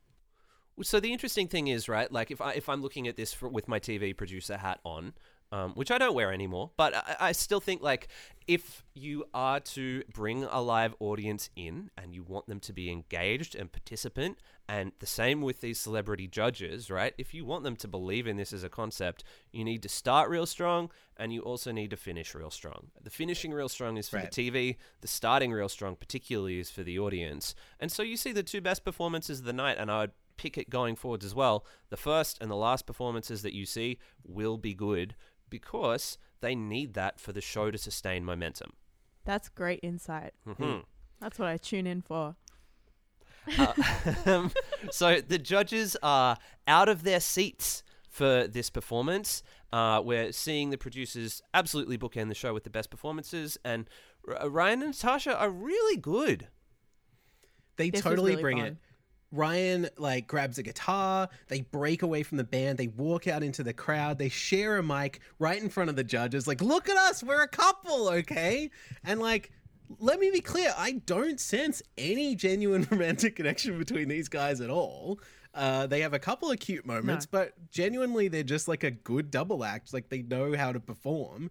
So 0.83 1.01
the 1.01 1.13
interesting 1.13 1.49
thing 1.49 1.69
is, 1.69 1.89
right? 1.89 2.11
Like 2.13 2.31
if 2.31 2.41
I 2.41 2.53
if 2.53 2.69
I'm 2.69 2.83
looking 2.83 3.09
at 3.09 3.17
this 3.17 3.33
for, 3.33 3.49
with 3.49 3.67
my 3.67 3.81
TV 3.81 4.15
producer 4.15 4.59
hat 4.59 4.79
on, 4.85 5.15
um, 5.53 5.73
which 5.75 5.91
I 5.91 5.99
don't 5.99 6.15
wear 6.15 6.33
anymore, 6.33 6.71
but 6.77 6.95
I, 6.95 7.17
I 7.29 7.33
still 7.33 7.61
think 7.61 7.83
like 7.83 8.09
if 8.47 8.85
you 8.95 9.25
are 9.35 9.61
to 9.61 10.03
bring 10.13 10.45
a 10.45 10.61
live 10.61 10.95
audience 11.01 11.51
in 11.57 11.91
and 11.97 12.15
you 12.15 12.23
want 12.23 12.47
them 12.47 12.61
to 12.61 12.73
be 12.73 12.91
engaged 12.91 13.55
and 13.55 13.71
participant, 13.71 14.39
and 14.69 14.93
the 14.99 15.07
same 15.07 15.43
with 15.43 15.61
these 15.61 15.79
celebrity 15.79 16.27
judges, 16.27 16.91
right? 16.91 17.15
If 17.19 17.33
you 17.35 17.45
want 17.45 17.63
them 17.65 17.77
to 17.77 17.89
believe 17.89 18.27
in 18.27 18.37
this 18.37 18.53
as 18.53 18.65
a 18.65 18.69
concept, 18.69 19.23
you 19.53 19.65
need 19.65 19.83
to 19.83 19.89
start 19.89 20.29
real 20.29 20.47
strong, 20.47 20.91
and 21.17 21.33
you 21.33 21.41
also 21.43 21.71
need 21.73 21.91
to 21.91 21.97
finish 21.97 22.35
real 22.35 22.51
strong. 22.51 22.89
The 23.01 23.11
finishing 23.11 23.53
real 23.53 23.69
strong 23.69 23.97
is 23.97 24.09
for 24.09 24.17
Right. 24.17 24.31
the 24.31 24.51
TV. 24.51 24.77
The 25.01 25.09
starting 25.09 25.53
real 25.53 25.69
strong, 25.69 25.95
particularly, 25.97 26.59
is 26.59 26.71
for 26.71 26.83
the 26.83 26.99
audience. 26.99 27.55
And 27.79 27.93
so 27.93 28.03
you 28.03 28.17
see 28.17 28.33
the 28.33 28.43
two 28.43 28.61
best 28.61 28.85
performances 28.85 29.39
of 29.41 29.45
the 29.45 29.53
night, 29.53 29.77
and 29.79 29.91
I 29.91 30.01
would 30.01 30.13
pick 30.37 30.59
it 30.59 30.69
going 30.69 30.97
forwards 30.97 31.25
as 31.25 31.35
well. 31.35 31.65
The 31.89 31.97
first 31.97 32.39
and 32.41 32.51
the 32.51 32.57
last 32.57 32.87
performances 32.87 33.43
that 33.43 33.55
you 33.55 33.67
see 33.67 33.99
will 34.25 34.59
be 34.59 34.75
good 34.75 35.15
because 35.51 36.19
they 36.41 36.55
need 36.55 36.95
that 36.95 37.19
for 37.21 37.33
the 37.33 37.41
show 37.41 37.71
to 37.71 37.79
sustain 37.79 38.25
momentum. 38.25 38.73
That's 39.25 39.49
great 39.49 39.81
insight. 39.83 40.35
Mhm. 40.47 40.85
That's 41.21 41.39
what 41.39 41.49
I 41.49 41.57
tune 41.57 41.87
in 41.87 42.03
for. 42.03 42.37
Um, 44.27 44.51
so 44.91 45.21
the 45.21 45.39
judges 45.39 45.97
are 46.03 46.37
out 46.67 46.89
of 46.89 47.05
their 47.05 47.21
seats 47.21 47.85
for 48.09 48.47
this 48.49 48.71
performance. 48.71 49.43
Uh, 49.73 50.01
we're 50.05 50.33
seeing 50.33 50.71
the 50.71 50.79
producers 50.79 51.43
absolutely 51.55 51.97
bookend 51.97 52.29
the 52.29 52.35
show 52.35 52.53
with 52.53 52.65
the 52.65 52.71
best 52.71 52.91
performances, 52.91 53.57
and 53.65 53.89
R- 54.29 54.49
Ryan 54.49 54.83
and 54.83 54.91
Natasha 54.93 55.37
are 55.39 55.51
really 55.51 55.97
good. 55.97 56.49
They 57.77 57.91
This 57.91 58.01
totally 58.01 58.31
really 58.33 58.43
bring 58.43 58.57
fun. 58.59 58.67
it. 58.67 58.77
Ryan 59.37 59.89
like 59.97 60.27
grabs 60.27 60.59
a 60.59 60.63
guitar, 60.63 61.29
they 61.49 61.61
break 61.61 62.03
away 62.03 62.23
from 62.23 62.39
the 62.39 62.45
band, 62.45 62.79
they 62.79 62.89
walk 62.89 63.27
out 63.27 63.43
into 63.43 63.63
the 63.63 63.73
crowd, 63.73 64.19
they 64.19 64.29
share 64.29 64.79
a 64.79 64.83
mic 64.83 65.21
right 65.39 65.63
in 65.63 65.69
front 65.69 65.91
of 65.91 65.97
the 65.97 66.05
judges, 66.05 66.47
like, 66.47 66.61
look 66.61 66.89
at 66.89 66.97
us, 66.97 67.23
we're 67.23 67.43
a 67.43 67.49
couple, 67.49 68.09
okay? 68.09 68.71
And 69.05 69.21
like, 69.21 69.53
let 70.01 70.19
me 70.19 70.31
be 70.31 70.41
clear, 70.41 70.75
I 70.77 70.93
don't 71.07 71.39
sense 71.39 71.83
any 71.97 72.35
genuine 72.35 72.87
romantic 72.91 73.37
connection 73.37 73.79
between 73.79 74.09
these 74.09 74.29
guys 74.29 74.61
at 74.61 74.71
all. 74.71 75.21
Uh, 75.55 75.87
they 75.87 76.01
have 76.01 76.13
a 76.13 76.19
couple 76.19 76.51
of 76.51 76.59
cute 76.59 76.85
moments, 76.85 77.25
but 77.25 77.53
genuinely 77.71 78.29
they're 78.29 78.43
just 78.43 78.69
like 78.69 78.85
a 78.85 78.91
good 78.91 79.31
double 79.31 79.65
act. 79.65 79.95
Like 79.95 80.11
they 80.11 80.21
know 80.21 80.55
how 80.55 80.71
to 80.71 80.79
perform. 80.81 81.51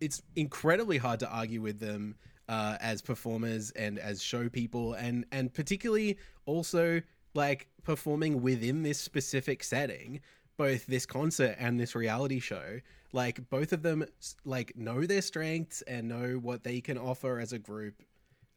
It's 0.00 0.22
incredibly 0.34 0.98
hard 0.98 1.20
to 1.20 1.30
argue 1.30 1.62
with 1.62 1.78
them 1.78 2.16
uh, 2.48 2.76
as 2.80 3.00
performers 3.00 3.70
and 3.72 3.98
as 4.00 4.20
show 4.20 4.48
people, 4.48 4.94
and 4.94 5.24
and 5.30 5.54
particularly 5.54 6.18
also 6.46 7.00
like 7.34 7.68
performing 7.82 8.42
within 8.42 8.82
this 8.82 8.98
specific 8.98 9.62
setting, 9.62 10.20
both 10.56 10.86
this 10.86 11.06
concert 11.06 11.56
and 11.58 11.78
this 11.78 11.94
reality 11.94 12.40
show. 12.40 12.80
Like 13.12 13.48
both 13.50 13.72
of 13.72 13.82
them 13.82 14.04
like 14.44 14.76
know 14.76 15.04
their 15.04 15.22
strengths 15.22 15.82
and 15.82 16.08
know 16.08 16.38
what 16.40 16.64
they 16.64 16.80
can 16.80 16.98
offer 16.98 17.38
as 17.38 17.52
a 17.52 17.58
group. 17.58 17.94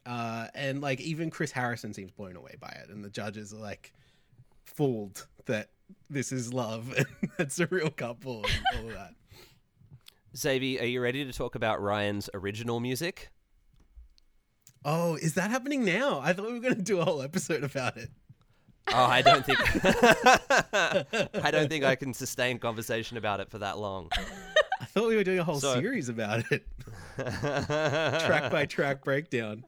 Uh, 0.06 0.48
and 0.56 0.82
like 0.82 1.02
even 1.02 1.30
Chris 1.30 1.52
Harrison 1.52 1.94
seems 1.94 2.12
blown 2.12 2.36
away 2.36 2.56
by 2.60 2.70
it, 2.70 2.90
and 2.90 3.04
the 3.04 3.10
judges 3.10 3.54
are 3.54 3.60
like 3.60 3.94
fooled 4.64 5.28
that 5.46 5.70
this 6.10 6.32
is 6.32 6.54
love 6.54 6.94
and 6.98 7.06
that's 7.38 7.60
a 7.60 7.68
real 7.68 7.90
couple 7.90 8.46
and 8.46 8.80
all 8.80 8.88
of 8.90 8.94
that. 8.94 9.14
Xavier, 10.36 10.82
are 10.82 10.86
you 10.86 11.02
ready 11.02 11.26
to 11.26 11.34
talk 11.34 11.56
about 11.56 11.82
Ryan's 11.82 12.30
original 12.34 12.80
music? 12.80 13.30
Oh, 14.86 15.16
is 15.16 15.34
that 15.34 15.50
happening 15.50 15.84
now? 15.84 16.20
I 16.24 16.34
thought 16.34 16.48
we 16.48 16.54
were 16.54 16.60
going 16.60 16.76
to 16.76 16.82
do 16.82 17.00
a 17.00 17.06
whole 17.06 17.22
episode 17.22 17.64
about 17.64 17.98
it. 17.98 18.10
Oh, 18.90 19.04
I 19.06 19.22
don't 19.22 19.46
think 19.46 19.60
I 21.46 21.52
don't 21.52 21.70
think 21.70 21.84
I 21.84 21.96
can 21.96 22.14
sustain 22.14 22.58
conversation 22.60 23.18
about 23.18 23.40
it 23.40 23.50
for 23.50 23.58
that 23.60 23.78
long. 23.78 24.10
I 24.80 24.86
thought 24.86 25.08
we 25.08 25.16
were 25.16 25.24
doing 25.24 25.40
a 25.40 25.44
whole 25.44 25.60
So- 25.60 25.80
series 25.80 26.10
about 26.10 26.44
it, 26.52 26.66
track 27.18 28.52
by 28.52 28.66
track 28.66 29.04
breakdown. 29.04 29.64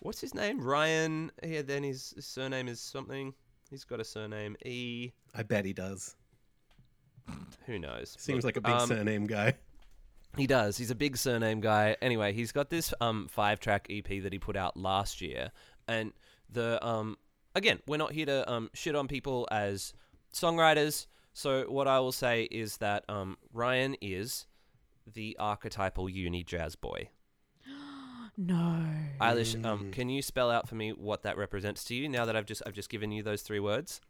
What's 0.00 0.20
his 0.20 0.34
name? 0.34 0.60
Ryan. 0.60 1.30
Yeah, 1.44 1.62
then 1.62 1.82
his, 1.82 2.14
surname 2.20 2.68
is 2.68 2.80
something. 2.80 3.34
He's 3.68 3.84
got 3.84 4.00
a 4.00 4.04
surname. 4.04 4.56
E. 4.64 5.12
I 5.34 5.42
bet 5.42 5.64
he 5.66 5.74
does. 5.74 6.16
Who 7.66 7.78
knows? 7.78 8.16
Seems 8.18 8.44
Look, 8.44 8.44
like 8.44 8.56
a 8.56 8.60
big 8.62 8.80
um, 8.80 8.88
surname 8.88 9.26
guy. 9.26 9.54
He 10.36 10.46
does. 10.46 10.78
He's 10.78 10.90
a 10.90 10.94
big 10.94 11.16
surname 11.16 11.60
guy. 11.60 11.96
Anyway, 12.00 12.32
he's 12.32 12.50
got 12.52 12.70
this 12.70 12.94
um 13.00 13.28
five 13.30 13.60
track 13.60 13.86
EP 13.90 14.22
that 14.22 14.32
he 14.32 14.38
put 14.38 14.56
out 14.56 14.76
last 14.76 15.20
year, 15.20 15.50
and 15.86 16.12
the 16.50 16.84
um 16.84 17.16
again, 17.54 17.80
we're 17.86 17.96
not 17.96 18.12
here 18.12 18.26
to 18.26 18.50
um 18.50 18.70
shit 18.74 18.94
on 18.94 19.08
people 19.08 19.48
as 19.50 19.92
songwriters. 20.32 21.06
So 21.32 21.64
what 21.68 21.86
I 21.88 22.00
will 22.00 22.12
say 22.12 22.44
is 22.50 22.78
that 22.78 23.04
um 23.08 23.36
Ryan 23.52 23.96
is 24.00 24.46
the 25.12 25.36
archetypal 25.38 26.08
uni 26.08 26.42
jazz 26.44 26.76
boy. 26.76 27.08
No. 28.36 28.82
Eilish, 29.20 29.62
um, 29.66 29.90
can 29.90 30.08
you 30.08 30.22
spell 30.22 30.50
out 30.50 30.66
for 30.66 30.74
me 30.74 30.92
what 30.92 31.24
that 31.24 31.36
represents 31.36 31.84
to 31.84 31.94
you? 31.94 32.08
Now 32.08 32.24
that 32.24 32.36
I've 32.36 32.46
just 32.46 32.62
I've 32.64 32.72
just 32.72 32.88
given 32.88 33.12
you 33.12 33.22
those 33.22 33.42
three 33.42 33.60
words. 33.60 34.00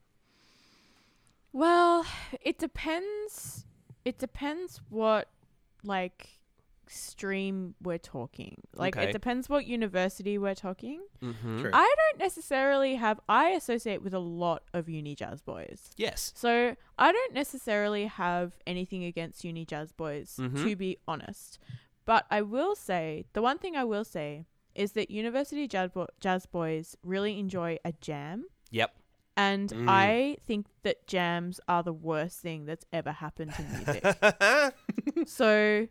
Well, 1.52 2.06
it 2.40 2.58
depends. 2.58 3.64
It 4.04 4.18
depends 4.18 4.80
what 4.88 5.28
like 5.82 6.39
stream 6.90 7.74
we're 7.82 7.98
talking. 7.98 8.56
Like 8.74 8.96
Okay. 8.96 9.08
it 9.08 9.12
depends 9.12 9.48
what 9.48 9.66
university 9.66 10.36
we're 10.38 10.54
talking. 10.54 11.00
Mm-hmm. 11.22 11.60
True. 11.62 11.70
I 11.72 11.94
don't 12.00 12.18
necessarily 12.18 12.96
have 12.96 13.20
I 13.28 13.50
associate 13.50 14.02
with 14.02 14.12
a 14.14 14.18
lot 14.18 14.62
of 14.74 14.88
uni 14.88 15.14
jazz 15.14 15.40
boys. 15.40 15.90
Yes. 15.96 16.32
So 16.34 16.74
I 16.98 17.12
don't 17.12 17.32
necessarily 17.34 18.06
have 18.06 18.54
anything 18.66 19.04
against 19.04 19.44
uni 19.44 19.64
jazz 19.64 19.92
boys, 19.92 20.36
Mhm. 20.38 20.64
to 20.64 20.76
be 20.76 20.98
honest. 21.06 21.58
But 22.04 22.26
I 22.30 22.42
will 22.42 22.74
say 22.74 23.24
the 23.34 23.42
one 23.42 23.58
thing 23.58 23.76
I 23.76 23.84
will 23.84 24.04
say 24.04 24.46
is 24.74 24.92
that 24.92 25.10
university 25.10 25.68
jazz, 25.68 25.90
bo- 25.92 26.08
jazz 26.20 26.46
boys 26.46 26.96
really 27.02 27.38
enjoy 27.38 27.78
a 27.84 27.92
jam, 28.00 28.46
Yep. 28.70 28.96
and 29.36 29.68
Mm. 29.70 29.88
I 29.88 30.36
think 30.46 30.66
that 30.82 31.06
jams 31.06 31.60
are 31.68 31.82
the 31.82 31.92
worst 31.92 32.40
thing 32.40 32.66
that's 32.66 32.86
ever 32.92 33.12
happened 33.12 33.52
to 33.54 33.62
music. 33.62 35.28
so 35.28 35.86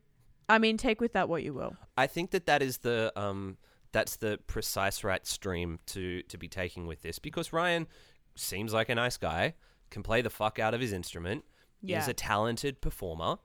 I 0.49 0.57
mean, 0.57 0.77
take 0.77 0.99
with 0.99 1.13
that 1.13 1.29
what 1.29 1.43
you 1.43 1.53
will. 1.53 1.75
I 1.97 2.07
think 2.07 2.31
that 2.31 2.45
that 2.47 2.61
is 2.61 2.79
the 2.79 3.13
um 3.15 3.57
that's 3.91 4.17
the 4.17 4.39
precise 4.47 5.03
right 5.03 5.25
stream 5.25 5.79
to 5.87 6.21
to 6.23 6.37
be 6.37 6.47
taking 6.47 6.87
with 6.87 7.01
this 7.01 7.19
because 7.19 7.53
Ryan 7.53 7.87
seems 8.35 8.73
like 8.73 8.89
a 8.89 8.95
nice 8.95 9.17
guy, 9.17 9.53
can 9.89 10.03
play 10.03 10.21
the 10.21 10.29
fuck 10.29 10.59
out 10.59 10.73
of 10.73 10.81
his 10.81 10.91
instrument, 10.93 11.43
Yeah. 11.81 11.99
is 12.01 12.07
a 12.07 12.13
talented 12.13 12.81
performer. 12.81 13.37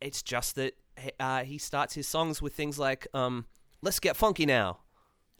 It's 0.00 0.22
just 0.22 0.54
that 0.56 0.74
uh, 1.20 1.44
he 1.44 1.58
starts 1.58 1.94
his 1.94 2.06
songs 2.08 2.40
with 2.42 2.54
things 2.54 2.78
like 2.78 3.06
um 3.14 3.46
let's 3.82 4.00
get 4.00 4.16
funky 4.16 4.46
now. 4.46 4.78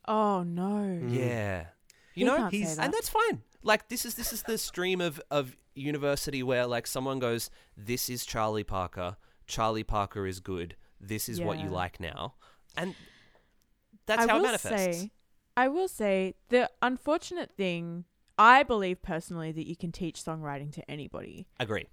Oh 0.09 0.43
no. 0.43 1.01
Yeah. 1.09 1.67
He 2.15 2.21
You 2.23 2.27
know, 2.29 2.37
can't 2.37 2.53
say 2.53 2.59
he's 2.59 2.77
that. 2.77 2.85
and 2.87 2.95
that's 2.95 3.09
fine. 3.09 3.43
Like 3.63 3.89
this 3.89 4.05
is 4.07 4.15
this 4.15 4.33
is 4.33 4.43
the 4.45 4.57
stream 4.59 5.01
of 5.01 5.21
of 5.31 5.57
university 5.75 6.43
where 6.43 6.67
like 6.67 6.87
someone 6.87 7.19
goes, 7.19 7.51
"This 7.77 8.09
is 8.09 8.25
Charlie 8.25 8.65
Parker. 8.65 9.17
Charlie 9.47 9.85
Parker 9.85 10.27
is 10.27 10.41
good. 10.41 10.77
This 11.01 11.29
is 11.29 11.41
what 11.41 11.59
you 11.59 11.69
like 11.69 12.01
now," 12.01 12.35
and 12.77 12.95
that's 14.07 14.25
I 14.25 14.29
how 14.29 14.39
it 14.39 14.43
manifests. 14.43 15.01
Say, 15.01 15.11
I 15.57 15.69
will 15.69 15.89
say 15.89 16.35
the 16.49 16.71
unfortunate 16.83 17.53
thing. 17.57 18.05
I 18.39 18.63
believe 18.65 19.01
personally 19.01 19.51
that 19.53 19.67
you 19.67 19.77
can 19.77 19.93
teach 19.93 20.23
songwriting 20.23 20.71
to 20.73 20.91
anybody. 20.91 21.47
Agree. 21.59 21.87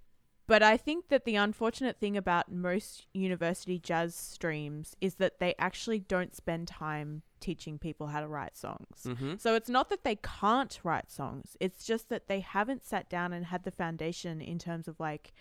But 0.45 0.61
I 0.61 0.75
think 0.75 1.07
that 1.07 1.23
the 1.23 1.37
unfortunate 1.37 1.99
thing 1.99 2.17
about 2.17 2.51
most 2.51 3.07
university 3.13 3.79
jazz 3.79 4.13
streams 4.13 4.93
is 4.99 5.15
that 5.15 5.39
they 5.39 5.55
actually 5.57 5.99
don't 5.99 6.35
spend 6.35 6.67
time 6.67 7.21
teaching 7.39 7.79
people 7.79 8.07
how 8.07 8.19
to 8.19 8.27
write 8.27 8.57
songs. 8.57 9.03
Mm-hmm. 9.05 9.35
So 9.37 9.55
it's 9.55 9.69
not 9.69 9.89
that 9.89 10.03
they 10.03 10.17
can't 10.17 10.77
write 10.83 11.09
songs, 11.09 11.55
it's 11.61 11.85
just 11.85 12.09
that 12.09 12.27
they 12.27 12.41
haven't 12.41 12.83
sat 12.83 13.09
down 13.09 13.31
and 13.31 13.45
had 13.45 13.63
the 13.63 13.71
foundation 13.71 14.41
in 14.41 14.59
terms 14.59 14.87
of 14.87 14.99
like, 14.99 15.33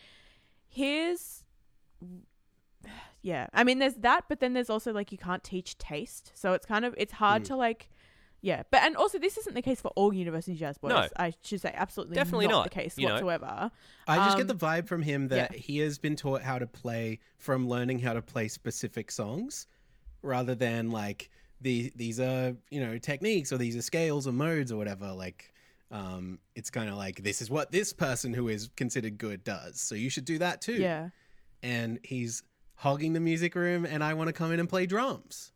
here's. 0.69 1.43
Yeah. 3.25 3.47
I 3.55 3.63
mean, 3.63 3.79
there's 3.79 3.95
that, 3.99 4.25
but 4.29 4.41
then 4.41 4.53
there's 4.53 4.69
also 4.69 4.93
like, 4.93 5.13
you 5.13 5.19
can't 5.19 5.45
teach 5.45 5.79
taste. 5.79 6.33
So 6.35 6.55
it's 6.55 6.67
kind 6.67 6.85
of, 6.85 6.93
it's 6.99 7.13
hard 7.13 7.45
to 7.45 7.55
like. 7.55 7.89
Yeah, 8.41 8.65
but 8.73 8.83
and 8.83 8.97
also 8.97 9.21
this 9.21 9.39
isn't 9.39 9.55
the 9.55 9.63
case 9.63 9.81
for 9.81 9.93
all 9.95 10.13
university 10.13 10.57
jazz 10.57 10.77
boys. 10.77 10.91
No. 10.91 11.07
I 11.17 11.33
should 11.45 11.61
say 11.61 11.73
absolutely 11.73 12.17
Definitely 12.17 12.49
not, 12.49 12.53
not, 12.53 12.65
the 12.65 12.71
case 12.71 12.99
you 12.99 13.07
know. 13.07 13.13
whatsoever. 13.15 13.71
I 14.09 14.17
just 14.17 14.33
Um, 14.33 14.39
get 14.39 14.49
the 14.49 14.57
vibe 14.57 14.89
from 14.89 15.03
him 15.03 15.29
that 15.29 15.53
yeah. 15.53 15.59
he 15.61 15.79
has 15.79 15.99
been 15.99 16.17
taught 16.17 16.43
how 16.43 16.59
to 16.59 16.67
play 16.67 17.21
from 17.39 17.69
learning 17.69 18.01
how 18.01 18.15
to 18.15 18.23
play 18.23 18.49
specific 18.49 19.13
songs 19.13 19.69
rather 20.23 20.57
than 20.57 20.91
like 20.91 21.31
the 21.61 21.93
these 21.95 22.19
are, 22.19 22.57
you 22.71 22.81
know, 22.81 22.99
techniques 22.99 23.53
or 23.53 23.59
these 23.59 23.77
are 23.77 23.83
scales 23.83 24.27
or 24.27 24.33
modes 24.33 24.73
or 24.73 24.77
whatever. 24.77 25.13
Like 25.13 25.55
um 25.93 26.41
it's 26.57 26.71
kind 26.71 26.91
of 26.91 26.97
like 26.97 27.23
this 27.23 27.41
is 27.41 27.49
what 27.49 27.71
this 27.71 27.93
person 27.93 28.35
who 28.35 28.49
is 28.49 28.69
considered 28.75 29.17
good 29.19 29.45
does. 29.45 29.81
So 29.81 29.95
you 29.95 30.11
should 30.11 30.25
do 30.25 30.39
that 30.39 30.61
too. 30.61 30.75
Yeah. 30.81 31.11
And 31.63 32.01
he's 32.03 32.43
hogging 32.83 33.13
the 33.13 33.21
music 33.21 33.55
room 33.55 33.85
and 33.85 34.03
I 34.03 34.13
want 34.15 34.27
to 34.27 34.33
come 34.33 34.51
in 34.51 34.59
and 34.59 34.69
play 34.69 34.87
drums. 34.87 35.53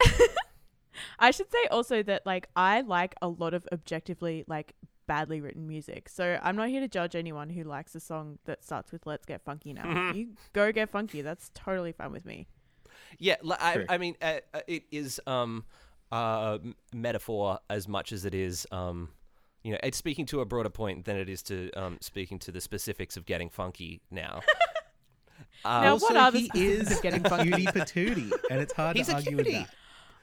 I 1.18 1.30
should 1.30 1.52
say 1.52 1.66
also 1.70 2.02
that 2.02 2.24
like 2.24 2.48
I 2.56 2.80
like 2.80 3.14
a 3.20 3.28
lot 3.28 3.52
of 3.52 3.68
objectively 3.72 4.44
like 4.46 4.72
badly 5.06 5.42
written 5.42 5.68
music. 5.68 6.08
So 6.08 6.38
I'm 6.42 6.56
not 6.56 6.70
here 6.70 6.80
to 6.80 6.88
judge 6.88 7.14
anyone 7.14 7.50
who 7.50 7.64
likes 7.64 7.94
a 7.94 8.00
song 8.00 8.38
that 8.46 8.64
starts 8.64 8.90
with 8.90 9.06
"Let's 9.06 9.26
get 9.26 9.42
funky 9.44 9.74
now." 9.74 9.84
Mm-hmm. 9.84 10.16
You 10.16 10.28
go 10.54 10.72
get 10.72 10.88
funky. 10.90 11.20
That's 11.20 11.50
totally 11.52 11.92
fine 11.92 12.10
with 12.10 12.24
me. 12.24 12.46
Yeah, 13.18 13.36
li- 13.42 13.56
I, 13.60 13.84
I 13.90 13.98
mean, 13.98 14.16
uh, 14.22 14.40
uh, 14.54 14.60
it 14.66 14.84
is 14.90 15.20
um, 15.26 15.64
uh, 16.10 16.58
metaphor 16.94 17.58
as 17.68 17.86
much 17.86 18.12
as 18.12 18.24
it 18.24 18.34
is, 18.34 18.66
um, 18.72 19.10
you 19.62 19.72
know, 19.72 19.78
it's 19.82 19.98
speaking 19.98 20.24
to 20.26 20.40
a 20.40 20.46
broader 20.46 20.70
point 20.70 21.04
than 21.04 21.16
it 21.16 21.28
is 21.28 21.42
to 21.44 21.70
um, 21.72 21.98
speaking 22.00 22.38
to 22.40 22.52
the 22.52 22.60
specifics 22.60 23.18
of 23.18 23.26
getting 23.26 23.50
funky 23.50 24.00
now. 24.10 24.40
Uh, 25.64 25.82
Now, 25.82 25.90
also, 25.92 26.06
what 26.06 26.16
are 26.16 26.30
the 26.30 26.50
he 26.54 26.66
is 26.66 27.00
getting 27.00 27.22
funky? 27.22 27.50
cutie 27.50 27.66
patootie 27.66 28.32
and 28.50 28.60
it's 28.60 28.72
hard 28.72 28.96
He's 28.96 29.06
to 29.06 29.12
a 29.12 29.16
argue 29.16 29.36
with 29.36 29.46
that. 29.50 29.68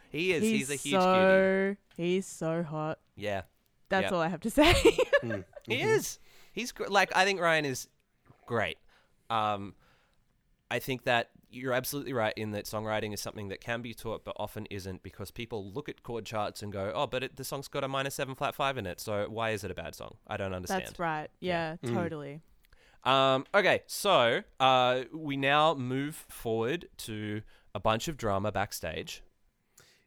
he 0.10 0.32
is. 0.34 0.44
He's, 0.44 0.70
a 0.70 0.76
huge 0.76 1.02
cutie. 1.02 1.78
he's 1.98 2.26
so 2.26 2.64
hot. 2.64 3.00
Yeah, 3.16 3.44
That's 3.90 4.04
Yep. 4.06 4.12
all 4.14 4.22
I 4.22 4.28
have 4.28 4.42
to 4.42 4.50
say. 4.60 4.74
he 5.68 5.82
is. 5.82 6.20
He's 6.54 6.72
gr- 6.72 6.88
like 6.88 7.16
I 7.16 7.26
think 7.26 7.40
Ryan 7.40 7.66
is 7.66 7.88
great. 8.46 8.78
Um, 9.30 9.76
I 10.72 10.80
think 10.80 11.04
that 11.04 11.30
you're 11.52 11.74
absolutely 11.74 12.14
right 12.14 12.34
in 12.38 12.52
that 12.52 12.66
songwriting 12.66 13.12
is 13.14 13.20
something 13.22 13.48
that 13.50 13.60
can 13.60 13.82
be 13.82 13.94
taught, 13.94 14.24
but 14.24 14.36
often 14.38 14.68
isn't 14.70 15.02
because 15.02 15.32
people 15.32 15.72
look 15.72 15.90
at 15.90 16.04
chord 16.04 16.24
charts 16.26 16.62
and 16.62 16.72
go, 16.72 16.92
"Oh, 16.94 17.08
but 17.08 17.24
it, 17.24 17.38
the 17.38 17.44
song's 17.44 17.68
got 17.68 17.84
a 17.84 17.88
minor 17.88 18.12
seven 18.12 18.36
flat 18.36 18.54
five 18.54 18.78
in 18.78 18.86
it, 18.86 19.00
so 19.00 19.26
why 19.30 19.50
is 19.52 19.64
it 19.64 19.72
a 19.72 19.74
bad 19.74 19.96
song?" 19.96 20.16
I 20.28 20.38
don't 20.38 20.54
understand. 20.54 20.84
That's 20.86 21.00
right. 21.00 21.28
Yeah, 21.40 21.78
Mm. 21.84 21.94
totally. 21.96 22.42
Um, 23.04 23.46
okay, 23.54 23.84
so 23.88 24.42
uh, 24.60 25.02
we 25.14 25.38
now 25.38 25.74
move 25.74 26.26
forward 26.28 26.90
to 26.98 27.42
a 27.74 27.80
bunch 27.80 28.08
of 28.08 28.18
drama 28.18 28.52
backstage. 28.52 29.24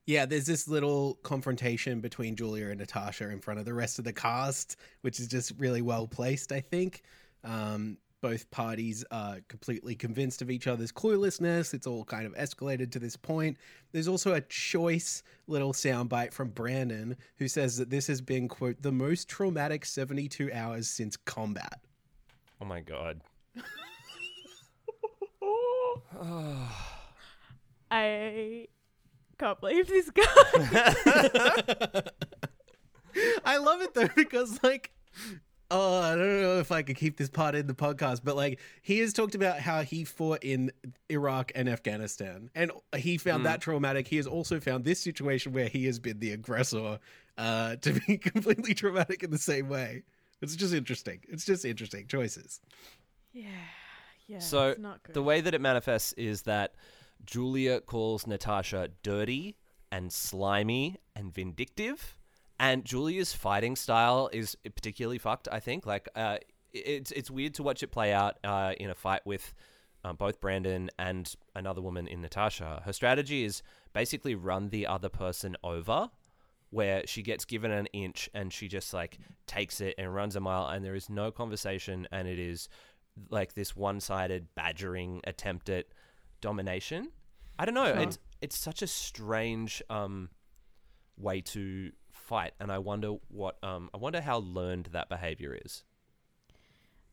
Yeah, 0.04 0.26
there's 0.26 0.46
this 0.46 0.66
little 0.66 1.14
confrontation 1.22 2.00
between 2.00 2.34
Julia 2.34 2.68
and 2.68 2.80
Natasha 2.80 3.30
in 3.30 3.40
front 3.40 3.60
of 3.60 3.66
the 3.66 3.74
rest 3.74 3.98
of 3.98 4.04
the 4.04 4.12
cast, 4.12 4.76
which 5.02 5.20
is 5.20 5.28
just 5.28 5.52
really 5.58 5.80
well 5.80 6.08
placed, 6.08 6.50
I 6.50 6.60
think. 6.60 7.02
Um, 7.44 7.98
both 8.20 8.50
parties 8.50 9.04
are 9.10 9.38
completely 9.48 9.94
convinced 9.94 10.42
of 10.42 10.50
each 10.50 10.66
other's 10.66 10.92
cluelessness. 10.92 11.74
It's 11.74 11.86
all 11.86 12.04
kind 12.04 12.26
of 12.26 12.34
escalated 12.34 12.90
to 12.92 12.98
this 12.98 13.16
point. 13.16 13.56
There's 13.90 14.08
also 14.08 14.34
a 14.34 14.40
choice 14.42 15.22
little 15.48 15.72
soundbite 15.72 16.32
from 16.32 16.50
Brandon 16.50 17.16
who 17.36 17.48
says 17.48 17.76
that 17.78 17.90
this 17.90 18.06
has 18.06 18.20
been, 18.20 18.48
quote, 18.48 18.80
the 18.80 18.92
most 18.92 19.28
traumatic 19.28 19.84
72 19.84 20.52
hours 20.52 20.88
since 20.88 21.16
combat. 21.16 21.80
Oh 22.62 22.64
my 22.64 22.80
god. 22.80 23.20
I 27.90 28.68
can't 29.36 29.60
believe 29.60 29.88
this 29.88 30.08
guy. 30.10 30.22
I 33.44 33.56
love 33.56 33.82
it 33.82 33.94
though 33.94 34.08
because 34.14 34.62
like 34.62 34.92
oh 35.72 36.02
I 36.02 36.14
don't 36.14 36.40
know 36.40 36.60
if 36.60 36.70
I 36.70 36.82
could 36.82 36.94
keep 36.94 37.16
this 37.16 37.28
part 37.28 37.56
in 37.56 37.66
the 37.66 37.74
podcast 37.74 38.20
but 38.22 38.36
like 38.36 38.60
he 38.80 39.00
has 39.00 39.12
talked 39.12 39.34
about 39.34 39.58
how 39.58 39.82
he 39.82 40.04
fought 40.04 40.44
in 40.44 40.70
Iraq 41.10 41.50
and 41.56 41.68
Afghanistan 41.68 42.48
and 42.54 42.70
he 42.96 43.18
found 43.18 43.44
that 43.44 43.60
traumatic 43.60 44.06
he 44.06 44.18
has 44.18 44.28
also 44.28 44.60
found 44.60 44.84
this 44.84 45.00
situation 45.00 45.52
where 45.52 45.66
he 45.66 45.86
has 45.86 45.98
been 45.98 46.20
the 46.20 46.30
aggressor 46.30 47.00
uh 47.38 47.74
to 47.80 48.00
be 48.06 48.18
completely 48.18 48.72
traumatic 48.72 49.24
in 49.24 49.32
the 49.32 49.38
same 49.38 49.68
way 49.68 50.04
it's 50.42 50.56
just 50.56 50.74
interesting 50.74 51.20
it's 51.28 51.44
just 51.44 51.64
interesting 51.64 52.06
choices 52.06 52.60
yeah. 53.32 53.46
Yeah. 54.26 54.38
So 54.38 54.68
it's 54.70 54.80
not 54.80 55.02
good. 55.02 55.14
the 55.14 55.22
way 55.22 55.40
that 55.40 55.54
it 55.54 55.60
manifests 55.60 56.12
is 56.14 56.42
that 56.42 56.74
Julia 57.24 57.80
calls 57.80 58.26
Natasha 58.26 58.90
dirty 59.02 59.56
and 59.90 60.12
slimy 60.12 60.98
and 61.14 61.32
vindictive, 61.32 62.16
and 62.58 62.84
Julia's 62.84 63.32
fighting 63.32 63.76
style 63.76 64.30
is 64.32 64.56
particularly 64.74 65.18
fucked. 65.18 65.48
I 65.50 65.60
think 65.60 65.86
like 65.86 66.08
uh, 66.14 66.38
it's 66.72 67.10
it's 67.12 67.30
weird 67.30 67.54
to 67.54 67.62
watch 67.62 67.82
it 67.82 67.88
play 67.88 68.12
out 68.12 68.38
uh, 68.44 68.74
in 68.78 68.90
a 68.90 68.94
fight 68.94 69.22
with. 69.24 69.54
Um, 70.04 70.16
both 70.16 70.40
Brandon 70.40 70.90
and 70.98 71.32
another 71.54 71.80
woman 71.80 72.08
in 72.08 72.22
Natasha. 72.22 72.82
Her 72.84 72.92
strategy 72.92 73.44
is 73.44 73.62
basically 73.92 74.34
run 74.34 74.70
the 74.70 74.84
other 74.84 75.08
person 75.08 75.56
over, 75.62 76.10
where 76.72 77.06
she 77.06 77.22
gets 77.22 77.44
given 77.44 77.70
an 77.70 77.86
inch 77.92 78.30
and 78.32 78.50
she 78.50 78.66
just 78.66 78.94
like 78.94 79.18
takes 79.46 79.82
it 79.82 79.94
and 79.98 80.12
runs 80.12 80.36
a 80.36 80.40
mile, 80.40 80.66
and 80.68 80.82
there 80.82 80.94
is 80.94 81.10
no 81.10 81.30
conversation, 81.30 82.08
and 82.10 82.26
it 82.26 82.38
is 82.38 82.68
like 83.28 83.52
this 83.52 83.76
one-sided 83.76 84.48
badgering 84.54 85.20
attempt 85.24 85.68
at 85.68 85.84
domination. 86.40 87.08
I 87.58 87.66
don't 87.66 87.74
know. 87.74 87.84
It's 87.84 88.18
it's 88.40 88.58
such 88.58 88.80
a 88.80 88.86
strange 88.86 89.82
um, 89.90 90.30
way 91.18 91.42
to 91.42 91.92
fight, 92.10 92.52
and 92.58 92.72
I 92.72 92.78
wonder 92.78 93.16
what 93.28 93.62
um, 93.62 93.90
I 93.92 93.98
wonder 93.98 94.22
how 94.22 94.38
learned 94.38 94.86
that 94.92 95.10
behavior 95.10 95.56
is. 95.64 95.84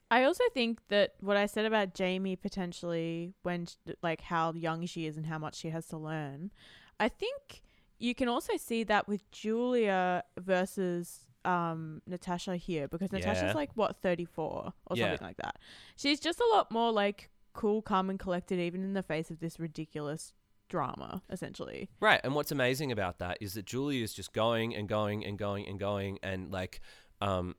I 0.10 0.24
also 0.24 0.46
think 0.54 0.80
that 0.88 1.16
what 1.20 1.36
I 1.36 1.46
said 1.46 1.66
about 1.66 1.94
Jamie 1.94 2.38
potentially 2.38 3.34
when 3.44 3.68
like 4.02 4.22
how 4.22 4.54
young 4.54 4.86
she 4.86 5.06
is 5.06 5.18
and 5.18 5.26
how 5.26 5.38
much 5.38 5.56
she 5.56 5.70
has 5.70 5.86
to 5.88 5.98
learn, 5.98 6.52
I 6.98 7.10
think 7.10 7.62
you 8.00 8.16
can 8.16 8.28
also 8.28 8.58
see 8.58 8.84
that 8.86 9.08
with 9.08 9.30
Julia 9.32 10.24
versus 10.40 11.20
um 11.46 12.02
Natasha 12.06 12.56
here 12.58 12.88
because 12.88 13.12
Yeah. 13.12 13.20
Natasha's 13.20 13.56
like 13.56 13.72
what 13.76 14.02
34 14.02 14.74
or 14.88 14.98
Yeah. 14.98 15.12
something 15.12 15.26
like 15.28 15.38
that. 15.38 15.58
She's 15.96 16.20
just 16.20 16.40
a 16.40 16.48
lot 16.54 16.72
more 16.72 16.92
like 16.92 17.30
cool, 17.54 17.82
calm 17.82 18.10
and 18.10 18.20
collected 18.20 18.60
even 18.60 18.84
in 18.84 18.94
the 18.94 19.04
face 19.04 19.32
of 19.32 19.40
this 19.40 19.60
ridiculous 19.60 20.34
drama 20.70 21.22
essentially. 21.30 21.90
Right, 22.00 22.22
and 22.24 22.36
what's 22.36 22.52
amazing 22.52 22.92
about 22.92 23.20
that 23.20 23.38
is 23.42 23.54
that 23.54 23.66
Julia 23.66 24.04
is 24.04 24.14
just 24.14 24.34
going 24.34 24.76
and 24.76 24.88
going 24.88 25.26
and 25.26 25.38
going 25.38 25.68
and 25.68 25.80
going, 25.80 26.20
and 26.22 26.52
like, 26.52 26.80
um, 27.22 27.56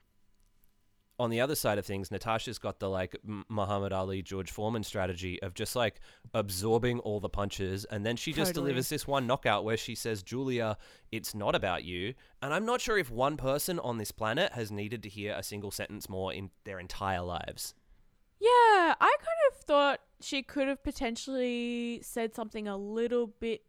on 1.20 1.30
the 1.30 1.40
other 1.40 1.54
side 1.54 1.78
of 1.78 1.86
things, 1.86 2.10
Natasha's 2.10 2.58
got 2.58 2.80
the 2.80 2.88
like 2.88 3.14
Muhammad 3.48 3.92
Ali, 3.92 4.22
George 4.22 4.50
Foreman 4.50 4.82
strategy 4.82 5.40
of 5.42 5.54
just 5.54 5.76
like 5.76 6.00
absorbing 6.34 6.98
all 7.00 7.20
the 7.20 7.28
punches, 7.28 7.84
and 7.84 8.04
then 8.04 8.16
she 8.16 8.32
just 8.32 8.50
Totally. 8.50 8.68
delivers 8.70 8.88
this 8.88 9.06
one 9.06 9.26
knockout 9.26 9.64
where 9.64 9.76
she 9.76 9.94
says, 9.94 10.22
"Julia, 10.22 10.76
it's 11.12 11.34
not 11.34 11.54
about 11.54 11.84
you." 11.84 12.14
And 12.42 12.52
I'm 12.54 12.64
not 12.64 12.80
sure 12.80 12.98
if 12.98 13.10
one 13.10 13.36
person 13.36 13.78
on 13.78 13.98
this 13.98 14.10
planet 14.10 14.52
has 14.52 14.72
needed 14.72 15.02
to 15.04 15.08
hear 15.08 15.34
a 15.36 15.42
single 15.42 15.70
sentence 15.70 16.08
more 16.08 16.32
in 16.32 16.50
their 16.64 16.80
entire 16.80 17.22
lives. 17.22 17.74
Yeah, 18.40 18.48
I 18.98 19.16
kind 19.18 19.52
of 19.52 19.56
thought 19.64 20.00
she 20.20 20.42
could 20.42 20.66
have 20.68 20.82
potentially 20.82 22.00
said 22.02 22.34
something 22.34 22.66
a 22.66 22.76
little 22.76 23.26
bit 23.26 23.62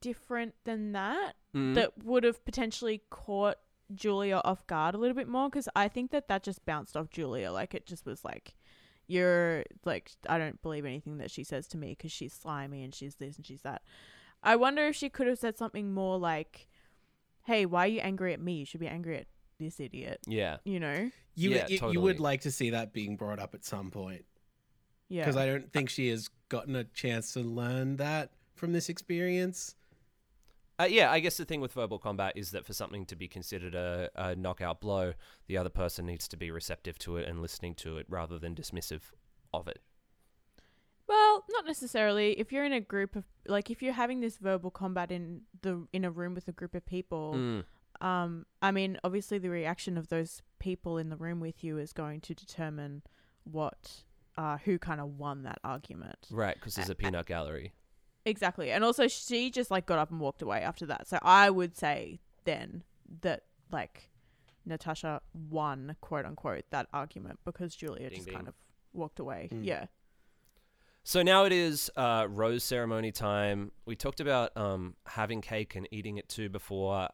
different 0.00 0.54
than 0.64 0.92
that 0.92 1.36
Mm. 1.54 1.74
that 1.76 2.04
would 2.04 2.24
have 2.24 2.44
potentially 2.44 3.02
caught 3.10 3.58
Julia 3.94 4.40
off 4.44 4.66
guard 4.66 4.94
a 4.94 4.98
little 4.98 5.16
bit 5.16 5.28
more 5.28 5.48
because 5.48 5.68
I 5.74 5.88
think 5.88 6.10
that 6.10 6.28
that 6.28 6.42
just 6.42 6.64
bounced 6.66 6.96
off 6.96 7.10
Julia. 7.10 7.50
Like 7.52 7.74
it 7.74 7.86
just 7.86 8.04
was 8.06 8.24
like, 8.24 8.54
you're 9.06 9.64
like, 9.84 10.10
I 10.28 10.38
don't 10.38 10.60
believe 10.62 10.84
anything 10.84 11.18
that 11.18 11.30
she 11.30 11.44
says 11.44 11.66
to 11.68 11.78
me 11.78 11.90
because 11.96 12.12
she's 12.12 12.32
slimy 12.34 12.82
and 12.84 12.94
she's 12.94 13.14
this 13.16 13.36
and 13.36 13.46
she's 13.46 13.62
that. 13.62 13.82
I 14.42 14.56
wonder 14.56 14.86
if 14.86 14.96
she 14.96 15.08
could 15.08 15.26
have 15.26 15.38
said 15.38 15.56
something 15.58 15.92
more 15.92 16.18
like, 16.18 16.68
hey, 17.44 17.66
why 17.66 17.84
are 17.84 17.88
you 17.88 18.00
angry 18.00 18.32
at 18.34 18.40
me? 18.40 18.54
You 18.54 18.66
should 18.66 18.80
be 18.80 18.86
angry 18.88 19.16
at 19.18 19.26
this 19.58 19.80
idiot. 19.80 20.20
yeah. 20.26 20.58
You 20.64 20.78
know? 20.78 21.10
You, 21.34 21.50
Yeah, 21.50 21.66
you, 21.68 21.92
you 21.92 22.00
would 22.00 22.20
like 22.20 22.42
to 22.42 22.50
see 22.50 22.70
that 22.70 22.92
being 22.92 23.16
brought 23.16 23.38
up 23.40 23.54
at 23.54 23.64
some 23.64 23.90
point 23.90 24.24
Yeah. 25.08 25.22
because 25.22 25.36
I 25.36 25.46
don't 25.46 25.72
think 25.72 25.88
she 25.88 26.08
has 26.10 26.28
gotten 26.48 26.76
a 26.76 26.84
chance 26.84 27.32
to 27.32 27.40
learn 27.40 27.96
that 27.96 28.30
from 28.54 28.72
this 28.72 28.88
experience. 28.88 29.74
Uh, 30.80 30.84
yeah, 30.84 31.10
I 31.10 31.18
guess 31.20 31.36
the 31.36 31.44
thing 31.44 31.60
with 31.60 31.72
verbal 31.72 31.98
combat 31.98 32.34
is 32.36 32.52
that 32.52 32.64
for 32.64 32.72
something 32.72 33.04
to 33.06 33.16
be 33.16 33.26
considered 33.26 33.74
a, 33.74 34.10
a 34.14 34.36
knockout 34.36 34.80
blow, 34.80 35.14
the 35.48 35.56
other 35.58 35.70
person 35.70 36.06
needs 36.06 36.28
to 36.28 36.36
be 36.36 36.50
receptive 36.52 36.98
to 37.00 37.16
it 37.16 37.28
and 37.28 37.42
listening 37.42 37.74
to 37.76 37.98
it 37.98 38.06
rather 38.08 38.38
than 38.38 38.54
dismissive 38.54 39.00
of 39.52 39.66
it. 39.66 39.80
Well, 41.08 41.44
not 41.50 41.64
necessarily. 41.66 42.32
If 42.38 42.52
you're 42.52 42.64
in 42.64 42.72
a 42.72 42.80
group 42.80 43.16
of 43.16 43.24
like 43.46 43.70
if 43.70 43.82
you're 43.82 43.94
having 43.94 44.20
this 44.20 44.36
verbal 44.36 44.70
combat 44.70 45.10
in 45.10 45.42
the 45.62 45.86
in 45.92 46.04
a 46.04 46.10
room 46.10 46.34
with 46.34 46.48
a 46.48 46.52
group 46.52 46.74
of 46.74 46.84
people, 46.84 47.32
Mm. 47.34 47.64
um 48.06 48.46
I 48.60 48.70
mean, 48.72 48.98
obviously 49.02 49.38
the 49.38 49.48
reaction 49.50 49.96
of 49.96 50.08
those 50.08 50.42
people 50.58 50.98
in 50.98 51.08
the 51.08 51.16
room 51.16 51.40
with 51.40 51.64
you 51.64 51.78
is 51.78 51.92
going 51.92 52.20
to 52.22 52.34
determine 52.34 53.02
what 53.44 54.04
uh 54.36 54.58
who 54.58 54.78
kind 54.78 55.00
of 55.00 55.18
won 55.18 55.42
that 55.44 55.58
argument. 55.64 56.26
Right, 56.30 56.54
because 56.54 56.74
there's 56.74 56.90
a 56.90 56.94
peanut 56.94 57.26
gallery. 57.26 57.72
Exactly. 58.24 58.70
And 58.70 58.84
also 58.84 59.08
she 59.08 59.50
just 59.50 59.70
like 59.70 59.86
got 59.86 59.98
up 59.98 60.10
and 60.10 60.20
walked 60.20 60.42
away 60.42 60.60
after 60.60 60.86
that. 60.86 61.08
So 61.08 61.18
I 61.22 61.50
would 61.50 61.76
say 61.76 62.20
then 62.44 62.82
that 63.22 63.44
like 63.70 64.10
Natasha 64.66 65.20
won 65.50 65.96
quote 66.00 66.26
unquote 66.26 66.64
that 66.70 66.88
argument 66.92 67.38
because 67.44 67.74
Julia 67.74 68.10
Ding, 68.10 68.18
just 68.18 68.26
ding. 68.26 68.34
kind 68.34 68.48
of 68.48 68.54
walked 68.92 69.18
away. 69.18 69.48
Mm. 69.52 69.64
Yeah. 69.64 69.86
So 71.04 71.22
now 71.22 71.44
it 71.44 71.52
is 71.52 71.90
uh, 71.96 72.26
rose 72.28 72.62
ceremony 72.64 73.12
time. 73.12 73.72
We 73.86 73.96
talked 73.96 74.20
about 74.20 74.54
um, 74.56 74.94
having 75.06 75.40
cake 75.40 75.74
and 75.74 75.88
eating 75.90 76.18
it 76.18 76.28
too 76.28 76.50
before. 76.50 77.08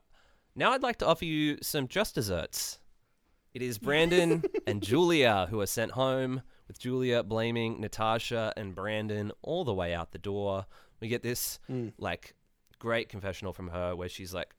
Now 0.57 0.73
I'd 0.73 0.83
like 0.83 0.99
to 0.99 1.07
offer 1.07 1.25
you 1.25 1.59
some 1.63 1.87
just 1.87 2.15
desserts. 2.17 2.81
It 3.53 3.63
is 3.63 3.79
Brandon 3.79 4.43
and 4.67 4.83
Julia 4.83 5.47
who 5.49 5.61
are 5.61 5.67
sent 5.67 5.93
home, 5.93 6.43
with 6.67 6.79
Julia 6.79 7.23
blaming 7.23 7.81
Natasha 7.81 8.53
and 8.57 8.75
Brandon 8.75 9.31
all 9.43 9.65
the 9.65 9.75
way 9.75 9.95
out 9.95 10.13
the 10.13 10.19
door. 10.19 10.67
We 11.05 11.09
get 11.09 11.23
this 11.23 11.59
Mm. 11.71 11.93
like 11.99 12.35
great 12.79 13.11
confessional 13.11 13.53
from 13.53 13.69
her 13.69 13.95
where 13.95 14.09
she's 14.09 14.33
like, 14.33 14.55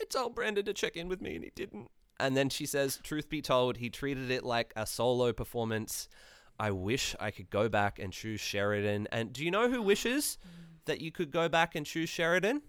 I 0.00 0.04
told 0.04 0.36
Brandon 0.36 0.64
to 0.66 0.72
check 0.72 0.96
in 0.96 1.08
with 1.08 1.20
me 1.20 1.34
and 1.34 1.42
he 1.42 1.50
didn't. 1.52 1.90
And 2.20 2.36
then 2.36 2.48
she 2.48 2.64
says, 2.64 3.00
Truth 3.02 3.28
be 3.28 3.42
told, 3.42 3.78
he 3.78 3.90
treated 3.90 4.30
it 4.30 4.44
like 4.44 4.72
a 4.76 4.86
solo 4.86 5.32
performance. 5.32 6.08
I 6.60 6.70
wish 6.70 7.16
I 7.18 7.32
could 7.32 7.50
go 7.50 7.68
back 7.68 7.98
and 7.98 8.12
choose 8.12 8.40
Sheridan. 8.40 9.08
And 9.10 9.32
do 9.32 9.44
you 9.44 9.50
know 9.50 9.68
who 9.68 9.82
wishes 9.82 10.38
that 10.84 11.00
you 11.00 11.10
could 11.10 11.32
go 11.32 11.48
back 11.48 11.74
and 11.74 11.84
choose 11.84 12.08
Sheridan? 12.08 12.62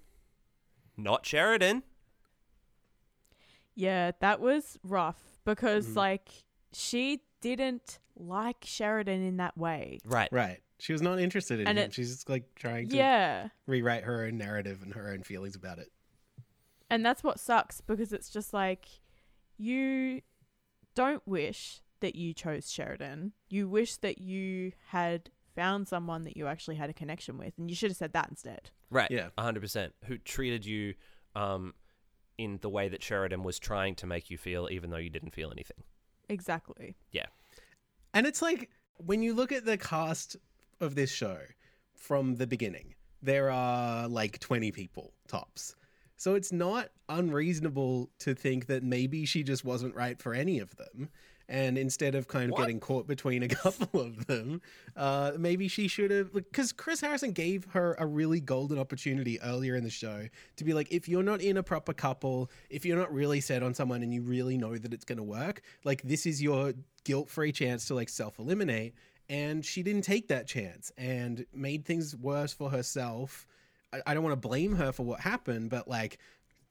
Not 0.97 1.27
Sheridan. 1.27 1.83
Yeah, 3.75 4.13
that 4.19 4.39
was 4.39 4.79
rough 4.83 5.21
because 5.45 5.89
Mhm. 5.89 5.95
like 5.95 6.29
she 6.73 7.21
didn't 7.39 7.99
like 8.15 8.63
Sheridan 8.65 9.21
in 9.21 9.37
that 9.37 9.55
way. 9.55 9.99
Right. 10.03 10.29
Right. 10.31 10.63
She 10.79 10.93
was 10.93 11.01
not 11.01 11.19
interested 11.19 11.59
in 11.59 11.67
And 11.67 11.77
him. 11.77 11.85
it- 11.85 11.93
She's 11.93 12.09
just 12.11 12.29
like 12.29 12.55
trying 12.55 12.89
to 12.89 12.95
Yeah. 12.97 13.49
rewrite 13.67 14.03
her 14.05 14.23
own 14.25 14.37
narrative 14.37 14.81
and 14.81 14.93
her 14.93 15.09
own 15.11 15.23
feelings 15.23 15.55
about 15.55 15.77
it. 15.79 15.91
And 16.89 17.05
that's 17.05 17.23
what 17.23 17.39
sucks 17.39 17.81
because 17.81 18.13
it's 18.13 18.29
just 18.29 18.53
like 18.53 18.87
you 19.57 20.21
don't 20.95 21.25
wish 21.27 21.81
that 21.99 22.15
you 22.15 22.33
chose 22.33 22.71
Sheridan. 22.71 23.33
You 23.49 23.67
wish 23.67 23.97
that 23.97 24.19
you 24.19 24.71
had 24.87 25.29
found 25.53 25.87
someone 25.87 26.23
that 26.23 26.37
you 26.37 26.47
actually 26.47 26.75
had 26.77 26.89
a 26.89 26.93
connection 26.93 27.37
with 27.37 27.53
and 27.57 27.69
you 27.69 27.75
should 27.75 27.91
have 27.91 27.97
said 27.97 28.13
that 28.13 28.29
instead. 28.29 28.71
Right. 28.89 29.11
Yeah. 29.11 29.29
100%. 29.37 29.91
Who 30.05 30.17
treated 30.17 30.65
you 30.65 30.95
um, 31.35 31.75
in 32.37 32.57
the 32.61 32.69
way 32.69 32.87
that 32.89 33.03
Sheridan 33.03 33.43
was 33.43 33.59
trying 33.59 33.95
to 33.95 34.07
make 34.07 34.29
you 34.31 34.37
feel, 34.37 34.69
even 34.71 34.89
though 34.89 34.97
you 34.97 35.09
didn't 35.09 35.31
feel 35.31 35.51
anything. 35.51 35.83
Exactly. 36.29 36.95
Yeah. 37.11 37.25
And 38.13 38.25
it's 38.25 38.41
like 38.41 38.69
when 38.97 39.21
you 39.21 39.33
look 39.33 39.51
at 39.51 39.65
the 39.65 39.77
cast 39.77 40.37
of 40.81 40.95
this 40.95 41.11
show 41.11 41.39
from 41.93 42.35
the 42.35 42.47
beginning, 42.47 42.95
there 43.21 43.51
are 43.51 44.07
like 44.07 44.39
20 44.39 44.71
people 44.71 45.13
tops. 45.27 45.75
So 46.17 46.35
it's 46.35 46.51
not 46.51 46.89
unreasonable 47.07 48.09
to 48.19 48.35
think 48.35 48.65
that 48.67 48.83
maybe 48.83 49.25
she 49.25 49.41
just 49.43 49.63
wasn't 49.63 49.95
right 49.95 50.21
for 50.21 50.33
any 50.33 50.59
of 50.59 50.75
them. 50.75 51.09
And 51.47 51.79
instead 51.79 52.13
of 52.13 52.27
kind 52.27 52.45
of 52.45 52.51
What? 52.51 52.59
getting 52.59 52.79
caught 52.79 53.07
between 53.07 53.41
a 53.41 53.47
couple 53.63 54.01
of 54.01 54.27
them, 54.27 54.61
uh, 54.95 55.31
maybe 55.39 55.67
she 55.67 55.87
should 55.87 56.11
have. 56.11 56.31
Because 56.31 56.71
Chris 56.71 57.01
Harrison 57.01 57.31
gave 57.31 57.65
her 57.71 57.95
a 57.97 58.05
really 58.05 58.39
golden 58.39 58.77
opportunity 58.77 59.41
earlier 59.41 59.75
in 59.75 59.83
the 59.83 59.89
show 59.89 60.27
to 60.57 60.63
be 60.63 60.73
like, 60.73 60.91
if 60.91 61.09
you're 61.09 61.23
not 61.23 61.41
in 61.41 61.57
a 61.57 61.63
proper 61.63 61.93
couple, 61.93 62.51
if 62.69 62.85
you're 62.85 62.97
not 62.99 63.11
really 63.11 63.41
set 63.41 63.63
on 63.63 63.73
someone 63.73 64.03
and 64.03 64.13
you 64.13 64.21
really 64.21 64.57
know 64.57 64.77
that 64.77 64.93
it's 64.93 65.05
going 65.05 65.17
to 65.17 65.23
work, 65.23 65.61
like 65.83 66.03
this 66.03 66.25
is 66.27 66.39
your 66.41 66.73
guilt 67.03 67.29
free 67.29 67.51
chance 67.51 67.85
to 67.87 67.95
like 67.95 68.09
self 68.09 68.37
eliminate. 68.37 68.93
And 69.29 69.63
she 69.63 69.83
didn't 69.83 70.01
take 70.01 70.27
that 70.29 70.47
chance 70.47 70.91
and 70.97 71.45
made 71.53 71.85
things 71.85 72.15
worse 72.15 72.51
for 72.51 72.69
herself. 72.71 73.45
I, 73.93 74.01
I 74.07 74.13
don't 74.13 74.23
want 74.23 74.41
to 74.41 74.47
blame 74.47 74.75
her 74.75 74.91
for 74.91 75.03
what 75.03 75.19
happened, 75.19 75.69
but 75.69 75.87
like, 75.87 76.17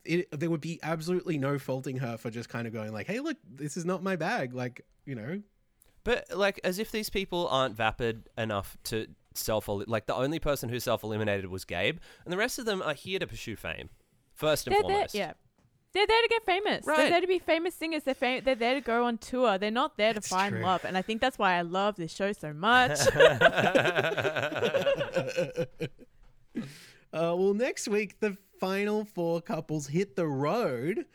it, 0.04 0.28
there 0.38 0.50
would 0.50 0.60
be 0.60 0.80
absolutely 0.82 1.38
no 1.38 1.58
faulting 1.58 1.98
her 1.98 2.16
for 2.16 2.30
just 2.30 2.48
kind 2.48 2.66
of 2.66 2.72
going 2.72 2.92
like, 2.92 3.06
"Hey, 3.06 3.20
look, 3.20 3.36
this 3.48 3.76
is 3.76 3.84
not 3.84 4.02
my 4.02 4.16
bag." 4.16 4.54
Like, 4.54 4.84
you 5.04 5.14
know, 5.14 5.42
But, 6.04 6.26
like, 6.36 6.60
as 6.64 6.78
if 6.78 6.90
these 6.90 7.10
people 7.10 7.46
aren't 7.48 7.76
vapid 7.76 8.28
enough 8.38 8.76
to 8.84 9.06
self 9.34 9.68
Like, 9.68 10.06
the 10.06 10.14
only 10.14 10.38
person 10.38 10.68
who 10.68 10.80
self 10.80 11.02
eliminated 11.04 11.46
was 11.46 11.64
Gabe, 11.64 11.98
and 12.24 12.32
the 12.32 12.38
rest 12.38 12.58
of 12.58 12.64
them 12.64 12.80
are 12.82 12.94
here 12.94 13.18
to 13.18 13.26
pursue 13.26 13.54
fame, 13.56 13.90
first 14.32 14.66
and 14.66 14.74
They're 14.74 14.82
there, 14.82 14.90
foremost. 14.90 15.14
yeah. 15.14 15.32
They're 15.94 16.06
there 16.06 16.22
to 16.22 16.28
get 16.28 16.44
famous. 16.44 16.86
Right. 16.86 16.96
They're 16.98 17.10
there 17.10 17.20
to 17.22 17.26
be 17.26 17.38
famous 17.38 17.74
singers. 17.74 18.02
They're 18.04 18.14
fam- 18.14 18.42
they're 18.44 18.54
there 18.54 18.74
to 18.74 18.80
go 18.80 19.04
on 19.06 19.18
tour. 19.18 19.58
They're 19.58 19.70
not 19.70 19.96
there 19.96 20.12
to 20.12 20.18
It's 20.18 20.28
find 20.28 20.54
true. 20.54 20.62
love. 20.62 20.84
And 20.84 20.96
I 20.98 21.02
think 21.02 21.20
that's 21.20 21.38
why 21.38 21.54
I 21.54 21.62
love 21.62 21.96
this 21.96 22.14
show 22.14 22.32
so 22.32 22.52
much. 22.52 22.98
uh, 23.16 24.84
well, 27.12 27.54
next 27.54 27.88
week 27.88 28.20
the 28.20 28.36
final 28.60 29.04
four 29.04 29.40
couples 29.40 29.86
hit 29.86 30.16
the 30.16 30.26
road. 30.26 31.06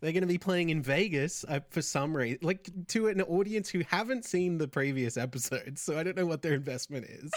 They're 0.00 0.12
going 0.12 0.22
to 0.22 0.26
be 0.28 0.38
playing 0.38 0.70
in 0.70 0.82
Vegas 0.82 1.44
uh, 1.48 1.60
for 1.70 1.80
some 1.82 2.16
reason, 2.16 2.38
like 2.42 2.68
to 2.88 3.06
an 3.08 3.20
audience 3.22 3.68
who 3.68 3.82
haven't 3.88 4.24
seen 4.24 4.58
the 4.58 4.66
previous 4.66 5.16
episodes. 5.16 5.80
So 5.80 5.96
I 5.98 6.02
don't 6.02 6.16
know 6.16 6.26
what 6.26 6.42
their 6.42 6.54
investment 6.54 7.06
is. 7.06 7.30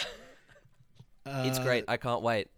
it's 1.26 1.58
Uh, 1.58 1.62
great. 1.62 1.84
I 1.86 1.96
can't 1.96 2.22
wait. 2.22 2.48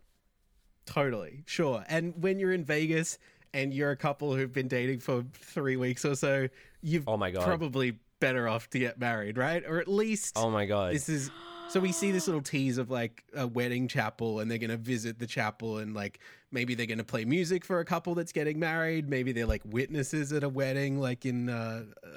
Totally, 0.87 1.43
sure. 1.47 1.85
And 1.89 2.15
when 2.23 2.39
you're 2.39 2.55
in 2.55 2.65
Vegas 2.65 3.19
and 3.55 3.73
you're 3.73 3.91
a 3.91 3.97
couple 3.97 4.35
who've 4.35 4.53
been 4.53 4.69
dating 4.69 5.01
for 5.01 5.25
three 5.33 5.77
weeks 5.77 6.05
or 6.05 6.15
so, 6.15 6.49
you've 6.83 7.09
Oh 7.09 7.17
my 7.17 7.31
God. 7.31 7.45
probably 7.45 7.99
better 8.21 8.49
off 8.49 8.69
to 8.71 8.79
get 8.79 8.99
married, 8.99 9.39
right? 9.39 9.63
Or 9.67 9.79
at 9.79 9.89
least 9.89 10.35
Oh 10.37 10.51
my 10.51 10.67
god. 10.67 10.95
this 10.95 11.09
is. 11.09 11.31
So 11.71 11.81
we 11.81 11.93
see 11.93 12.13
this 12.13 12.27
little 12.27 12.41
tease 12.41 12.79
of 12.79 12.91
like 12.91 13.25
a 13.37 13.47
wedding 13.47 13.89
chapel, 13.89 14.41
and 14.41 14.51
they're 14.51 14.57
gonna 14.59 14.79
visit 14.79 15.19
the 15.19 15.27
chapel, 15.27 15.79
and 15.79 15.93
like 15.95 16.19
maybe 16.51 16.75
they're 16.75 16.87
gonna 16.87 17.05
play 17.05 17.25
music 17.27 17.63
for 17.65 17.81
a 17.81 17.85
couple 17.85 18.15
that's 18.15 18.33
getting 18.33 18.59
married. 18.59 19.09
Maybe 19.09 19.33
they're 19.33 19.45
like 19.47 19.63
witnesses 19.67 20.33
at 20.33 20.43
a 20.45 20.49
wedding, 20.49 20.99
like 20.99 21.27
in 21.27 21.51
uh, 21.51 21.85
uh, 22.03 22.09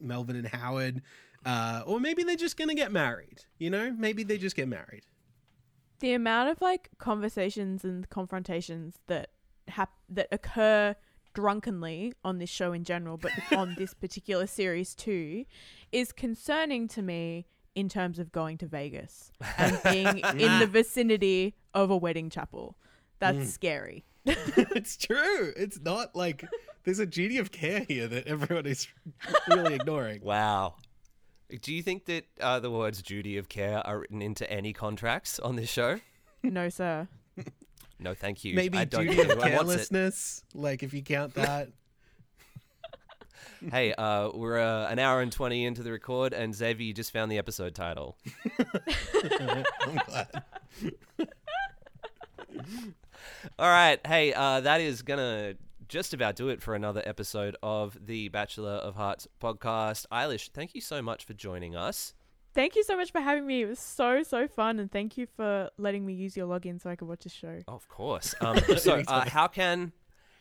Melvin 0.00 0.36
and 0.36 0.46
Howard. 0.46 1.02
Uh, 1.44 1.82
or 1.84 1.98
maybe 1.98 2.22
they're 2.22 2.36
just 2.36 2.56
gonna 2.56 2.76
get 2.76 2.92
married. 2.92 3.40
You 3.58 3.70
know, 3.70 3.90
maybe 3.98 4.22
they 4.22 4.38
just 4.38 4.54
get 4.54 4.68
married. 4.68 5.02
the 5.98 6.12
amount 6.14 6.50
of 6.50 6.60
like 6.60 6.90
conversations 6.98 7.84
and 7.84 8.08
confrontations 8.08 8.94
that 9.08 9.30
hap- 9.68 9.98
that 10.08 10.28
occur 10.32 10.94
drunkenly 11.34 12.12
on 12.24 12.38
this 12.38 12.50
show 12.50 12.72
in 12.72 12.84
general, 12.84 13.16
but 13.16 13.32
on 13.56 13.74
this 13.78 13.94
particular 13.94 14.46
series 14.46 14.94
too, 14.94 15.44
is 15.92 16.12
concerning 16.12 16.88
to 16.88 17.02
me 17.02 17.46
in 17.74 17.88
terms 17.88 18.18
of 18.18 18.30
going 18.32 18.58
to 18.58 18.66
Vegas 18.66 19.32
and 19.56 19.78
being 19.84 20.06
in 20.38 20.58
the 20.58 20.66
vicinity 20.66 21.54
of 21.72 21.90
a 21.90 21.96
wedding 21.96 22.28
chapel. 22.28 22.76
That's 23.18 23.38
Mm. 23.38 23.46
scary. 23.46 24.04
it's 24.26 24.96
true. 24.96 25.52
It's 25.56 25.80
not 25.80 26.14
like 26.14 26.44
there's 26.84 26.98
a 26.98 27.06
duty 27.06 27.38
of 27.38 27.50
care 27.50 27.80
here 27.88 28.06
that 28.08 28.26
everyone 28.26 28.66
is 28.66 28.88
really 29.48 29.74
ignoring. 29.74 30.20
Wow. 30.22 30.74
Do 31.60 31.72
you 31.74 31.82
think 31.82 32.04
that 32.06 32.24
uh, 32.40 32.60
the 32.60 32.70
words 32.70 33.02
duty 33.02 33.36
of 33.38 33.48
care 33.48 33.84
are 33.86 33.98
written 34.00 34.22
into 34.22 34.48
any 34.50 34.72
contracts 34.72 35.38
on 35.38 35.56
this 35.56 35.70
show? 35.70 36.00
No, 36.42 36.68
sir. 36.68 37.08
No, 38.02 38.14
thank 38.14 38.44
you. 38.44 38.54
Maybe 38.54 38.78
I 38.78 38.84
don't 38.84 39.06
duty 39.06 39.20
of 39.20 39.30
anyone 39.30 39.38
wants 39.38 39.52
it. 39.52 39.56
carelessness, 39.56 40.44
like 40.54 40.82
if 40.82 40.92
you 40.92 41.02
count 41.02 41.34
that. 41.34 41.68
hey, 43.70 43.94
uh, 43.94 44.30
we're 44.34 44.58
uh, 44.58 44.88
an 44.88 44.98
hour 44.98 45.20
and 45.20 45.30
20 45.30 45.64
into 45.64 45.82
the 45.82 45.92
record, 45.92 46.32
and 46.32 46.54
Xavier, 46.54 46.84
you 46.84 46.92
just 46.92 47.12
found 47.12 47.30
the 47.30 47.38
episode 47.38 47.74
title. 47.74 48.16
I'm 49.80 50.00
glad. 50.06 50.42
All 53.58 53.68
right. 53.68 54.04
Hey, 54.06 54.32
uh, 54.34 54.60
that 54.60 54.80
is 54.80 55.02
going 55.02 55.18
to 55.18 55.56
just 55.88 56.14
about 56.14 56.36
do 56.36 56.48
it 56.48 56.62
for 56.62 56.74
another 56.74 57.02
episode 57.04 57.56
of 57.62 57.96
the 58.06 58.28
Bachelor 58.28 58.70
of 58.70 58.94
Hearts 58.96 59.28
podcast. 59.40 60.06
Eilish, 60.10 60.50
thank 60.50 60.74
you 60.74 60.80
so 60.80 61.02
much 61.02 61.24
for 61.24 61.34
joining 61.34 61.76
us. 61.76 62.14
Thank 62.54 62.76
you 62.76 62.84
so 62.84 62.96
much 62.96 63.12
for 63.12 63.20
having 63.20 63.46
me. 63.46 63.62
It 63.62 63.66
was 63.66 63.78
so 63.78 64.22
so 64.22 64.46
fun, 64.46 64.78
and 64.78 64.90
thank 64.90 65.16
you 65.16 65.26
for 65.26 65.70
letting 65.78 66.04
me 66.04 66.12
use 66.12 66.36
your 66.36 66.46
login 66.46 66.80
so 66.80 66.90
I 66.90 66.96
could 66.96 67.08
watch 67.08 67.22
the 67.24 67.30
show. 67.30 67.60
Of 67.68 67.88
course. 67.88 68.34
Um, 68.42 68.58
so, 68.76 69.02
uh, 69.06 69.28
how 69.28 69.46
can 69.46 69.92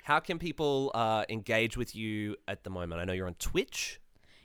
how 0.03 0.19
can 0.19 0.39
people 0.39 0.91
uh, 0.93 1.23
engage 1.29 1.77
with 1.77 1.95
you 1.95 2.35
at 2.47 2.63
the 2.63 2.69
moment? 2.69 3.01
I 3.01 3.05
know 3.05 3.13
you're 3.13 3.27
on 3.27 3.35
Twitch. 3.35 4.01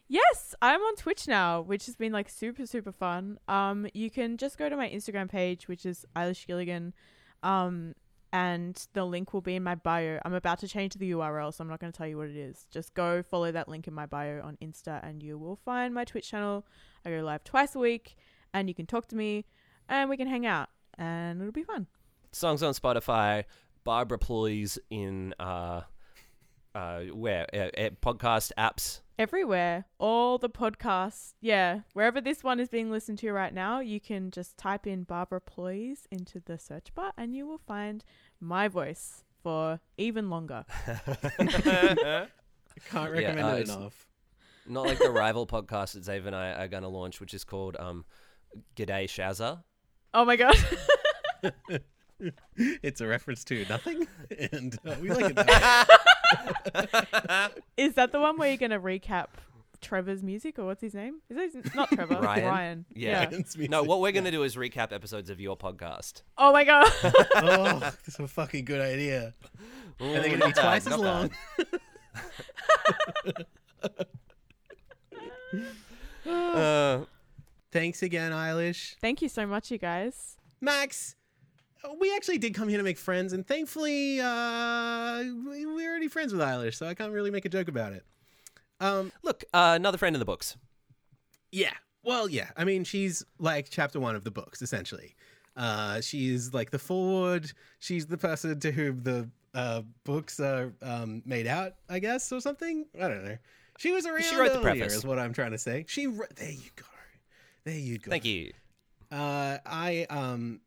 Yes, 0.08 0.54
I'm 0.62 0.80
on 0.80 0.94
Twitch 0.96 1.26
now, 1.26 1.62
which 1.62 1.86
has 1.86 1.96
been 1.96 2.12
like 2.12 2.28
super 2.28 2.66
super 2.66 2.92
fun. 2.92 3.38
Um, 3.48 3.88
you 3.94 4.10
can 4.10 4.36
just 4.36 4.58
go 4.58 4.68
to 4.68 4.76
my 4.76 4.88
Instagram 4.88 5.28
page, 5.28 5.66
which 5.66 5.84
is 5.84 6.06
Eilish 6.14 6.46
Gilligan, 6.46 6.92
um, 7.42 7.94
and 8.36 8.86
the 8.92 9.02
link 9.02 9.32
will 9.32 9.40
be 9.40 9.54
in 9.54 9.62
my 9.62 9.76
bio. 9.76 10.18
I'm 10.22 10.34
about 10.34 10.58
to 10.58 10.68
change 10.68 10.92
the 10.92 11.12
URL, 11.12 11.54
so 11.54 11.62
I'm 11.64 11.68
not 11.68 11.80
going 11.80 11.90
to 11.90 11.96
tell 11.96 12.06
you 12.06 12.18
what 12.18 12.28
it 12.28 12.36
is. 12.36 12.66
Just 12.70 12.92
go 12.92 13.22
follow 13.22 13.50
that 13.50 13.66
link 13.66 13.88
in 13.88 13.94
my 13.94 14.04
bio 14.04 14.42
on 14.42 14.58
Insta, 14.62 15.00
and 15.02 15.22
you 15.22 15.38
will 15.38 15.56
find 15.56 15.94
my 15.94 16.04
Twitch 16.04 16.28
channel. 16.28 16.66
I 17.06 17.10
go 17.10 17.22
live 17.22 17.44
twice 17.44 17.74
a 17.74 17.78
week, 17.78 18.14
and 18.52 18.68
you 18.68 18.74
can 18.74 18.84
talk 18.84 19.06
to 19.08 19.16
me, 19.16 19.46
and 19.88 20.10
we 20.10 20.18
can 20.18 20.28
hang 20.28 20.44
out, 20.44 20.68
and 20.98 21.40
it'll 21.40 21.50
be 21.50 21.62
fun. 21.62 21.86
Songs 22.30 22.62
on 22.62 22.74
Spotify. 22.74 23.44
Barbara 23.84 24.18
Ploys 24.18 24.78
in 24.90 25.32
uh, 25.40 25.82
uh, 26.76 27.00
where 27.04 27.46
uh, 27.54 27.80
uh, 27.80 27.90
podcast 28.02 28.52
apps. 28.58 29.00
Everywhere, 29.18 29.86
all 29.98 30.36
the 30.36 30.50
podcasts, 30.50 31.32
yeah, 31.40 31.80
wherever 31.94 32.20
this 32.20 32.44
one 32.44 32.60
is 32.60 32.68
being 32.68 32.90
listened 32.90 33.18
to 33.20 33.32
right 33.32 33.54
now, 33.54 33.80
you 33.80 33.98
can 33.98 34.30
just 34.30 34.58
type 34.58 34.86
in 34.86 35.04
Barbara 35.04 35.40
Ploys 35.40 36.06
into 36.10 36.38
the 36.38 36.58
search 36.58 36.94
bar, 36.94 37.14
and 37.16 37.34
you 37.34 37.46
will 37.46 37.62
find 37.66 38.04
my 38.40 38.68
voice 38.68 39.24
for 39.42 39.80
even 39.96 40.30
longer. 40.30 40.64
I 41.38 42.26
can't 42.90 43.12
recommend 43.12 43.46
uh, 43.46 43.54
it 43.54 43.68
enough. 43.68 44.06
Not 44.68 44.86
like 44.86 44.98
the 44.98 45.10
rival 45.10 45.46
podcast 45.46 45.92
that 45.92 46.04
Xavier 46.04 46.26
and 46.26 46.36
I 46.36 46.50
are 46.50 46.68
going 46.68 46.82
to 46.82 46.88
launch, 46.88 47.20
which 47.20 47.34
is 47.34 47.44
called 47.44 47.76
um, 47.78 48.04
G'day 48.74 49.04
Shazza. 49.04 49.62
Oh 50.12 50.24
my 50.24 50.36
god. 50.36 50.56
It's 52.58 53.02
a 53.02 53.06
reference 53.06 53.44
to 53.44 53.66
nothing, 53.68 54.06
and 54.52 54.78
uh, 54.86 54.96
we 55.02 55.10
like 55.10 55.36
it. 55.36 55.36
That 55.36 55.90
way. 57.54 57.62
Is 57.76 57.94
that 57.94 58.10
the 58.10 58.20
one 58.20 58.38
where 58.38 58.48
you're 58.48 58.56
gonna 58.56 58.80
recap 58.80 59.26
Trevor's 59.80 60.22
music 60.22 60.58
or 60.58 60.64
what's 60.66 60.80
his 60.80 60.94
name? 60.94 61.20
Is 61.28 61.36
it 61.54 61.64
it's 61.64 61.74
not 61.74 61.88
Trevor? 61.90 62.20
Ryan? 62.20 62.84
Yeah. 62.94 63.24
Ryan's 63.26 63.56
No, 63.56 63.82
what 63.82 64.00
we're 64.00 64.12
going 64.12 64.24
to 64.24 64.30
do 64.30 64.42
is 64.42 64.56
recap 64.56 64.92
episodes 64.92 65.30
of 65.30 65.40
your 65.40 65.56
podcast. 65.56 66.22
Oh 66.38 66.52
my 66.52 66.64
god. 66.64 66.90
Oh, 67.36 67.78
that's 67.80 68.18
a 68.18 68.26
fucking 68.28 68.64
good 68.64 68.80
idea. 68.80 69.34
And 70.00 70.08
they're 70.08 70.08
Ooh, 70.08 70.14
going 70.14 70.22
to 70.24 70.30
be 70.30 70.36
not 70.36 70.54
bad, 70.54 70.62
twice 70.62 70.86
as 70.86 70.90
not 70.90 71.00
long. 71.00 71.30
bad. 71.58 73.46
Uh, 76.26 77.04
Thanks 77.72 78.02
again, 78.02 78.32
Eilish. 78.32 78.96
Thank 79.00 79.20
you 79.22 79.28
so 79.28 79.46
much, 79.46 79.70
you 79.70 79.78
guys. 79.78 80.36
Max, 80.60 81.14
uh, 81.84 81.90
we 82.00 82.14
actually 82.14 82.38
did 82.38 82.54
come 82.54 82.68
here 82.68 82.78
to 82.78 82.84
make 82.84 82.96
friends, 82.98 83.32
and 83.32 83.46
thankfully, 83.46 84.18
uh, 84.20 85.18
we- 85.48 85.66
we're 85.66 85.90
already 85.90 86.08
friends 86.08 86.32
with 86.32 86.40
Eilish, 86.42 86.74
so 86.74 86.86
I 86.86 86.94
can't 86.94 87.12
really 87.12 87.30
make 87.30 87.44
a 87.44 87.48
joke 87.48 87.68
about 87.68 87.92
it. 87.92 88.04
Um, 88.80 89.12
look, 89.22 89.44
uh, 89.54 89.72
another 89.76 89.98
friend 89.98 90.14
in 90.14 90.20
the 90.20 90.26
books. 90.26 90.56
yeah. 91.52 91.72
Well, 92.02 92.28
yeah. 92.28 92.50
I 92.56 92.62
mean, 92.64 92.84
she's 92.84 93.24
like 93.40 93.68
chapter 93.68 93.98
one 93.98 94.14
of 94.14 94.22
the 94.22 94.30
books, 94.30 94.62
essentially. 94.62 95.16
Uh, 95.56 96.00
she's 96.00 96.54
like 96.54 96.70
the 96.70 96.78
foreword. 96.78 97.50
She's 97.80 98.06
the 98.06 98.16
person 98.18 98.60
to 98.60 98.70
whom 98.70 99.02
the 99.02 99.28
uh, 99.54 99.82
books 100.04 100.38
are 100.38 100.72
um, 100.82 101.22
made 101.26 101.48
out, 101.48 101.72
I 101.88 101.98
guess, 101.98 102.30
or 102.30 102.40
something. 102.40 102.86
I 102.94 103.08
don't 103.08 103.24
know. 103.24 103.36
She 103.78 103.90
was 103.90 104.06
around 104.06 104.22
wrote 104.38 104.52
the 104.52 104.58
earlier, 104.60 104.60
preface. 104.60 104.94
is 104.94 105.04
what 105.04 105.18
I'm 105.18 105.32
trying 105.32 105.50
to 105.50 105.58
say. 105.58 105.84
She. 105.88 106.06
Re- 106.06 106.26
there 106.36 106.50
you 106.52 106.70
go. 106.76 106.84
There 107.64 107.74
you 107.76 107.98
go. 107.98 108.10
Thank 108.10 108.24
you. 108.24 108.52
Uh, 109.10 109.58
I 109.66 110.06
um, 110.08 110.60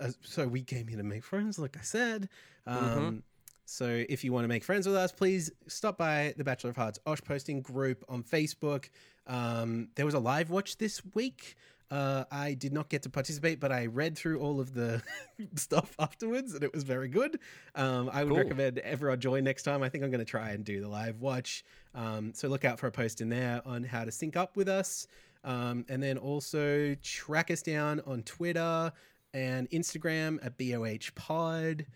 uh, 0.00 0.08
so 0.22 0.46
we 0.48 0.62
came 0.62 0.86
here 0.88 0.96
to 0.96 1.04
make 1.04 1.22
friends, 1.22 1.58
like 1.58 1.76
I 1.76 1.82
said. 1.82 2.30
Um, 2.66 2.78
Mhm. 2.78 3.22
So 3.70 4.04
if 4.08 4.24
you 4.24 4.32
want 4.32 4.44
to 4.44 4.48
make 4.48 4.64
friends 4.64 4.86
with 4.86 4.96
us, 4.96 5.12
please 5.12 5.50
stop 5.66 5.98
by 5.98 6.32
the 6.38 6.44
Bachelor 6.44 6.70
of 6.70 6.76
Hearts 6.76 6.98
Osh 7.06 7.20
posting 7.22 7.60
group 7.60 8.02
on 8.08 8.22
Facebook. 8.22 8.88
Um, 9.26 9.88
there 9.94 10.06
was 10.06 10.14
a 10.14 10.18
live 10.18 10.48
watch 10.48 10.78
this 10.78 11.02
week. 11.14 11.54
Uh, 11.90 12.24
I 12.30 12.54
did 12.54 12.72
not 12.72 12.88
get 12.88 13.02
to 13.02 13.10
participate, 13.10 13.60
but 13.60 13.70
I 13.70 13.86
read 13.86 14.16
through 14.16 14.40
all 14.40 14.58
of 14.60 14.72
the 14.74 15.02
stuff 15.54 15.94
afterwards, 15.98 16.54
and 16.54 16.62
it 16.64 16.72
was 16.74 16.82
very 16.82 17.08
good. 17.08 17.38
Um, 17.74 18.08
I 18.12 18.24
would 18.24 18.30
Cool. 18.30 18.38
recommend 18.38 18.78
everyone 18.78 19.20
join 19.20 19.44
next 19.44 19.62
time. 19.64 19.82
I 19.82 19.88
think 19.90 20.02
I'm 20.02 20.10
going 20.10 20.24
to 20.24 20.30
try 20.30 20.50
and 20.50 20.64
do 20.64 20.80
the 20.80 20.88
live 20.88 21.20
watch. 21.20 21.62
Um, 21.94 22.32
so 22.34 22.48
look 22.48 22.64
out 22.64 22.78
for 22.78 22.86
a 22.86 22.90
post 22.92 23.20
in 23.20 23.28
there 23.28 23.60
on 23.66 23.84
how 23.84 24.04
to 24.04 24.10
sync 24.10 24.36
up 24.36 24.56
with 24.56 24.68
us. 24.68 25.06
Um, 25.44 25.84
and 25.88 26.02
then 26.02 26.16
also 26.18 26.94
track 27.02 27.50
us 27.50 27.62
down 27.62 28.00
on 28.06 28.22
Twitter 28.22 28.92
and 29.32 29.68
Instagram 29.70 30.38
at 30.44 30.58
BOH 30.58 31.12
Pod. 31.14 31.86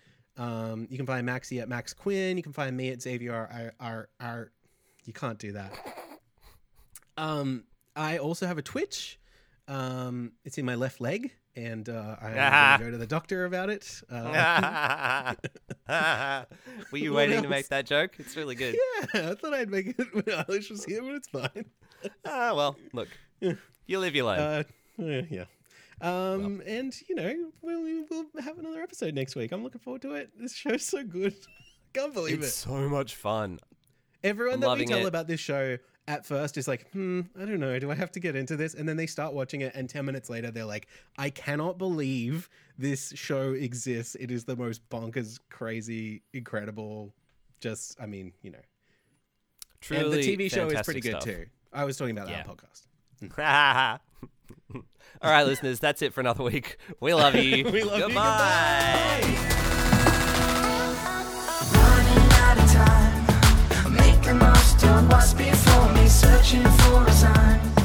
Um, 0.42 0.88
you 0.90 0.96
can 0.96 1.06
find 1.06 1.24
Maxie 1.24 1.60
at 1.60 1.68
Max 1.68 1.94
Quinn. 1.94 2.36
You 2.36 2.42
can 2.42 2.52
find 2.52 2.76
me 2.76 2.90
at 2.90 3.00
Xavier 3.00 3.32
R. 3.32 3.72
R. 3.78 4.08
R. 4.20 4.50
You 5.04 5.12
can't 5.12 5.38
do 5.38 5.52
that. 5.52 5.72
Um, 7.16 7.64
I 7.94 8.18
also 8.18 8.46
have 8.46 8.58
a 8.58 8.62
Twitch. 8.62 9.20
Um, 9.68 10.32
it's 10.44 10.58
in 10.58 10.64
my 10.64 10.74
left 10.74 11.00
leg, 11.00 11.30
and 11.54 11.88
uh, 11.88 12.16
to 12.16 12.76
go 12.84 12.90
to 12.90 12.96
the 12.98 13.06
doctor 13.06 13.44
about 13.44 13.70
it. 13.70 14.02
Uh, 14.10 15.34
Were 16.90 16.98
you 16.98 17.12
waiting 17.14 17.42
to 17.42 17.48
make 17.48 17.68
that 17.68 17.86
joke? 17.86 18.14
It's 18.18 18.36
really 18.36 18.56
good. 18.56 18.74
yeah, 19.14 19.30
I 19.30 19.34
thought 19.34 19.54
I'd 19.54 19.70
make 19.70 19.86
it 19.96 20.12
when 20.12 20.24
Eilish 20.24 20.70
was 20.70 20.84
here, 20.84 21.02
but 21.02 21.14
it's 21.14 21.28
fine. 21.28 21.66
Ah, 22.24 22.52
well, 22.54 22.76
look, 22.92 23.08
you 23.86 23.98
live 24.00 24.16
your 24.16 24.24
life. 24.24 24.66
Uh, 24.98 25.02
yeah, 25.30 25.44
Um, 26.00 26.62
and 26.66 26.94
you 27.08 27.14
know, 27.14 27.34
we'll, 27.60 28.04
we'll 28.10 28.42
have 28.42 28.58
another 28.58 28.82
episode 28.82 29.14
next 29.14 29.36
week. 29.36 29.52
I'm 29.52 29.62
looking 29.62 29.80
forward 29.80 30.02
to 30.02 30.14
it. 30.14 30.30
This 30.38 30.54
show's 30.54 30.84
so 30.84 31.04
good. 31.04 31.34
Can't 31.92 32.14
believe 32.14 32.38
it's 32.38 32.48
it. 32.48 32.50
so 32.52 32.88
much 32.88 33.16
fun. 33.16 33.60
Everyone 34.24 34.54
I'm 34.54 34.60
that 34.60 34.78
we 34.78 34.86
tell 34.86 35.00
it. 35.00 35.06
about 35.06 35.26
this 35.26 35.40
show 35.40 35.76
at 36.08 36.24
first 36.24 36.56
is 36.56 36.66
like, 36.66 36.90
hmm, 36.92 37.20
I 37.36 37.40
don't 37.44 37.60
know. 37.60 37.78
Do 37.78 37.90
I 37.90 37.94
have 37.94 38.10
to 38.12 38.20
get 38.20 38.34
into 38.34 38.56
this? 38.56 38.74
And 38.74 38.88
then 38.88 38.96
they 38.96 39.06
start 39.06 39.34
watching 39.34 39.60
it, 39.60 39.72
and 39.74 39.88
10 39.90 40.04
minutes 40.04 40.30
later, 40.30 40.50
they're 40.50 40.64
like, 40.64 40.88
I 41.18 41.28
cannot 41.30 41.78
believe 41.78 42.48
this 42.78 43.12
show 43.14 43.52
exists. 43.52 44.14
It 44.16 44.30
is 44.30 44.44
the 44.44 44.56
most 44.56 44.88
bonkers, 44.88 45.38
crazy, 45.50 46.22
incredible. 46.32 47.12
Just, 47.60 48.00
I 48.00 48.06
mean, 48.06 48.32
you 48.42 48.50
know. 48.52 48.58
Truly, 49.80 50.02
and 50.04 50.12
the 50.12 50.36
TV 50.48 50.50
show 50.52 50.68
is 50.68 50.82
pretty 50.82 51.00
good 51.00 51.10
stuff. 51.20 51.24
too. 51.24 51.46
I 51.72 51.84
was 51.84 51.96
talking 51.96 52.16
about 52.16 52.28
that 52.28 52.46
Yeah. 52.46 52.50
on 52.50 52.56
podcast. 52.56 54.00
All 54.74 55.30
right, 55.30 55.46
listeners, 55.46 55.78
that's 55.80 56.02
it 56.02 56.12
for 56.12 56.20
another 56.20 56.44
week. 56.44 56.78
We 57.00 57.14
love 57.14 57.34
you. 57.34 57.64
We 57.70 57.82
love 57.82 57.98
you. 57.98 58.06
Goodbye. 58.06 59.20
Running 61.74 62.32
out 62.32 62.58
of 62.58 62.72
time. 62.72 63.94
Make 63.94 64.22
the 64.22 64.34
most 64.34 64.84
of 64.84 65.38
before 65.38 65.92
me. 65.94 66.08
Searching 66.08 66.62
for 66.62 67.04
a 67.06 67.12
sign 67.12 67.81